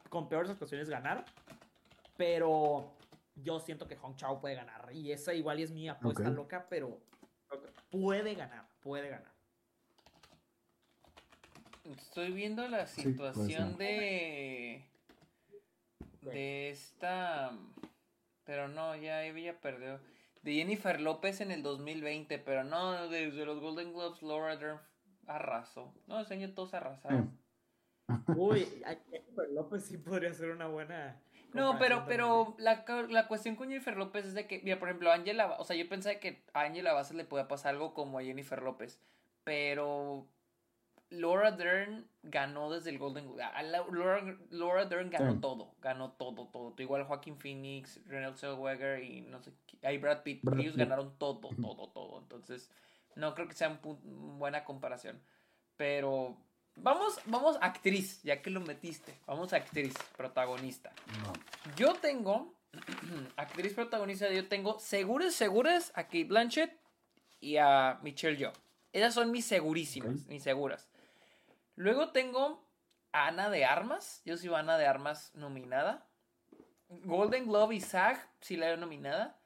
[0.09, 1.25] con peores actuaciones ganar,
[2.16, 2.97] pero
[3.35, 4.91] yo siento que Hong Chao puede ganar.
[4.93, 7.01] Y esa igual es mi apuesta loca, pero
[7.91, 9.33] puede ganar, puede ganar.
[11.85, 14.85] Estoy viendo la situación de.
[16.23, 17.57] de esta.
[18.45, 20.01] Pero no, ya ella perdió.
[20.43, 24.81] De Jennifer López en el 2020, pero no, desde los Golden Globes, Laura Dern
[25.27, 25.94] arrasó.
[26.06, 27.39] No, ese año todos arrasaron.
[28.06, 28.39] Mm.
[28.39, 28.66] Uy,
[29.10, 31.20] Jennifer López sí podría ser una buena.
[31.52, 35.10] No, pero, pero la, la, cuestión con Jennifer López es de que, mira, por ejemplo,
[35.10, 38.23] Angela, o sea, yo pensaba que a Angela Bassett le podía pasar algo como a
[38.23, 39.01] Jennifer López,
[39.44, 40.28] pero
[41.10, 46.74] Laura Dern ganó desde el Golden Laura, Laura Dern ganó todo, ganó todo, todo.
[46.78, 49.52] Igual Joaquin Phoenix, Renald Zellweger y no sé,
[49.82, 52.18] ahí Brad Pitt, ellos ganaron todo, todo, todo.
[52.18, 52.70] Entonces,
[53.16, 53.98] no creo que sea una
[54.36, 55.20] buena comparación.
[55.76, 56.36] Pero
[56.82, 59.14] Vamos, vamos actriz, ya que lo metiste.
[59.26, 60.93] Vamos a actriz, protagonista.
[61.76, 62.55] Yo tengo,
[63.36, 66.72] actriz protagonista, yo tengo seguras, seguras a Kate Blanchett
[67.40, 68.52] y a Michelle Yeoh.
[68.93, 70.89] Esas son mis segurísimas, mis seguras.
[71.78, 72.68] Luego tengo
[73.12, 74.20] a Ana de Armas.
[74.24, 76.10] Yo soy Ana de Armas nominada.
[76.88, 79.40] Golden Globe y SAG, si la he nominada.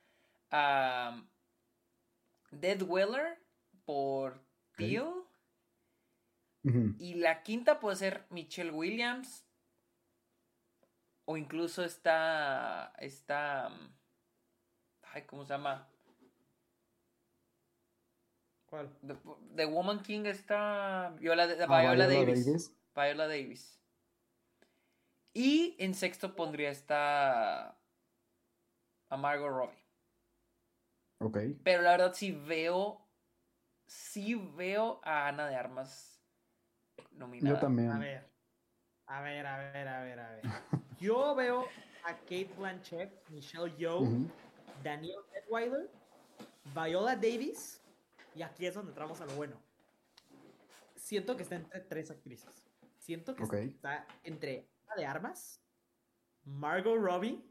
[2.50, 3.38] Dead Weller
[3.84, 4.42] por
[4.78, 5.12] Teal.
[6.98, 9.44] Y la quinta puede ser Michelle Williams.
[11.26, 12.94] O incluso está.
[12.96, 13.70] Está.
[15.02, 15.86] Ay, ¿cómo se llama?
[18.73, 18.89] ¿Cuál?
[19.55, 21.15] The, Woman King está.
[21.19, 22.74] Viola, ah, Viola, Davis.
[22.94, 23.78] Viola Davis.
[25.35, 27.78] Y en sexto pondría esta.
[29.11, 29.85] A Margot Robbie.
[31.19, 31.39] Ok.
[31.62, 33.07] Pero la verdad sí veo.
[33.86, 36.12] Sí veo a Ana de Armas
[37.43, 37.90] yo también.
[37.90, 38.24] A ver,
[39.07, 40.43] a ver, a ver, a ver, a ver.
[41.01, 41.66] Yo veo
[42.05, 44.07] a Kate Blanchett, Michelle Yeoh,
[44.82, 45.90] Daniel Edweiler,
[46.74, 47.81] Viola Davis,
[48.34, 49.56] y aquí es donde entramos a lo bueno.
[50.96, 52.64] siento que está entre tres actrices.
[52.98, 55.60] Siento que está entre Ana de Armas,
[56.44, 57.44] Margot Robbie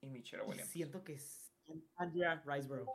[0.00, 0.68] y Michelle Williams.
[0.68, 1.52] siento que es
[1.96, 2.90] Andrea Riseborough.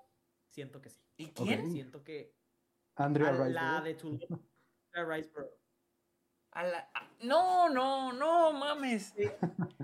[0.50, 1.02] Siento que sí.
[1.18, 1.72] ¿Y quién?
[1.72, 2.36] Siento que
[2.96, 3.54] Andrea Riseborough.
[3.54, 4.30] La de Tulip.
[4.94, 5.62] Andrea Riseborough.
[6.52, 6.92] A la...
[7.22, 9.14] No, no, no, mames.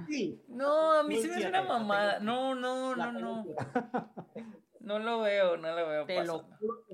[0.08, 0.44] Sí.
[0.50, 2.20] No, a mí se me hace una mamada.
[2.20, 3.46] No, no, no, no.
[4.88, 6.06] No lo veo, no lo veo.
[6.06, 6.86] Te lo juro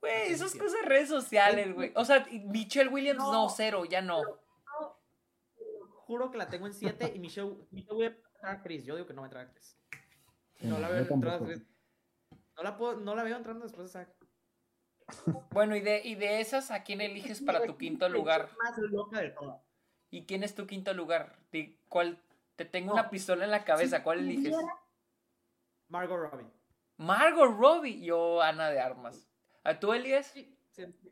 [0.00, 1.92] Güey, esas cosas redes sociales, güey.
[1.94, 4.22] O sea, Michelle Williams no, cero, ya no.
[6.06, 8.84] Juro que la tengo en 7 y Michelle, Michelle Williams actriz.
[8.84, 9.78] Yo digo que no me trae actriz.
[10.62, 11.46] No la veo entrando.
[12.56, 14.12] No la, puedo, no la veo entrando después de esa.
[15.50, 18.50] Bueno, y de, y de esas, ¿a quién eliges para tu quinto lugar?
[18.64, 19.60] Más loca de todas.
[20.10, 21.38] ¿Y quién es tu quinto lugar?
[21.88, 22.18] ¿Cuál?
[22.56, 24.56] Te tengo una pistola en la cabeza, ¿cuál eliges?
[25.88, 26.61] Margot Robbie.
[27.02, 29.28] Margot Robbie, yo Ana de Armas.
[29.64, 30.32] ¿A tú, Elias?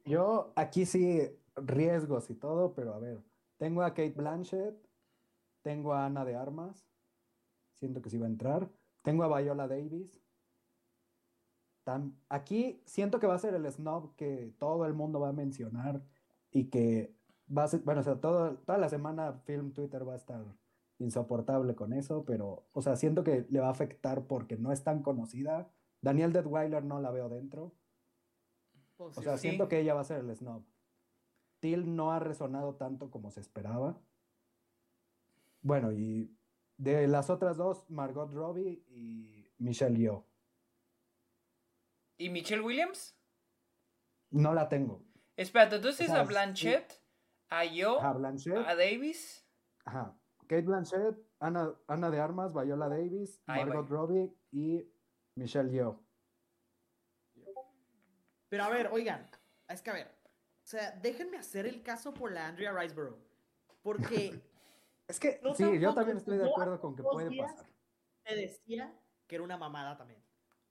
[0.04, 1.20] Yo aquí sí
[1.56, 3.22] riesgos y todo, pero a ver,
[3.56, 4.74] tengo a Kate Blanchett,
[5.62, 6.86] tengo a Ana de Armas,
[7.74, 8.70] siento que sí va a entrar,
[9.02, 10.22] tengo a Viola Davis.
[12.28, 16.02] aquí siento que va a ser el snob que todo el mundo va a mencionar
[16.52, 17.14] y que
[17.56, 20.44] va a ser, bueno, o sea, todo, toda la semana Film Twitter va a estar
[20.98, 24.84] insoportable con eso, pero, o sea, siento que le va a afectar porque no es
[24.84, 25.68] tan conocida.
[26.00, 27.74] Daniel Detweiler no la veo dentro.
[28.96, 30.64] Pues o sea, siento que ella va a ser el snob.
[31.60, 34.00] Till no ha resonado tanto como se esperaba.
[35.62, 36.34] Bueno, y
[36.76, 40.24] de las otras dos, Margot Robbie y Michelle Yeoh.
[42.16, 43.16] ¿Y Michelle Williams?
[44.30, 45.02] No la tengo.
[45.36, 47.02] Espérate, entonces a Blanchett,
[47.48, 49.46] a Yeoh, a, Davis.
[49.84, 50.14] Ajá.
[50.46, 54.84] Kate Blanchett, Ana, Ana de Armas, Viola Davis, Margot Robbie y
[55.34, 55.98] Michelle Yeoh.
[58.48, 59.28] Pero a ver, oigan,
[59.68, 63.18] es que a ver, o sea, déjenme hacer el caso por la Andrea Riseborough.
[63.82, 64.40] Porque.
[65.08, 67.66] es que, sí, yo también estoy de acuerdo con que puede pasar.
[68.24, 68.92] Te decía
[69.26, 70.22] que era una mamada también.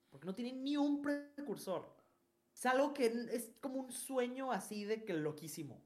[0.10, 1.96] Porque no tiene ni un precursor.
[2.54, 5.82] Es algo que es como un sueño así de que loquísimo.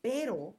[0.00, 0.56] Pero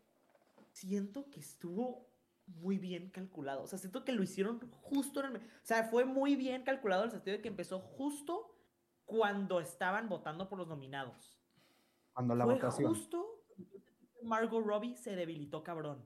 [0.72, 2.09] siento que estuvo
[2.58, 3.64] muy bien calculado.
[3.64, 5.38] O sea, siento que lo hicieron justo en el...
[5.38, 8.56] O sea, fue muy bien calculado en el sentido de que empezó justo
[9.06, 11.40] cuando estaban votando por los nominados.
[12.14, 13.44] Cuando la Fue justo
[14.24, 16.06] Margot Robbie se debilitó cabrón.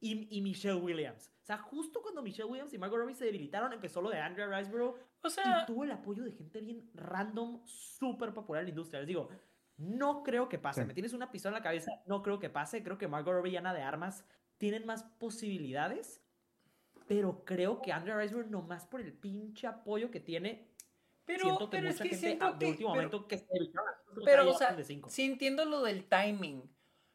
[0.00, 1.32] Y, y, Michelle Williams.
[1.42, 4.46] O sea, justo cuando Michelle Williams y Margot Robbie se debilitaron, empezó lo de Andrea
[4.46, 4.96] Riseborough.
[5.22, 9.00] O sea, y tuvo el apoyo de gente bien random, súper popular en la industria.
[9.00, 9.28] Les digo,
[9.76, 10.84] no creo que pase.
[10.84, 12.84] Me tienes una pistola en la cabeza, no creo que pase.
[12.84, 14.24] Creo que Margot Robbie y Ana de Armas
[14.58, 16.20] tienen más posibilidades.
[17.06, 20.68] Pero creo que Andrea Riseborough, nomás por el pinche apoyo que tiene,
[21.28, 23.46] pero, siento que pero es que siento que, último momento que se
[24.24, 24.74] Pero, o sea,
[25.08, 26.62] sí entiendo lo del timing.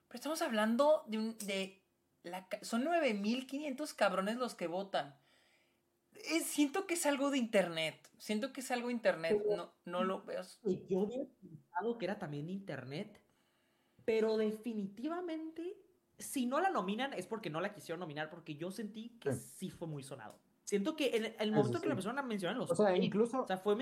[0.08, 1.38] Pero estamos hablando de un.
[1.40, 1.84] De
[2.22, 5.16] la, son 9500 cabrones los que votan.
[6.46, 8.08] siento que es algo de internet.
[8.20, 9.42] Siento que es algo de internet.
[9.58, 10.44] no, no lo veo.
[10.88, 13.20] Yo había pensado que era también de internet.
[14.06, 15.76] Pero definitivamente,
[16.18, 18.30] si no la nominan, es porque no la quisieron nominar.
[18.30, 20.40] Porque yo sentí que sí, fue muy sonado.
[20.64, 22.72] Siento que en el momento que la persona menciona los.
[22.72, 23.42] O sea, incluso.
[23.42, 23.76] O sea, fue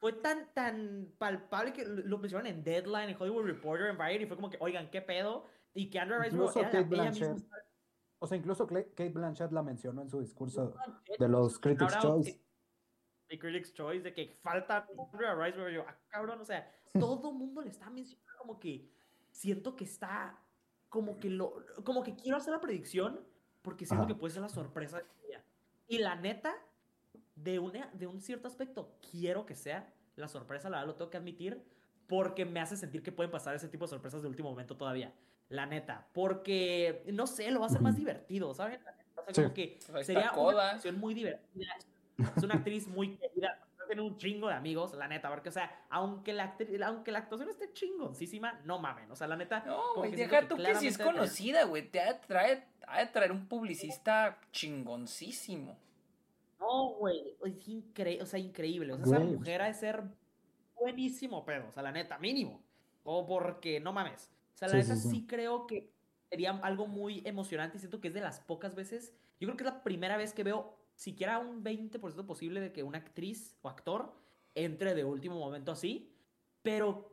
[0.00, 4.26] fue tan, tan palpable que lo mencionaron en Deadline, en Hollywood Reporter, en Variety, y
[4.26, 5.44] fue como que, oigan, ¿qué pedo?
[5.74, 7.44] Y que Andrew Riseborough era Kate Blanchett,
[8.18, 10.74] O sea, incluso Kate Blanchett la mencionó en su discurso
[11.18, 12.40] de los Critics' Choice.
[13.28, 15.70] De Critics' Choice, de que falta Andrew Riseborough.
[15.70, 16.66] Yo, ah, cabrón, o sea,
[16.98, 18.90] todo el mundo le está mencionando como que
[19.30, 20.38] siento que está,
[20.90, 23.20] como que lo, como que quiero hacer la predicción,
[23.62, 25.02] porque siento que puede ser la sorpresa.
[25.88, 26.54] Y la neta,
[27.36, 31.10] de, una, de un cierto aspecto, quiero que sea la sorpresa, la verdad lo tengo
[31.10, 31.64] que admitir,
[32.06, 35.14] porque me hace sentir que pueden pasar ese tipo de sorpresas de último momento todavía.
[35.48, 38.80] La neta, porque, no sé, lo va a hacer más divertido, ¿saben?
[39.16, 41.76] O sea, como que sería una acción muy divertida.
[42.36, 43.58] Es una actriz muy querida,
[43.90, 47.50] tiene un chingo de amigos, la neta, porque, o sea, aunque la, aunque la actuación
[47.50, 49.64] esté chingoncísima, no mamen, o sea, la neta.
[49.66, 54.40] No, güey, deja tú que si es conocida, güey, te ha de traer un publicista
[54.52, 55.76] chingoncísimo.
[56.60, 58.92] No, güey, es increíble, o sea, increíble.
[58.92, 60.04] O sea, esa mujer ha de ser
[60.78, 62.62] buenísimo pedo, o sea, la neta, mínimo.
[63.02, 64.30] O porque, no mames.
[64.54, 65.90] O sea, la neta sí, creo que
[66.28, 69.64] sería algo muy emocionante y siento que es de las pocas veces, yo creo que
[69.64, 73.70] es la primera vez que veo siquiera un 20% posible de que una actriz o
[73.70, 74.14] actor
[74.54, 76.14] entre de último momento así,
[76.60, 77.10] pero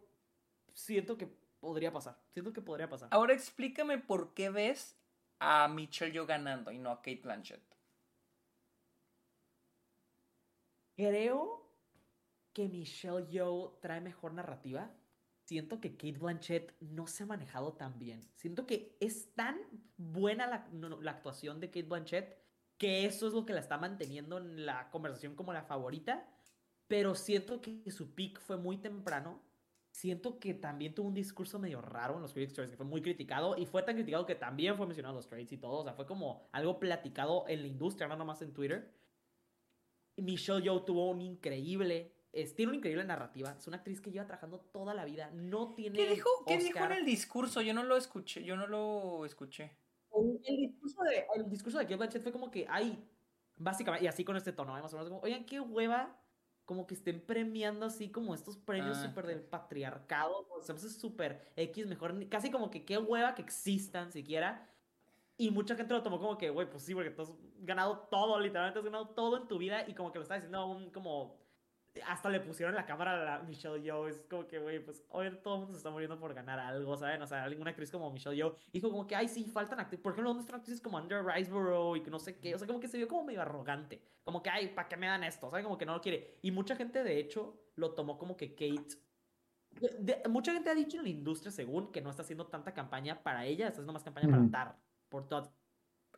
[0.74, 1.28] siento que
[1.62, 3.08] podría pasar, siento que podría pasar.
[3.14, 5.00] Ahora explícame por qué ves
[5.40, 7.64] a Michelle yo ganando y no a Kate Blanchett.
[10.98, 11.72] Creo
[12.52, 14.92] que Michelle Yeoh trae mejor narrativa.
[15.46, 18.30] siento que Kate Blanchett no se ha manejado tan bien.
[18.36, 19.58] Siento que es tan
[19.96, 20.68] buena la,
[21.00, 22.47] la, actuación de Kate Blanchett
[22.78, 26.28] que eso es lo que la está manteniendo en la conversación como la favorita.
[26.88, 29.42] Pero siento que su pick fue muy temprano.
[29.92, 33.02] Siento que también tuvo un discurso medio raro en los Critics' Choice, que fue muy
[33.02, 33.58] criticado.
[33.58, 35.80] Y fue tan criticado que también fue mencionado en los trades y todo.
[35.80, 38.94] O sea, fue como algo platicado en la industria, no nomás en Twitter.
[40.18, 42.14] Michelle Yeoh tuvo un increíble
[42.46, 43.56] tiene una increíble narrativa.
[43.58, 45.32] Es una actriz que lleva trabajando toda la vida.
[45.32, 45.98] No tiene.
[45.98, 47.62] ¿Qué dijo, ¿qué dijo en el discurso?
[47.62, 48.44] Yo no lo escuché.
[48.44, 49.76] Yo no lo escuché.
[50.44, 53.04] El discurso de, el discurso de Blanchett fue como que hay.
[53.56, 54.82] Básicamente, y así con este tono, ¿eh?
[54.82, 56.16] más o menos como, oigan, qué hueva.
[56.66, 60.48] Como que estén premiando así como estos premios ah, súper del patriarcado.
[60.50, 62.28] O sea, pues es súper X, mejor.
[62.28, 64.70] Casi como que qué hueva que existan siquiera.
[65.38, 68.40] Y mucha gente lo tomó como que, güey, pues sí, porque tú has ganado todo,
[68.40, 69.88] literalmente has ganado todo en tu vida.
[69.88, 71.38] Y como que lo está diciendo un como
[72.06, 74.08] hasta le pusieron la cámara a Michelle Yeoh.
[74.08, 76.96] Es como que, güey, pues hoy todo el mundo se está muriendo por ganar algo,
[76.98, 77.22] ¿saben?
[77.22, 80.04] O sea, alguna actriz como Michelle Yeoh dijo como que, ay, sí, faltan actrices.
[80.04, 82.56] Por ejemplo, ¿dónde están actrices como Under Riceborough y que no sé qué?
[82.56, 84.02] O sea, como que se vio como medio arrogante.
[84.24, 85.50] Como que, ay, ¿para qué me dan esto?
[85.50, 85.64] ¿Saben?
[85.64, 86.38] Como que no lo quiere.
[86.42, 88.98] Y mucha gente, de hecho, lo tomó como que Kate.
[90.30, 93.46] mucha gente ha dicho en la industria, según, que no está haciendo tanta campaña para
[93.46, 95.48] ella, está haciendo más campaña para Tar, por Todd.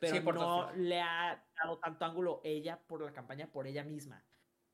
[0.00, 4.24] Pero por no le ha dado tanto ángulo ella por la campaña por ella misma.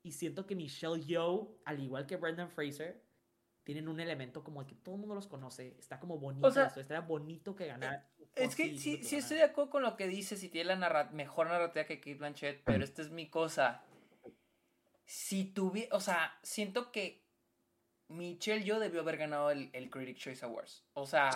[0.07, 3.03] Y siento que Michelle Yeoh, al igual que Brendan Fraser,
[3.65, 5.75] tienen un elemento como el que todo el mundo los conoce.
[5.81, 6.47] Está como bonito.
[6.47, 8.09] O sea, estaría bonito que ganar.
[8.37, 10.39] Es que sí, sí estoy de acuerdo con lo que dices.
[10.39, 13.83] Si tiene la mejor narrativa que Kate Blanchett, pero esta es mi cosa.
[15.07, 15.97] Si tuviera.
[15.97, 17.27] O sea, siento que
[18.07, 20.87] Michelle Yeoh debió haber ganado el, el Critic Choice Awards.
[20.93, 21.31] O sea,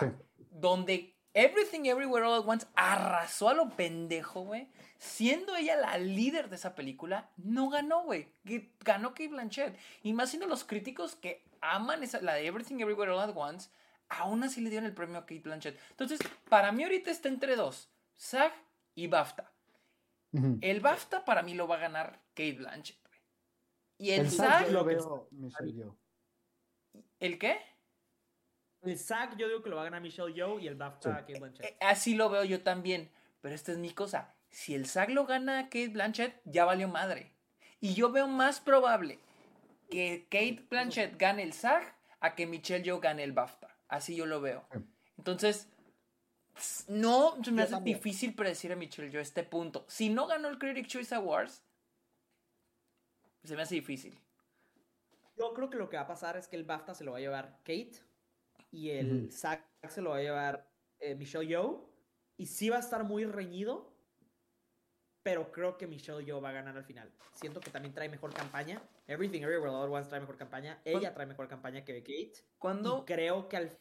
[0.49, 4.67] donde Everything Everywhere All at Once arrasó a lo pendejo, güey.
[4.97, 8.33] Siendo ella la líder de esa película, no ganó, güey.
[8.81, 9.77] Ganó Kate Blanchett.
[10.03, 13.69] Y más siendo los críticos que aman esa, la de Everything Everywhere All at Once,
[14.09, 15.79] aún así le dieron el premio a Kate Blanchett.
[15.91, 16.19] Entonces,
[16.49, 18.53] para mí ahorita está entre dos: SAG
[18.95, 19.51] y BAFTA.
[20.61, 23.19] El BAFTA para mí lo va a ganar Kate Blanchett, güey.
[23.97, 24.71] Y el, SAG.
[24.71, 25.29] lo veo
[27.19, 27.59] ¿El qué?
[28.83, 31.39] El SAG yo digo que lo va a ganar Michelle Yeoh y el BAFTA Kate
[31.39, 31.65] Blanchett.
[31.65, 33.09] Eh, así lo veo yo también.
[33.41, 34.33] Pero esta es mi cosa.
[34.49, 37.31] Si el SAG lo gana Kate Blanchett, ya valió madre.
[37.79, 39.19] Y yo veo más probable
[39.89, 43.75] que Kate Blanchett gane el SAG a que Michelle Yeoh gane el BAFTA.
[43.87, 44.65] Así yo lo veo.
[45.17, 45.67] Entonces,
[46.87, 49.85] no me hace difícil predecir a Michelle Yeoh este punto.
[49.87, 51.61] Si no ganó el Critic Choice Awards,
[53.43, 54.17] se me hace difícil.
[55.37, 57.17] Yo creo que lo que va a pasar es que el BAFTA se lo va
[57.17, 57.93] a llevar Kate
[58.71, 61.89] y el SAG se lo va a llevar eh, Michelle Yeoh.
[62.37, 63.93] Y sí va a estar muy reñido,
[65.21, 67.11] pero creo que Michelle Yeoh va a ganar al final.
[67.33, 68.81] Siento que también trae mejor campaña.
[69.07, 70.81] Everything Everywhere All Once trae mejor campaña.
[70.85, 72.33] Ella trae mejor campaña que Kate.
[72.57, 73.05] ¿Cuándo?
[73.05, 73.77] creo que al,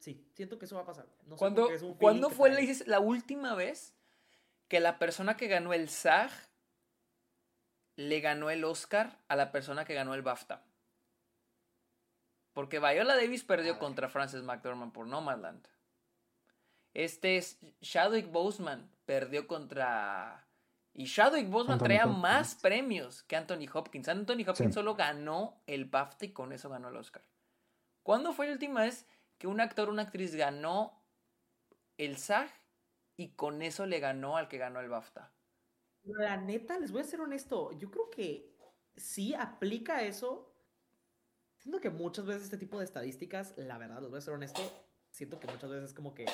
[0.00, 1.06] Sí, siento que eso va a pasar.
[1.26, 3.94] No ¿Cuándo, ¿cuándo fue la, la última vez
[4.68, 6.30] que la persona que ganó el SAG
[7.96, 10.64] le ganó el Oscar a la persona que ganó el BAFTA?
[12.58, 15.64] Porque Viola Davis perdió contra Frances McDormand por Nomadland.
[16.92, 20.44] Este es Chadwick Boseman perdió contra
[20.92, 24.08] y Chadwick Boseman traía más premios que Anthony Hopkins.
[24.08, 27.22] Anthony Hopkins solo ganó el BAFTA y con eso ganó el Oscar.
[28.02, 29.06] ¿Cuándo fue la última vez
[29.38, 31.00] que un actor o una actriz ganó
[31.96, 32.50] el SAG
[33.16, 35.32] y con eso le ganó al que ganó el BAFTA?
[36.02, 38.52] La neta, les voy a ser honesto, yo creo que
[38.96, 40.47] sí aplica eso
[41.68, 44.62] Siento que muchas veces este tipo de estadísticas, la verdad, les voy a ser honesto,
[45.10, 46.24] siento que muchas veces es como que.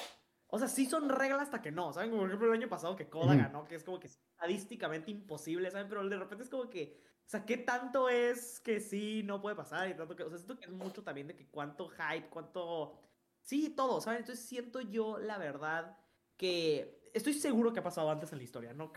[0.46, 1.92] O sea, sí son reglas hasta que no.
[1.92, 2.10] ¿Saben?
[2.10, 5.72] Como por ejemplo el año pasado que Koda ganó, que es como que estadísticamente imposible,
[5.72, 5.88] ¿saben?
[5.88, 7.00] Pero de repente es como que.
[7.26, 9.88] O sea, ¿qué tanto es que sí no puede pasar?
[9.88, 10.22] Y tanto que.
[10.22, 12.96] O sea, siento que es mucho también de que cuánto hype, cuánto.
[13.40, 14.20] Sí, todo, ¿saben?
[14.20, 15.98] Entonces siento yo, la verdad,
[16.36, 17.10] que.
[17.12, 18.72] Estoy seguro que ha pasado antes en la historia.
[18.72, 18.92] No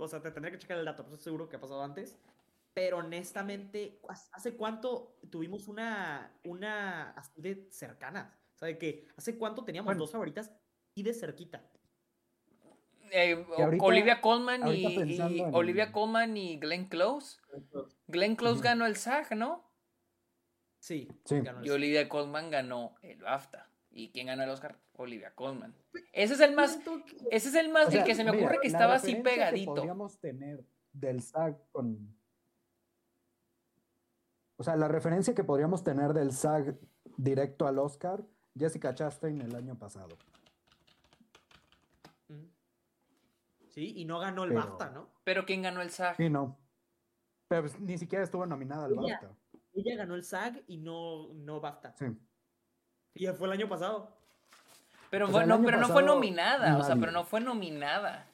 [0.00, 2.18] o sea, te tendría que checar el dato, pero estoy seguro que ha pasado antes
[2.74, 4.00] pero honestamente,
[4.32, 8.38] ¿hace cuánto tuvimos una, una así de cercana?
[8.54, 10.52] O sea, que ¿hace cuánto teníamos dos favoritas
[10.94, 11.68] y de cerquita?
[13.10, 13.46] Eh,
[13.80, 15.18] Olivia Colman y,
[15.52, 17.38] Olivia Colman y Glenn Close.
[18.06, 19.64] Glenn Close ganó el SAG, ¿no?
[20.78, 21.08] Sí.
[21.62, 23.70] y Olivia Colman ganó el BAFTA.
[23.90, 24.78] ¿Y quién ganó el Oscar?
[24.92, 25.74] Olivia Colman.
[26.12, 26.78] Ese es el más,
[27.30, 29.74] ese es el más, el que se me ocurre que estaba así pegadito.
[29.74, 32.17] Que podríamos tener del SAG con
[34.58, 36.76] o sea, la referencia que podríamos tener del SAG
[37.16, 38.24] directo al Oscar,
[38.58, 40.16] Jessica Chastain el año pasado.
[43.68, 45.08] Sí, y no ganó el BAFTA, ¿no?
[45.22, 46.16] Pero ¿quién ganó el SAG?
[46.16, 46.58] Sí, no.
[47.46, 49.30] Pero pues, ni siquiera estuvo nominada al BAFTA.
[49.74, 51.94] Ella ganó el SAG y no, no BAFTA.
[51.96, 52.06] Sí.
[53.14, 54.12] Y fue el año pasado.
[55.08, 58.26] Pero, no, pero no fue nominada, o sea, pero no fue nominada.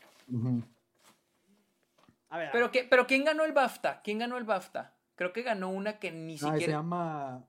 [2.31, 4.01] A ver, pero, ¿qué, pero ¿quién ganó el BAFTA?
[4.03, 4.95] ¿Quién ganó el BAFTA?
[5.17, 6.59] Creo que ganó una que ni siquiera.
[6.59, 7.47] Se llama.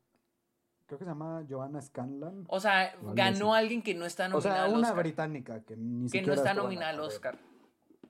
[0.85, 2.45] Creo que se llama Joanna Scanlan.
[2.47, 4.65] O sea, ganó alguien que no está nominada.
[4.65, 6.25] O sea, una británica que ni siquiera.
[6.25, 7.39] Que no está nominada al Oscar.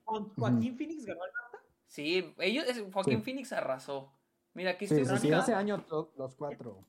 [0.03, 1.59] ¿Joaquín Phoenix ganó el BAFTA?
[1.88, 4.11] Sí, ellos, Joaquín Phoenix arrasó.
[4.53, 5.84] Mira, aquí estoy sí, sí, ese año
[6.17, 6.85] los cuatro.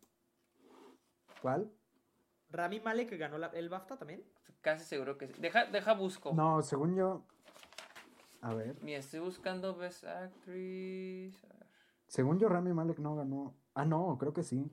[1.40, 1.72] ¿Cuál?
[2.50, 4.24] ¿Rami Malek ganó el BAFTA también?
[4.60, 5.34] Casi seguro que sí.
[5.38, 6.32] Deja, deja busco.
[6.34, 7.24] No, según yo.
[8.40, 8.76] A ver.
[8.82, 11.40] Mira, estoy buscando Best Actress.
[12.06, 13.54] Según yo, Rami Malek no ganó.
[13.74, 14.70] Ah, no, creo que sí.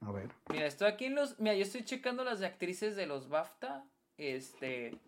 [0.00, 0.30] A ver.
[0.50, 1.38] Mira, estoy aquí en los.
[1.40, 3.84] Mira, yo estoy checando las de actrices de los BAFTA.
[4.16, 4.98] Este.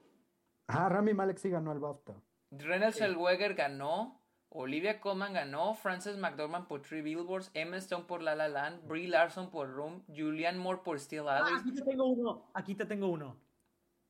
[0.66, 2.14] Ah, Rami Malek sí ganó el BAFTA.
[2.50, 4.18] Renal Zellweger ganó.
[4.50, 9.06] Olivia Colman ganó, Frances McDormand por Three Billboards, Emma Stone por La La Land, Brie
[9.06, 11.52] Larson por Room, Julianne Moore por Still Alice.
[11.54, 13.36] Ah, aquí te tengo uno, aquí te tengo uno.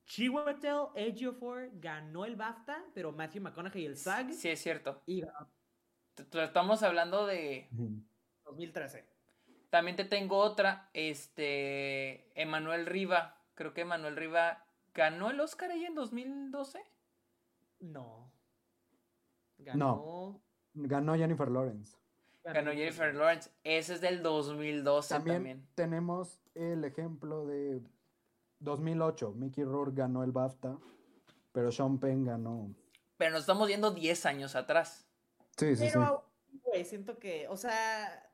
[0.05, 4.33] Chiwetel Ejiofor ganó el BAFTA, pero Matthew McConaughey el SAG.
[4.33, 5.03] Sí, es cierto.
[5.07, 5.23] Y
[6.19, 7.69] Estamos hablando de...
[8.45, 9.05] 2013.
[9.71, 12.31] También te tengo otra, este...
[12.41, 13.37] Emanuel Riva.
[13.55, 14.65] Creo que Emanuel Riva
[14.95, 16.81] ganó el Oscar ahí en 2012.
[17.81, 18.31] No.
[19.59, 20.41] Ganó.
[20.75, 21.97] No, ganó Jennifer Lawrence.
[22.45, 23.51] Ganó Jennifer Lawrence.
[23.65, 25.67] Ese es del 2012 también.
[25.75, 27.83] Tenemos el ejemplo de
[28.61, 29.33] 2008.
[29.33, 30.79] Mickey Rourke ganó el BAFTA,
[31.53, 32.75] pero Sean Penn ganó.
[33.17, 35.08] Pero nos estamos yendo 10 años atrás.
[35.59, 36.25] Sí, sí, pero,
[36.73, 36.85] sí.
[36.85, 38.31] siento que, o sea,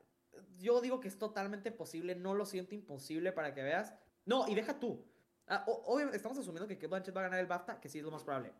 [0.59, 2.15] yo digo que es totalmente posible.
[2.15, 3.93] No lo siento imposible para que veas.
[4.25, 5.05] No, y deja tú.
[5.47, 5.65] Ah,
[6.13, 8.23] estamos asumiendo que Kate Blanchett va a ganar el BAFTA, que sí es lo más
[8.23, 8.51] probable.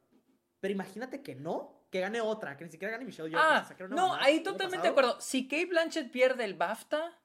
[0.60, 3.40] Pero imagínate que no, que gane otra, que ni siquiera gane Michelle Yeoh.
[3.42, 5.20] Ah, no, ahí totalmente de acuerdo.
[5.20, 7.20] Si Kate Blanchett pierde el BAFTA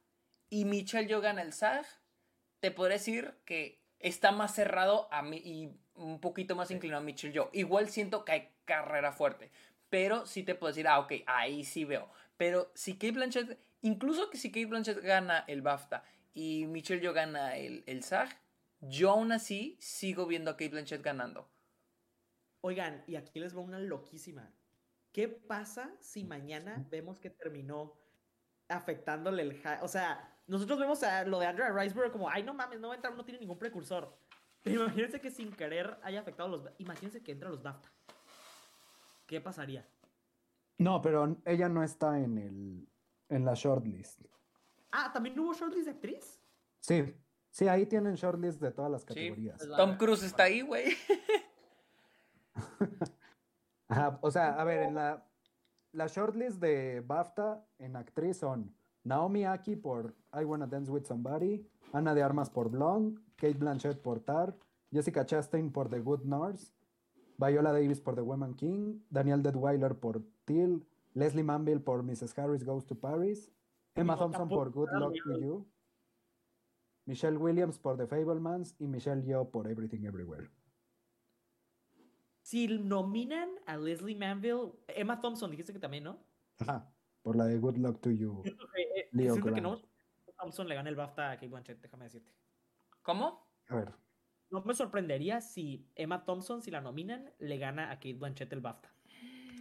[0.49, 1.86] y Michelle Yeoh gana el SAG,
[2.60, 7.05] te podré decir que está más cerrado a mí y un poquito más inclinado a
[7.05, 7.51] Michelle Yeoh.
[7.52, 9.51] Igual siento que hay carrera fuerte,
[9.91, 12.09] pero sí te puedo decir, ah, ok, ahí sí veo.
[12.36, 17.12] Pero si Kate Blanchett, incluso que si Kate Blanchett gana el BAFTA y Michelle Yeoh
[17.12, 18.31] gana el, el SAG,
[18.81, 21.51] yo aún así sigo viendo a Kate Blanchett ganando.
[22.62, 24.51] Oigan, y aquí les va una loquísima.
[25.12, 27.99] ¿Qué pasa si mañana vemos que terminó
[28.69, 32.81] afectándole el O sea, nosotros vemos a lo de Andrea Riseborough como, ay, no mames,
[32.81, 34.17] no va a entrar, no tiene ningún precursor.
[34.62, 36.69] Pero imagínense que sin querer haya afectado los.
[36.78, 37.91] Imagínense que entra los BAFTA.
[39.31, 39.86] ¿Qué pasaría?
[40.78, 42.89] No, pero ella no está en el
[43.28, 44.23] en la shortlist.
[44.91, 46.42] Ah, ¿también hubo shortlist de actriz?
[46.81, 47.15] Sí,
[47.49, 49.65] sí, ahí tienen shortlist de todas las categorías.
[49.76, 50.97] Tom Cruise está ahí, güey.
[54.20, 55.25] o sea, a ver, en la,
[55.92, 61.65] la shortlist de BAFTA en actriz son Naomi Aki por I Wanna Dance With Somebody,
[61.92, 64.59] Ana de Armas por Blonde, Kate Blanchett por Tar,
[64.91, 66.73] Jessica Chastain por The Good Nurse,
[67.41, 72.39] Viola Davis por The Woman King, Daniel Deadweiler por Till, Leslie Manville por Mrs.
[72.39, 73.51] Harris Goes to Paris,
[73.94, 75.67] Emma Thompson por Good Luck to You,
[77.07, 80.51] Michelle Williams por The Fablemans y Michelle Yeoh por Everything Everywhere.
[82.43, 86.19] Si nominan a Leslie Manville, Emma Thompson, dijiste que también, ¿no?
[86.59, 88.43] Ajá, por la de Good Luck to You.
[88.44, 89.81] Eh, Leo que no,
[90.39, 92.33] Thompson le gana el BAFTA a Kate Blanchett, déjame decirte.
[93.02, 93.47] ¿Cómo?
[93.69, 93.94] A ver.
[94.51, 98.61] No me sorprendería si Emma Thompson, si la nominan, le gana a Kate Blanchett el
[98.61, 98.93] BAFTA.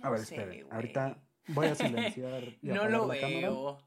[0.01, 0.65] A ver, espere.
[0.71, 2.43] Ahorita voy a silenciar.
[2.61, 3.77] no lo veo.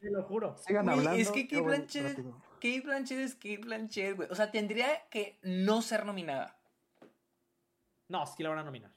[0.00, 0.56] Te lo juro.
[0.56, 1.20] Sigan hablando.
[1.20, 2.18] Es que Kate Blanchett,
[2.54, 4.28] Kate Blanchett es Kate Blanchett, güey.
[4.30, 6.58] O sea, tendría que no ser nominada.
[8.08, 8.94] No, sí la van a nominar.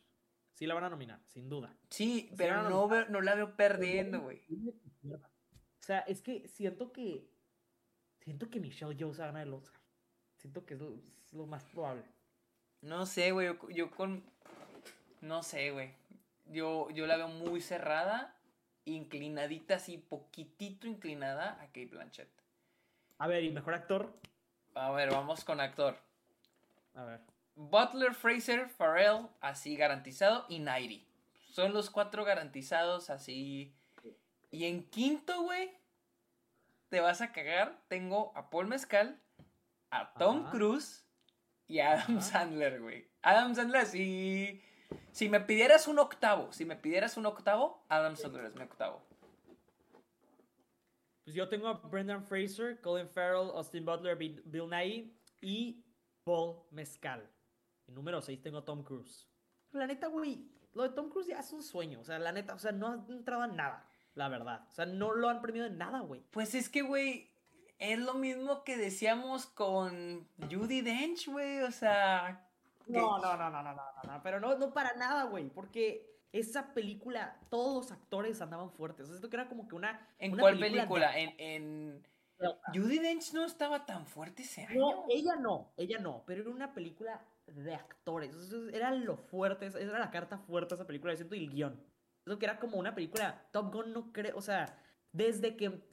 [0.53, 1.75] Sí la van a nominar, sin duda.
[1.89, 4.43] Sí, pero no, no la veo perdiendo, güey.
[5.11, 7.29] O sea, es que siento que.
[8.21, 9.82] Siento que Michelle Jones va a ganar el Oscar.
[10.43, 10.81] Siento que es
[11.31, 12.03] lo, más probable.
[12.81, 13.57] No sé, güey.
[13.69, 14.21] Yo, con.
[15.21, 15.93] No sé, güey.
[16.47, 18.35] Yo, yo la veo muy cerrada,
[18.83, 22.27] inclinadita, así, poquitito inclinada a Kate Blanchett.
[23.19, 24.13] A ver, ¿y mejor actor?
[24.75, 25.95] A ver, vamos con actor.
[26.93, 27.21] A ver.
[27.55, 31.07] Butler, Fraser, Farrell, así garantizado, y Nairi.
[31.51, 33.73] Son los cuatro garantizados así.
[34.51, 35.71] Y en quinto, güey,
[36.89, 37.79] te vas a cagar.
[37.87, 39.22] Tengo a Paul Mezcal,
[39.99, 41.07] a Tom Cruise
[41.67, 43.07] y a Adam Sandler, güey.
[43.21, 44.61] Adam Sandler, si,
[45.11, 49.05] si me pidieras un octavo, si me pidieras un octavo, Adam Sandler es mi octavo.
[51.23, 55.83] Pues yo tengo a Brendan Fraser, Colin Farrell, Austin Butler, Bill Nye y
[56.23, 57.33] Paul Mezcal
[57.87, 59.27] número 6 tengo a Tom Cruise.
[59.71, 61.99] La neta, güey, lo de Tom Cruise ya es un sueño.
[62.01, 64.65] O sea, la neta, o sea, no ha entrado en nada, la verdad.
[64.69, 66.21] O sea, no lo han premiado en nada, güey.
[66.31, 67.31] Pues es que, güey,
[67.83, 72.47] es lo mismo que decíamos con Judy Dench, güey, o sea...
[72.87, 76.73] No, no, no, no, no, no, no, pero no, no para nada, güey, porque esa
[76.73, 79.09] película, todos los actores andaban fuertes.
[79.09, 80.05] Esto que era como que una.
[80.19, 81.17] ¿En cuál película?
[81.17, 82.07] En, en.
[82.73, 84.79] Judy Dench no estaba tan fuerte ese año.
[84.79, 88.35] No, ella no, ella no, pero era una película de actores.
[88.73, 91.81] era lo fuerte, esa era la carta fuerte de esa película, siento, y el guion.
[92.25, 93.45] Eso que era como una película.
[93.51, 94.77] Top Gun no creo, o sea,
[95.11, 95.87] desde que.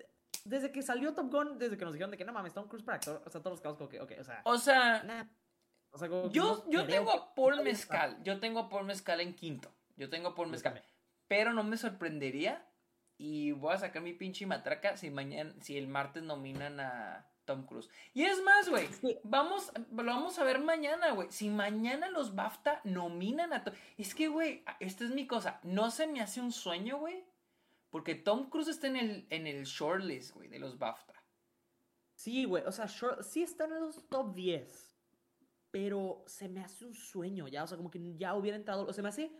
[0.44, 2.84] Desde que salió Top Gun, desde que nos dijeron de que no mames, Tom Cruise
[2.84, 4.42] para actor, o sea, todos los casos como que, ok, o sea.
[4.44, 5.28] O sea.
[5.92, 9.74] O sea yo, yo tengo a Paul Mezcal, yo tengo a Paul Mezcal en quinto.
[10.00, 10.82] Yo tengo por mezcal.
[11.28, 12.66] Pero no me sorprendería.
[13.18, 17.66] Y voy a sacar mi pinche matraca si mañana, si el martes nominan a Tom
[17.66, 17.90] Cruise.
[18.14, 18.88] Y es más, güey.
[19.24, 21.30] Vamos, lo vamos a ver mañana, güey.
[21.30, 23.74] Si mañana los BAFTA nominan a Tom.
[23.98, 25.60] Es que, güey, esta es mi cosa.
[25.64, 27.26] No se me hace un sueño, güey.
[27.90, 31.14] Porque Tom Cruise está en el, en el shortlist, güey, de los BAFTA.
[32.14, 32.62] Sí, güey.
[32.64, 34.96] O sea, sí están en los top 10.
[35.70, 37.64] Pero se me hace un sueño ya.
[37.64, 38.86] O sea, como que ya hubiera entrado.
[38.86, 39.32] O se me hace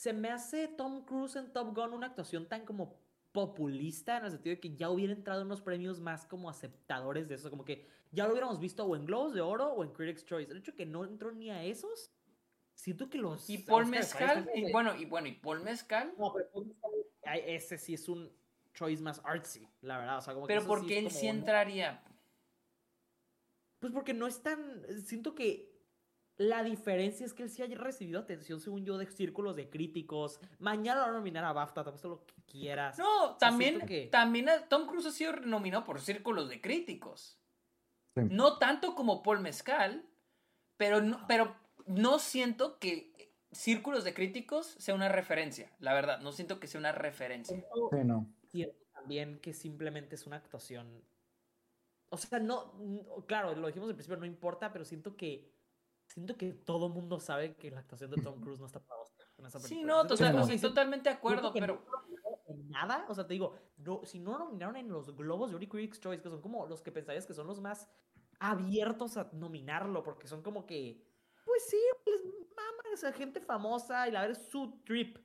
[0.00, 2.98] se me hace Tom Cruise en Top Gun una actuación tan como
[3.32, 7.28] populista en el sentido de que ya hubiera entrado en unos premios más como aceptadores
[7.28, 9.90] de eso, como que ya lo hubiéramos visto o en Globos de Oro o en
[9.90, 10.50] Critics' Choice.
[10.50, 12.10] El hecho que no entró ni a esos,
[12.72, 13.50] siento que los...
[13.50, 16.14] Y Paul Mezcal, y bueno, y bueno, y Paul Mezcal...
[16.18, 16.90] No, pero Paul Mezcal,
[17.22, 18.32] ese sí es un
[18.72, 22.02] choice más artsy, la verdad, o sea, como Pero ¿por qué él sí entraría?
[23.78, 24.84] Pues porque no es tan...
[25.04, 25.70] Siento que
[26.36, 30.40] la diferencia es que él sí haya recibido atención, según yo, de círculos de críticos.
[30.58, 32.98] Mañana lo van a nominar a BAFTA, te lo que quieras.
[32.98, 37.38] No, también, también Tom Cruise ha sido nominado por círculos de críticos.
[38.14, 40.04] No tanto como Paul Mezcal,
[40.76, 41.54] pero no, pero
[41.86, 43.09] no siento que
[43.52, 46.20] círculos de críticos sea una referencia, la verdad.
[46.20, 47.56] No siento que sea una referencia.
[47.56, 48.26] Sí, no.
[48.50, 51.02] Siento también que simplemente es una actuación.
[52.10, 52.74] O sea, no,
[53.26, 55.52] claro, lo dijimos al principio, no importa, pero siento que
[56.06, 59.28] siento que todo mundo sabe que la actuación de Tom Cruise no está para Oscar.
[59.60, 61.84] Sí, no, totalmente de acuerdo, pero...
[62.68, 66.22] nada, o sea, te digo, no, si no nominaron en los Globos de Critics Choice,
[66.22, 67.88] que son como los que pensarías que son los más
[68.38, 71.06] abiertos a nominarlo, porque son como que,
[71.44, 72.39] pues sí, mama,
[72.92, 75.18] esa gente famosa y la ver su trip.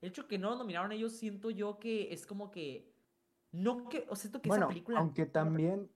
[0.00, 2.92] El hecho que no lo nominaron ellos, siento yo que es como que,
[3.52, 4.98] no que, o sea, siento que esa película...
[4.98, 5.90] aunque también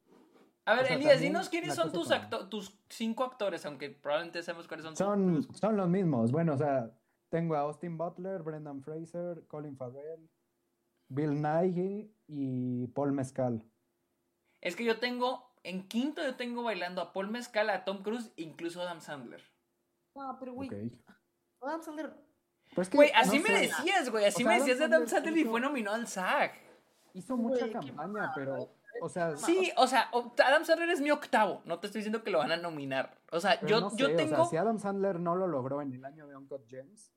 [0.70, 2.08] a ver, Elías, dinos quiénes son tus,
[2.48, 4.96] tus cinco actores, aunque probablemente sabemos cuáles son.
[4.96, 6.30] Son, son los mismos.
[6.30, 6.96] Bueno, o sea,
[7.28, 10.28] tengo a Austin Butler, Brendan Fraser, Colin Farrell,
[11.08, 13.64] Bill Nighy y Paul Mescal.
[14.60, 18.32] Es que yo tengo, en quinto yo tengo bailando a Paul Mescal, a Tom Cruise,
[18.36, 19.42] incluso a Adam Sandler.
[20.20, 20.68] No, pero güey,
[21.62, 22.14] Adam Sandler...
[22.74, 25.96] Pues güey, así me decías, güey, así me decías de Adam Sandler y fue nominado
[25.96, 26.52] al SAG.
[27.14, 30.10] Hizo mucha campaña, pero o sea, sí, o sea,
[30.44, 31.62] Adam Sandler es mi octavo.
[31.64, 33.18] No te estoy diciendo que lo van a nominar.
[33.32, 34.34] O sea, yo, yo tengo.
[34.34, 37.12] O sea, si Adam Sandler no lo logró en el año de Uncut Gems,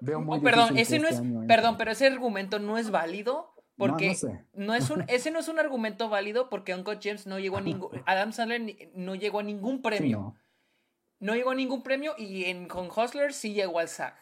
[0.00, 1.22] veo muy oh, perdón, ese no es.
[1.46, 3.52] Perdón, pero ese argumento no es válido.
[3.76, 4.16] Porque
[4.52, 7.60] no, es un, ese no es un argumento válido porque Uncut Gems no llegó a
[7.60, 7.90] ningún.
[8.06, 10.18] Adam Sandler no llegó a ningún premio.
[10.18, 10.43] no.
[11.32, 14.14] Llegó a ningún premio y en con Hustler sí llegó al SAG.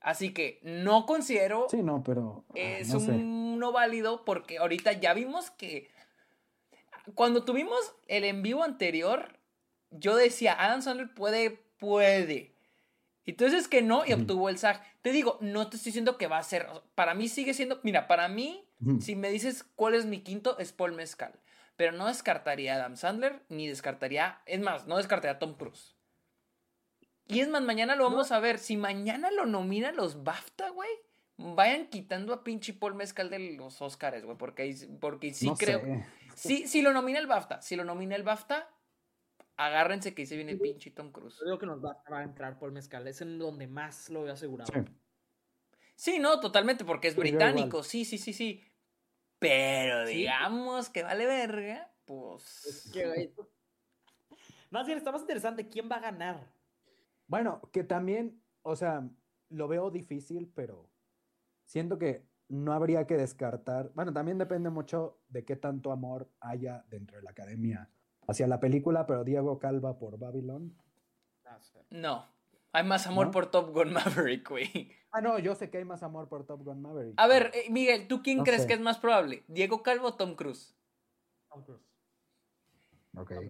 [0.00, 1.68] Así que no considero.
[1.70, 2.44] Sí, no, pero.
[2.50, 5.90] Ah, es un no válido porque ahorita ya vimos que.
[7.14, 9.38] Cuando tuvimos el en vivo anterior,
[9.90, 12.54] yo decía, Adam Sandler puede, puede.
[13.24, 14.82] Y entonces que no y obtuvo el SAG.
[15.02, 16.66] Te digo, no te estoy diciendo que va a ser.
[16.96, 17.78] Para mí sigue siendo.
[17.84, 18.64] Mira, para mí,
[19.00, 21.38] si me dices cuál es mi quinto, es Paul Mezcal.
[21.76, 24.40] Pero no descartaría a Adam Sandler, ni descartaría.
[24.46, 25.99] Es más, no descartaría a Tom Cruise.
[27.30, 28.58] Y es más, mañana lo vamos a ver.
[28.58, 30.90] Si mañana lo nominan los BAFTA, güey,
[31.36, 35.82] vayan quitando a pinche Paul Mezcal de los Oscars, güey, porque, porque sí creo.
[36.34, 38.68] Sí, si lo nomina el BAFTA, si lo nomina el BAFTA,
[39.56, 41.38] agárrense que ahí se viene el pinche Tom Cruise.
[41.38, 44.32] Yo creo que nos va, a entrar Paul Mezcal, es en donde más lo veo
[44.32, 44.72] asegurado.
[45.94, 48.64] Sí, no, totalmente, porque es británico, sí, sí, sí, sí.
[49.38, 52.90] Pero digamos que vale verga, pues.
[54.70, 56.59] más bien, está más interesante, ¿quién va a ganar?
[57.30, 59.08] Bueno, que también, o sea,
[59.50, 60.90] lo veo difícil, pero
[61.64, 63.92] siento que no habría que descartar.
[63.94, 67.88] Bueno, también depende mucho de qué tanto amor haya dentro de la academia
[68.26, 70.76] hacia la película, pero Diego Calva por Babylon.
[71.90, 72.26] No,
[72.72, 74.90] hay más amor por Top Gun Maverick, güey.
[75.12, 77.14] Ah, no, yo sé que hay más amor por Top Gun Maverick.
[77.16, 79.44] A ver, eh, Miguel, ¿tú quién crees que es más probable?
[79.46, 80.76] ¿Diego Calva o Tom Cruise?
[81.48, 81.89] Tom Cruise.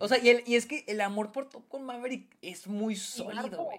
[0.00, 3.64] O sea, y, y, es que el amor por Top Gun Maverick es muy sólido,
[3.64, 3.78] güey.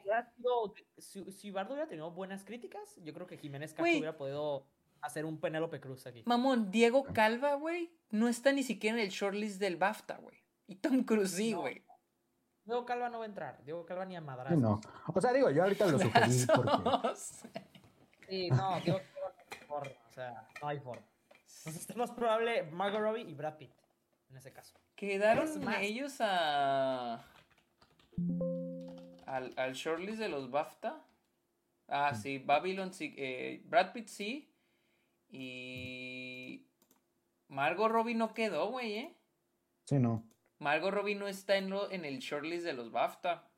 [0.98, 4.68] Si, si, Bardo hubiera tenido buenas críticas, yo creo que Jiménez Castro hubiera podido
[5.01, 6.22] hacer un Penélope Cruz aquí.
[6.26, 10.38] Mamón, Diego Calva, güey, no está ni siquiera en el shortlist del BAFTA, güey.
[10.68, 11.84] Y Tom Cruise sí, güey.
[12.64, 13.64] Diego Calva no va a entrar.
[13.64, 14.60] Diego Calva ni a madrazos.
[14.60, 14.80] No.
[15.08, 17.16] O sea, digo, yo ahorita lo sugerí porque...
[18.30, 19.34] Sí, no, Diego Calva
[19.68, 21.06] no hay O sea, no hay forma.
[21.58, 23.74] Entonces es más probable Margot Robbie y Brad Pitt,
[24.30, 24.81] en ese caso.
[25.02, 25.50] Quedaron
[25.82, 27.26] ellos a...
[29.26, 31.04] Al, al shortlist de los BAFTA.
[31.88, 33.16] Ah, sí, Babylon sí.
[33.18, 34.54] Eh, Brad Pitt sí.
[35.32, 36.68] Y.
[37.48, 39.18] Margot Robbie no quedó, güey, ¿eh?
[39.86, 40.24] Sí, no.
[40.60, 43.50] Margot Robbie no está en, lo, en el shortlist de los BAFTA.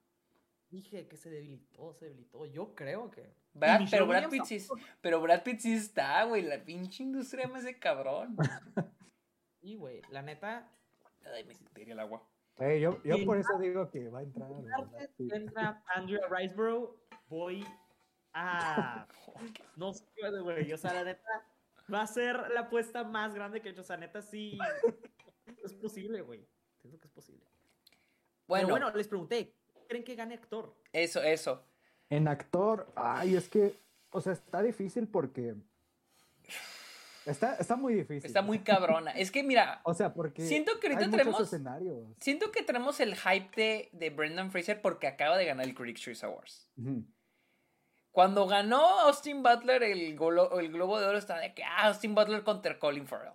[0.70, 2.46] Dije que se debilitó, se debilitó.
[2.46, 3.36] Yo creo que.
[3.60, 4.66] pero, Brad Pitt sí,
[5.02, 6.44] pero Brad Pitt sí está, güey.
[6.44, 8.38] La pinche industria me hace cabrón.
[9.60, 10.02] Sí, güey.
[10.10, 10.70] La neta.
[11.34, 12.28] Ay, me sentiría el agua.
[12.60, 14.50] yo, yo por eso digo que va a entrar.
[15.18, 16.96] entra Andrea Riceborough,
[17.28, 17.66] voy
[18.34, 19.08] a.
[19.76, 20.06] No sé,
[20.42, 20.72] güey.
[20.74, 21.24] O sea, la neta.
[21.94, 23.82] Va a ser la apuesta más grande que he hecho.
[23.82, 24.58] O sea, neta, sí.
[25.64, 26.48] Es posible, güey.
[26.82, 27.46] Siento que es posible.
[28.48, 29.56] Bueno, bueno, les pregunté,
[29.88, 30.76] ¿creen que gane actor?
[30.92, 31.66] Eso, eso.
[32.10, 33.80] En actor, ay, es que,
[34.12, 35.56] o sea, está difícil porque
[37.26, 38.26] Está, está muy difícil.
[38.26, 39.12] Está muy cabrona.
[39.12, 39.82] Es que mira.
[39.86, 40.46] O sea, porque.
[40.46, 41.56] Siento que ahorita tenemos.
[42.20, 46.02] Siento que tenemos el hype de, de, Brendan Fraser porque acaba de ganar el Critics'
[46.02, 46.70] Choice Awards.
[48.12, 50.18] Cuando ganó Austin Butler el, el
[50.72, 53.34] Globo de Oro, estaba de que ah, Austin Butler contra Colin Farrell.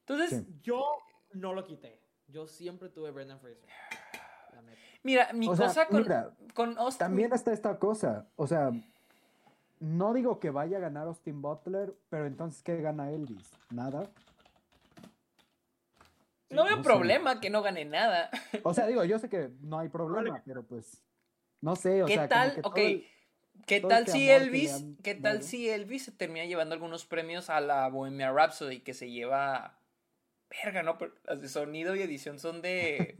[0.00, 0.44] Entonces.
[0.62, 0.84] Yo
[1.32, 2.00] no lo quité.
[2.28, 3.68] Yo siempre tuve Brendan Fraser.
[5.02, 6.04] Mira, mi cosa con,
[6.52, 6.98] con Austin.
[6.98, 8.28] También está esta cosa.
[8.34, 8.72] O sea,
[9.80, 13.50] no digo que vaya a ganar Austin Butler, pero entonces, ¿qué gana Elvis?
[13.70, 14.10] ¿Nada?
[16.50, 18.30] no veo problema que no gane nada.
[18.62, 21.02] O sea, digo, yo sé que no hay problema, pero pues.
[21.60, 22.28] No sé, o ¿Qué sea.
[22.28, 22.60] Tal?
[22.62, 22.78] ok.
[23.66, 27.60] ¿Qué tal este si Elvis, qué tal si Elvis se termina llevando algunos premios a
[27.60, 29.80] la Bohemia Rhapsody que se lleva
[30.50, 33.18] verga, no, pero las de sonido y edición son de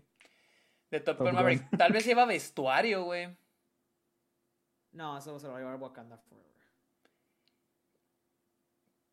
[0.91, 1.65] de Top Gun Maverick.
[1.76, 3.36] Tal vez lleva vestuario, güey.
[4.97, 6.47] No, eso se lo va a llevar Wakanda Forever.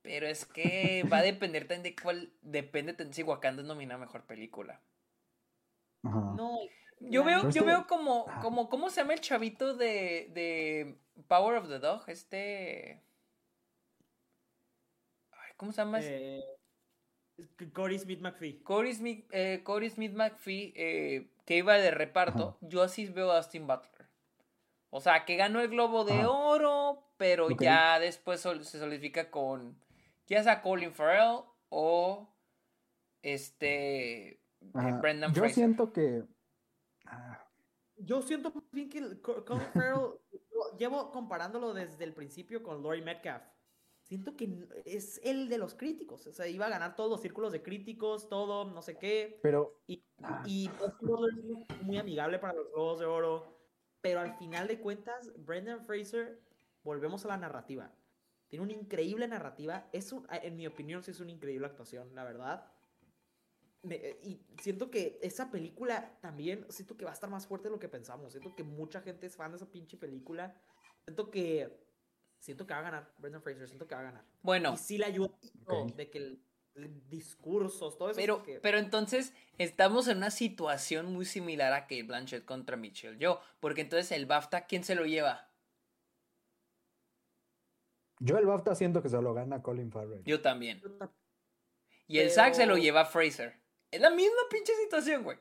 [0.01, 2.31] Pero es que va a depender también de cuál.
[2.41, 4.81] Depende si Wakanda es nominada mejor película.
[6.01, 6.59] No.
[6.99, 8.69] Yo veo, yo veo como, como.
[8.69, 10.29] ¿Cómo se llama el chavito de.
[10.33, 10.97] de
[11.27, 12.03] Power of the Dog?
[12.07, 13.01] Este.
[15.57, 15.99] ¿Cómo se llama?
[16.01, 16.41] Eh,
[17.73, 18.61] Corey Smith McPhee.
[18.63, 19.63] Corey Smith, eh,
[19.93, 22.57] Smith McPhee, eh, que iba de reparto.
[22.61, 24.02] Yo así veo a Austin Butler.
[24.95, 29.75] O sea, que ganó el Globo de Oro, pero ya después se solidifica con
[30.27, 31.39] ya sea Colin Farrell
[31.69, 32.31] o
[33.23, 34.39] este eh,
[35.01, 35.49] Brendan Fraser.
[35.49, 36.23] Yo siento que
[37.07, 37.43] ah.
[37.97, 40.11] yo siento bien que Colin Farrell
[40.77, 43.43] llevo comparándolo desde el principio con Laurie Metcalf.
[44.03, 46.27] Siento que es el de los críticos.
[46.27, 49.39] O sea, iba a ganar todos los círculos de críticos, todo, no sé qué.
[49.41, 49.79] Pero.
[49.87, 50.03] Y,
[50.45, 50.69] y
[51.81, 53.52] muy amigable para los Globos de Oro.
[54.03, 56.37] Pero al final de cuentas, Brendan Fraser,
[56.83, 57.89] volvemos a la narrativa.
[58.49, 59.87] Tiene una increíble narrativa.
[59.93, 62.69] Es un, en mi opinión, sí es una increíble actuación, la verdad.
[63.81, 67.79] y siento que esa película también, siento que va a estar más fuerte de lo
[67.79, 68.33] que pensamos.
[68.33, 70.53] Siento que mucha gente es fan de esa pinche película.
[71.05, 71.79] Siento que,
[72.39, 74.25] siento que va a ganar Brendan Fraser, siento que va a ganar.
[74.41, 74.73] Bueno.
[74.73, 75.31] Y sí le ayuda
[75.95, 76.43] de que el,
[76.75, 78.19] discursos, todo eso.
[78.19, 83.41] Pero, pero entonces estamos en una situación muy similar a que Blanchett contra Michelle yo,
[83.59, 85.49] porque entonces el BAFTA, ¿quién se lo lleva?
[88.19, 90.23] Yo el BAFTA siento que se lo gana Colin Farrell.
[90.23, 90.81] Yo también.
[92.07, 93.59] Y el SAG se lo lleva Fraser.
[93.91, 95.37] Es la misma pinche situación, güey.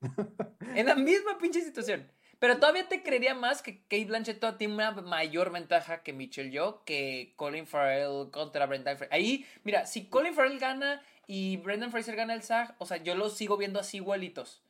[0.76, 2.10] es la misma pinche situación.
[2.44, 6.82] Pero todavía te creería más que Kate Blanchett tiene una mayor ventaja que Michelle Yo
[6.84, 9.14] que Colin Farrell contra Brendan Fraser.
[9.14, 13.14] Ahí, mira, si Colin Farrell gana y Brendan Fraser gana el SAG, o sea, yo
[13.14, 14.62] los sigo viendo así igualitos.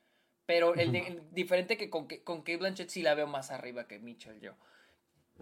[0.46, 4.38] Pero el, diferente que con, con Kate Blanchett sí la veo más arriba que Michelle
[4.38, 4.52] Yo.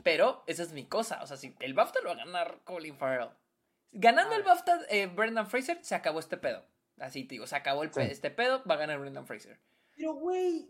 [0.03, 1.23] Pero esa es mi cosa.
[1.23, 3.29] O sea, si el BAFTA lo va a ganar Colin Farrell.
[3.93, 6.65] Ganando el BAFTA eh, Brendan Fraser, se acabó este pedo.
[6.99, 9.59] Así te digo, se acabó el este pedo, va a ganar Brendan Fraser.
[9.95, 10.67] Pero, güey,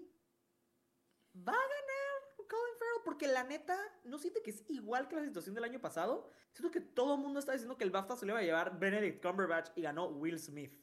[1.36, 2.02] va a ganar
[2.36, 5.80] Colin Farrell porque la neta, ¿no siente que es igual que la situación del año
[5.80, 6.28] pasado?
[6.52, 8.78] Siento que todo el mundo está diciendo que el BAFTA se le va a llevar
[8.78, 10.78] Benedict Cumberbatch y ganó Will Smith.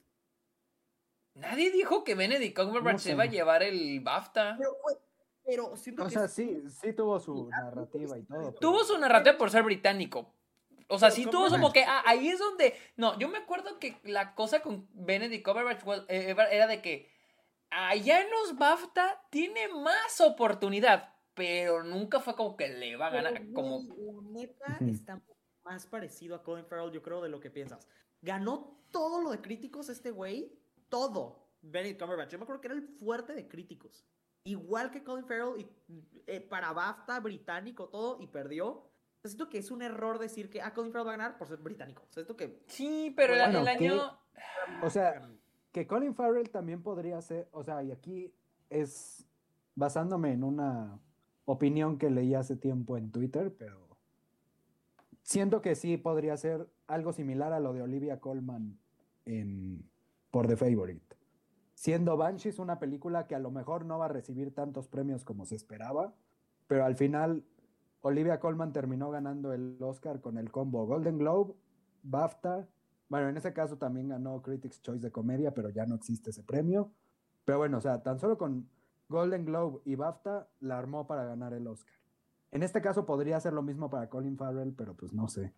[1.35, 4.55] Nadie dijo que Benedict Cumberbatch se iba a llevar el BAFTA.
[4.57, 4.77] Pero,
[5.45, 8.53] pero siento o sea, sí, sí tuvo su narrativa y todo.
[8.53, 10.33] Tuvo su narrativa por ser británico.
[10.87, 12.73] O sea, sí tuvo como que ah, ahí es donde.
[12.97, 17.18] No, yo me acuerdo que la cosa con Benedict Cumberbatch eh, era de que
[17.69, 23.11] allá en los BAFTA tiene más oportunidad, pero nunca fue como que le va a
[23.11, 23.51] ganar.
[23.53, 23.79] como...
[23.79, 25.21] La neta está
[25.63, 27.87] más parecido a Colin Farrell, yo creo, de lo que piensas.
[28.21, 31.47] Ganó todo lo de críticos este güey, todo.
[31.61, 34.05] Benedict Cumberbatch, yo me acuerdo que era el fuerte de críticos.
[34.43, 38.89] Igual que Colin Farrell, y, eh, para BAFTA, británico, todo, y perdió.
[39.23, 41.57] Siento que es un error decir que ah, Colin Farrell va a ganar por ser
[41.57, 42.07] británico.
[42.15, 42.63] O que...
[42.67, 44.17] Sí, pero el, año...
[44.81, 45.29] o sea,
[45.71, 48.33] que Colin Farrell también podría ser, o sea, y aquí
[48.69, 49.25] es
[49.75, 50.99] basándome en una
[51.45, 53.89] opinión que leí hace tiempo en Twitter, pero
[55.21, 58.77] siento que sí podría ser algo similar a lo de Olivia Colman
[59.25, 59.89] en
[60.31, 61.15] por The Favorite.
[61.73, 65.45] Siendo Banshees una película que a lo mejor no va a recibir tantos premios como
[65.45, 66.13] se esperaba,
[66.67, 67.43] pero al final
[68.01, 71.53] Olivia Colman terminó ganando el Oscar con el combo Golden Globe,
[72.03, 72.67] BAFTA,
[73.09, 76.43] bueno, en ese caso también ganó Critics Choice de comedia, pero ya no existe ese
[76.43, 76.91] premio.
[77.43, 78.69] Pero bueno, o sea, tan solo con
[79.09, 81.95] Golden Globe y BAFTA la armó para ganar el Oscar.
[82.51, 85.53] En este caso podría ser lo mismo para Colin Farrell, pero pues no sé.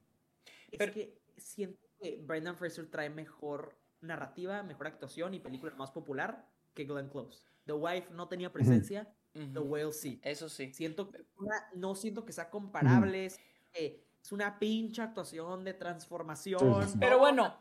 [0.71, 6.47] Es que siento que Brendan Fraser trae mejor narrativa, mejor actuación y película más popular
[6.73, 7.43] que Glenn Close.
[7.65, 10.19] The Wife no tenía presencia, The Whale sí.
[10.23, 10.73] Eso sí.
[10.73, 11.11] Siento
[11.75, 13.31] no siento que sea comparable,
[14.23, 16.87] es una pinche actuación de transformación.
[16.99, 17.57] Pero bueno,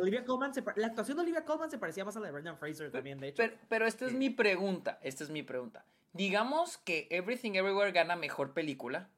[0.00, 2.90] Olivia Colman la actuación de Olivia Colman se parecía más a la de Brendan Fraser
[2.90, 3.42] también, de hecho.
[3.68, 5.84] Pero, esta es mi pregunta, esta es mi pregunta.
[6.12, 9.08] Digamos que Everything Everywhere gana mejor película.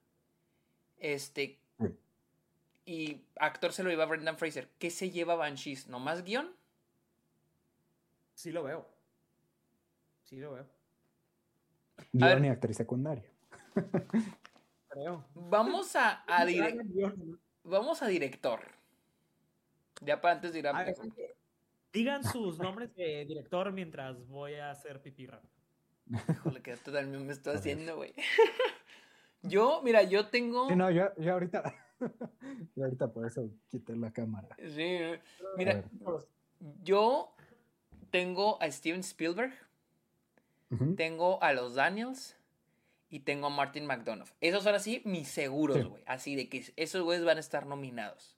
[0.99, 1.59] Este.
[2.85, 4.69] Y actor se lo lleva a Brendan Fraser.
[4.79, 5.87] ¿Qué se lleva Banshees?
[5.87, 6.51] ¿No más guion?
[8.35, 8.87] Sí lo veo.
[10.25, 10.67] Sí lo veo.
[12.13, 13.25] Guión y actriz secundaria.
[15.35, 16.47] Vamos a, a
[17.65, 18.60] Vamos a director.
[20.01, 20.94] Ya para antes de ir a...
[21.93, 25.52] Digan sus nombres de director mientras voy a hacer pipí rápido.
[26.28, 28.15] Híjole, que esto también me estoy haciendo, güey.
[29.43, 30.69] Yo, mira, yo tengo.
[30.69, 31.75] Sí, no, yo, yo ahorita.
[32.77, 34.49] yo ahorita por eso quité la cámara.
[34.59, 34.99] Sí,
[35.57, 35.83] mira,
[36.83, 37.35] yo
[38.10, 39.55] tengo a Steven Spielberg.
[40.97, 42.36] Tengo a los Daniels
[43.11, 44.31] y tengo a Martin McDonough.
[44.41, 46.03] Esos son así mis seguros, güey.
[46.07, 48.37] Así de que esos güeyes van a estar nominados.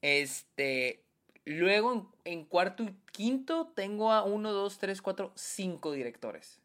[0.00, 1.04] Este.
[1.44, 6.60] Luego en, cuarto y quinto tengo a uno, dos, tres, cuatro, cinco directores.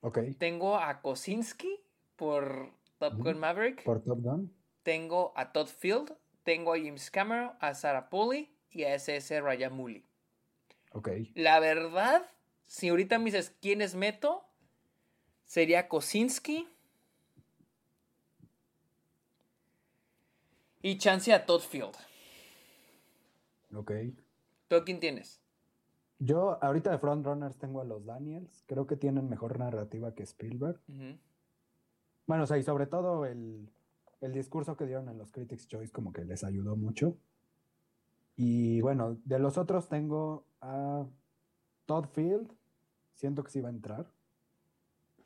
[0.00, 0.20] Ok.
[0.38, 1.80] Tengo a Kosinski
[2.14, 3.82] por Top Gun Maverick.
[3.82, 4.52] Por Top Gun.
[4.84, 6.16] Tengo a Todd Field.
[6.44, 10.04] Tengo a James Cameron, a Sarah Polley y a SS Rajamouli.
[10.92, 11.08] Ok.
[11.34, 12.30] La verdad,
[12.66, 14.46] si ahorita me dices quiénes meto,
[15.46, 16.68] sería Kosinski.
[20.82, 21.96] Y chance a Todd Field.
[23.74, 23.92] Ok.
[24.68, 25.40] ¿Tú quién tienes?
[26.18, 28.62] Yo ahorita de Frontrunners tengo a los Daniels.
[28.66, 30.80] Creo que tienen mejor narrativa que Spielberg.
[32.26, 33.68] Bueno, o sea, y sobre todo el,
[34.20, 37.16] el, discurso que dieron en los Critics' Choice como que les ayudó mucho.
[38.36, 41.04] Y bueno, de los otros tengo a
[41.86, 42.50] Todd Field.
[43.14, 44.06] Siento que sí va a entrar.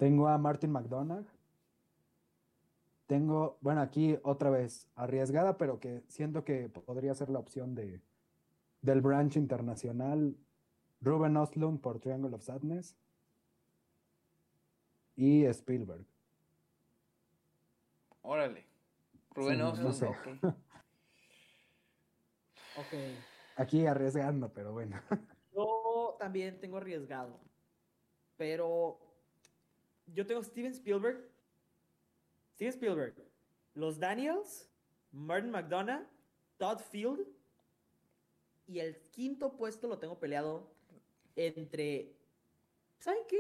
[0.01, 1.27] Tengo a Martin McDonagh.
[3.07, 8.01] Tengo, bueno, aquí otra vez, arriesgada, pero que siento que podría ser la opción de,
[8.81, 10.35] del branch internacional.
[11.03, 12.97] Ruben Ostlund por Triangle of Sadness.
[15.17, 16.07] Y Spielberg.
[18.23, 18.65] Órale.
[19.35, 20.43] Ruben Ostlund.
[22.79, 22.95] ok.
[23.57, 24.99] Aquí arriesgando, pero bueno.
[25.55, 27.39] Yo también tengo arriesgado.
[28.39, 29.10] Pero
[30.15, 31.29] yo tengo Steven Spielberg,
[32.55, 33.15] Steven Spielberg,
[33.75, 34.69] los Daniels,
[35.13, 36.07] Martin McDonough,
[36.59, 37.27] Todd Field
[38.67, 40.71] y el quinto puesto lo tengo peleado
[41.37, 42.13] entre.
[42.99, 43.39] ¿Saben qué?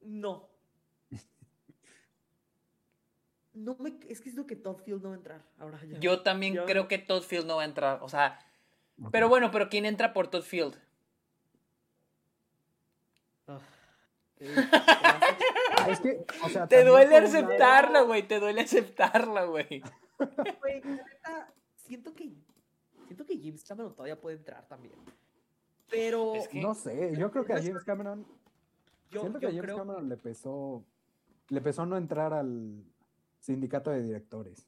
[0.00, 0.48] No.
[3.54, 5.42] No me, es que siento que Todd Field no va a entrar.
[5.58, 8.02] Ahora Yo también creo que Todd Field no va a entrar.
[8.02, 8.38] O sea.
[9.10, 10.74] Pero bueno, pero ¿quién entra por Todd Field?
[13.46, 13.60] Ah,
[15.88, 19.82] es que, o sea, te duele aceptarla, güey, te duele aceptarla, güey.
[20.60, 20.82] Güey,
[21.76, 22.32] siento que
[23.06, 24.94] siento que James Cameron todavía puede entrar también.
[25.90, 28.26] Pero no sé, yo creo que a James Cameron
[29.10, 30.84] siento que a James Cameron le pesó
[31.48, 32.82] le pesó no entrar al
[33.40, 34.66] sindicato de directores.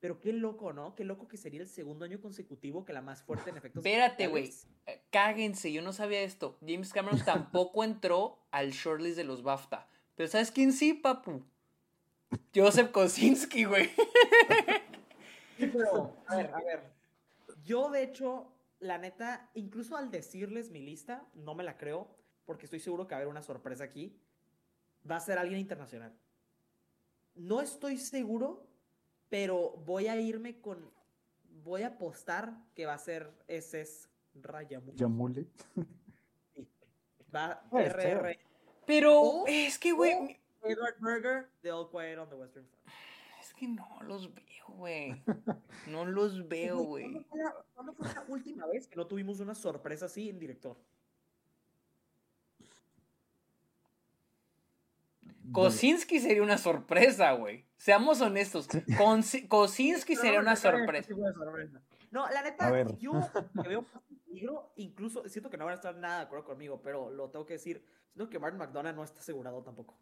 [0.00, 0.94] Pero qué loco, ¿no?
[0.94, 3.84] Qué loco que sería el segundo año consecutivo que la más fuerte en efectos.
[3.84, 4.50] Espérate, güey.
[4.86, 6.58] Eh, cáguense, yo no sabía esto.
[6.66, 9.89] James Cameron tampoco entró al shortlist de los BAFTA.
[10.14, 11.44] Pero ¿sabes quién sí, papu?
[12.54, 13.90] Joseph Kosinski, güey.
[15.58, 16.92] pero, a ver, a ver.
[17.64, 22.08] Yo, de hecho, la neta, incluso al decirles mi lista, no me la creo,
[22.44, 24.16] porque estoy seguro que va a haber una sorpresa aquí.
[25.10, 26.12] Va a ser alguien internacional.
[27.34, 28.70] No estoy seguro
[29.30, 30.90] pero voy a irme con.
[31.64, 34.98] Voy a apostar que va a ser ese es Rayamuli.
[34.98, 35.48] Yamuli.
[37.34, 38.38] Va RR.
[38.86, 40.40] Pero es que, güey.
[40.62, 42.96] Edward Burger de All Quiet on the Western Front.
[43.40, 45.22] Es que no los veo, güey.
[45.86, 47.24] No los veo, güey.
[47.74, 50.76] ¿Cuándo fue la última vez que no tuvimos una sorpresa así en director?
[55.52, 57.64] Kosinski sería una sorpresa, güey.
[57.76, 58.68] Seamos honestos.
[59.48, 61.12] Kosinski sería una sorpresa.
[62.10, 63.12] No, la neta, yo
[63.62, 63.86] que veo
[64.30, 67.44] peligro, incluso siento que no van a estar nada de acuerdo conmigo, pero lo tengo
[67.44, 67.84] que decir.
[68.12, 69.98] Siento que Martin McDonough no está asegurado tampoco.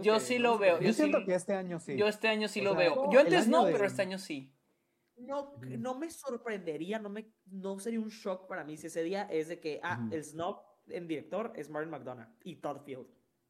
[0.00, 0.80] yo sí lo veo.
[0.80, 1.96] Yo, siento que este año sí.
[1.96, 3.10] Yo este año sí lo veo.
[3.10, 4.52] Yo antes no, pero este año sí.
[5.16, 9.22] No, no me sorprendería, no, me, no sería un shock para mí si ese día
[9.30, 13.06] es de que, ah, el snob en director es Martin McDonough y Todd Field.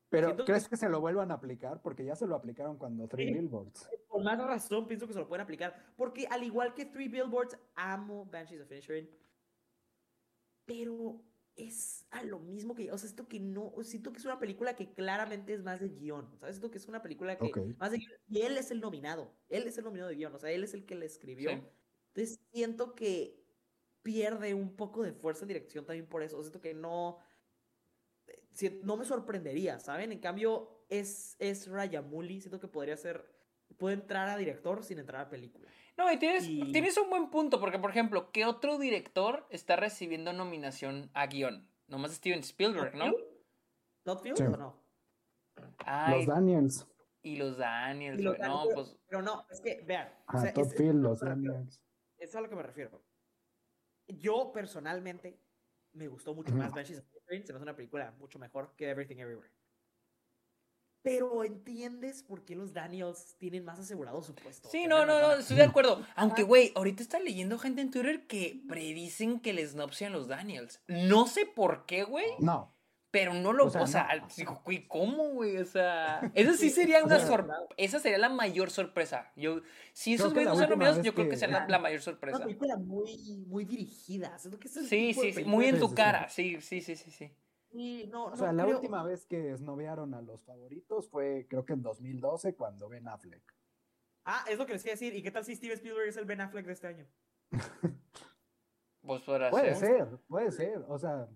[0.09, 0.76] Pero ¿crees que...
[0.76, 1.83] se lo vuelvan a aplicar?
[1.83, 3.91] Porque ya se lo aplicaron cuando Three Billboards.
[4.09, 5.75] Por más razón pienso que se lo pueden aplicar.
[5.97, 9.10] Porque al igual que Three Billboards, amo Banshees of Inisherin.
[10.67, 11.25] Pero
[11.57, 14.77] es a lo mismo que, o sea, siento que no, siento que es una película
[14.77, 16.57] que claramente es más de guion, ¿sabes?
[16.57, 19.67] Siento que es una película que más de guion, y él es el nominado, él
[19.67, 21.51] es el nominado de guion, o sea, él es el que le escribió.
[22.09, 23.43] Entonces siento que
[24.03, 27.19] pierde un poco de fuerza en dirección también por eso, siento que no,
[28.83, 30.12] no me sorprendería, ¿saben?
[30.12, 33.25] En cambio, es, es Rayamuli, siento que podría ser,
[33.78, 35.70] puede entrar a director sin entrar a película.
[35.97, 40.33] No, y tienes, tienes un buen punto, porque por ejemplo, ¿qué otro director está recibiendo
[40.33, 41.68] nominación a guion?
[41.89, 43.15] Nomás Steven Spielberg, ¿no?
[44.02, 44.86] ¿Todd Field o no?
[46.10, 46.86] los Daniels.
[47.23, 48.97] Y los Daniels, no, pues...
[49.08, 50.08] Pero no, es que, vean.
[50.26, 51.81] Ah, Todd Field, los Daniels.
[52.18, 53.02] Eso es a lo que me refiero.
[54.07, 55.41] Yo, personalmente,
[55.92, 59.16] me gustó mucho más Banshees of se me hace una película mucho mejor que Everything
[59.16, 59.50] Everywhere.
[61.07, 64.68] Pero entiendes por qué los Daniels tienen más asegurado su puesto.
[64.68, 66.05] Sí, no, no, no, estoy de acuerdo.
[66.17, 70.81] Aunque, güey, ahorita está leyendo gente en Twitter que predicen que les snop los Daniels.
[70.89, 72.26] No sé por qué, güey.
[72.41, 72.75] No.
[73.12, 74.09] Pero no lo, o sea,
[74.65, 75.59] güey, ¿cómo, güey?
[75.59, 77.60] O sea, eso sí sería una sorpresa.
[77.76, 79.31] Esa sería la mayor sorpresa.
[79.36, 79.60] Yo,
[79.93, 82.39] si esos güeyes no son nominados, yo creo que sería la, mayor sorpresa.
[82.39, 84.36] Una película muy, muy dirigida.
[84.41, 86.28] sí, sí, sí, muy en tu cara.
[86.28, 87.31] Sí, sí, sí, sí, sí.
[88.11, 91.83] No, o sea, la última vez que esnovearon a los favoritos fue, creo que en
[91.83, 93.55] 2012, cuando Ben Affleck.
[94.25, 95.15] Ah, es lo que les quería decir.
[95.15, 97.07] ¿Y qué tal si Steven Spielberg es el Ben Affleck de este año?
[99.03, 100.85] pues puede ser, puede ser.
[100.89, 101.29] O sea,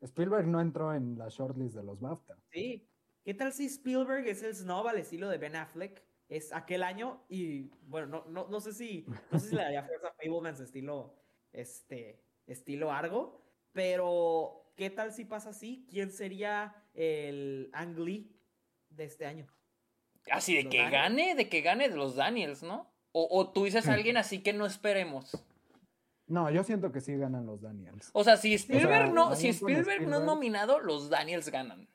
[0.00, 2.36] Spielberg no entró en la shortlist de los BAFTA.
[2.50, 2.88] Sí.
[3.24, 6.02] ¿Qué tal si Spielberg es el snob al estilo de Ben Affleck?
[6.28, 9.84] Es aquel año y, bueno, no, no, no sé si no sé si le daría
[9.84, 11.14] fuerza a Fablemans estilo,
[11.52, 13.40] este, estilo Argo,
[13.72, 15.86] pero ¿qué tal si pasa así?
[15.90, 18.30] ¿Quién sería el Ang Lee
[18.90, 19.46] de este año?
[20.30, 22.92] Así de que gane, de que gane de los Daniels, ¿no?
[23.12, 25.44] O, o tú dices a alguien así que no esperemos.
[26.26, 28.10] No, yo siento que sí ganan los Daniels.
[28.12, 31.88] O sea, si Spielberg no, si Spielberg, no es nominado, los Daniels ganan.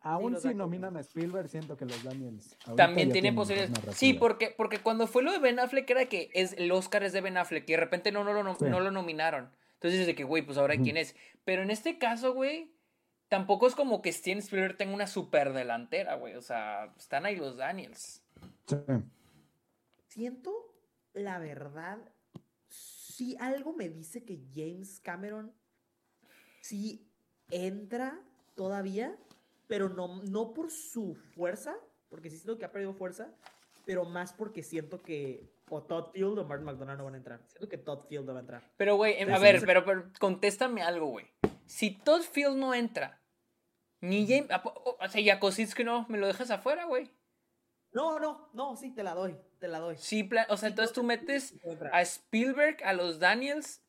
[0.00, 2.56] Aún si nominan a Spielberg, siento que los Daniels.
[2.76, 3.96] También tienen posibilidades.
[3.96, 7.12] Sí, porque, porque cuando fue lo de Ben Affleck era que es, el Oscar es
[7.12, 9.50] de Ben Affleck y de repente no, no, lo, no lo nominaron.
[9.78, 11.14] Entonces dice que, güey, pues ahora quién es.
[11.44, 12.72] Pero en este caso, güey,
[13.28, 16.34] tampoco es como que Steven Spielberg tenga una super delantera, güey.
[16.34, 18.20] O sea, están ahí los Daniels.
[18.66, 18.76] Sí.
[20.08, 20.74] Siento,
[21.14, 21.98] la verdad,
[22.68, 25.52] sí algo me dice que James Cameron
[26.60, 27.08] sí
[27.50, 28.20] entra
[28.56, 29.16] todavía,
[29.68, 31.76] pero no, no por su fuerza,
[32.08, 33.32] porque sí siento que ha perdido fuerza,
[33.86, 37.40] pero más porque siento que o Todd Field o Martin McDonald no van a entrar.
[37.46, 38.62] Siento que Todd Field no va a entrar.
[38.76, 41.26] Pero, güey, a ver, pero, pero contéstame algo, güey.
[41.66, 43.20] Si Todd Field no entra,
[44.00, 44.48] ni James...
[44.64, 47.10] O sea, ya que no, me lo dejas afuera, güey.
[47.92, 49.96] No, no, no, sí, te la doy, te la doy.
[49.98, 51.54] Sí, o sea, entonces tú metes
[51.92, 53.82] a Spielberg, a los Daniels.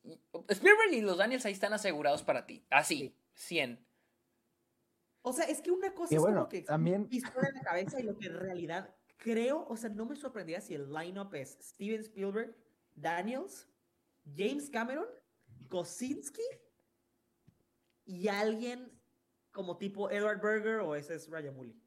[0.48, 2.64] Spielberg y los Daniels ahí están asegurados para ti.
[2.70, 3.84] Así, 100.
[5.22, 7.08] O sea, es que una cosa es como que también...
[7.10, 10.74] en la cabeza y lo que en realidad creo, o sea, no me sorprendería si
[10.74, 12.56] el lineup es Steven Spielberg,
[12.96, 13.68] Daniels,
[14.36, 15.06] James Cameron,
[15.68, 16.42] Kosinski
[18.06, 18.90] y alguien
[19.52, 21.80] como tipo Edward Berger o ese es Rayamuli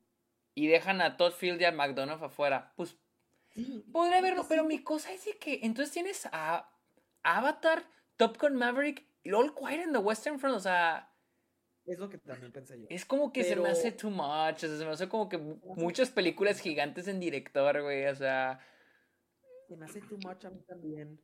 [0.56, 2.74] y dejan a Todd Field y a McDonough afuera.
[2.76, 2.96] Pues
[3.92, 6.70] podría verlo, pero mi cosa es que entonces tienes a
[7.24, 7.84] Avatar,
[8.18, 11.10] Top Gun Maverick y All Quiet in the Western Front, o sea...
[11.86, 12.88] Es lo que también pensé yo.
[12.90, 15.38] Es como que se me hace too much, o sea, se me hace como que
[15.38, 18.60] muchas películas gigantes en director, güey, o sea...
[19.68, 21.20] Se me hace too much a mí también.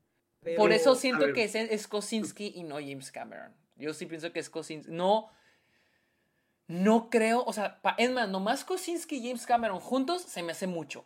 [0.57, 3.53] Por eso siento que es, es Kosinski y no James Cameron.
[3.75, 4.91] Yo sí pienso que es Kosinski.
[4.91, 5.29] No,
[6.67, 10.67] no creo, o sea, es más, nomás Kosinski y James Cameron juntos se me hace
[10.67, 11.05] mucho.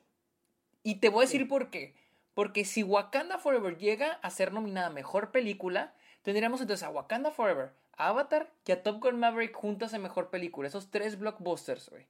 [0.83, 1.95] Y te voy a decir por qué.
[2.33, 7.73] Porque si Wakanda Forever llega a ser nominada Mejor Película, tendríamos entonces a Wakanda Forever,
[7.97, 10.67] a Avatar y a Top Gun Maverick juntas en Mejor Película.
[10.67, 12.07] Esos tres blockbusters, güey.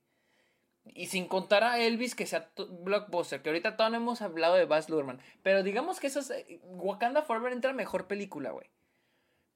[0.86, 4.66] Y sin contar a Elvis que sea blockbuster, que ahorita todavía no hemos hablado de
[4.66, 5.22] Baz Luhrmann.
[5.42, 8.70] Pero digamos que esos, eh, Wakanda Forever entra a Mejor Película, güey.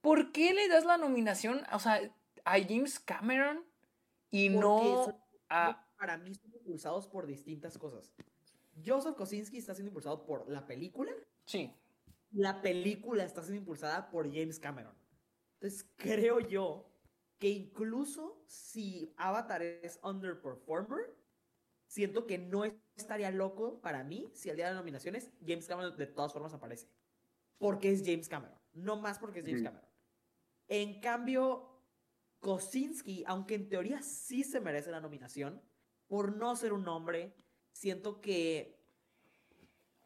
[0.01, 1.99] ¿Por qué le das la nominación, o sea,
[2.45, 3.65] a James Cameron
[4.31, 5.83] y no a...
[5.97, 8.13] Para mí son impulsados por distintas cosas.
[8.85, 11.11] Joseph Kosinski está siendo impulsado por la película.
[11.45, 11.73] Sí.
[12.31, 14.93] La película está siendo impulsada por James Cameron.
[15.59, 16.89] Entonces creo yo
[17.39, 21.15] que incluso si Avatar es underperformer,
[21.87, 22.63] siento que no
[22.95, 26.53] estaría loco para mí si al día de las nominaciones James Cameron de todas formas
[26.53, 26.89] aparece.
[27.57, 29.87] Porque es James Cameron, no más porque es James Cameron.
[30.67, 31.77] En cambio,
[32.39, 35.61] Kosinski, aunque en teoría sí se merece la nominación,
[36.07, 37.35] por no ser un hombre,
[37.71, 38.77] siento que...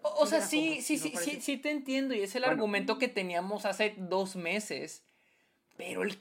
[0.03, 3.65] O, sea, sí, sí, sí, sí, sí te entiendo y es el argumento que teníamos
[3.65, 5.05] hace dos meses,
[5.81, 6.15] pero el,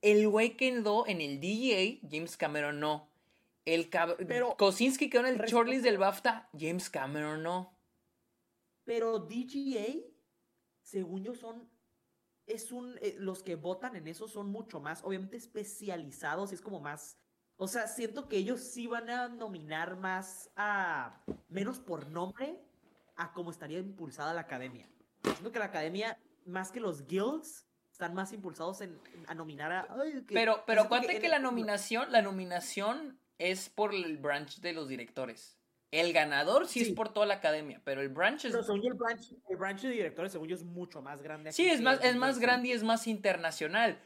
[0.00, 3.10] el güey quedó en el DGA, James Cameron no.
[3.66, 3.90] El
[4.26, 7.78] pero, Kosinski quedó en el shortlist del BAFTA, James Cameron no.
[8.84, 10.00] Pero DGA,
[10.80, 11.70] según yo, son
[12.46, 16.80] es un, eh, los que votan en eso son mucho más, obviamente especializados, es como
[16.80, 17.18] más,
[17.58, 22.58] o sea, siento que ellos sí van a nominar más a, menos por nombre,
[23.16, 24.88] a cómo estaría impulsada la academia.
[25.22, 27.66] Siento que la academia, más que los guilds,
[28.02, 28.98] están más impulsados en,
[29.28, 29.88] a nominar a...
[30.26, 35.56] pero, pero acuérdate que, la nominación, la nominación es por el branch de los directores.
[35.92, 38.52] El ganador sí, es por toda la academia, pero el branch es.
[38.52, 41.52] Pero el branch, el branch de directores, según yo, es mucho más grande.
[41.52, 44.00] Sí, es más, es más grande y es más internacional.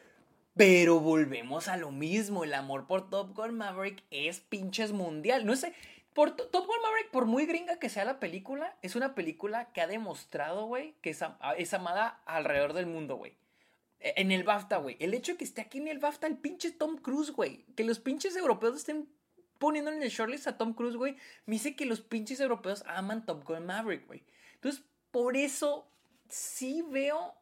[0.54, 2.44] Pero volvemos a lo mismo.
[2.44, 5.46] El amor por Top Gun Maverick es pinches mundial.
[5.46, 5.74] No sé.
[6.12, 9.80] Por Top Gun Maverick, por muy gringa que sea la película, es una película que
[9.80, 11.22] ha demostrado, güey, que es,
[11.56, 13.36] es amada alrededor del mundo, güey.
[14.00, 14.96] E, en el BAFTA, güey.
[15.00, 17.64] El hecho de que esté aquí en el BAFTA el pinche Tom Cruise, güey.
[17.76, 19.08] Que los pinches europeos estén
[19.58, 21.16] poniendo en el shortlist a Tom Cruise, güey,
[21.46, 24.22] me dice que los pinches europeos aman Top Gun Maverick, güey.
[24.54, 25.88] Entonces, por eso
[26.28, 27.34] sí veo,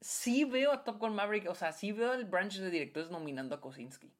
[0.00, 3.54] sí veo a Top Gun Maverick, o sea, sí veo al branch de directores nominando
[3.54, 4.12] a Kosinski.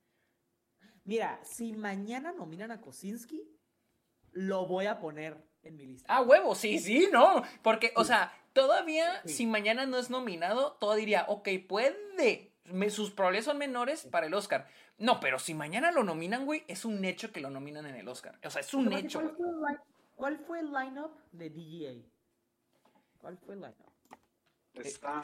[1.04, 3.48] Mira, si mañana nominan a Kosinski,
[4.32, 6.14] lo voy a poner en mi lista.
[6.14, 7.42] Ah, huevo, sí, sí, no.
[7.62, 12.52] Porque, o sea, todavía, si mañana no es nominado, todo diría, ok, puede.
[12.90, 14.66] sus problemas son menores para el Oscar.
[14.98, 18.08] No, pero si mañana lo nominan, güey, es un hecho que lo nominan en el
[18.08, 18.36] Oscar.
[18.44, 19.32] O sea, es un hecho.
[20.16, 22.04] ¿Cuál fue, el lineup de DGA?
[23.18, 23.76] ¿Cuál fue el lineup?
[24.74, 25.22] Está.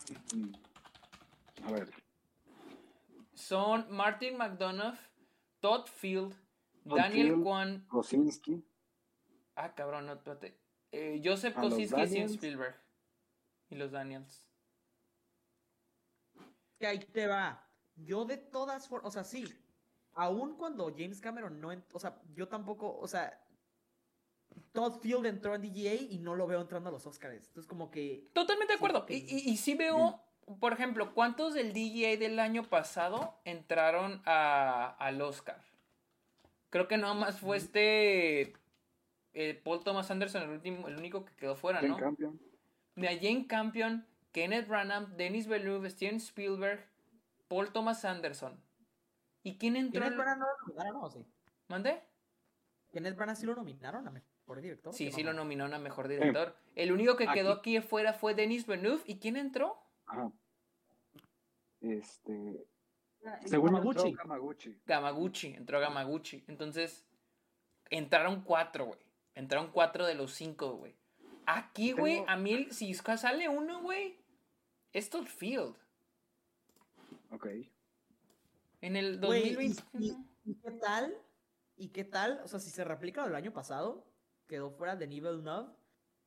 [1.64, 1.90] A ver.
[3.32, 4.96] Son Martin McDonough,
[5.58, 6.36] Todd Field,
[6.84, 7.84] Daniel Kwan.
[7.88, 8.64] Kosinski.
[9.56, 10.56] Ah, cabrón, no, espérate.
[10.92, 12.83] Eh, Joseph Kosinski y Spielberg.
[13.74, 14.46] Y los Daniels.
[16.78, 17.68] Que ahí te va.
[17.96, 19.44] Yo de todas formas, o sea, sí,
[20.12, 23.44] aún cuando James Cameron no, o sea, yo tampoco, o sea,
[24.70, 27.48] Todd Field entró en DGA y no lo veo entrando a los Oscars.
[27.48, 28.30] Entonces, como que.
[28.32, 29.06] Totalmente de acuerdo.
[29.08, 30.20] Y, y, sí veo,
[30.60, 35.60] por ejemplo, ¿cuántos del DGA del año pasado entraron a, al Oscar?
[36.70, 38.54] Creo que nada más fue este.
[39.32, 41.96] Eh, Paul Thomas Anderson, el, último, el único que quedó fuera, ¿no?
[41.96, 42.40] Campion.
[42.97, 46.86] Jane Campion, Kenneth Branagh, Dennis Villeneuve, Steven Spielberg,
[47.48, 48.60] Paul Thomas Anderson.
[49.42, 50.02] ¿Y quién entró?
[50.02, 51.26] ¿Kenneth Branagh no lo nominaron o sí?
[51.68, 52.02] ¿Mandé?
[52.92, 54.94] ¿Kenneth Branagh sí lo nominaron a mejor director?
[54.94, 56.56] Sí, sí lo nominaron a mejor director.
[56.74, 59.02] El único que quedó aquí afuera fue Denis Villeneuve.
[59.06, 59.78] ¿Y quién entró?
[60.06, 60.31] Ajá.
[61.81, 62.66] Este.
[63.26, 64.12] Ah, Según Gamaguchi.
[64.12, 64.81] Gamaguchi.
[64.86, 66.44] Gamaguchi, entró Gamaguchi.
[66.47, 67.05] Entonces,
[67.90, 69.00] entraron cuatro, güey.
[69.34, 70.97] Entraron cuatro de los cinco, güey.
[71.47, 74.16] Aquí, güey, a mí, si sale uno, güey,
[74.92, 75.74] es Todd Field.
[77.31, 77.48] Ok.
[78.81, 79.82] En el 2020.
[79.98, 81.16] ¿y, qué tal?
[81.76, 82.40] ¿Y qué tal?
[82.44, 84.06] O sea, si se replica lo del año pasado,
[84.47, 85.68] quedó fuera de nivel 9.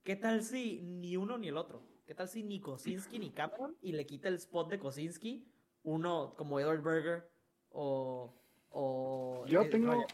[0.03, 1.83] ¿Qué tal si ni uno ni el otro?
[2.05, 5.45] ¿Qué tal si ni Kosinski ni Cameron y le quita el spot de Kosinski?
[5.83, 7.29] Uno como Edward Berger
[7.71, 8.33] o.
[8.69, 10.05] o Yo tengo.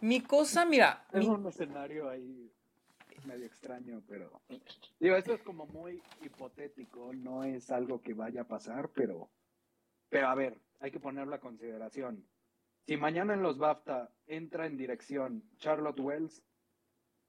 [0.00, 1.06] Mi cosa, mira.
[1.10, 2.52] Tengo un escenario ahí
[3.26, 4.40] medio extraño, pero.
[4.98, 9.30] Digo, esto es como muy hipotético, no es algo que vaya a pasar, pero.
[10.08, 12.24] Pero a ver, hay que ponerlo a consideración.
[12.86, 16.42] Si mañana en los BAFTA entra en dirección Charlotte Wells,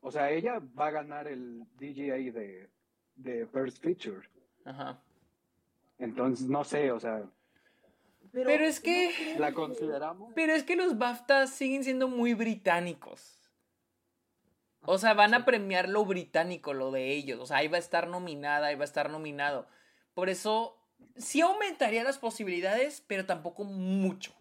[0.01, 2.69] o sea, ella va a ganar el DGA de,
[3.16, 4.27] de First Feature.
[4.66, 5.01] Ajá.
[5.98, 7.24] Entonces, no sé, o sea.
[8.32, 9.35] Pero, es que.
[9.40, 10.34] ¿La consideramos?
[10.35, 13.36] Pero es que los BAFTA siguen siendo muy británicos.
[14.90, 17.41] O sea, van a premiar lo británico, lo de ellos.
[17.41, 19.67] O sea, ahí va a estar nominada, ahí va a estar nominado.
[20.14, 20.82] Por eso,
[21.17, 24.33] sí aumentaría las posibilidades, pero tampoco mucho.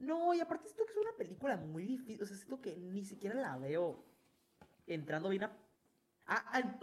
[0.00, 2.22] No, y aparte siento que es una película muy difícil.
[2.22, 4.04] O sea, siento que ni siquiera la veo
[4.86, 5.56] entrando bien a.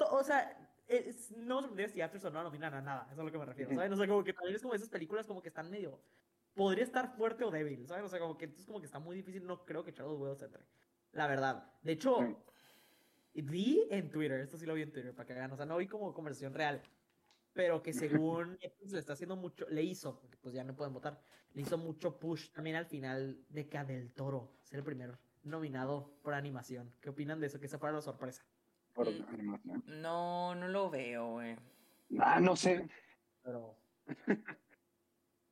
[0.09, 0.57] o sea,
[1.37, 3.03] no me sorprendería si Afterson no nominan a nada.
[3.03, 3.75] Eso es a lo que me refiero.
[3.75, 3.91] ¿Sabes?
[3.91, 5.99] O sea, como que también es como esas películas como que están medio.
[6.55, 8.05] Podría estar fuerte o débil, ¿sabes?
[8.05, 9.45] O sea, como que entonces como que está muy difícil.
[9.45, 10.63] No creo que Charles Wells entre.
[11.13, 11.71] La verdad.
[11.81, 12.37] De hecho,
[13.33, 15.51] vi en Twitter, esto sí lo vi en Twitter para que vean.
[15.51, 16.81] O sea, no vi como conversación real.
[17.53, 21.21] Pero que según le está haciendo mucho, le hizo, porque pues ya no pueden votar,
[21.53, 26.15] le hizo mucho push también al final de que del Toro ser el primer nominado
[26.23, 26.91] por animación.
[26.99, 27.59] ¿Qué opinan de eso?
[27.59, 28.43] Que esa fuera la sorpresa.
[28.93, 29.83] Por mm, animación.
[29.85, 31.55] No, no lo veo, güey.
[32.19, 32.87] Ah, no sé.
[33.43, 33.77] Pero.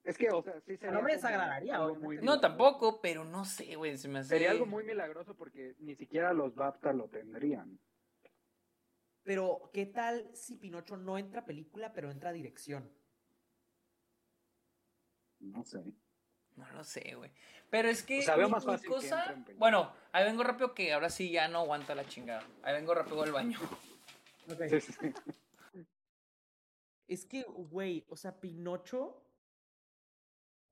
[0.04, 0.92] es que, o sea, sí sería.
[0.92, 1.78] No me desagradaría,
[2.22, 3.98] No, tampoco, pero no sé, güey.
[3.98, 4.30] Se me hace...
[4.30, 7.80] Sería algo muy milagroso porque ni siquiera los BAFTA lo tendrían.
[9.24, 12.90] Pero, ¿qué tal si Pinocho no entra película, pero entra dirección?
[15.40, 15.84] No sé.
[16.56, 17.32] No lo sé, güey.
[17.70, 18.26] Pero es que.
[18.30, 19.36] O más cosa.
[19.58, 22.44] bueno, ahí vengo rápido que ahora sí ya no aguanta la chingada.
[22.64, 23.60] Ahí vengo rápido al baño.
[27.08, 29.22] Es que, güey, o sea, Pinocho.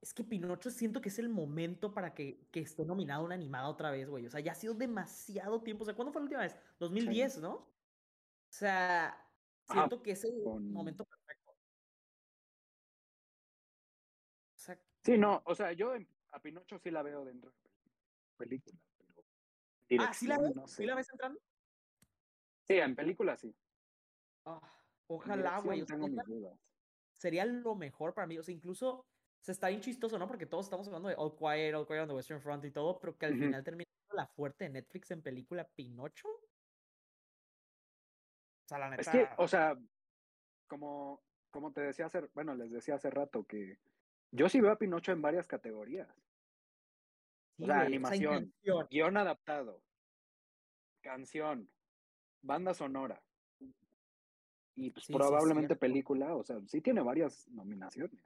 [0.02, 3.68] Es que Pinocho siento que es el momento para que, que esté nominado una animada
[3.68, 4.26] otra vez, güey.
[4.26, 5.84] O sea, ya ha sido demasiado tiempo.
[5.84, 6.56] O sea, ¿cuándo fue la última vez?
[6.80, 7.54] 2010, ¿no?
[7.56, 7.68] O
[8.50, 9.30] sea,
[9.70, 11.54] siento que es el momento perfecto.
[15.02, 15.94] sí, no, o sea, yo
[16.32, 17.58] a Pinocho sí la veo dentro de
[18.38, 18.78] película,
[19.88, 20.54] pero Ah, ¿sí la ves?
[20.68, 21.40] ¿Sí la ves entrando?
[22.64, 23.54] Sí, en película sí.
[24.46, 24.62] Ah,
[25.08, 25.84] ojalá, güey.
[27.18, 28.38] Sería lo mejor para mí.
[28.38, 29.06] O sea, incluso
[29.42, 30.28] se está bien chistoso, ¿no?
[30.28, 33.00] Porque todos estamos hablando de All Quiet, All Quiet on the Western Front y todo,
[33.00, 36.28] pero que al final termina la fuerte de Netflix en película Pinocho.
[38.98, 39.78] Es que, o sea,
[40.68, 43.80] como, como te decía hace, bueno, les decía hace rato que
[44.32, 46.08] yo sí veo a Pinocho en varias categorías.
[47.60, 48.54] o sea, animación,
[48.92, 49.82] guion adaptado,
[51.02, 51.70] canción,
[52.42, 53.22] banda sonora.
[54.76, 58.24] Y pues probablemente película, o sea, sí tiene varias nominaciones.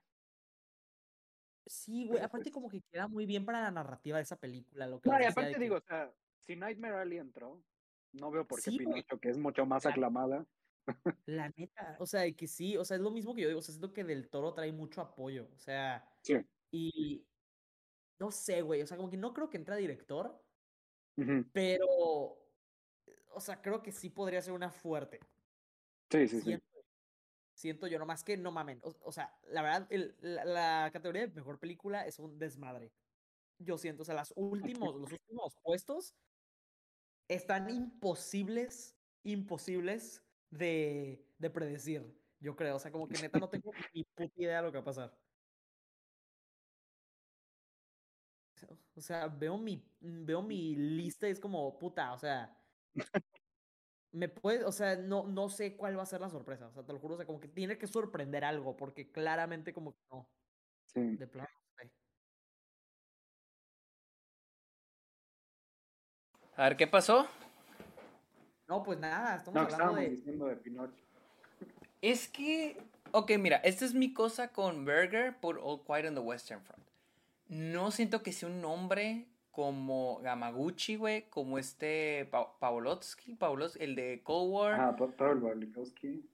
[1.74, 4.86] Sí, güey, aparte pues como que queda muy bien para la narrativa de esa película.
[4.86, 7.64] Lo que no, y aparte digo, o sea, si Nightmare Alley entró,
[8.12, 10.46] no veo por qué Pinocho, que es mucho más aclamada.
[11.26, 13.64] La neta, o sea, que sí, o sea, es lo mismo que yo digo, o
[13.64, 16.36] sea, siento que Del Toro trae mucho apoyo, o sea, sí.
[16.70, 17.26] y
[18.20, 20.40] no sé, güey, o sea, como que no creo que entre director,
[21.54, 25.20] pero, o sea, creo que sí podría ser una fuerte.
[26.12, 26.60] Sí, sí, sí.
[27.64, 31.60] Siento yo, nomás que no mamen, o, sea, la verdad, el, la, categoría de mejor
[31.60, 32.92] película es un desmadre.
[33.58, 36.14] Yo siento, o sea, las últimos, los últimos puestos
[37.30, 42.04] están imposibles, imposibles de, de predecir,
[42.42, 42.76] yo creo.
[42.76, 44.84] O sea, como que neta no tengo ni puta idea de lo que va a
[44.84, 45.18] pasar.
[48.94, 52.54] O sea, veo mi, veo mi lista y es como, puta, o sea,
[54.14, 56.84] me puede, o sea, no, no sé cuál va a ser la sorpresa, o sea,
[56.84, 60.02] te lo juro, o sea, como que tiene que sorprender algo, porque claramente como que
[60.12, 60.30] no.
[60.86, 61.18] Sí.
[61.18, 61.50] De plano.
[66.56, 67.28] A ver, ¿qué pasó?
[68.68, 70.10] No, pues nada, estamos hablando de...
[70.10, 71.04] Diciendo de Pinocho.
[72.00, 72.80] Es que,
[73.12, 76.84] ok, mira, esta es mi cosa con Burger por All Quiet on the Western Front.
[77.48, 83.38] No siento que sea un nombre como Gamaguchi, güey, como este pa Pavlovsky,
[83.80, 84.82] el de Cold War.
[84.82, 85.14] Ah, Paul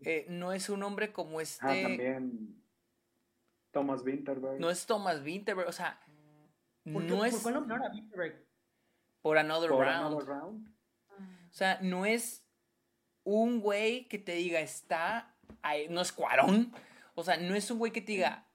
[0.06, 1.65] eh, no es un nombre como este.
[1.65, 2.64] Ah, también.
[3.72, 4.61] Thomas Winterberg.
[4.61, 5.99] No es Thomas Winterberg, o sea.
[6.85, 7.35] ¿Por no es.
[7.35, 8.49] ¿Por qué a Winterberg?
[9.22, 10.69] por Another, round.
[11.49, 12.48] O sea, no es
[13.25, 16.72] un güey que te diga, está, ahí, no es Cuarón.
[17.15, 18.48] O sea, no es un güey que te diga,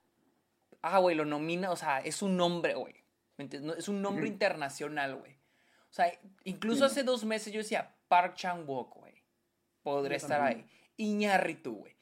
[0.81, 3.04] ah, güey, lo nomina, o sea, es un nombre, güey.
[3.37, 5.33] Es un nombre internacional, güey.
[5.89, 6.11] O sea,
[6.43, 9.23] incluso hace dos meses yo decía, Park Chan-wook, güey.
[9.81, 10.65] Podría estar ahí.
[10.97, 11.95] Iñarritu, güey.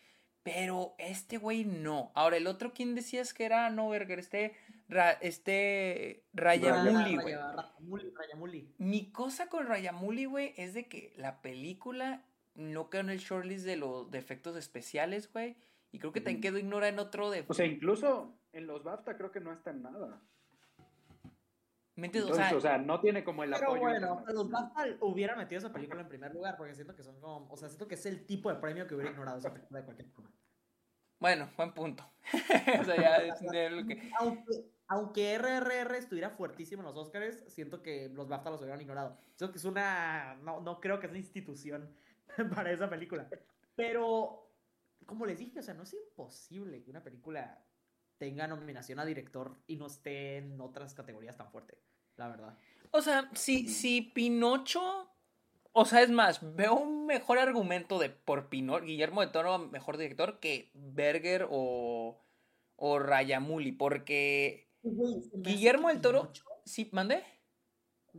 [0.44, 2.12] Pero este güey no.
[2.16, 3.70] Ahora, el otro, ¿quién decías que era?
[3.70, 4.56] No, Berger, este
[5.22, 7.36] este Rayamuli, güey.
[8.78, 13.66] Mi cosa con Rayamuli, güey, es de que la película no quedó en el shortlist
[13.66, 15.56] de los defectos especiales, güey.
[15.92, 17.46] Y creo que también quedó ignora en otro de.
[17.48, 20.22] O sea, incluso en los BAFTA creo que no está en nada.
[21.96, 22.36] ¿Me entiendes?
[22.54, 23.82] o, sea, no tiene como el pero apoyo.
[23.82, 27.52] bueno, los BAFTA hubieran metido esa película en primer lugar porque siento que son como.
[27.52, 29.86] O sea, siento que es el tipo de premio que hubiera ignorado esa película de
[29.86, 30.32] cualquier forma.
[31.20, 32.04] Bueno, buen punto.
[32.82, 34.12] o sea, ya es lo que...
[34.88, 39.18] aunque RRR estuviera fuertísimo en los Oscars, siento que los BAFTA los hubieran ignorado.
[39.36, 40.36] Siento que es una.
[40.42, 41.96] No, no creo que es una institución
[42.56, 43.30] para esa película.
[43.76, 44.50] Pero,
[45.06, 47.64] como les dije, o sea, no es imposible que una película
[48.24, 51.78] tenga nominación a director y no esté en otras categorías tan fuerte,
[52.16, 52.58] la verdad.
[52.92, 55.10] O sea, si, si Pinocho.
[55.74, 59.98] O sea, es más, veo un mejor argumento de por Pinocho, Guillermo de Toro, mejor
[59.98, 62.24] director, que Berger o,
[62.78, 66.32] o Rayamuli, porque Guillermo del Toro.
[66.64, 67.24] ¿Sí, mandé?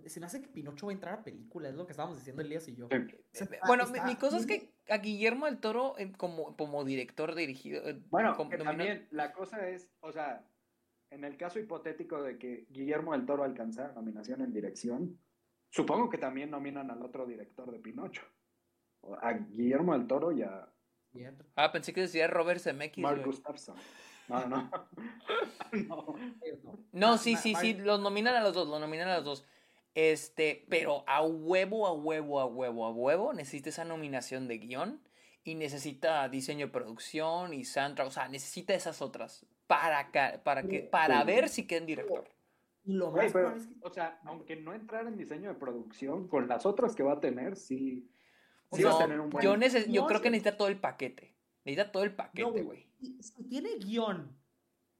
[0.07, 2.43] Se me hace que Pinocho va a entrar a película, es lo que estábamos diciendo
[2.43, 2.89] Elías y yo.
[3.67, 7.89] bueno, mi, cosa es que a Guillermo del Toro, eh, como, como director dirigido.
[7.89, 10.45] Eh, bueno, también la cosa es, o sea,
[11.11, 15.21] en el caso hipotético de que Guillermo del Toro alcanzara nominación en dirección,
[15.71, 18.23] supongo que también nominan al otro director de Pinocho.
[19.21, 20.69] A Guillermo del Toro y a.
[21.55, 23.03] Ah, pensé que decía Robert Zemeckis.
[23.03, 23.77] Mark Gustafson.
[24.29, 24.71] No, no.
[25.73, 26.17] no.
[26.91, 29.47] No, sí, sí, sí, los nominan a los dos, los nominan a los dos.
[29.95, 35.01] Este, pero a huevo, a huevo, a huevo, a huevo, necesita esa nominación de guion
[35.45, 40.11] y necesita diseño de producción y soundtrack, o sea, necesita esas otras para,
[40.43, 42.29] para, que, para ver si queda en director.
[42.85, 43.33] Lo más
[43.81, 47.21] O sea, aunque no entrar en diseño de producción, con las otras que va a
[47.21, 48.11] tener, sí,
[48.73, 49.45] sí va a tener un buen...
[49.45, 49.57] Yo,
[49.89, 51.35] yo creo que necesita todo el paquete.
[51.65, 52.87] Necesita todo el paquete, güey.
[53.21, 54.37] si tiene guion,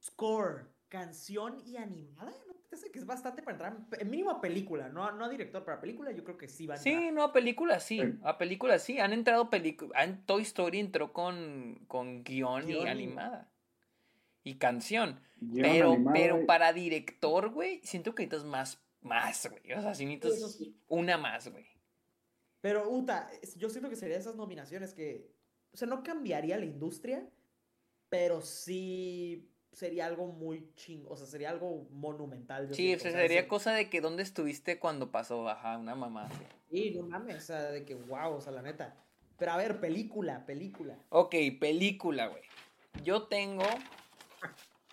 [0.01, 2.54] score, canción y animada, ¿no?
[2.77, 5.77] Sé que es bastante para entrar, en mínimo a película, no, no a director, pero
[5.77, 6.95] a película yo creo que sí va a entrar.
[6.95, 11.85] Sí, no, a película sí, a película sí, han entrado películas, Toy Story entró con,
[11.87, 13.49] con guion, y animada.
[14.43, 15.19] Y canción.
[15.55, 19.73] pero, pero para director, güey, siento que necesitas más, más, güey.
[19.73, 21.65] O sea, si necesitas una más, güey.
[22.61, 25.35] Pero, Uta, yo siento que serían esas nominaciones que
[25.75, 27.27] o sea, no cambiaría la industria,
[28.07, 32.73] pero sí sería algo muy chingo, o sea, sería algo monumental.
[32.73, 36.29] sí, sería cosa de que dónde estuviste cuando pasó, ajá, una mamá.
[36.71, 38.95] Sí, no mames, o sea, de que wow, o sea, la neta.
[39.37, 40.97] Pero a ver, película, película.
[41.09, 42.43] Ok, película, güey.
[43.03, 43.65] Yo tengo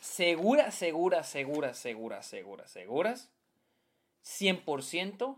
[0.01, 3.31] segura, segura, segura, segura, segura, seguras,
[4.25, 5.37] 100%,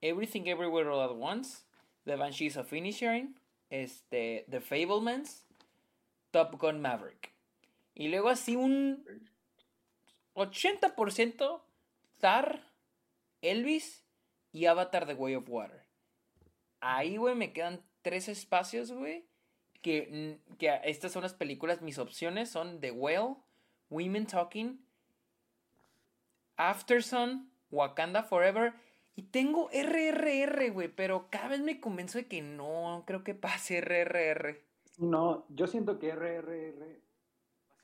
[0.00, 1.64] Everything Everywhere All At Once,
[2.04, 3.36] The Banshees of Finishing
[3.70, 5.44] este, The Fablemans,
[6.30, 7.32] Top Gun Maverick.
[7.96, 9.04] Y luego así un
[10.34, 11.62] 80%
[12.18, 12.70] Tar,
[13.40, 14.04] Elvis
[14.52, 15.82] y Avatar The Way of Water.
[16.80, 19.26] Ahí, güey, me quedan tres espacios, güey.
[19.80, 23.36] Que, que estas son las películas, mis opciones son The Whale,
[23.88, 24.84] Women Talking,
[26.56, 28.74] Aftersun, Wakanda Forever
[29.14, 33.80] y tengo RRR, güey, pero cada vez me convenzo de que no, creo que pase
[33.80, 34.60] RRR.
[34.98, 37.05] No, yo siento que RRR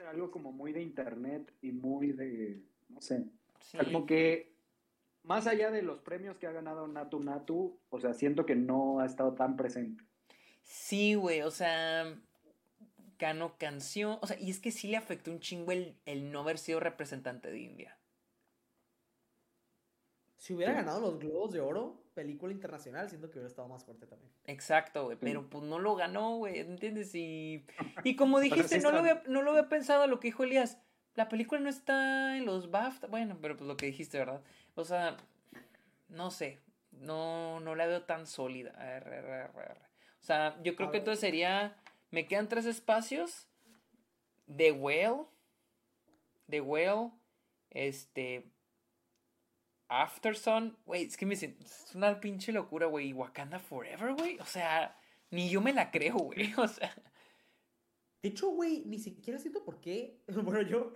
[0.02, 3.24] ser algo como muy de internet y muy de, no sé,
[3.84, 4.52] como que
[5.22, 9.00] más allá de los premios que ha ganado Natu Natu, o sea, siento que no
[9.00, 10.04] ha estado tan presente.
[10.62, 12.16] Sí, güey, o sea,
[13.18, 16.40] ganó canción, o sea, y es que sí le afectó un chingo el, el no
[16.40, 17.96] haber sido representante de India.
[20.42, 24.08] Si hubiera ganado los Globos de Oro, película internacional, siento que hubiera estado más fuerte
[24.08, 24.28] también.
[24.46, 27.14] Exacto, güey, pero pues no lo ganó, güey, ¿entiendes?
[27.14, 27.64] Y,
[28.02, 30.78] y como dijiste, no, lo había, no lo había pensado lo que dijo Elías.
[31.14, 33.06] La película no está en los BAFTA.
[33.06, 34.42] Bueno, pero pues lo que dijiste, ¿verdad?
[34.74, 35.16] O sea,
[36.08, 36.58] no sé.
[36.90, 38.74] No, no la veo tan sólida.
[40.20, 41.76] O sea, yo creo que entonces sería.
[42.10, 43.46] Me quedan tres espacios.
[44.52, 45.26] The Whale.
[46.50, 47.12] The Whale.
[47.70, 48.51] Este.
[50.00, 53.12] Afterson, güey, es que me es una pinche locura, güey.
[53.12, 54.38] Wakanda Forever, güey.
[54.40, 54.98] O sea,
[55.30, 56.52] ni yo me la creo, güey.
[56.58, 56.94] O sea.
[58.22, 60.22] De hecho, güey, ni siquiera siento por qué.
[60.28, 60.94] Bueno, yo.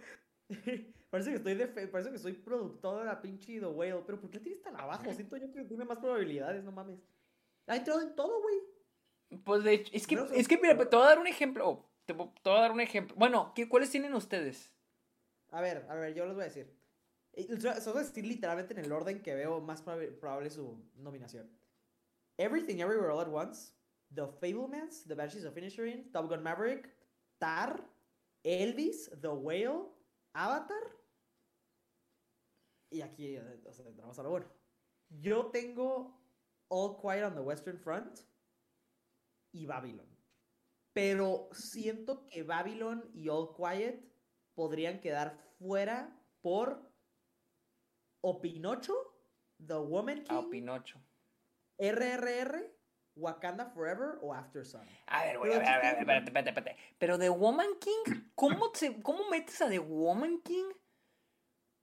[1.11, 4.03] parece que estoy de parece que soy productor de la pinche The Whale.
[4.07, 5.13] Pero ¿por qué tienes tan abajo?
[5.13, 7.01] Siento yo que tiene más probabilidades, no mames.
[7.67, 9.41] Ha entrado en todo, güey.
[9.45, 11.91] Pues de hecho, es que, es que mira, te voy a dar un ejemplo.
[12.05, 13.17] Te voy a dar un ejemplo.
[13.17, 14.73] Bueno, ¿qué, ¿cuáles tienen ustedes?
[15.51, 16.73] A ver, a ver, yo les voy a decir.
[17.37, 21.51] Eso voy a decir literalmente en el orden que veo más probable su nominación.
[22.39, 23.75] Everything Everywhere All at Once,
[24.15, 26.89] The Fablemans, The Banshees of Inisherin, Top Gun Maverick,
[27.39, 27.87] Tar,
[28.43, 29.91] Elvis, The Whale,
[30.33, 30.97] Avatar.
[32.91, 34.47] Y aquí o sea, entramos a lo bueno.
[35.11, 36.19] Yo tengo
[36.69, 38.21] All Quiet on the Western Front
[39.53, 40.09] y Babylon.
[40.95, 44.03] Pero siento que Babylon y All Quiet
[44.55, 46.86] podrían quedar fuera por
[48.27, 48.95] o Pinocho,
[49.65, 50.37] The Woman King.
[50.37, 51.01] Ah, Pinocho.
[51.79, 52.75] RRR,
[53.15, 54.85] Wakanda Forever o After Sun.
[55.07, 56.77] A ver, güey, a ver, a ver, espérate, espérate, espérate.
[56.99, 60.73] Pero The Woman King, ¿cómo, se, ¿cómo metes a The Woman King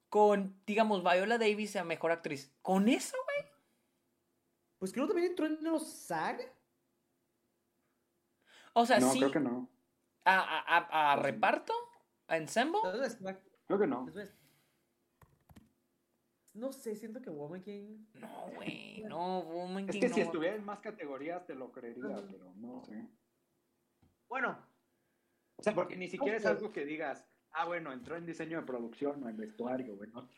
[0.10, 2.54] con, digamos, Viola Davis a mejor actriz.
[2.62, 3.52] ¿Con eso, güey?
[4.80, 6.42] Pues creo que también entró en los SAG.
[8.74, 9.20] O sea, no, sí.
[9.20, 9.70] creo que no.
[10.26, 11.74] ¿A, a, a, reparto?
[12.28, 12.80] ¿A ensemble?
[13.66, 14.06] Creo que no.
[16.54, 18.06] No sé, siento que Woman King.
[18.14, 20.00] No, güey, no, Woman King.
[20.00, 23.08] Es que si estuviera en más categorías te lo creería, pero no sé.
[24.28, 24.58] Bueno.
[25.56, 28.68] O sea, porque ni siquiera es algo que digas, ah, bueno, entró en diseño de
[28.68, 30.20] producción o en vestuario, güey, ¿no?
[30.22, 30.30] O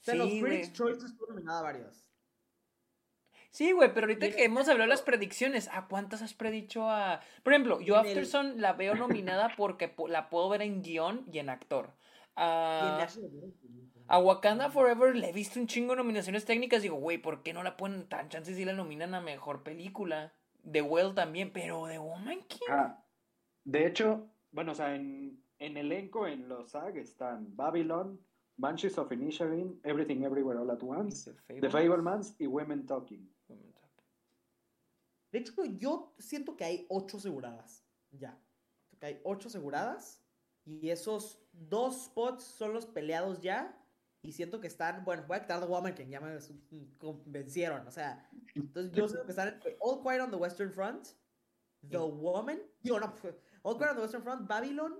[0.00, 2.06] sea, los Critics' Choice estuvo nominada varias.
[3.50, 7.20] Sí, güey, pero ahorita que hemos hablado de las predicciones, ¿a cuántas has predicho a...?
[7.42, 11.48] Por ejemplo, yo Afterson la veo nominada porque la puedo ver en guion y en
[11.48, 11.94] actor.
[12.36, 13.06] A,
[14.08, 16.82] a Wakanda Forever le he visto un chingo de nominaciones técnicas.
[16.82, 20.34] Digo, güey, ¿por qué no la ponen tan chances si la nominan a mejor película?
[20.70, 22.66] The Well también, pero The Woman King.
[22.68, 23.02] Ah,
[23.64, 28.20] de hecho, bueno, o sea, en, en elenco en los SAG están Babylon,
[28.56, 33.30] Banshees of Inisherin, Everything Everywhere All at Once, The Fablemans y Women Talking.
[35.32, 37.84] De hecho, yo siento que hay ocho aseguradas.
[38.10, 38.40] Ya.
[38.98, 40.22] Que hay ocho aseguradas.
[40.66, 43.82] Y esos dos spots son los peleados ya.
[44.22, 46.36] Y siento que están, bueno, voy a quitar The Woman, que ya me
[46.98, 47.86] convencieron.
[47.86, 51.08] O sea, entonces yo siento que están All Quiet on the Western Front,
[51.88, 53.14] The Woman, yo no,
[53.62, 54.98] All Quiet on the Western Front, Babylon,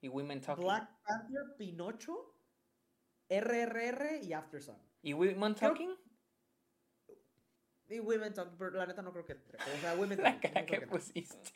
[0.00, 0.64] y Women Talking.
[0.64, 2.34] Black Panther, Pinocho,
[3.28, 4.76] RRR y After Sun.
[5.02, 5.94] ¿Y Women Talking?
[7.88, 10.54] Y Women Talking, pero la neta no creo que O sea, Women Talking.
[10.54, 11.52] La que pusiste.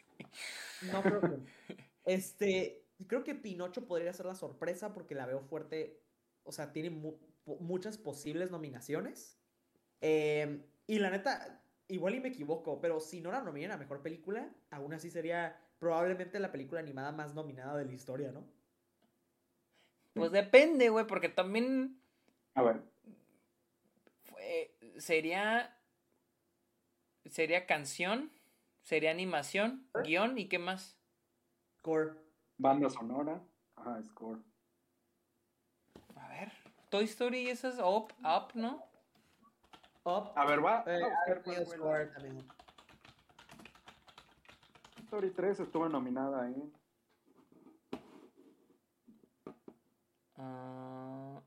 [0.92, 1.38] No creo que.
[2.02, 6.02] Este, creo que Pinocho podría ser la sorpresa porque la veo fuerte.
[6.42, 6.90] O sea, tiene
[7.44, 9.38] muchas posibles nominaciones.
[10.00, 14.02] Em, y la neta, igual y me equivoco, pero si no la nominan a mejor
[14.02, 18.44] película, aún así sería probablemente la película animada más nominada de la historia, ¿no?
[20.14, 22.00] Pues depende, güey, porque también.
[22.54, 22.82] A ver.
[24.98, 25.76] sería.
[27.26, 28.32] Sería canción,
[28.82, 30.02] sería animación, ¿Eh?
[30.04, 30.98] guion y qué más.
[31.78, 32.29] Score.
[32.60, 33.40] Banda sonora.
[33.76, 34.38] Ajá, score.
[36.14, 36.52] A ver.
[36.90, 38.84] Toy Story, esa es Up, Up, ¿no?
[40.04, 40.32] Up.
[40.34, 40.84] A ver, va.
[40.86, 42.46] Eh, a buscar score también.
[45.04, 46.72] Story 3 estuvo nominada ahí.
[50.36, 51.40] Uh...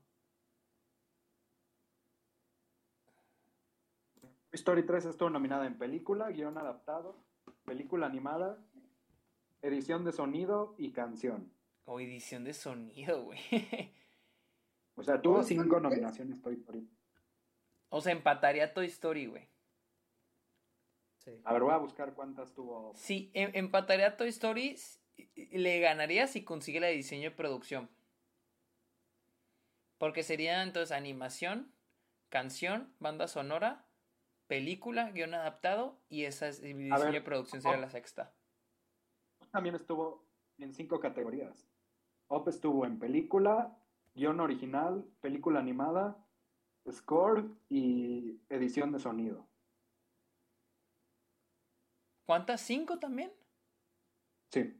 [4.52, 7.16] Story 3 estuvo nominada en película, guion adaptado,
[7.64, 8.58] película animada,
[9.64, 11.50] edición de sonido y canción.
[11.86, 13.40] O edición de sonido, güey.
[14.94, 16.88] o sea, tuvo cinco nominaciones Toy Story.
[17.88, 19.48] O sea, empataría Toy Story, güey.
[21.18, 21.40] Sí.
[21.44, 22.92] A ver, voy a buscar cuántas tuvo.
[22.94, 24.76] Sí, em, empataría Toy Story.
[25.34, 27.88] Le ganaría si consigue la diseño de producción.
[29.96, 31.72] Porque sería entonces animación,
[32.28, 33.86] canción, banda sonora,
[34.46, 38.34] película, guion adaptado y esa es, diseño de producción sería la sexta.
[39.54, 40.26] También estuvo
[40.58, 41.64] en cinco categorías.
[42.26, 43.78] Op estuvo en película,
[44.12, 46.16] guion original, película animada,
[46.90, 49.46] score y edición de sonido.
[52.26, 52.62] ¿Cuántas?
[52.62, 53.32] ¿Cinco también?
[54.50, 54.76] Sí.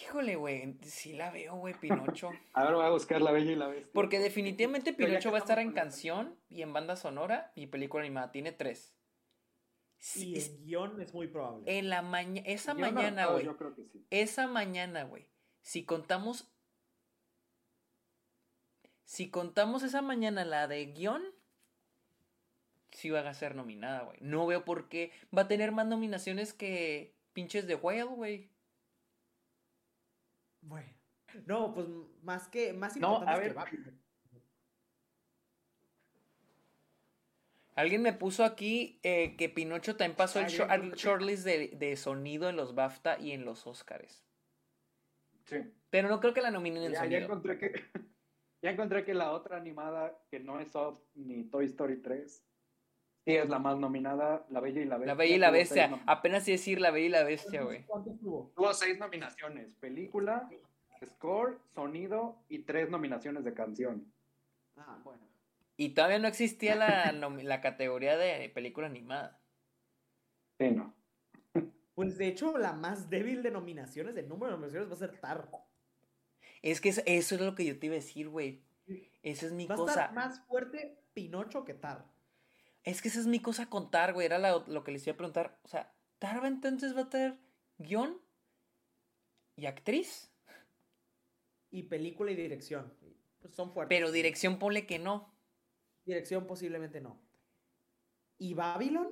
[0.00, 2.30] Híjole, güey, sí la veo, güey, Pinocho.
[2.54, 3.92] a ver, voy a buscar La Bella y la Bestia.
[3.92, 8.32] Porque definitivamente Pinocho va a estar en canción y en banda sonora y película animada.
[8.32, 8.95] Tiene tres.
[9.98, 11.64] Sí, y el guion es muy probable.
[11.78, 13.44] En la mañana, esa mañana, güey.
[13.44, 14.06] Yo creo que sí.
[14.10, 15.28] Esa mañana, güey.
[15.62, 16.52] Si contamos.
[19.04, 21.22] Si contamos esa mañana la de guion,
[22.90, 24.18] sí va a ser nominada, güey.
[24.20, 25.12] No veo por qué.
[25.36, 28.50] Va a tener más nominaciones que pinches de Whale, güey.
[30.60, 30.92] Bueno.
[31.46, 31.86] No, pues
[32.22, 32.72] más que.
[32.72, 33.54] Más importante no, a ver.
[37.76, 42.74] Alguien me puso aquí eh, que Pinocho también pasó el shortlist de, sonido en los
[42.74, 44.24] BAFTA y en los Oscars.
[45.44, 45.58] Sí.
[45.90, 47.18] Pero no creo que la nominen en ya, sonido.
[47.18, 47.72] Ya encontré, que,
[48.62, 52.46] ya encontré que la otra animada, que no es Up ni Toy Story 3,
[53.26, 55.12] sí es la más nominada, La Bella y la Bestia.
[55.12, 56.02] La Bella y la Bestia.
[56.06, 57.84] Apenas decir La Bella y la Bestia, güey.
[58.20, 58.52] tuvo?
[58.56, 59.74] Tuvo seis nominaciones.
[59.80, 60.48] Película,
[61.04, 64.10] score, sonido y tres nominaciones de canción.
[64.78, 65.35] Ah, bueno.
[65.76, 69.40] Y todavía no existía la, la categoría de película animada.
[70.58, 70.94] Sí, no.
[71.96, 75.18] Pues de hecho, la más débil de nominaciones, de número de nominaciones, va a ser
[75.18, 75.50] Tar.
[76.60, 78.62] Es que eso, es lo que yo te iba a decir, güey.
[79.22, 79.82] Esa es mi cosa.
[79.82, 82.04] Va a estar más fuerte Pinocho que Tar.
[82.84, 84.26] Es que esa es mi cosa con Tar, güey.
[84.26, 85.58] Era lo que les iba a preguntar.
[85.62, 87.38] O sea, ¿Tar va entonces va a tener
[87.78, 88.20] guion
[89.56, 90.30] y actriz?
[91.70, 92.92] Y película y dirección.
[93.52, 93.96] son fuertes.
[93.96, 95.34] Pero dirección ponle que no.
[96.06, 97.18] Dirección posiblemente no.
[98.38, 99.08] ¿Y Babylon?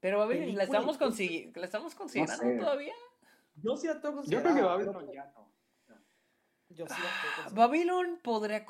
[0.00, 2.94] Pero Babylon, ¿la estamos, ¿la estamos considerando todavía?
[3.56, 5.44] Yo sí la tengo Yo creo que Babylon ya no.
[6.70, 6.94] Yo sí
[7.42, 8.66] la Babylon podría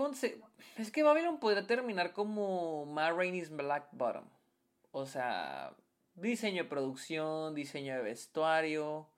[0.76, 4.28] Es que Babylon podría terminar como Ma Rainey's Black Bottom.
[4.90, 5.74] O sea,
[6.14, 9.08] diseño de producción, diseño de vestuario.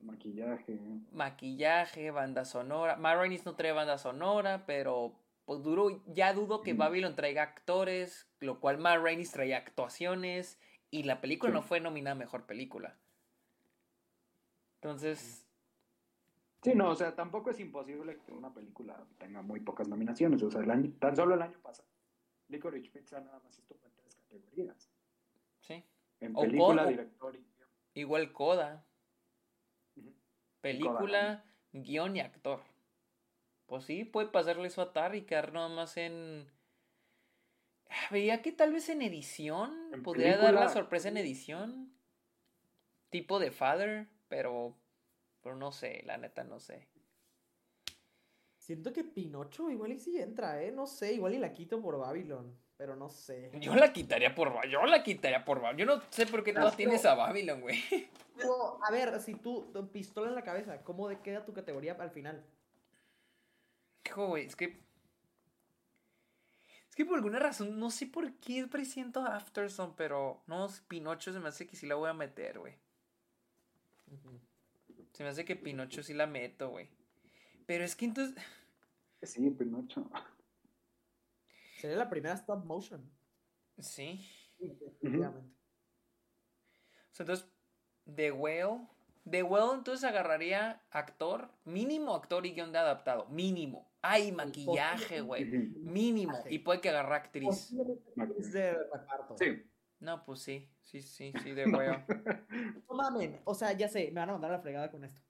[0.00, 0.78] Maquillaje.
[1.12, 2.96] Maquillaje, banda sonora.
[2.96, 5.19] Ma Rainey's no trae banda sonora, pero
[5.50, 10.60] pues duro, ya dudo que Babylon traiga actores, lo cual Ma Rainey's traía actuaciones
[10.92, 12.96] y la película no fue nominada a mejor película.
[14.76, 15.48] Entonces.
[16.62, 20.40] Sí, no, o sea, tampoco es imposible que una película tenga muy pocas nominaciones.
[20.40, 20.62] O sea,
[21.00, 21.88] tan solo el año pasado,
[22.46, 24.88] Licorice Pizza nada más estuvo en tres categorías.
[25.58, 25.84] Sí.
[26.20, 27.68] En película, director y guion.
[27.94, 28.86] Igual Coda.
[30.60, 32.69] Película, guion y actor.
[33.70, 36.50] Pues sí, puede pasarle eso a Tar y quedar nada más en.
[37.88, 39.72] Ah, veía que tal vez en edición.
[40.02, 41.94] podría dar la sorpresa en edición.
[43.10, 44.08] Tipo de Father.
[44.26, 44.76] Pero,
[45.40, 46.88] pero no sé, la neta no sé.
[48.58, 50.72] Siento que Pinocho igual y sí entra, ¿eh?
[50.72, 53.52] No sé, igual y la quito por Babylon, pero no sé.
[53.60, 55.78] Yo la quitaría por Yo la quitaría por Babylon.
[55.78, 57.78] Yo no sé por qué no tienes a Babylon, güey.
[58.82, 62.44] A ver, si tú, pistola en la cabeza, ¿cómo queda tu categoría al final?
[64.14, 64.80] Güey, es que...
[66.88, 71.38] Es que por alguna razón, no sé por qué presiento Afterson, pero no, Pinocho se
[71.38, 72.74] me hace que sí la voy a meter, güey.
[75.12, 76.88] Se me hace que Pinocho sí la meto, güey.
[77.66, 78.42] Pero es que entonces.
[79.22, 80.10] Sí, Pinocho.
[81.80, 83.08] Sería la primera stop motion.
[83.78, 84.26] Sí.
[84.58, 85.54] definitivamente.
[87.10, 87.48] O sea, entonces,
[88.14, 88.88] The Whale.
[89.28, 93.26] The Whale entonces agarraría actor, mínimo actor y guion de adaptado.
[93.28, 93.90] Mínimo.
[94.02, 95.44] Ay, maquillaje, güey.
[95.44, 96.38] Mínimo.
[96.48, 97.74] Y puede que agarre actriz.
[98.52, 99.36] de reparto.
[99.36, 99.62] Sí.
[100.00, 100.70] No, pues sí.
[100.90, 102.02] Sí, sí, sí, de huevo.
[102.88, 105.20] no mamen, o sea, ya sé, me van a mandar la fregada con esto.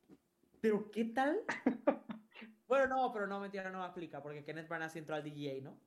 [0.60, 1.41] Pero, ¿qué tal?
[2.67, 5.78] bueno, no, pero no, mentira, no aplica, porque Kenneth Branagh entró al DGA, ¿no?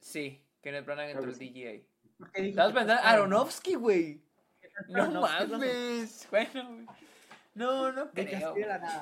[0.00, 1.86] Sí, Kenneth Branagh entró al DGA.
[2.34, 4.22] Estabas pensando, Aronofsky, güey.
[4.88, 6.26] No mames.
[6.30, 6.86] Bueno, güey.
[7.54, 8.54] No, no creo.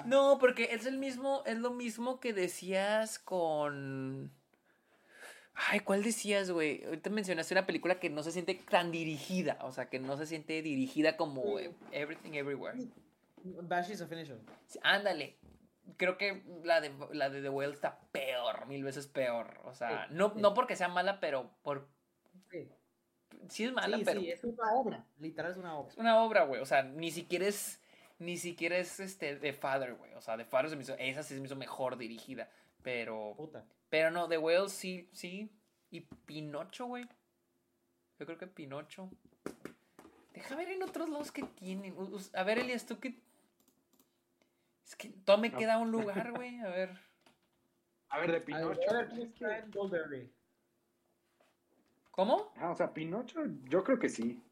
[0.06, 4.32] No, porque es el mismo, es lo mismo que decías con
[5.68, 6.84] Ay, ¿cuál decías, güey?
[6.84, 10.26] Ahorita mencionaste una película que no se siente tan dirigida, o sea, que no se
[10.26, 11.58] siente dirigida como
[11.92, 12.78] Everything Everywhere.
[13.44, 14.38] Bashies of Finisher.
[14.82, 15.36] ándale.
[15.96, 19.60] Creo que la de, la de The Whale está peor, mil veces peor.
[19.64, 21.88] O sea, no, no porque sea mala, pero por...
[23.48, 23.64] Sí.
[23.64, 24.20] Es mala, pero...
[24.20, 25.04] Sí, es una obra.
[25.18, 25.92] Literal es una obra.
[25.92, 26.60] Es una obra, güey.
[26.60, 27.80] O sea, ni siquiera es...
[28.18, 30.12] Ni siquiera es este, The Father, güey.
[30.14, 30.94] O sea, The Father se me hizo...
[30.98, 32.50] Esa sí se me hizo mejor dirigida.
[32.82, 33.34] Pero...
[33.36, 33.64] Puta.
[33.88, 35.50] Pero no, The Whale sí, sí.
[35.90, 37.08] Y Pinocho, güey.
[38.18, 39.10] Yo creo que Pinocho.
[40.34, 41.96] Deja ver en otros lados que tienen.
[42.34, 43.18] A ver, Elias, tú qué.
[44.86, 46.60] Es que todo me queda un lugar, güey.
[46.60, 46.98] A ver.
[48.10, 48.80] A ver, de Pinocho.
[52.10, 52.52] ¿Cómo?
[52.56, 54.42] Ah, o sea, Pinocho, yo creo que sí.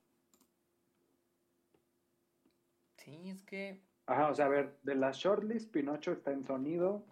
[2.96, 3.82] Sí, es que.
[4.06, 7.04] Ajá, o sea, a ver, de la shortlist, Pinocho está en sonido,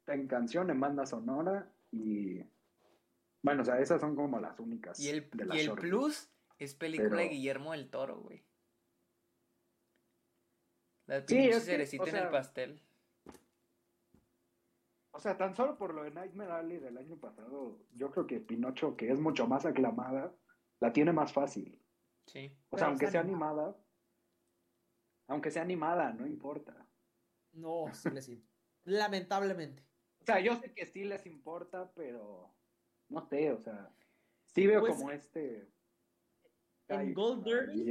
[0.00, 2.42] está en canción, en banda sonora y.
[3.42, 4.98] Bueno, o sea, esas son como las únicas.
[4.98, 8.42] Y el, y el plus es película de Guillermo del Toro, güey.
[11.06, 12.80] La sí, cerecita en el pastel.
[15.14, 18.40] O sea, tan solo por lo de Nightmare Alley del año pasado, yo creo que
[18.40, 20.34] Pinocho, que es mucho más aclamada,
[20.80, 21.80] la tiene más fácil.
[22.26, 22.52] Sí.
[22.70, 23.76] O sea, aunque sea animada,
[25.28, 26.74] aunque sea animada, no importa.
[27.52, 28.28] No, sí les
[28.82, 29.86] Lamentablemente.
[30.20, 32.52] O sea, yo sé que sí les importa, pero
[33.08, 33.94] no sé, o sea,
[34.46, 35.70] sí veo pues, como este...
[36.88, 37.84] En Gold Derby,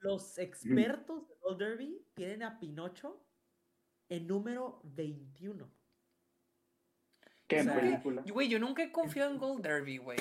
[0.00, 3.22] los, expertos de Gold Derby tienen a Pinocho
[4.08, 5.70] en número 21.
[7.46, 8.22] ¿Qué película?
[8.26, 10.18] Güey, yo nunca he confiado en Gold Derby, güey.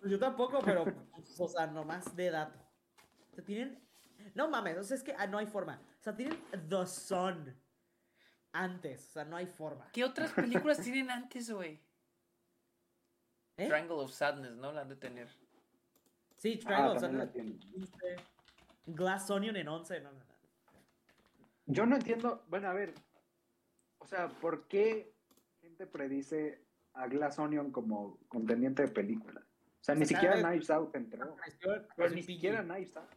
[0.00, 2.58] Pues yo tampoco, pero, pues, o sea, nomás de dato.
[3.32, 3.82] O sea, tienen...
[4.34, 5.80] No mames, o sea, es que ah, no hay forma.
[5.98, 7.56] O sea, tienen The Sun
[8.52, 9.08] antes.
[9.08, 9.90] O sea, no hay forma.
[9.92, 11.80] ¿Qué otras películas tienen antes, güey?
[13.56, 13.66] ¿Eh?
[13.66, 14.72] Triangle of Sadness, ¿no?
[14.72, 15.28] La han de tener.
[16.36, 17.30] Sí, Triangle ah, of Sadness.
[18.86, 20.24] Glass Onion en 11, no, no, no.
[21.66, 22.94] Yo no entiendo, bueno, a ver,
[23.98, 25.12] o sea, ¿por qué
[25.78, 26.60] gente predice
[26.94, 29.40] a Glass Onion como contendiente de película?
[29.40, 31.36] O sea, ni siquiera Knives Out entró.
[31.96, 33.10] Pero ni siquiera Knives Out.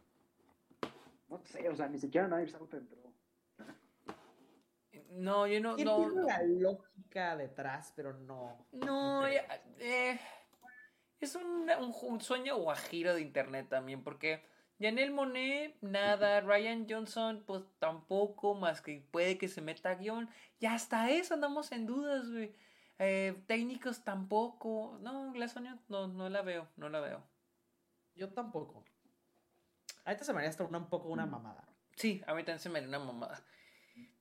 [1.28, 3.02] No sé, o sea, ni siquiera Knives Out entró.
[5.10, 5.76] No, yo no.
[5.76, 8.66] no, la lógica detrás, pero no.
[8.72, 10.18] No, eh,
[11.20, 14.42] es un, un, sueño guajiro de internet también, porque
[14.82, 16.40] Janel Monet, nada.
[16.40, 20.28] Ryan Johnson, pues tampoco, más que puede que se meta guion.
[20.58, 22.54] Y hasta eso andamos en dudas, güey.
[22.98, 24.98] Eh, técnicos tampoco.
[25.00, 25.54] No, Glass
[25.88, 27.22] no, no la veo, no la veo.
[28.14, 28.84] Yo tampoco.
[30.04, 31.64] Ahorita se me haría hasta una, un poco una mamada.
[31.96, 33.42] Sí, a mí también se me haría una mamada.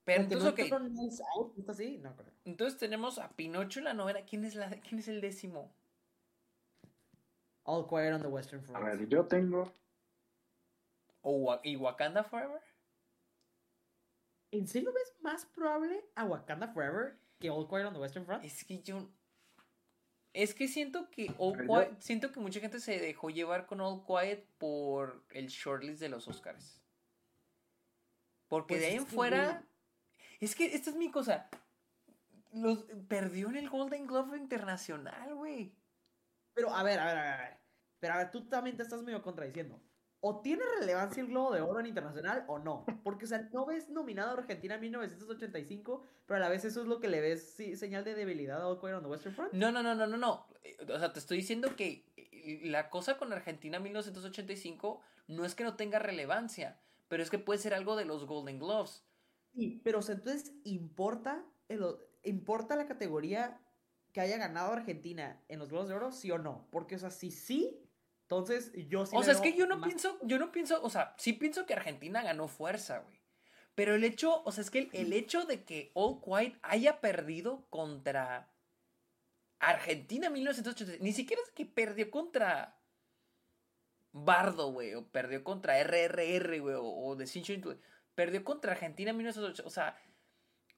[0.03, 1.21] Pero entonces,
[2.45, 4.21] Entonces tenemos a Pinocho en la novela.
[4.25, 5.71] ¿Quién es, la, quién es el décimo?
[7.63, 8.83] All Quiet on the Western Front.
[8.83, 9.71] A ver, yo tengo
[11.21, 12.61] ¿O, ¿Y Wakanda Forever?
[14.51, 18.43] ¿En serio ves más probable a Wakanda Forever que All Quiet on the Western Front?
[18.43, 19.09] Es que yo.
[20.33, 24.03] Es que siento que All Quiet, siento que mucha gente se dejó llevar con All
[24.05, 26.81] Quiet por el shortlist de los Oscars.
[28.47, 29.65] Porque pues de ahí en fuera.
[30.39, 31.49] Es que esta es mi cosa.
[32.51, 35.73] Los, perdió en el Golden Globe Internacional, güey.
[36.53, 37.57] Pero a ver, a ver, a ver.
[37.99, 39.79] Pero a ver, tú también te estás medio contradiciendo
[40.23, 42.85] o tiene relevancia el Globo de Oro en internacional o no.
[43.03, 46.81] Porque, o sea, no ves nominado a Argentina en 1985, pero a la vez eso
[46.81, 49.53] es lo que le ves señal de debilidad a All Quiet on the Western Front.
[49.53, 50.47] No, no, no, no, no, no.
[50.93, 55.55] O sea, te estoy diciendo que eh, la cosa con Argentina en 1985 no es
[55.55, 59.03] que no tenga relevancia, pero es que puede ser algo de los Golden Gloves.
[59.55, 61.83] Sí, pero, o sea, entonces, ¿importa, el,
[62.23, 63.59] ¿importa la categoría
[64.13, 66.67] que haya ganado Argentina en los Globos de Oro, sí o no?
[66.69, 67.90] Porque, o sea, si sí
[68.31, 69.13] entonces, yo sí.
[69.17, 71.73] O sea, es que yo no pienso, yo no pienso, o sea, sí pienso que
[71.73, 73.19] Argentina ganó fuerza, güey.
[73.75, 77.65] Pero el hecho, o sea, es que el, hecho de que All Quiet haya perdido
[77.69, 78.49] contra
[79.59, 82.79] Argentina en 1980, ni siquiera es que perdió contra
[84.13, 87.53] Bardo, güey, o perdió contra RRR, güey, o, o The Cincho,
[88.15, 89.97] perdió contra Argentina en 1980, o sea,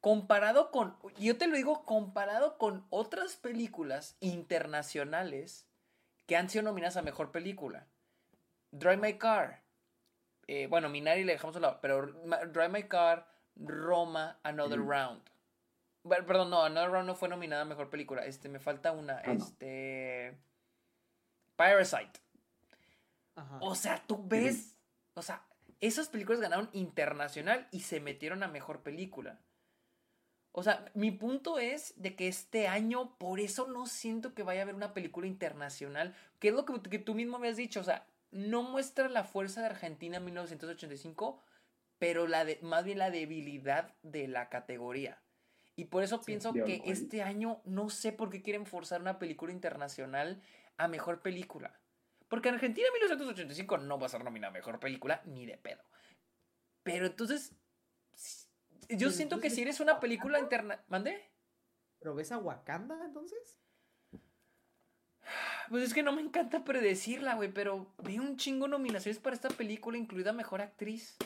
[0.01, 5.67] comparado con, yo te lo digo, comparado con otras películas internacionales
[6.25, 7.87] que han sido nominadas a mejor película.
[8.71, 9.63] Drive My Car.
[10.47, 15.21] Eh, bueno, Minari le dejamos a lado, pero Drive My Car, Roma, Another Round.
[16.03, 18.25] perdón, no, Another Round no fue nominada a mejor película.
[18.25, 19.17] Este, me falta una.
[19.19, 20.37] Ah, este.
[21.55, 22.19] Parasite.
[23.61, 24.75] O sea, tú ves.
[25.15, 25.45] O sea,
[25.79, 29.39] esas películas ganaron internacional y se metieron a mejor película.
[30.55, 34.61] O sea, mi punto es de que este año, por eso no siento que vaya
[34.61, 37.83] a haber una película internacional, que es lo que, tú mismo me has dicho, o
[37.83, 41.41] sea, no muestra la fuerza de Argentina en 1985,
[41.97, 45.19] pero la de, más bien la debilidad de la categoría.
[45.75, 49.51] Y por eso pienso que este año no sé por qué quieren forzar una película
[49.51, 50.39] internacional
[50.77, 51.79] a mejor película.
[52.27, 55.81] Porque Argentina en 1985 no va a ser nominada a mejor película ni de pedo.
[56.83, 57.53] Pero entonces,
[58.89, 60.83] yo siento que si eres una película interna.
[60.87, 61.31] ¿Mande?
[61.99, 63.59] ¿Pero ves a Wakanda entonces?
[65.69, 69.49] Pues es que no me encanta predecirla, güey, pero veo un chingo nominaciones para esta
[69.49, 71.17] película, incluida Mejor Actriz.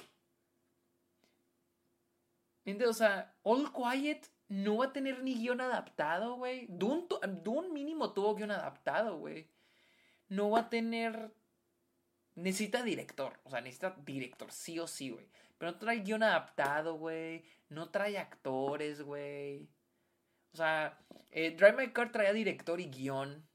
[2.88, 6.68] O sea, All Quiet no va a tener ni guion adaptado, güey.
[6.69, 7.08] Dune,
[7.44, 9.50] Dune mínimo tuvo guion adaptado, güey.
[10.30, 11.34] No va a tener...
[12.36, 15.27] Necesita director, o sea, necesita director, sí o sí, güey.
[15.58, 17.44] Pero no trae guion adaptado, güey.
[17.69, 19.68] No trae actores, güey.
[20.53, 21.00] O sea,
[21.32, 23.48] eh, Drive My Car traía director y guion.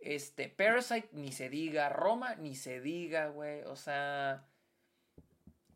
[0.00, 1.88] Este, Parasite ni se diga.
[1.88, 3.62] Roma ni se diga, güey.
[3.62, 4.46] O sea.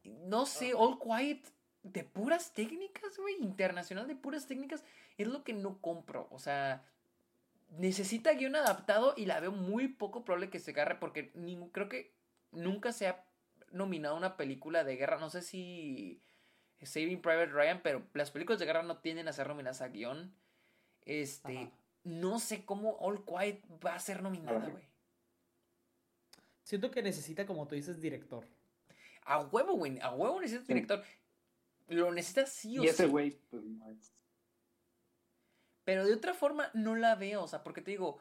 [0.05, 1.47] No sé, All Quiet
[1.82, 3.36] de puras técnicas, güey.
[3.40, 4.84] Internacional de puras técnicas.
[5.16, 6.28] Es lo que no compro.
[6.31, 6.84] O sea,
[7.70, 11.32] necesita guion adaptado y la veo muy poco probable que se agarre porque
[11.73, 12.15] creo que
[12.52, 13.27] nunca se ha
[13.72, 15.18] nominado una película de guerra.
[15.18, 16.20] No sé si
[16.82, 20.34] Saving Private Ryan, pero las películas de guerra no tienden a ser nominadas a guion.
[21.05, 21.70] Este,
[22.05, 24.88] no sé cómo All Quiet va a ser nominada, güey.
[26.62, 28.47] Siento que necesita, como tú dices, director.
[29.24, 29.98] A huevo, güey.
[30.00, 31.02] A huevo necesita director.
[31.88, 32.86] Lo necesita sí o sí.
[32.86, 34.12] Y ese güey, pues no es.
[35.84, 38.18] Pero de otra forma no la veo, o sea, porque te digo,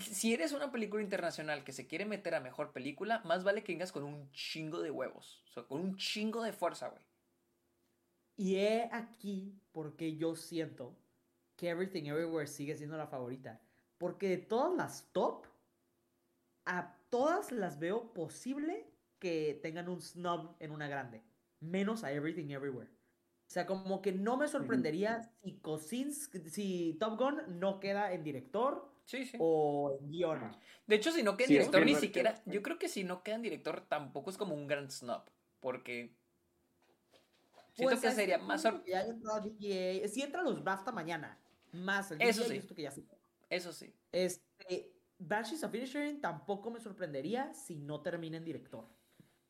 [0.00, 3.72] si eres una película internacional que se quiere meter a mejor película, más vale que
[3.72, 5.42] vengas con un chingo de huevos.
[5.48, 7.02] O sea, con un chingo de fuerza, güey.
[8.36, 10.96] Y he aquí porque yo siento
[11.56, 13.60] que Everything Everywhere sigue siendo la favorita.
[13.98, 15.46] Porque de todas las top,
[16.64, 18.86] a todas las veo posible
[19.18, 21.24] que tengan un snub en una grande.
[21.60, 22.90] Menos a Everything Everywhere.
[23.48, 26.02] O sea, como que no me sorprendería si
[26.50, 29.38] si Top Gun no queda en director Sí, sí.
[29.40, 30.54] O guion.
[30.86, 32.34] De hecho, si no queda en director, ni siquiera.
[32.44, 35.22] Yo creo que si no queda en director, tampoco es como un gran snub.
[35.60, 36.14] Porque.
[37.72, 38.64] Siento pues que sería más.
[38.86, 39.06] Ya
[40.08, 41.38] Si entran los BAFTA mañana,
[41.72, 42.60] más el Eso sí.
[42.60, 42.92] Que ya
[43.48, 43.94] Eso sí.
[44.12, 48.86] Este, Banshees of Inisherin tampoco me sorprendería si no termina en director.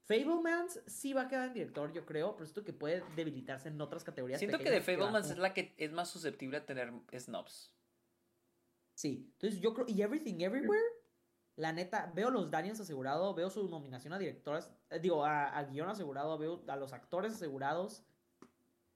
[0.04, 3.80] Fablemans sí va a quedar en director, yo creo, pero esto que puede debilitarse en
[3.80, 4.38] otras categorías.
[4.38, 7.72] Siento que de Fablemans es la que es más susceptible a tener snobs.
[8.98, 10.82] Sí, entonces yo creo, y Everything Everywhere,
[11.54, 15.88] la neta, veo los Daniels asegurados, veo su nominación a directores, eh, digo, a, guion
[15.88, 18.02] asegurado, veo a los actores asegurados,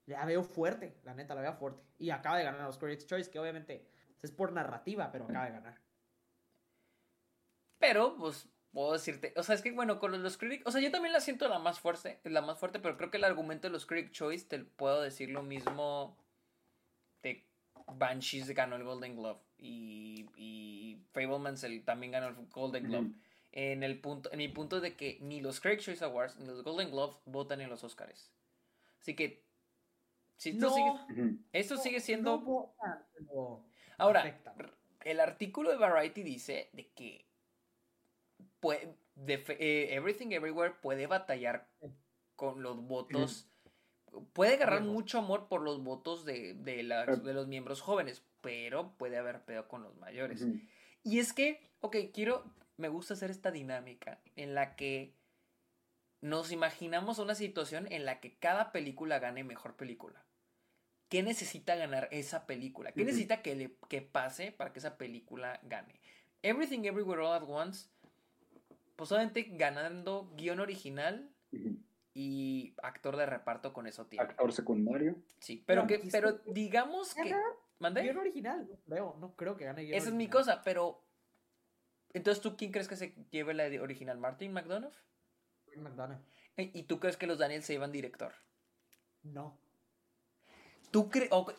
[0.06, 1.84] la veo fuerte, la neta, la veo fuerte.
[1.98, 3.86] Y acaba de ganar los Critics' Choice, que obviamente
[4.20, 5.80] es por narrativa, pero acaba de ganar.
[7.78, 10.90] Pero, pues, puedo decirte, o sea, es que bueno, con los, Critics, o sea, yo
[10.90, 13.72] también la siento la más fuerte, la más fuerte, pero creo que el argumento de
[13.72, 16.18] los Critics Choice te puedo decir lo mismo
[17.22, 17.46] de
[17.86, 23.10] Banshees ganó el Golden Globe y, y Fablemans también ganó el Golden Globe.
[23.52, 26.62] En el punto, en mi punto de que ni los Critics Choice Awards ni los
[26.64, 28.32] Golden Globes votan en los Oscars.
[29.00, 29.44] Así que
[30.36, 32.74] si esto sigue, esto sigue siendo
[33.98, 34.40] Ahora,
[35.04, 37.26] el artículo de Variety dice de que
[38.58, 41.68] puede, eh, Everything Everywhere puede batallar
[42.36, 43.48] con los votos.
[44.32, 49.44] Puede agarrar mucho amor por los votos de, de, los miembros jóvenes, pero puede haber
[49.44, 50.46] pedo con los mayores.
[51.02, 52.44] Y es que, ok, quiero,
[52.76, 55.14] me gusta hacer esta dinámica en la que
[56.20, 60.24] nos imaginamos una situación en la que cada película gane mejor película.
[61.08, 62.92] ¿Qué necesita ganar esa película?
[62.92, 66.00] ¿Qué necesita que, le, que pase para que esa película gane?
[66.42, 67.88] Everything Everywhere All at Once
[68.96, 69.10] pues
[69.58, 71.30] ganando guion original
[72.14, 74.24] y actor de reparto con eso tiene.
[74.24, 75.16] Actor secundario.
[75.40, 77.34] Sí, pero que, pero digamos que.
[77.82, 78.02] ¿Mandé?
[78.02, 81.02] Guión original, no creo, no creo que gane guion Esa es mi cosa, pero.
[82.12, 84.18] Entonces, ¿tú quién crees que se lleve la original?
[84.18, 84.94] ¿Martin McDonough?
[85.66, 86.20] Martin McDonough.
[86.56, 88.32] ¿Y tú crees que los Daniels se llevan director?
[89.24, 89.58] No.
[90.92, 91.10] ¿Tú,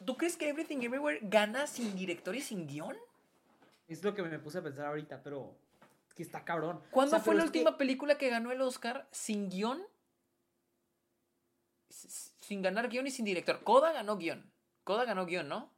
[0.06, 2.96] ¿Tú crees que Everything Everywhere gana sin director y sin guion?
[3.88, 5.58] Es lo que me puse a pensar ahorita, pero
[6.16, 6.82] que está cabrón.
[6.92, 9.84] ¿Cuándo fue la última película que ganó el Oscar sin guion?
[11.90, 13.62] Sin ganar guion y sin director.
[13.64, 14.50] Coda ganó guion.
[14.86, 15.74] Coda ganó guion, ¿no?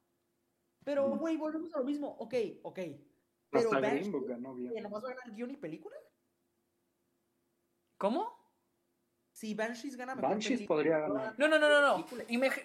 [0.85, 2.15] Pero, güey, volvemos a lo mismo.
[2.19, 2.79] Ok, ok.
[3.49, 4.83] Pero Hasta ganó guion.
[4.83, 5.95] ¿Nomás va a ganar guion y película?
[7.97, 8.33] ¿Cómo?
[9.31, 11.37] Si Banshees gana mejor Banshees podría ganar.
[11.37, 11.97] No, no, no, no.
[11.97, 12.05] no.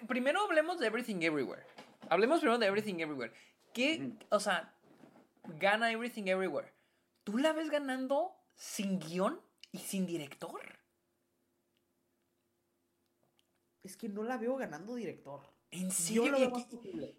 [0.07, 1.63] primero hablemos de Everything Everywhere.
[2.09, 3.33] Hablemos primero de Everything Everywhere.
[3.73, 4.73] ¿Qué, o sea,
[5.59, 6.71] gana Everything Everywhere?
[7.23, 9.41] ¿Tú la ves ganando sin guion
[9.71, 10.61] y sin director?
[13.83, 15.41] Es que no la veo ganando director.
[15.71, 16.51] ¿En serio?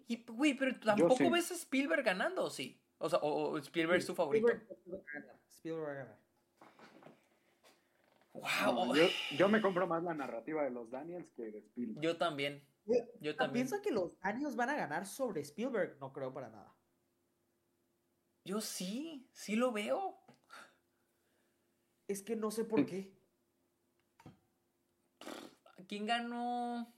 [0.07, 2.79] Y, güey, pero tampoco ves a Spielberg ganando, sí?
[2.99, 4.47] O sea, o, Spielberg es tu favorito.
[5.49, 6.19] Spielberg, gana.
[8.33, 8.95] Wow.
[9.37, 12.01] yo, me compro más la narrativa de los Daniels que de Spielberg.
[12.01, 12.63] Yo también.
[13.19, 13.67] Yo también.
[13.67, 15.97] ¿Piensa que los Daniels van a ganar sobre Spielberg?
[15.99, 16.75] No creo para nada.
[18.45, 20.19] Yo sí, sí lo veo.
[22.07, 23.13] Es que no sé por qué.
[25.87, 26.93] ¿Quién ganó?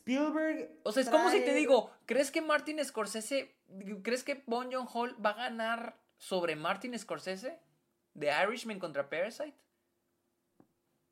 [0.00, 0.80] Spielberg.
[0.82, 3.56] O sea, es como si te digo, ¿crees que Martin Scorsese,
[4.02, 7.60] crees que Bon John Hall va a ganar sobre Martin Scorsese?
[8.14, 9.54] ¿De Irishman contra Parasite?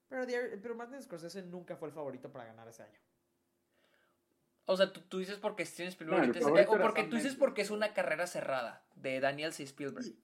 [0.08, 0.26] Pero,
[0.62, 2.98] pero Martin Scorsese nunca fue el favorito para ganar ese año.
[4.64, 6.36] O sea, tú, dices porque Steven Spielberg.
[6.68, 9.62] o porque tú dices porque es una carrera cerrada de Daniel C.
[9.62, 10.14] Spielberg.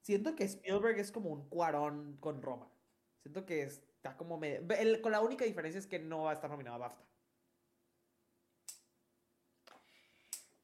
[0.00, 2.70] Siento que Spielberg es como un cuarón con Roma.
[3.22, 4.62] Siento que está como medio.
[5.02, 7.04] con la única diferencia es que no va a estar nominado a BAFTA.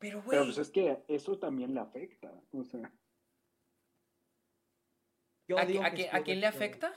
[0.03, 0.31] Pero, güey.
[0.31, 2.29] Pero pues es que eso también le afecta.
[2.51, 2.93] O sea.
[5.57, 6.93] ¿A, quién le afecta?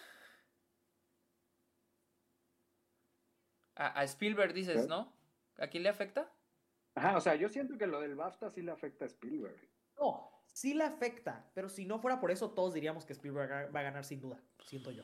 [3.76, 5.14] A, Spielberg dices, ¿no?
[5.58, 6.32] ¿A quién le afecta?
[6.96, 9.60] Ajá, o sea, yo siento que lo del BAFTA sí le afecta a Spielberg.
[10.00, 13.80] No, sí le afecta, pero si no fuera por eso, todos diríamos que Spielberg va
[13.82, 15.04] a ganar sin duda, siento yo.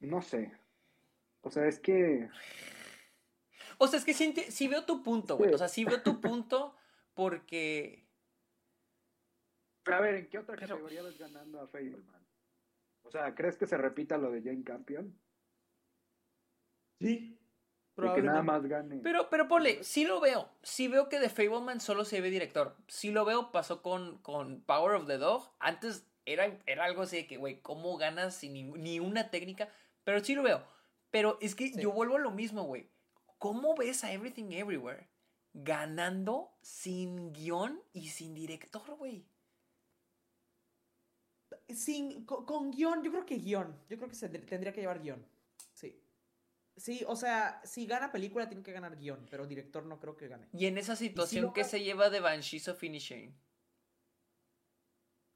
[0.00, 0.52] No sé.
[1.42, 2.28] O sea, es que.
[3.78, 5.52] O sea, es que sí, veo tu punto, güey.
[5.52, 6.74] O sea, sí veo tu punto
[7.14, 8.06] porque.
[9.82, 12.26] Pero a ver, ¿en qué otra categoría ves ganando a Fableman?
[13.02, 15.16] O sea, ¿crees que se repita lo de Jane Campion?
[16.98, 17.38] Sí.
[17.96, 19.00] Que nada más gane.
[19.02, 20.50] Pero, pero ponle, sí lo veo.
[20.62, 22.76] Sí veo que de Fableman solo se ve director.
[22.88, 25.50] Sí lo veo, pasó con, con Power of the Dog.
[25.60, 29.70] Antes era, era algo así de que, güey, ¿cómo ganas sin ni, una técnica?
[30.04, 30.62] Pero sí lo veo.
[31.10, 32.90] Pero es que yo vuelvo a lo mismo, güey.
[33.38, 35.08] ¿Cómo ves a Everything Everywhere
[35.52, 39.26] ganando sin guion y sin director, güey?
[41.68, 43.74] Sin, con, guion, yo creo que guion.
[43.88, 45.26] Yo creo que se tendría que llevar guion.
[45.72, 46.02] Sí.
[46.76, 50.28] Sí, o sea, si gana película tiene que ganar guion, pero director no creo que
[50.28, 50.48] gane.
[50.52, 53.34] Y en esa situación, ¿qué se lleva de Banshees of Finishing?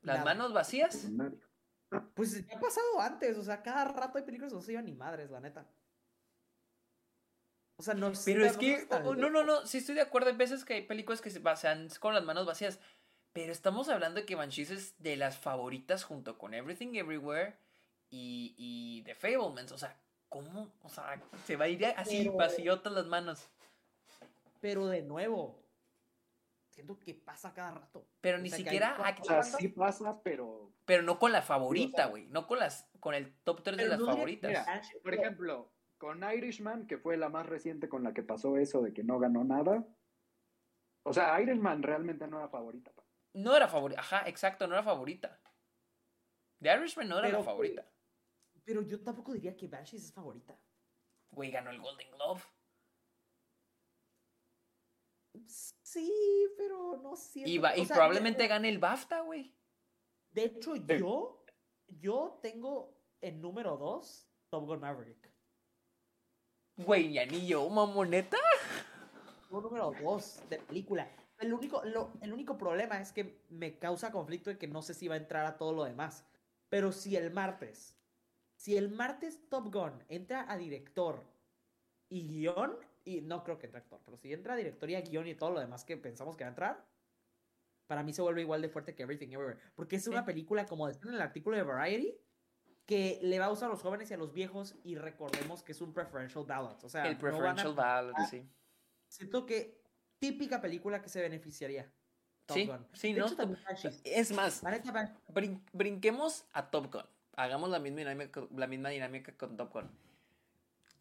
[0.02, 1.08] ¿Las manos vacías?
[2.14, 4.84] Pues ya ha pasado antes, o sea, cada rato hay películas que no se llevan
[4.84, 5.66] ni madres, la neta.
[7.80, 10.28] O sea, no Pero es que, no, no, no, sí estoy de acuerdo.
[10.28, 12.78] Hay veces que hay películas que se pasan con las manos vacías.
[13.32, 17.56] Pero estamos hablando de que Banshees es de las favoritas junto con Everything Everywhere
[18.10, 19.72] y, y The Fablemans.
[19.72, 20.70] O sea, ¿cómo?
[20.82, 23.48] O sea, se va a ir así, pasiotas las manos.
[24.60, 25.64] Pero de nuevo,
[26.68, 28.06] siento que pasa cada rato.
[28.20, 28.94] Pero ni siquiera.
[29.22, 30.70] O sea, sí pasa, pero.
[30.84, 32.26] Pero no con la favorita, güey.
[32.26, 34.66] No con las con el top 3 de las favoritas.
[35.02, 38.94] por ejemplo, con Irishman, que fue la más reciente con la que pasó eso de
[38.94, 39.86] que no ganó nada.
[41.02, 42.90] O sea, Irishman realmente no era favorita.
[43.34, 44.00] No era favorita.
[44.00, 45.38] Ajá, exacto, no era favorita.
[46.62, 47.86] The Irishman no era la favorita.
[48.64, 50.58] Pero yo tampoco diría que Banshees es favorita.
[51.32, 52.42] Güey, ganó el Golden Glove.
[55.44, 57.50] Sí, pero no siento.
[57.50, 59.54] Y, y probablemente gane el BAFTA, güey.
[60.30, 61.44] De hecho, yo,
[61.88, 65.29] yo tengo el número 2 Top Gun Maverick.
[66.86, 68.38] Güey, ya ni yo, mamoneta.
[69.50, 71.10] Número 2 de película.
[71.38, 75.06] El único, el único problema es que me causa conflicto de que no sé si
[75.06, 76.24] va a entrar a todo lo demás.
[76.70, 77.94] Pero si el martes,
[78.54, 81.22] si el martes Top Gun entra a director
[82.08, 85.50] y guion, y no creo que entre actor, pero si entra directoría, guion y todo
[85.50, 86.86] lo demás que pensamos que va a entrar,
[87.86, 89.58] para mí se vuelve igual de fuerte que Everything Everywhere.
[89.74, 92.16] Porque es una película, como decían en el artículo de Variety,
[92.90, 95.70] que le va a usar a los jóvenes y a los viejos y recordemos que
[95.70, 96.82] es un preferential ballot.
[96.82, 98.44] O sea, el preferential ballot, sí.
[99.06, 99.80] Siento que
[100.18, 101.88] típica película que se beneficiaría.
[102.46, 102.86] Top sí, Gun.
[102.92, 103.26] sí, ¿no?
[104.02, 104.64] es más,
[105.72, 107.04] brinquemos a Top Gun.
[107.36, 109.88] Hagamos la misma dinámica, la misma dinámica con Top Gun.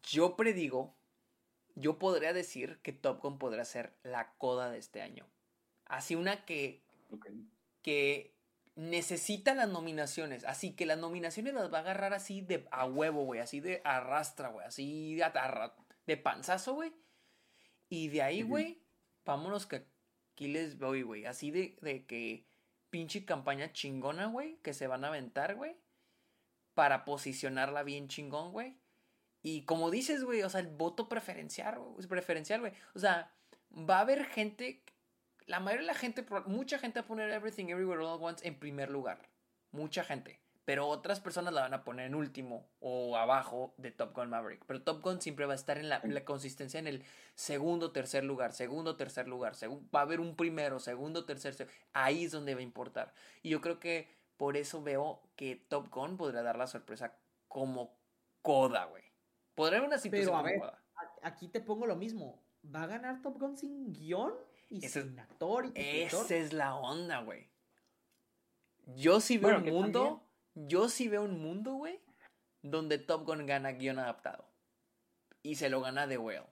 [0.04, 0.94] Yo predigo
[1.74, 5.26] yo podría decir que Top Gun podrá ser la coda de este año.
[5.86, 6.84] Así una que,
[7.82, 8.32] que
[8.80, 10.44] necesita las nominaciones.
[10.44, 13.40] Así que las nominaciones las va a agarrar así de a huevo, güey.
[13.40, 14.66] Así de arrastra, güey.
[14.66, 15.30] Así de,
[16.06, 16.92] de panzazo, güey.
[17.90, 18.82] Y de ahí, güey,
[19.26, 19.84] vámonos que
[20.32, 21.26] aquí les voy, güey.
[21.26, 22.46] Así de, de que
[22.88, 24.56] pinche campaña chingona, güey.
[24.62, 25.76] Que se van a aventar, güey.
[26.72, 28.78] Para posicionarla bien chingón, güey.
[29.42, 32.72] Y como dices, güey, o sea, el voto preferencial, güey, preferencial, güey.
[32.94, 33.34] O sea,
[33.70, 34.82] va a haber gente,
[35.50, 38.46] la mayoría de la gente, mucha gente va a poner Everything Everywhere All at Once
[38.46, 39.18] en primer lugar.
[39.72, 40.40] Mucha gente.
[40.64, 44.64] Pero otras personas la van a poner en último o abajo de Top Gun Maverick.
[44.66, 47.02] Pero Top Gun siempre va a estar en la, consistencia en el
[47.34, 49.54] segundo, tercer lugar, segundo, tercer lugar.
[49.92, 53.12] va a haber un primero, segundo, tercer, Ahí es donde va a importar.
[53.42, 57.98] Y yo creo que por eso veo que Top Gun podría dar la sorpresa como
[58.40, 59.02] coda, güey.
[59.56, 60.62] Podría una situación Pero a ver,
[61.22, 62.40] aquí te pongo lo mismo.
[62.64, 64.32] ¿Va a ganar Top Gun sin guion?
[64.70, 67.50] Y sin actor y Esa es la onda, güey.
[68.86, 70.22] Yo sí veo un mundo.
[70.54, 72.00] Yo sí veo un mundo, güey.
[72.62, 74.48] Donde Top Gun gana guion adaptado.
[75.42, 76.46] Y se lo gana The Whale.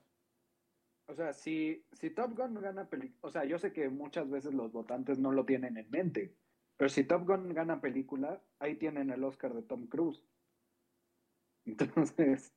[1.07, 3.19] O sea, si, si Top Gun gana película.
[3.21, 6.35] O sea, yo sé que muchas veces los votantes no lo tienen en mente.
[6.77, 10.23] Pero si Top Gun gana película, ahí tienen el Oscar de Tom Cruise.
[11.65, 12.53] Entonces.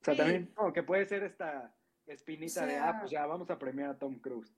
[0.00, 1.74] O sea, también como que puede ser esta
[2.06, 4.52] espinita de, ah, pues ya vamos a premiar a Tom Cruise.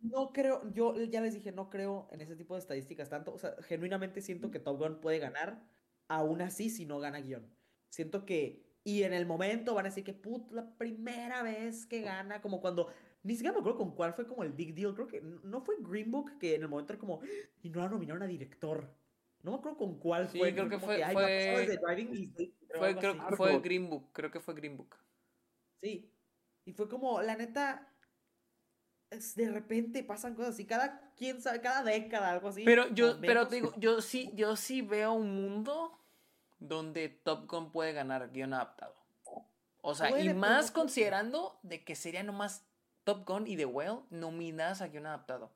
[0.00, 3.34] No creo, yo ya les dije, no creo en ese tipo de estadísticas tanto.
[3.34, 5.62] O sea, genuinamente siento que Top Gun puede ganar,
[6.06, 7.46] aún así si no gana guion.
[7.90, 12.02] Siento que, y en el momento van a decir que, put, la primera vez que
[12.02, 12.88] gana, como cuando,
[13.22, 15.76] ni siquiera me acuerdo con cuál fue como el big deal, creo que no fue
[15.80, 17.20] Green Book, que en el momento era como,
[17.62, 18.94] y no la nominaron a director.
[19.42, 20.52] No me acuerdo con cuál fue.
[20.52, 21.02] creo que fue.
[21.12, 21.78] fue...
[22.76, 24.12] fue creo que fue Green Book.
[24.12, 24.96] Creo que fue Green Book.
[25.80, 26.12] Sí.
[26.64, 27.87] Y fue como, la neta.
[29.10, 30.66] De repente pasan cosas así.
[30.66, 32.64] Cada quién sabe, cada década, algo así.
[32.64, 35.98] Pero yo, pero digo, yo sí, yo sí veo un mundo
[36.58, 38.94] donde Top Gun puede ganar guion adaptado.
[39.80, 42.66] O sea, y más considerando de que sería nomás
[43.04, 45.54] Top Gun y The Whale nominadas a guion adaptado.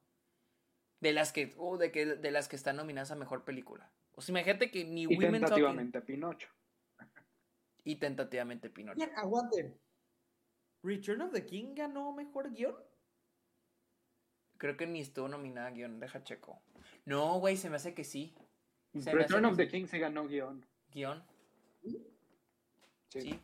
[1.01, 3.91] De las que, uh, de que, de las que están nominadas a mejor película.
[4.15, 6.49] O sea, imagínate que ni y Tentativamente Pinocho.
[7.85, 8.97] Y tentativamente Pinocho.
[8.97, 9.77] Bien, aguanten.
[10.85, 12.77] ¿Return of the King ganó mejor guion?
[14.63, 16.63] Creo que ni estuvo nominada a guion, deja checo.
[17.05, 18.33] No, güey, se me hace que sí.
[18.95, 20.65] Return of the King se ganó guion.
[20.95, 21.25] ¿Guión?
[23.09, 23.41] Sí.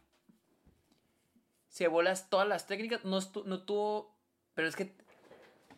[1.66, 4.16] Se bolas todas las técnicas, no, no tuvo.
[4.54, 4.94] Pero es que.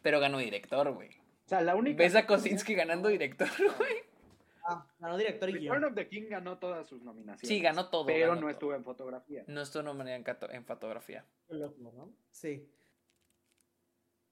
[0.02, 1.09] Pero ganó director, güey.
[1.09, 1.97] O sea, la única.
[1.97, 3.94] ¿Ves a Kosinski ganando director, güey?
[4.65, 7.49] Ah, ganó director y Return of the King ganó todas sus nominaciones.
[7.49, 8.05] Sí, ganó todo.
[8.05, 9.43] Pero no estuvo en fotografía.
[9.47, 11.25] No estuvo nominada en, en fotografía.
[11.49, 12.12] ¿no?
[12.31, 12.69] Sí.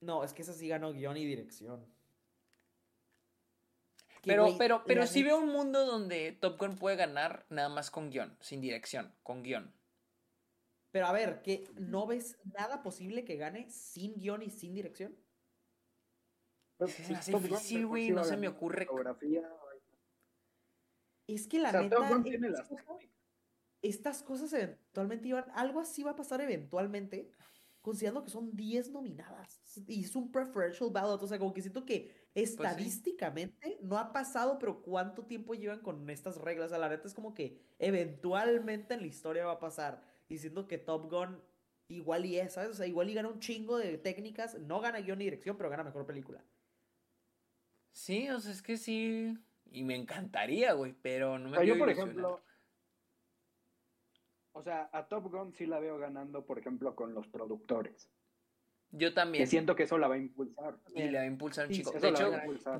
[0.01, 1.85] No, es que esa sí ganó guion y dirección.
[4.23, 8.09] Pero, pero, pero sí veo un mundo donde Top Gun puede ganar nada más con
[8.09, 9.73] guion, sin dirección, con guion.
[10.91, 15.15] Pero a ver, ¿que ¿no ves nada posible que gane sin guion y sin dirección?
[16.77, 18.87] Pues, es difícil, güey, no se me ocurre.
[21.27, 21.97] Es que la neta.
[23.81, 25.45] estas cosas eventualmente iban.
[25.53, 27.31] Algo así va a pasar eventualmente
[27.81, 31.85] considerando que son 10 nominadas y es un preferential ballot, o sea, como que siento
[31.85, 36.77] que pues estadísticamente no ha pasado, pero cuánto tiempo llevan con estas reglas, o sea,
[36.77, 41.09] la neta es como que eventualmente en la historia va a pasar, diciendo que Top
[41.09, 41.41] Gun
[41.87, 42.71] igual y es, ¿sabes?
[42.71, 45.69] O sea, igual y gana un chingo de técnicas, no gana guion ni dirección, pero
[45.69, 46.45] gana mejor película.
[47.91, 49.37] Sí, o sea, es que sí,
[49.71, 52.41] y me encantaría, güey, pero no me o yo, por ejemplo,
[54.59, 58.09] o sea, a Top Gun sí la veo ganando, por ejemplo, con los productores.
[58.91, 59.43] Yo también.
[59.43, 60.77] Que siento que eso la va a impulsar.
[60.87, 61.91] Sí, la va a impulsar un chico.
[61.91, 62.31] De hecho,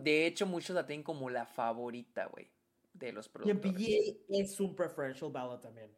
[0.01, 2.51] de hecho, muchos la tienen como la favorita, güey,
[2.93, 3.64] de los productores.
[3.64, 5.90] Y en PGA es un preferential ballot también.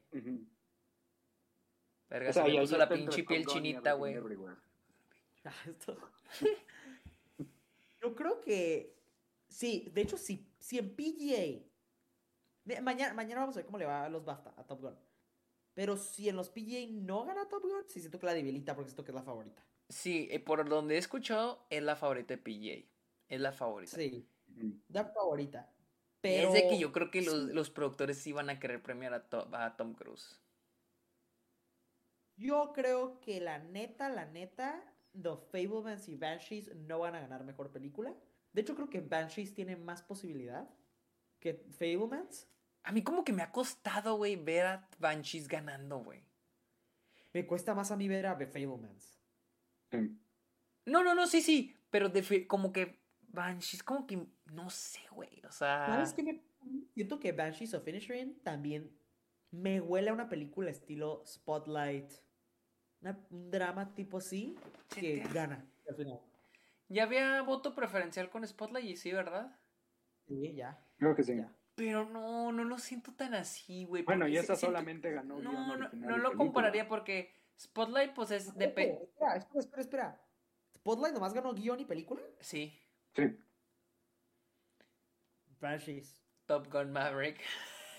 [2.09, 4.15] Verga, se me puso la pinche piel chinita, güey.
[5.43, 5.51] Ah,
[7.99, 8.95] Yo creo que
[9.47, 11.65] sí, de hecho, sí, si en PGA
[12.83, 14.95] mañana, mañana vamos a ver cómo le va a los BAFTA, a Top Gun.
[15.73, 18.89] Pero si en los PGA no gana Top Gun, sí siento que la debilita porque
[18.89, 19.65] siento que es la favorita.
[19.89, 22.87] Sí, eh, por donde he escuchado, es la favorita de PGA.
[23.27, 23.95] Es la favorita.
[23.95, 24.27] Sí,
[24.89, 25.71] la favorita.
[26.21, 26.49] Pero...
[26.49, 29.65] Es de que yo creo que los, los productores sí van a querer premiar a,
[29.65, 30.41] a Tom Cruise.
[32.37, 34.83] Yo creo que la neta, la neta,
[35.13, 38.15] The Fablemans y Banshees no van a ganar mejor película.
[38.53, 40.69] De hecho, creo que Banshees tiene más posibilidad
[41.39, 42.47] que Fablemans.
[42.83, 46.23] A mí como que me ha costado, güey, ver a Banshees ganando, güey.
[47.33, 49.19] Me cuesta más a mí ver a The Fablemans.
[50.85, 51.77] No, no, no, sí, sí.
[51.89, 55.41] Pero de, como que Banshees, como que, no sé, güey.
[55.47, 55.85] O sea...
[55.87, 56.41] ¿Sabes qué me...
[56.93, 58.95] Siento que Banshees of Finishing también
[59.51, 62.11] me huele a una película estilo Spotlight.
[63.29, 64.55] un drama tipo así
[64.89, 66.21] que gana al final.
[66.87, 69.57] Ya había voto preferencial con Spotlight y sí, ¿verdad?
[70.27, 70.79] Sí, ya.
[70.97, 71.35] Creo que sí.
[71.35, 71.51] Ya.
[71.75, 74.03] Pero no, no lo siento tan así, güey.
[74.03, 75.39] Bueno, y esa solamente ganó.
[75.39, 78.65] No, no, no lo compararía porque Spotlight, pues es de.
[78.65, 78.93] Espera,
[79.35, 80.21] espera, espera, espera.
[80.75, 82.21] ¿Spotlight nomás ganó guion y película?
[82.39, 82.75] Sí.
[83.15, 83.37] Sí.
[85.59, 86.23] Banshees.
[86.47, 87.39] Top Gun Maverick.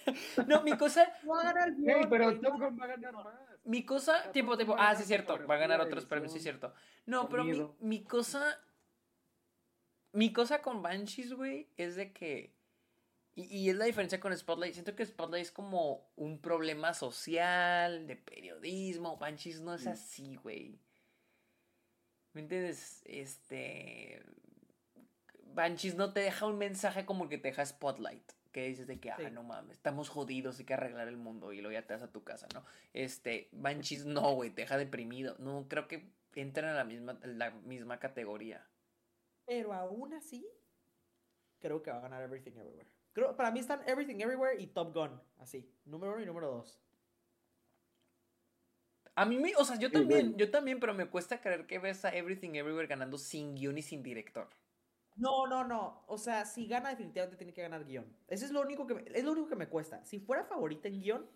[0.49, 1.07] no, mi cosa.
[1.31, 2.11] Va a ganar guion.
[2.11, 3.35] pero Top Gun va a ganar más.
[3.65, 4.75] Mi cosa, tiempo, tiempo.
[4.77, 5.47] Ah, sí, es cierto.
[5.47, 6.75] Va a ganar otros premios, sí, es cierto.
[7.07, 8.59] No, pero mi, mi cosa.
[10.11, 12.55] Mi cosa con Banshees, güey, es de que
[13.35, 14.75] y, es la diferencia con Spotlight.
[14.75, 19.17] Siento que Spotlight es como un problema social, de periodismo.
[19.17, 20.79] Banshees no es así, güey.
[22.35, 23.03] ¿Me entiendes?
[23.07, 24.23] Este.
[25.55, 28.33] Banshees no te deja un mensaje como el que te deja Spotlight.
[28.53, 31.63] Que dices de que, ah, no mames, estamos jodidos, hay que arreglar el mundo y
[31.63, 32.67] luego ya te vas a tu casa, ¿no?
[32.93, 35.37] Este, Banshees no, güey, te deja deprimido.
[35.39, 38.67] No, creo que entra en la misma, la misma categoría.
[39.47, 40.47] Pero aún así,
[41.61, 42.91] creo que va a ganar Everything Everywhere.
[43.13, 45.21] Creo, para mí están Everything Everywhere y Top Gun.
[45.39, 45.71] Así.
[45.85, 46.81] Número uno y número dos.
[49.15, 52.05] A mí me, o sea, yo también, yo también, pero me cuesta creer que ves
[52.05, 54.49] a Everything Everywhere ganando sin guion y sin director.
[55.17, 56.05] No, no, no.
[56.07, 58.07] O sea, si gana, definitivamente tiene que ganar guion.
[58.29, 60.03] Eso es lo único que me, es lo único que me cuesta.
[60.05, 61.31] Si fuera favorita en guion,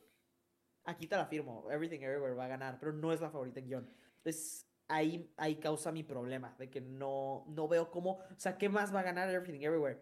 [0.84, 1.70] aquí te la firmo.
[1.70, 3.90] Everything Everywhere va a ganar, pero no es la favorita en guion.
[4.16, 8.12] Entonces, ahí, ahí causa mi problema, de que no, no veo cómo.
[8.12, 10.00] O sea, ¿qué más va a ganar Everything Everywhere?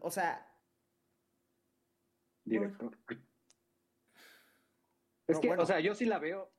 [0.00, 0.53] o sea,
[2.44, 2.98] director.
[5.26, 6.52] Es que, o sea, yo sí la veo.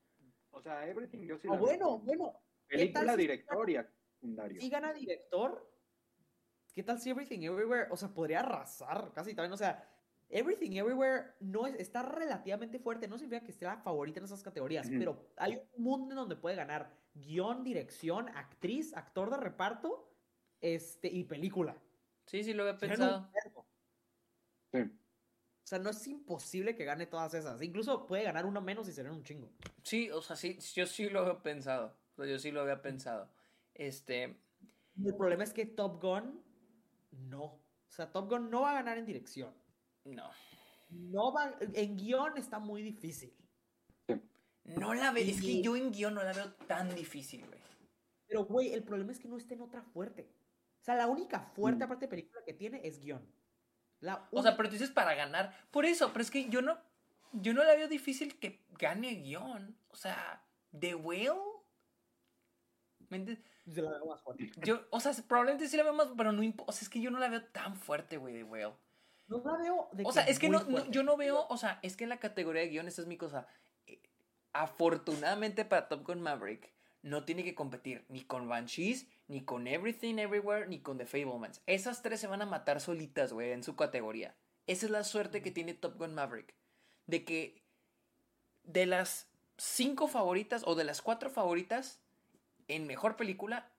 [0.51, 2.17] O sea, Everything yo sí la bueno, veo.
[2.17, 3.77] Bueno, Película, director y
[4.15, 4.61] secundario.
[4.61, 5.72] Si gana director,
[6.73, 7.88] ¿qué tal si Everything Everywhere?
[7.91, 9.53] O sea, podría arrasar casi también.
[9.53, 9.88] O sea,
[10.30, 13.07] Everything Everywhere no es, está relativamente fuerte.
[13.07, 16.35] No significa que esté la favorita en esas categorías, pero hay un mundo en donde
[16.35, 20.11] puede ganar guion, dirección, actriz, actor de reparto
[20.59, 21.77] este, y película.
[22.25, 23.30] Sí, sí, lo había pensado.
[24.72, 24.80] Sí.
[25.66, 27.60] O sea, no es imposible que gane todas esas.
[27.64, 29.50] Incluso puede ganar uno menos y será un chingo.
[29.82, 31.98] Sí, o sea, sí, yo sí lo había pensado.
[32.14, 33.32] O sea, yo sí lo había pensado.
[33.74, 34.38] Este.
[35.03, 36.40] El problema es que Top Gun
[37.10, 37.45] no.
[37.45, 39.56] O sea, Top Gun no va a ganar en dirección.
[40.03, 40.30] No.
[40.92, 41.58] No va.
[41.60, 43.34] En guion está muy difícil.
[44.66, 45.24] No la veo.
[45.26, 47.60] Es que yo en guion no la veo tan difícil, güey.
[48.27, 50.30] Pero, güey, el problema es que no está en otra fuerte.
[50.80, 51.84] O sea, la única fuerte, mm.
[51.85, 53.27] aparte de película, que tiene es guion.
[54.32, 55.53] O sea, pero tú dices para ganar.
[55.72, 56.77] Por eso, pero es que yo no,
[57.33, 59.77] yo no la veo difícil que gane guion.
[59.90, 60.43] O sea,
[60.77, 61.41] The Whale.
[63.65, 64.51] Yo la veo más fuerte.
[64.57, 67.11] Yo, o sea, probablemente sí la veo más, pero no O sea, es que yo
[67.11, 68.75] no la veo tan fuerte, güey, The Whale.
[69.27, 69.90] No la veo.
[69.93, 72.19] De o sea, es que no, yo no veo, o sea, es que en la
[72.19, 73.48] categoría de guion, esta es mi cosa.
[73.88, 74.01] Eh,
[74.53, 80.17] afortunadamente para Top Gun Maverick, no tiene que competir ni con Banshees, ni con Everything
[80.17, 81.61] Everywhere, ni con The Fablemans.
[81.65, 84.35] Esas tres se van a matar solitas, güey, en su categoría.
[84.67, 86.53] Esa es la suerte que tiene Top Gun Maverick.
[87.07, 87.61] De que
[88.63, 91.99] de las cinco favoritas o de las cuatro favoritas
[92.67, 93.71] en mejor película,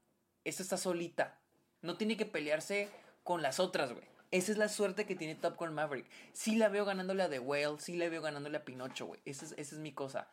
[0.44, 1.40] esta está solita.
[1.82, 2.88] No tiene que pelearse
[3.24, 4.06] con las otras, güey.
[4.30, 6.06] Esa es la suerte que tiene Top Gun Maverick.
[6.32, 9.20] Sí la veo ganándole a The Whale, sí la veo ganándole a Pinocho, güey.
[9.24, 10.28] Esa es, mi cosa.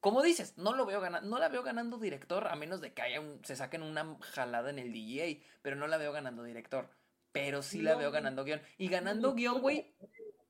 [0.00, 3.02] Como dices, no lo veo ganando, no la veo ganando director, a menos de que
[3.02, 6.90] haya un, se saquen una jalada en el DJ, pero no la veo ganando director.
[7.32, 8.62] Pero sí la veo ganando guion.
[8.78, 9.94] Y ganando guion, güey.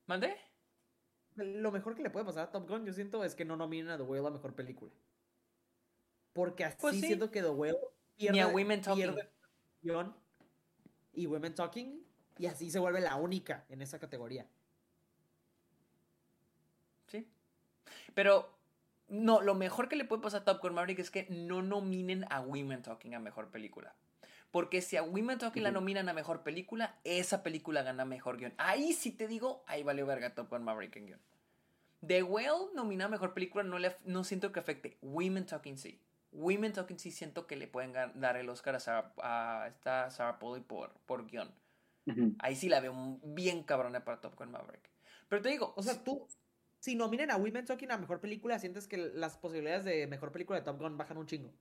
[0.05, 0.37] ¿Mande?
[1.35, 3.89] Lo mejor que le puede pasar a Top Gun, yo siento, es que no nominen
[3.89, 4.91] a The Whale a mejor película.
[6.33, 7.77] Porque así pues siento que The Whale
[8.15, 9.15] pierde, Ni a Women Talking.
[9.81, 10.15] guion
[11.13, 12.05] y Women Talking
[12.37, 14.47] y así se vuelve la única en esa categoría.
[17.07, 17.27] Sí.
[18.13, 18.56] Pero
[19.09, 22.25] no, lo mejor que le puede pasar a Top Gun Maverick es que no nominen
[22.29, 23.95] a Women Talking a mejor película.
[24.51, 28.53] Porque si a Women Talking la nominan a mejor película, esa película gana mejor guion.
[28.57, 31.19] Ahí sí te digo, ahí vale verga Top Gun Maverick en guion.
[32.05, 34.97] The Well nominada a mejor película no, le, no siento que afecte.
[35.01, 36.01] Women Talking sí.
[36.31, 40.39] Women Talking sí siento que le pueden dar el Oscar a, Sarah, a esta Sarah
[40.39, 40.63] por,
[41.05, 41.53] por guion.
[42.39, 44.89] Ahí sí la veo bien cabrona para Top Gun Maverick.
[45.27, 46.25] Pero te digo, o sea, tú,
[46.87, 50.57] si nominen a Women Talking a mejor película, sientes que las posibilidades de mejor película
[50.57, 51.51] de Top Gun bajan un chingo.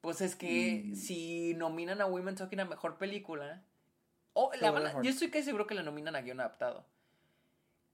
[0.00, 0.94] Pues es que mm.
[0.94, 3.62] si nominan a Women Talking a mejor película,
[4.32, 6.86] oh, la yo estoy casi seguro que la nominan a guion adaptado.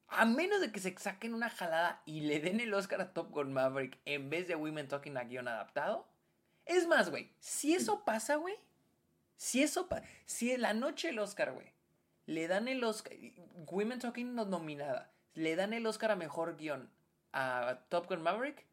[0.06, 3.32] A menos de que se saquen una jalada y le den el Oscar a Top
[3.32, 6.06] Gun Maverick en vez de Women Talking a guion adaptado.
[6.66, 8.54] Es más, güey, si eso pasa, güey,
[9.34, 9.88] si eso,
[10.24, 11.72] si en la noche el Oscar, güey,
[12.30, 13.12] le dan el Oscar,
[13.66, 16.88] Women Talking no nominada, le dan el Oscar a mejor guion
[17.32, 18.64] a Top Gun Maverick,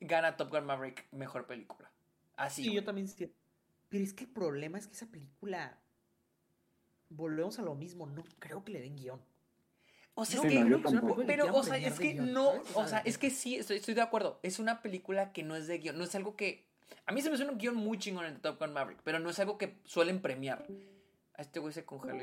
[0.00, 1.90] gana Top Gun Maverick mejor película.
[2.36, 2.62] Así.
[2.62, 3.32] Sí, yo también sí.
[3.88, 5.76] Pero es que el problema es que esa película,
[7.08, 9.20] volvemos a lo mismo, no creo que le den guion.
[10.14, 10.80] O sea, es que,
[11.26, 14.38] pero, o sea, es que no, o sea, es que sí, estoy, estoy, de acuerdo.
[14.44, 16.64] Es una película que no es de guion, no es algo que
[17.06, 19.30] a mí se me suena un guion muy chingón en Top Gun Maverick, pero no
[19.30, 20.64] es algo que suelen premiar.
[21.42, 22.22] A este güey se congeló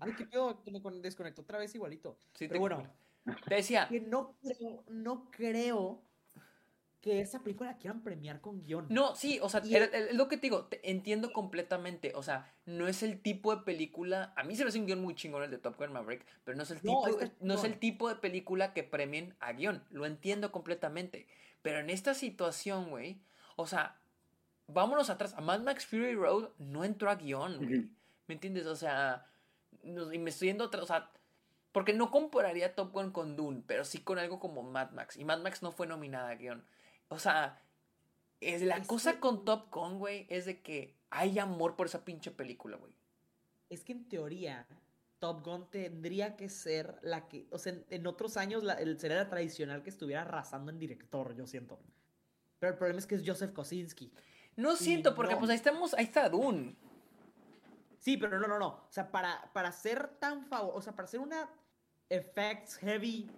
[0.00, 2.16] Ay, qué pedo, que me desconectó otra vez igualito.
[2.32, 2.90] Sí, pero bueno,
[3.46, 3.86] te decía.
[3.86, 6.02] Que no creo, no creo
[7.02, 8.86] que esa película la quieran premiar con guion.
[8.88, 12.12] No, sí, o sea, es lo que te digo, te entiendo completamente.
[12.14, 14.32] O sea, no es el tipo de película.
[14.36, 16.56] A mí se me hace un guion muy chingón el de Top Gun Maverick, pero
[16.56, 17.06] no es el tipo,
[17.40, 19.84] no es el tipo de película que premien a guion.
[19.90, 21.26] Lo entiendo completamente.
[21.60, 23.20] Pero en esta situación, güey,
[23.56, 24.01] o sea,
[24.66, 25.34] vámonos atrás.
[25.34, 27.90] A Mad Max Fury Road no entró a guion, güey.
[28.26, 28.66] ¿Me entiendes?
[28.66, 29.26] O sea,
[29.82, 30.84] y me estoy yendo atrás.
[30.84, 31.10] O sea,
[31.72, 35.16] porque no compararía Top Gun con Dune, pero sí con algo como Mad Max.
[35.16, 36.64] Y Mad Max no fue nominada a guion.
[37.08, 37.62] O sea,
[38.40, 42.30] es la cosa con Top Gun, güey, es de que hay amor por esa pinche
[42.30, 42.92] película, güey.
[43.70, 44.66] Es que en teoría,
[45.18, 49.28] Top Gun tendría que ser la que, o sea, en otros años la, sería la
[49.28, 51.78] tradicional que estuviera arrasando en director, yo siento.
[52.58, 54.12] Pero el problema es que es Joseph Kosinski.
[54.56, 56.76] No siento, porque pues ahí estamos, ahí está Dune.
[57.98, 58.68] Sí, pero no, no, no.
[58.68, 61.48] O sea, para, para ser tan favor, o sea, para ser una
[62.08, 63.30] effects heavy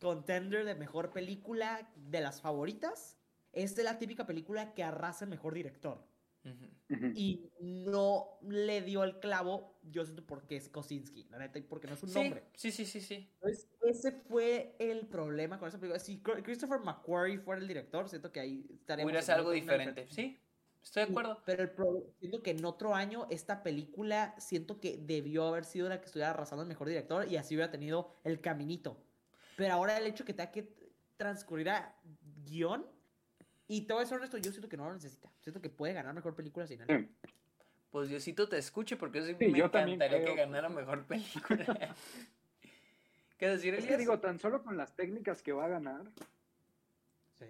[0.00, 3.16] contender de mejor película de las favoritas,
[3.52, 6.04] es de la típica película que arrasa el mejor director.
[7.14, 11.86] Y no le dio el clavo, yo siento porque es Kosinski, la neta, y porque
[11.86, 12.42] no es un nombre.
[12.54, 13.30] Sí, sí, sí, sí.
[13.34, 16.00] Entonces, ese fue el problema con esa película.
[16.00, 19.10] Si Christopher McQuarrie fuera el director, siento que ahí estaríamos.
[19.10, 20.41] Hubiera sido algo diferente, sí.
[20.82, 21.42] Estoy de acuerdo.
[21.46, 21.72] pero el
[22.18, 26.30] siento que en otro año esta película siento que debió haber sido la que estuviera
[26.30, 28.96] arrasando el mejor director y así hubiera tenido el caminito.
[29.56, 30.74] Pero ahora el hecho que tenga que
[31.16, 31.94] transcurrir a
[32.44, 32.84] guion
[33.68, 35.32] y todo eso honesto, yo siento que no lo necesita.
[35.40, 37.08] Siento que puede ganar mejor película sin él.
[37.90, 41.64] Pues Diosito te escuche porque yo sí, me encantaría que ganara mejor película.
[43.38, 43.74] ¿Qué decir?
[43.74, 46.02] Es que digo, tan solo con las técnicas que va a ganar.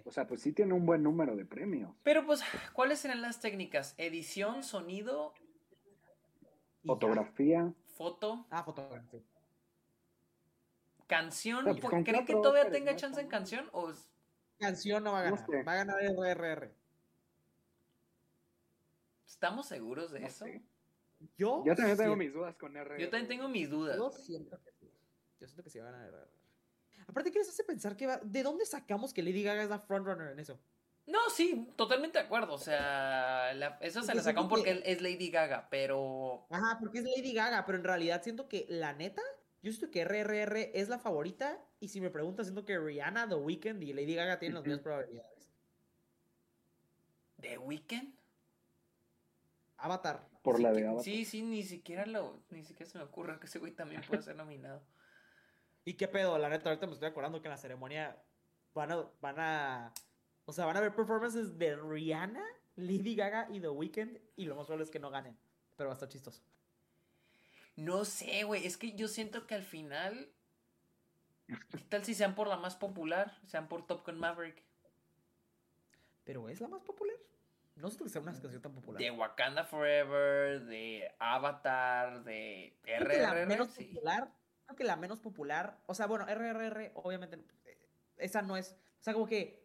[0.05, 1.95] O sea, pues sí tiene un buen número de premios.
[2.03, 2.41] Pero pues,
[2.73, 3.93] ¿cuáles serán las técnicas?
[3.97, 5.33] ¿Edición, sonido?
[6.85, 7.73] Fotografía.
[7.95, 8.45] ¿Foto?
[8.49, 9.21] Ah, fotografía.
[11.07, 11.65] ¿Canción?
[11.65, 13.69] Pues, ¿Creen que todavía tenga chance en canción?
[13.71, 13.91] ¿O
[14.59, 15.67] Canción no va a ganar.
[15.67, 16.71] Va a ganar RRR.
[19.25, 20.45] ¿Estamos seguros de eso?
[21.37, 22.99] Yo, yo también tengo mis dudas con RRR.
[22.99, 23.97] Yo también tengo mis dudas.
[23.97, 24.89] Yo siento que sí.
[25.39, 26.42] Yo siento que sí van a ganar RRR.
[27.07, 28.19] Aparte, ¿qué les hace pensar que va...
[28.23, 30.59] ¿De dónde sacamos que Lady Gaga es la frontrunner en eso?
[31.05, 32.53] No, sí, totalmente de acuerdo.
[32.53, 36.47] O sea, la, eso se la sacaron porque es Lady Gaga, pero.
[36.49, 39.21] Ajá, porque es Lady Gaga, pero en realidad siento que la neta,
[39.61, 41.59] yo siento que RRR es la favorita.
[41.81, 44.81] Y si me preguntas, siento que Rihanna, The Weeknd y Lady Gaga tienen las mismas
[44.81, 45.49] probabilidades.
[47.41, 48.13] ¿The Weeknd?
[49.77, 50.25] Avatar.
[50.41, 51.03] Por la de Avatar.
[51.03, 54.21] Sí, sí, ni siquiera lo, ni siquiera se me ocurre que ese güey también puede
[54.21, 54.81] ser nominado.
[55.85, 56.37] ¿Y qué pedo?
[56.37, 58.17] La neta, ahorita me estoy acordando que en la ceremonia
[58.73, 59.93] van a, van a
[60.45, 62.43] o sea, van a ver performances de Rihanna,
[62.75, 64.19] Lady Gaga y The Weeknd.
[64.35, 65.37] Y lo más probable es que no ganen.
[65.77, 66.41] Pero va a estar chistoso.
[67.75, 68.65] No sé, güey.
[68.65, 70.29] Es que yo siento que al final.
[71.47, 73.37] ¿Qué tal si sean por la más popular?
[73.47, 74.63] Sean por Top Gun Maverick.
[76.23, 77.15] ¿Pero es la más popular?
[77.75, 79.01] No sé que sea una canción tan popular.
[79.01, 83.21] De Wakanda Forever, de Avatar, de RRR.
[83.21, 84.31] La menos popular.
[84.73, 85.77] Creo que la menos popular.
[85.85, 87.37] O sea, bueno, RRR, obviamente.
[87.65, 87.77] Eh,
[88.17, 88.75] esa no es.
[88.99, 89.63] O sea, como que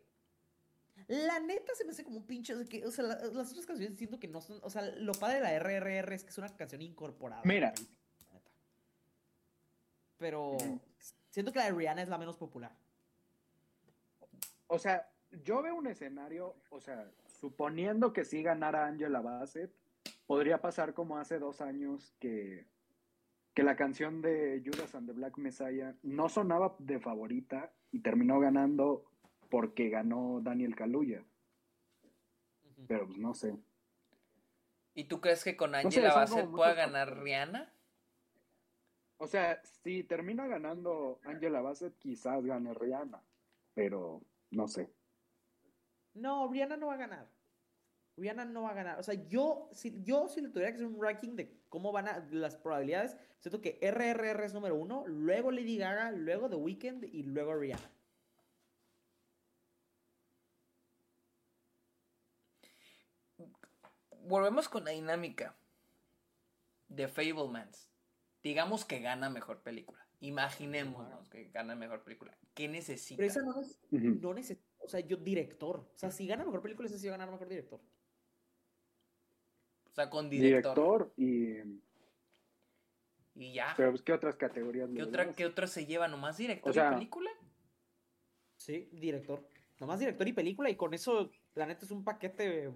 [1.07, 2.55] la neta se me hace como un pinche.
[2.55, 4.61] O sea, las otras canciones siento que no son.
[4.63, 7.41] O sea, lo padre de la RRR es que es una canción incorporada.
[7.45, 7.73] Mira.
[10.19, 10.59] Pero
[11.31, 12.73] siento que la de Rihanna es la menos popular.
[14.67, 15.09] O sea,
[15.45, 19.73] yo veo un escenario, o sea, suponiendo que sí ganara Angela Bassett,
[20.27, 22.67] podría pasar como hace dos años que,
[23.59, 28.39] que la canción de Judas and the Black Messiah no sonaba de favorita y terminó
[28.39, 29.11] ganando
[29.51, 31.25] porque ganó Daniel Kaluuya.
[32.87, 33.59] Pero pues no sé.
[34.95, 37.75] ¿Y tú crees que con Angela Bassett pueda ganar Rihanna?
[39.17, 43.21] O sea, si termina ganando Angela Bassett, quizás gane Rihanna.
[43.75, 44.23] Pero
[44.53, 44.89] no sé.
[46.15, 47.29] No, Rihanna no va a ganar.
[48.19, 48.99] Rihanna no va a ganar.
[48.99, 52.09] O sea, yo si, yo si le tuviera que hacer un ranking de cómo van
[52.09, 57.05] a las probabilidades, siento que RRR es número uno, luego Lady Gaga, luego The Weeknd
[57.05, 57.91] y luego Rihanna.
[64.29, 65.57] volvemos con la dinámica
[66.89, 67.91] de Fablemans.
[68.43, 70.07] Digamos que gana mejor película.
[70.21, 72.37] Imaginémonos que gana mejor película.
[72.55, 73.17] ¿Qué necesita?
[73.17, 74.67] Pero esa no, es, no necesita.
[74.79, 75.81] O sea, yo, director.
[75.95, 77.81] O sea, si gana mejor película, ese sí va a ganar mejor director.
[79.99, 80.77] O sea, con director.
[80.77, 81.57] Director y.
[83.35, 83.75] Y ya.
[83.77, 84.89] Pero, pues, ¿qué otras categorías?
[84.95, 86.07] ¿Qué otra, ¿Qué otra se lleva?
[86.07, 87.31] ¿Nomás director y película?
[88.57, 89.45] Sí, director.
[89.81, 90.71] Nomás director y película.
[90.71, 92.73] Y con eso, la neta, es un paquete.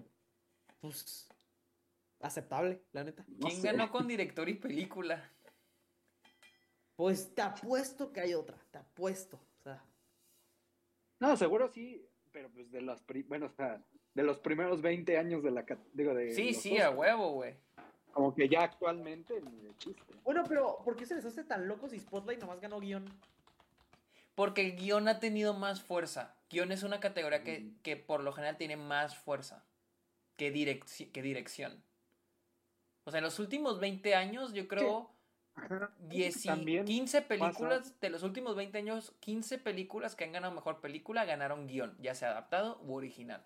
[0.80, 1.28] Pues
[2.18, 3.24] aceptable, la neta.
[3.40, 5.32] ¿Quién ganó con director y película?
[6.96, 9.36] Pues te apuesto que hay otra, te apuesto.
[9.36, 9.84] O sea.
[11.20, 13.80] No, seguro sí, pero pues de los, bueno, o sea,
[14.14, 15.64] de los primeros 20 años de la...
[15.92, 17.54] Digo, de sí, sí, a huevo, güey.
[18.12, 20.02] Como que ya actualmente ni de chiste.
[20.22, 23.04] Bueno, pero ¿por qué se les hace tan locos si Spotlight nomás ganó guion?
[24.34, 26.34] Porque el guion ha tenido más fuerza.
[26.50, 27.78] Guión es una categoría que, mm.
[27.82, 29.64] que por lo general tiene más fuerza
[30.36, 30.80] que,
[31.12, 31.82] que dirección.
[33.04, 35.10] O sea, en los últimos 20 años, yo creo.
[36.08, 36.46] 10
[36.86, 41.66] 15 películas de los últimos 20 años, 15 películas que han ganado mejor película ganaron
[41.66, 43.44] guion, ya sea adaptado u original.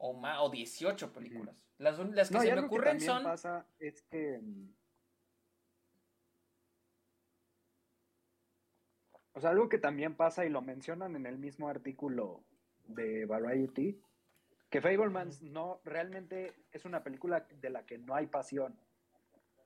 [0.00, 1.64] O más, o 18 películas.
[1.78, 3.22] Las, las que se me ocurren son.
[3.24, 4.38] pasa es que.
[4.38, 4.74] Mm,
[9.32, 12.44] o sea, algo que también pasa y lo mencionan en el mismo artículo
[12.86, 14.00] de Variety
[14.70, 18.78] que Fablemans no, realmente es una película de la que no hay pasión.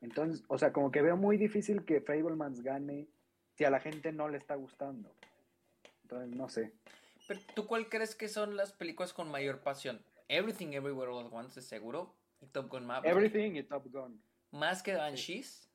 [0.01, 3.09] Entonces, o sea, como que veo muy difícil que Fablemans gane
[3.55, 5.15] si a la gente no le está gustando.
[6.03, 6.73] Entonces, no sé.
[7.27, 10.05] Pero, ¿tú cuál crees que son las películas con mayor pasión?
[10.33, 12.17] Everything Everywhere All at Once, seguro.
[12.41, 13.15] Y Top Gun Maverick.
[13.15, 14.25] Everything y Top Gun.
[14.53, 15.71] ¿Más que Banshees?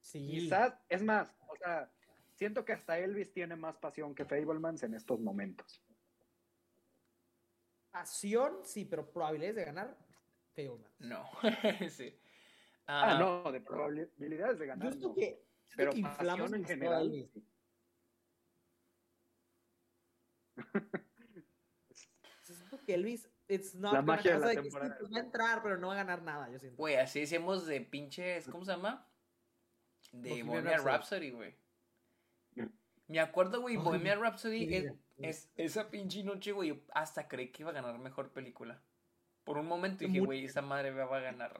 [0.00, 0.26] Sí.
[0.28, 1.90] Quizás, es más, o sea,
[2.34, 5.82] siento que hasta Elvis tiene más pasión que Fablemans en estos momentos.
[7.90, 9.96] Pasión, sí, pero probabilidades de ganar,
[10.54, 11.00] Fablemans.
[11.00, 11.24] No,
[11.90, 12.20] sí.
[12.86, 14.94] ah, no, de probabilidades de ganar.
[14.98, 15.42] Yo que,
[15.74, 17.10] pero que pasión en general.
[17.10, 17.40] siento
[22.80, 24.98] que Elvis, it's not la magia de la temporada.
[25.12, 26.76] va a entrar, pero no va a ganar nada, yo siento.
[26.76, 29.06] Güey, así decimos de pinches, ¿cómo se llama?
[30.12, 31.54] De Bohemian Rhapsody, güey.
[33.08, 37.70] Me acuerdo, güey, Bohemian Rhapsody es, es, esa pinche noche, güey, hasta creí que iba
[37.70, 38.80] a ganar mejor película.
[39.42, 41.58] Por un momento dije, güey, esa madre va a ganar.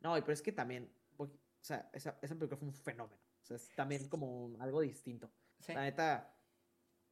[0.00, 1.28] No, pero es que también, o
[1.60, 3.20] sea, esa, esa película fue un fenómeno.
[3.42, 5.30] O sea, es también como algo distinto.
[5.68, 6.34] La neta,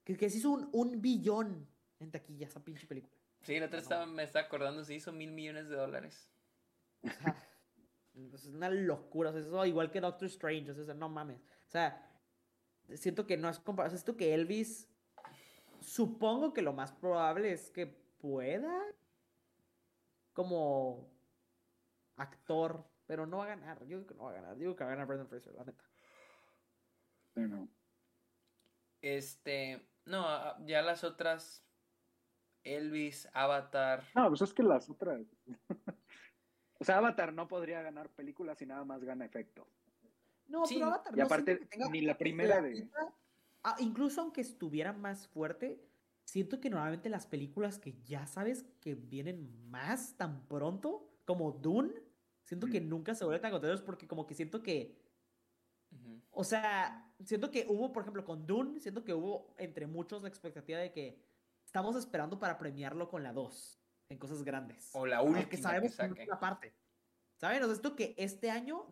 [0.05, 1.68] que, que se hizo un, un, billón
[2.00, 3.14] en taquilla esa pinche película.
[3.42, 6.30] Sí, la otra estaba, me está acordando, se hizo mil millones de dólares.
[8.14, 9.30] es una locura.
[9.30, 10.70] O sea, eso igual que Doctor Strange.
[10.70, 11.40] O sea, no mames.
[11.40, 12.10] O sea,
[12.94, 13.96] siento que no es comparable.
[13.96, 14.88] siento que Elvis.
[15.80, 18.82] Supongo que lo más probable es que pueda.
[20.32, 21.10] Como
[22.16, 22.84] actor.
[23.06, 23.80] Pero no va a ganar.
[23.80, 24.56] Yo digo que no va a ganar.
[24.56, 25.84] Digo que va a ganar Brendan Fraser, la neta.
[27.36, 27.68] no.
[29.00, 29.86] Este.
[30.04, 31.64] No, ya las otras.
[32.64, 34.05] Elvis, Avatar.
[34.14, 35.26] No, pues es que las otras.
[36.78, 39.66] o sea, Avatar no podría ganar películas si nada más gana efecto.
[40.47, 42.89] No, pero Avatar Y aparte, ni la primera de.
[43.62, 45.84] Ah, incluso aunque estuviera más fuerte,
[46.24, 51.92] siento que normalmente las películas que ya sabes que vienen más tan pronto, como Dune,
[52.42, 54.97] siento que nunca se vuelven tan contentos porque como que siento que
[56.32, 60.28] o sea, siento que hubo, por ejemplo, con Dune, siento que hubo entre muchos la
[60.28, 61.18] expectativa de que
[61.70, 64.90] estamos esperando para premiarlo con la 2 en cosas grandes.
[64.92, 65.49] O la última.
[65.49, 66.74] Que sabemos que parte.
[67.36, 67.62] ¿Saben?
[67.62, 68.84] O sea, esto que este año,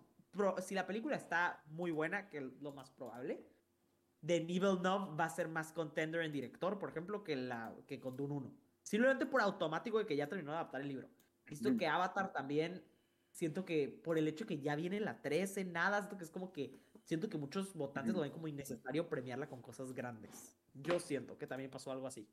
[0.63, 3.45] si la película está muy buena, que es lo más probable,
[4.21, 8.17] Denis Villeneuve va a ser más contender en director, por ejemplo, que, la, que con
[8.17, 8.55] Dune 1.
[8.85, 11.09] Simplemente por automático de que ya terminó de adaptar el libro.
[11.47, 12.85] Visto que Avatar también,
[13.33, 16.53] siento que por el hecho que ya viene la 13, nada, siento que es como
[16.53, 20.57] que siento que muchos votantes lo ven como innecesario premiarla con cosas grandes.
[20.75, 22.29] Yo siento que también pasó algo así.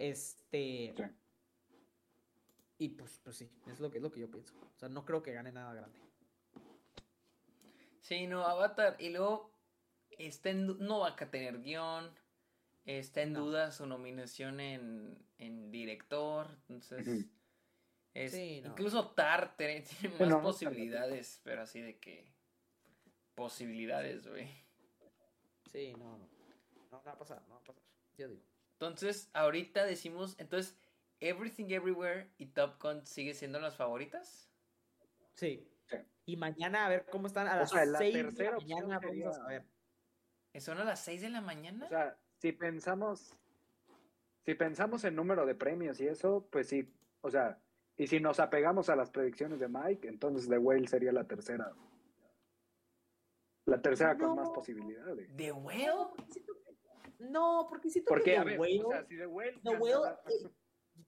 [0.00, 0.94] Este.
[2.78, 4.54] Y pues, pues sí, es lo que, es lo que yo pienso.
[4.58, 6.00] O sea, no creo que gane nada grande.
[8.00, 8.96] Sí, no, Avatar.
[8.98, 9.52] Y luego,
[10.10, 12.10] está no va a tener guion.
[12.86, 16.48] Está en duda su nominación en, en director.
[16.68, 17.26] Entonces.
[18.14, 19.84] Incluso Tar tiene
[20.18, 22.32] más posibilidades, pero así de que
[23.34, 24.48] posibilidades, güey.
[25.70, 26.28] Sí, no, no.
[26.90, 27.84] No, va a pasar, no va a pasar.
[28.16, 28.49] Yo digo.
[28.80, 30.74] Entonces, ahorita decimos, entonces,
[31.20, 34.50] Everything Everywhere y Top Gun sigue siendo las favoritas.
[35.34, 35.68] Sí.
[36.24, 39.66] Y mañana a ver cómo están a las 6 de la mañana vamos a ver.
[40.58, 41.84] ¿Son a las 6 de la mañana?
[41.84, 43.36] O sea, si pensamos
[44.46, 47.60] si pensamos en número de premios y eso, pues sí, o sea,
[47.96, 51.70] y si nos apegamos a las predicciones de Mike, entonces The Whale sería la tercera.
[53.66, 55.36] La tercera con más posibilidades.
[55.36, 56.08] ¿The Whale?
[57.20, 58.84] No, porque siento porque, que The Whale...
[58.84, 59.60] O sea, si The Whale...
[59.62, 60.50] The Whale, eh,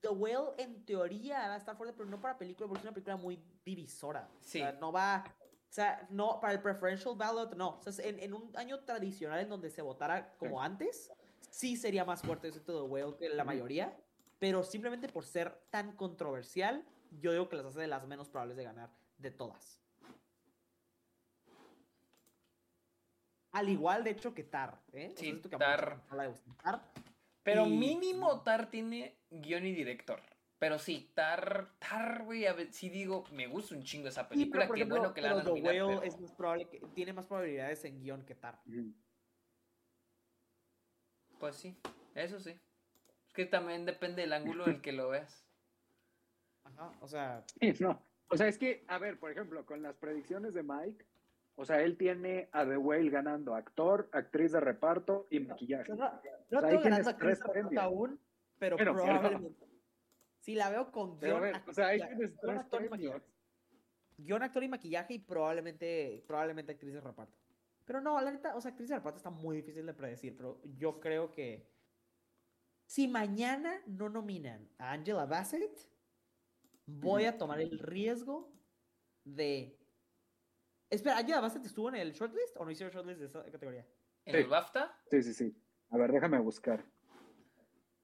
[0.00, 2.92] The Whale en teoría va a estar fuerte, pero no para película, porque es una
[2.92, 4.28] película muy divisora.
[4.40, 4.60] Sí.
[4.60, 5.24] O sea, no va...
[5.26, 7.80] O sea, no, para el preferential ballot, no.
[7.84, 11.10] O sea, en, en un año tradicional en donde se votara como antes,
[11.50, 13.96] sí sería más fuerte ese The Whale que la mayoría.
[14.38, 16.84] Pero simplemente por ser tan controversial,
[17.20, 19.81] yo digo que las hace de las menos probables de ganar de todas.
[23.52, 24.80] Al igual, de hecho, que Tar.
[24.92, 25.12] ¿eh?
[25.16, 26.00] Sí, Tar.
[27.42, 30.20] Pero mínimo Tar tiene guion y director.
[30.58, 34.68] Pero sí, Tar, Tar, güey, a ver, sí digo, me gusta un chingo esa película,
[34.68, 36.02] qué bueno que la han nominado.
[36.02, 38.60] es más probable que, tiene más probabilidades en guion que Tar.
[41.38, 41.76] Pues sí,
[42.14, 42.58] eso sí.
[43.26, 45.44] Es que también depende del ángulo en el que lo veas.
[46.64, 47.44] Ajá, o sea...
[47.80, 51.04] no, o sea, es que, a ver, por ejemplo, con las predicciones de Mike,
[51.54, 55.92] o sea, él tiene a The Whale ganando actor, actriz de reparto y maquillaje.
[55.92, 56.10] No,
[56.50, 58.20] no, o ganando actriz de reparto aún,
[58.58, 59.66] pero, probablemente.
[60.40, 62.82] Si la veo con guion, o sea, ahí tienes tres actor
[64.18, 67.36] Guión, actor y maquillaje y probablemente, probablemente actriz de reparto.
[67.84, 70.60] Pero no, la neta, o sea, actriz de reparto está muy difícil de predecir, pero
[70.76, 71.66] yo creo que
[72.86, 75.88] si mañana no nominan a Angela Bassett,
[76.86, 78.52] voy a tomar el riesgo
[79.24, 79.81] de
[80.92, 83.86] Espera, ¿Angela Bassett estuvo en el shortlist o no hicieron shortlist de esa categoría?
[84.26, 84.94] ¿En el BAFTA?
[85.10, 85.56] Sí, sí, sí.
[85.88, 86.84] A ver, déjame buscar.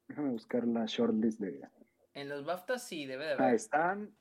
[0.09, 1.69] Déjame buscar la shortlist de.
[2.15, 3.43] En los BAFTA sí, debe de haber.
[3.43, 4.17] Ah, están.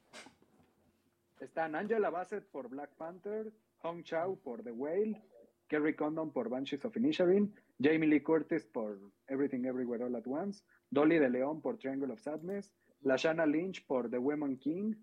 [1.39, 5.23] Están Angela Bassett por Black Panther, Hong Chao por The Whale,
[5.69, 10.65] Kerry Condon por Banshees of Inisherin, Jamie Lee Curtis por Everything Everywhere All at Once,
[10.89, 14.93] Dolly de León por Triangle of Sadness, Lashana Lynch por The Woman King,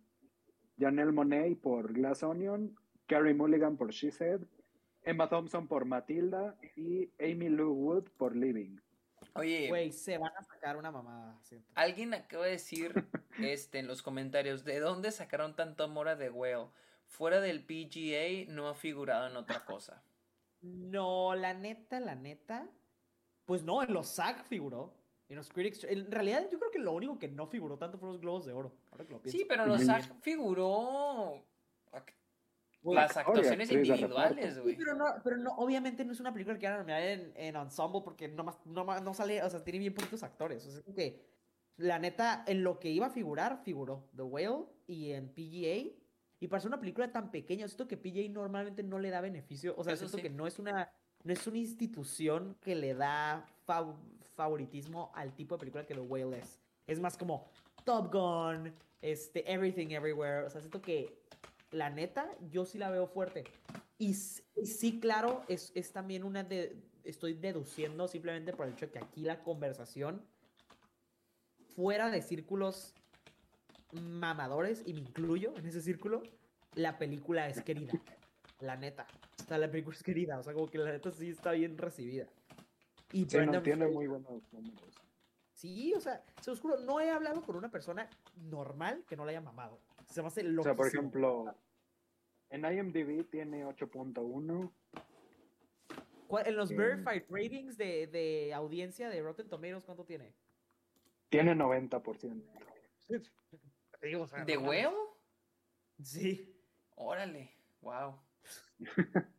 [0.79, 2.77] Janelle Monet por Glass Onion,
[3.07, 4.41] Carrie Mulligan por She Said,
[5.03, 8.79] Emma Thompson por Matilda y Amy Lou Wood por Living.
[9.35, 11.39] Oye, güey, se van a sacar una mamada.
[11.75, 12.93] Alguien acaba de decir
[13.39, 16.69] este, en los comentarios, ¿de dónde sacaron tanto amor a The Whale?
[17.07, 20.03] Fuera del PGA no ha figurado en otra cosa.
[20.63, 22.69] No, la neta, la neta.
[23.45, 24.95] Pues no, en los SAG figuró.
[25.29, 25.85] En los Critics.
[25.85, 28.53] En realidad, yo creo que lo único que no figuró tanto fueron los Globos de
[28.53, 28.73] Oro.
[29.25, 31.45] sí, pero los SAG figuró
[32.85, 34.77] las actuaciones individuales, güey.
[34.77, 37.57] pero, no, pero no, obviamente no es una película que van a nominar en, en
[37.57, 40.67] ensemble porque no, no, no sale, o sea, tiene bien poquitos actores.
[40.67, 41.21] O sea, es que
[41.77, 45.97] la neta, en lo que iba a figurar, figuró The Whale y en PGA
[46.41, 49.75] Y para ser una película tan pequeña, siento que PJ normalmente no le da beneficio.
[49.77, 50.93] O sea, siento que no es una
[51.25, 53.47] no es una institución que le da
[54.37, 56.61] favoritismo al tipo de película que The Whale es.
[56.87, 57.49] Es más como
[57.85, 60.45] Top Gun, este, Everything Everywhere.
[60.45, 61.23] O sea, siento que
[61.75, 63.45] la neta, yo sí la veo fuerte.
[63.99, 66.77] Y, sí, claro, es, es también una de.
[67.03, 70.25] Estoy deduciendo simplemente por el hecho de que aquí la conversación,
[71.75, 72.95] fuera de círculos
[73.93, 76.23] mamadores, y me incluyo en ese círculo,
[76.75, 77.93] la película es querida.
[78.61, 79.07] La neta.
[79.47, 80.39] Sea, la película es querida.
[80.39, 82.27] O sea, como que la neta sí está bien recibida.
[83.13, 84.95] Y sí, no, tiene muy buenos números.
[85.53, 89.25] Sí, o sea, se os juro, no he hablado con una persona normal que no
[89.25, 89.81] la haya mamado.
[90.15, 90.61] Se me hace loco.
[90.61, 91.57] O sea, por ejemplo,
[92.49, 94.73] en IMDb tiene 8.1.
[96.47, 100.33] En los verified ratings de, de, audiencia de Rotten Tomatoes, ¿cuánto tiene?
[101.31, 102.45] Tiene 90%.
[104.47, 105.19] ¿De huevo?
[106.01, 106.57] Sí.
[106.95, 108.21] Órale, wow.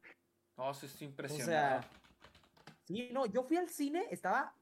[0.58, 1.44] No, eso es impresionante.
[1.44, 1.90] O sea,
[2.86, 4.56] sí, no, yo fui al cine, estaba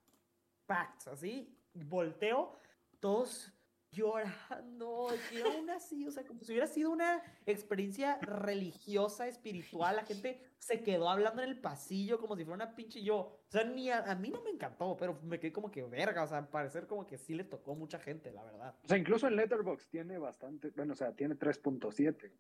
[0.66, 2.58] packed, así, volteo,
[3.00, 3.53] todos
[3.94, 10.04] llorando, y aún así, o sea, como si hubiera sido una experiencia religiosa, espiritual, la
[10.04, 13.64] gente se quedó hablando en el pasillo como si fuera una pinche yo, o sea,
[13.64, 16.88] ni a, mí no me encantó, pero me quedé como que verga, o sea, parecer
[16.88, 18.76] como que sí le tocó mucha gente, la verdad.
[18.84, 22.32] O sea, incluso en Letterboxd tiene bastante, bueno, o sea, tiene 3.7.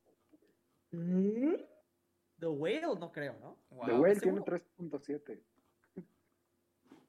[2.40, 3.58] The Whale no creo, ¿no?
[3.86, 5.42] The Whale tiene 3.7.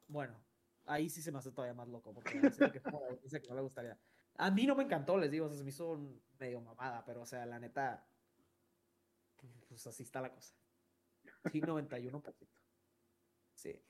[0.07, 0.39] Bueno,
[0.87, 2.81] ahí sí se me hace todavía más loco, porque dice que,
[3.49, 3.99] no le gustaría.
[4.37, 5.99] A mí no me encantó, les digo, se me hizo
[6.39, 8.07] medio mamada, pero o sea, la neta,
[9.69, 10.55] pues así está la cosa.
[11.53, 12.35] Sí, 91%.
[13.55, 13.81] Sí.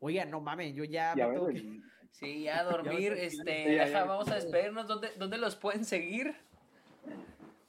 [0.00, 1.80] Oiga, no mames, yo ya, me tengo que...
[2.12, 4.86] Sí, ya a dormir, este, vamos a despedirnos.
[4.86, 6.34] ¿Dónde, ¿Dónde los pueden seguir?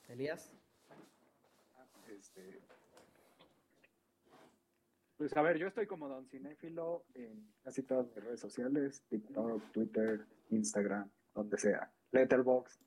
[0.07, 0.51] Elías.
[2.07, 2.59] Este,
[5.17, 9.71] pues a ver, yo estoy como Don Cinéfilo en casi todas mis redes sociales, TikTok,
[9.71, 11.91] Twitter, Instagram, donde sea.
[12.11, 12.81] Letterboxd.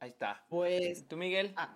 [0.00, 0.44] Ahí está.
[0.48, 1.08] Pues.
[1.08, 1.54] ¿Tú, Miguel?
[1.56, 1.74] Ah,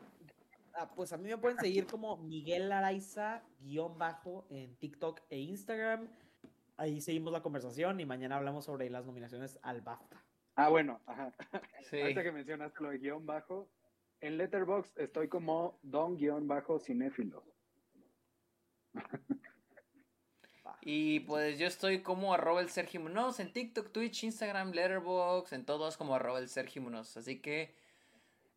[0.75, 5.39] ah, pues a mí me pueden seguir como Miguel Araiza, guion bajo, en TikTok e
[5.39, 6.09] Instagram.
[6.77, 10.25] Ahí seguimos la conversación y mañana hablamos sobre las nominaciones al BAFTA.
[10.57, 11.33] Ah, bueno, ajá.
[11.89, 12.01] Sí.
[12.03, 13.71] Ahorita que mencionas lo de guion bajo,
[14.21, 17.45] en Letterboxd estoy como don-cinéfilo.
[20.81, 25.65] Y pues yo estoy como arroba el Sergio Munoz en TikTok, Twitch, Instagram, Letterboxd, en
[25.65, 27.17] todos como arroba el Sergio Munoz.
[27.17, 27.75] Así que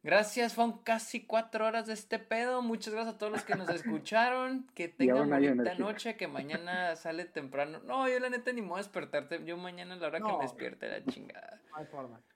[0.03, 2.61] gracias, fueron casi cuatro horas de este pedo.
[2.61, 4.67] Muchas gracias a todos los que nos escucharon.
[4.75, 7.79] Que tengan bonita noche, que mañana sale temprano.
[7.85, 9.43] No, yo la neta ni me voy a despertarte.
[9.43, 11.59] Yo mañana a la hora que me despierte la chingada.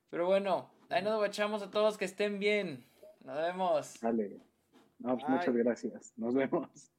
[0.09, 2.85] Pero bueno, ahí nos guachamos a todos, que estén bien.
[3.23, 3.99] Nos vemos.
[4.01, 4.39] Dale.
[4.99, 6.13] No, pues muchas gracias.
[6.15, 6.91] Nos vemos.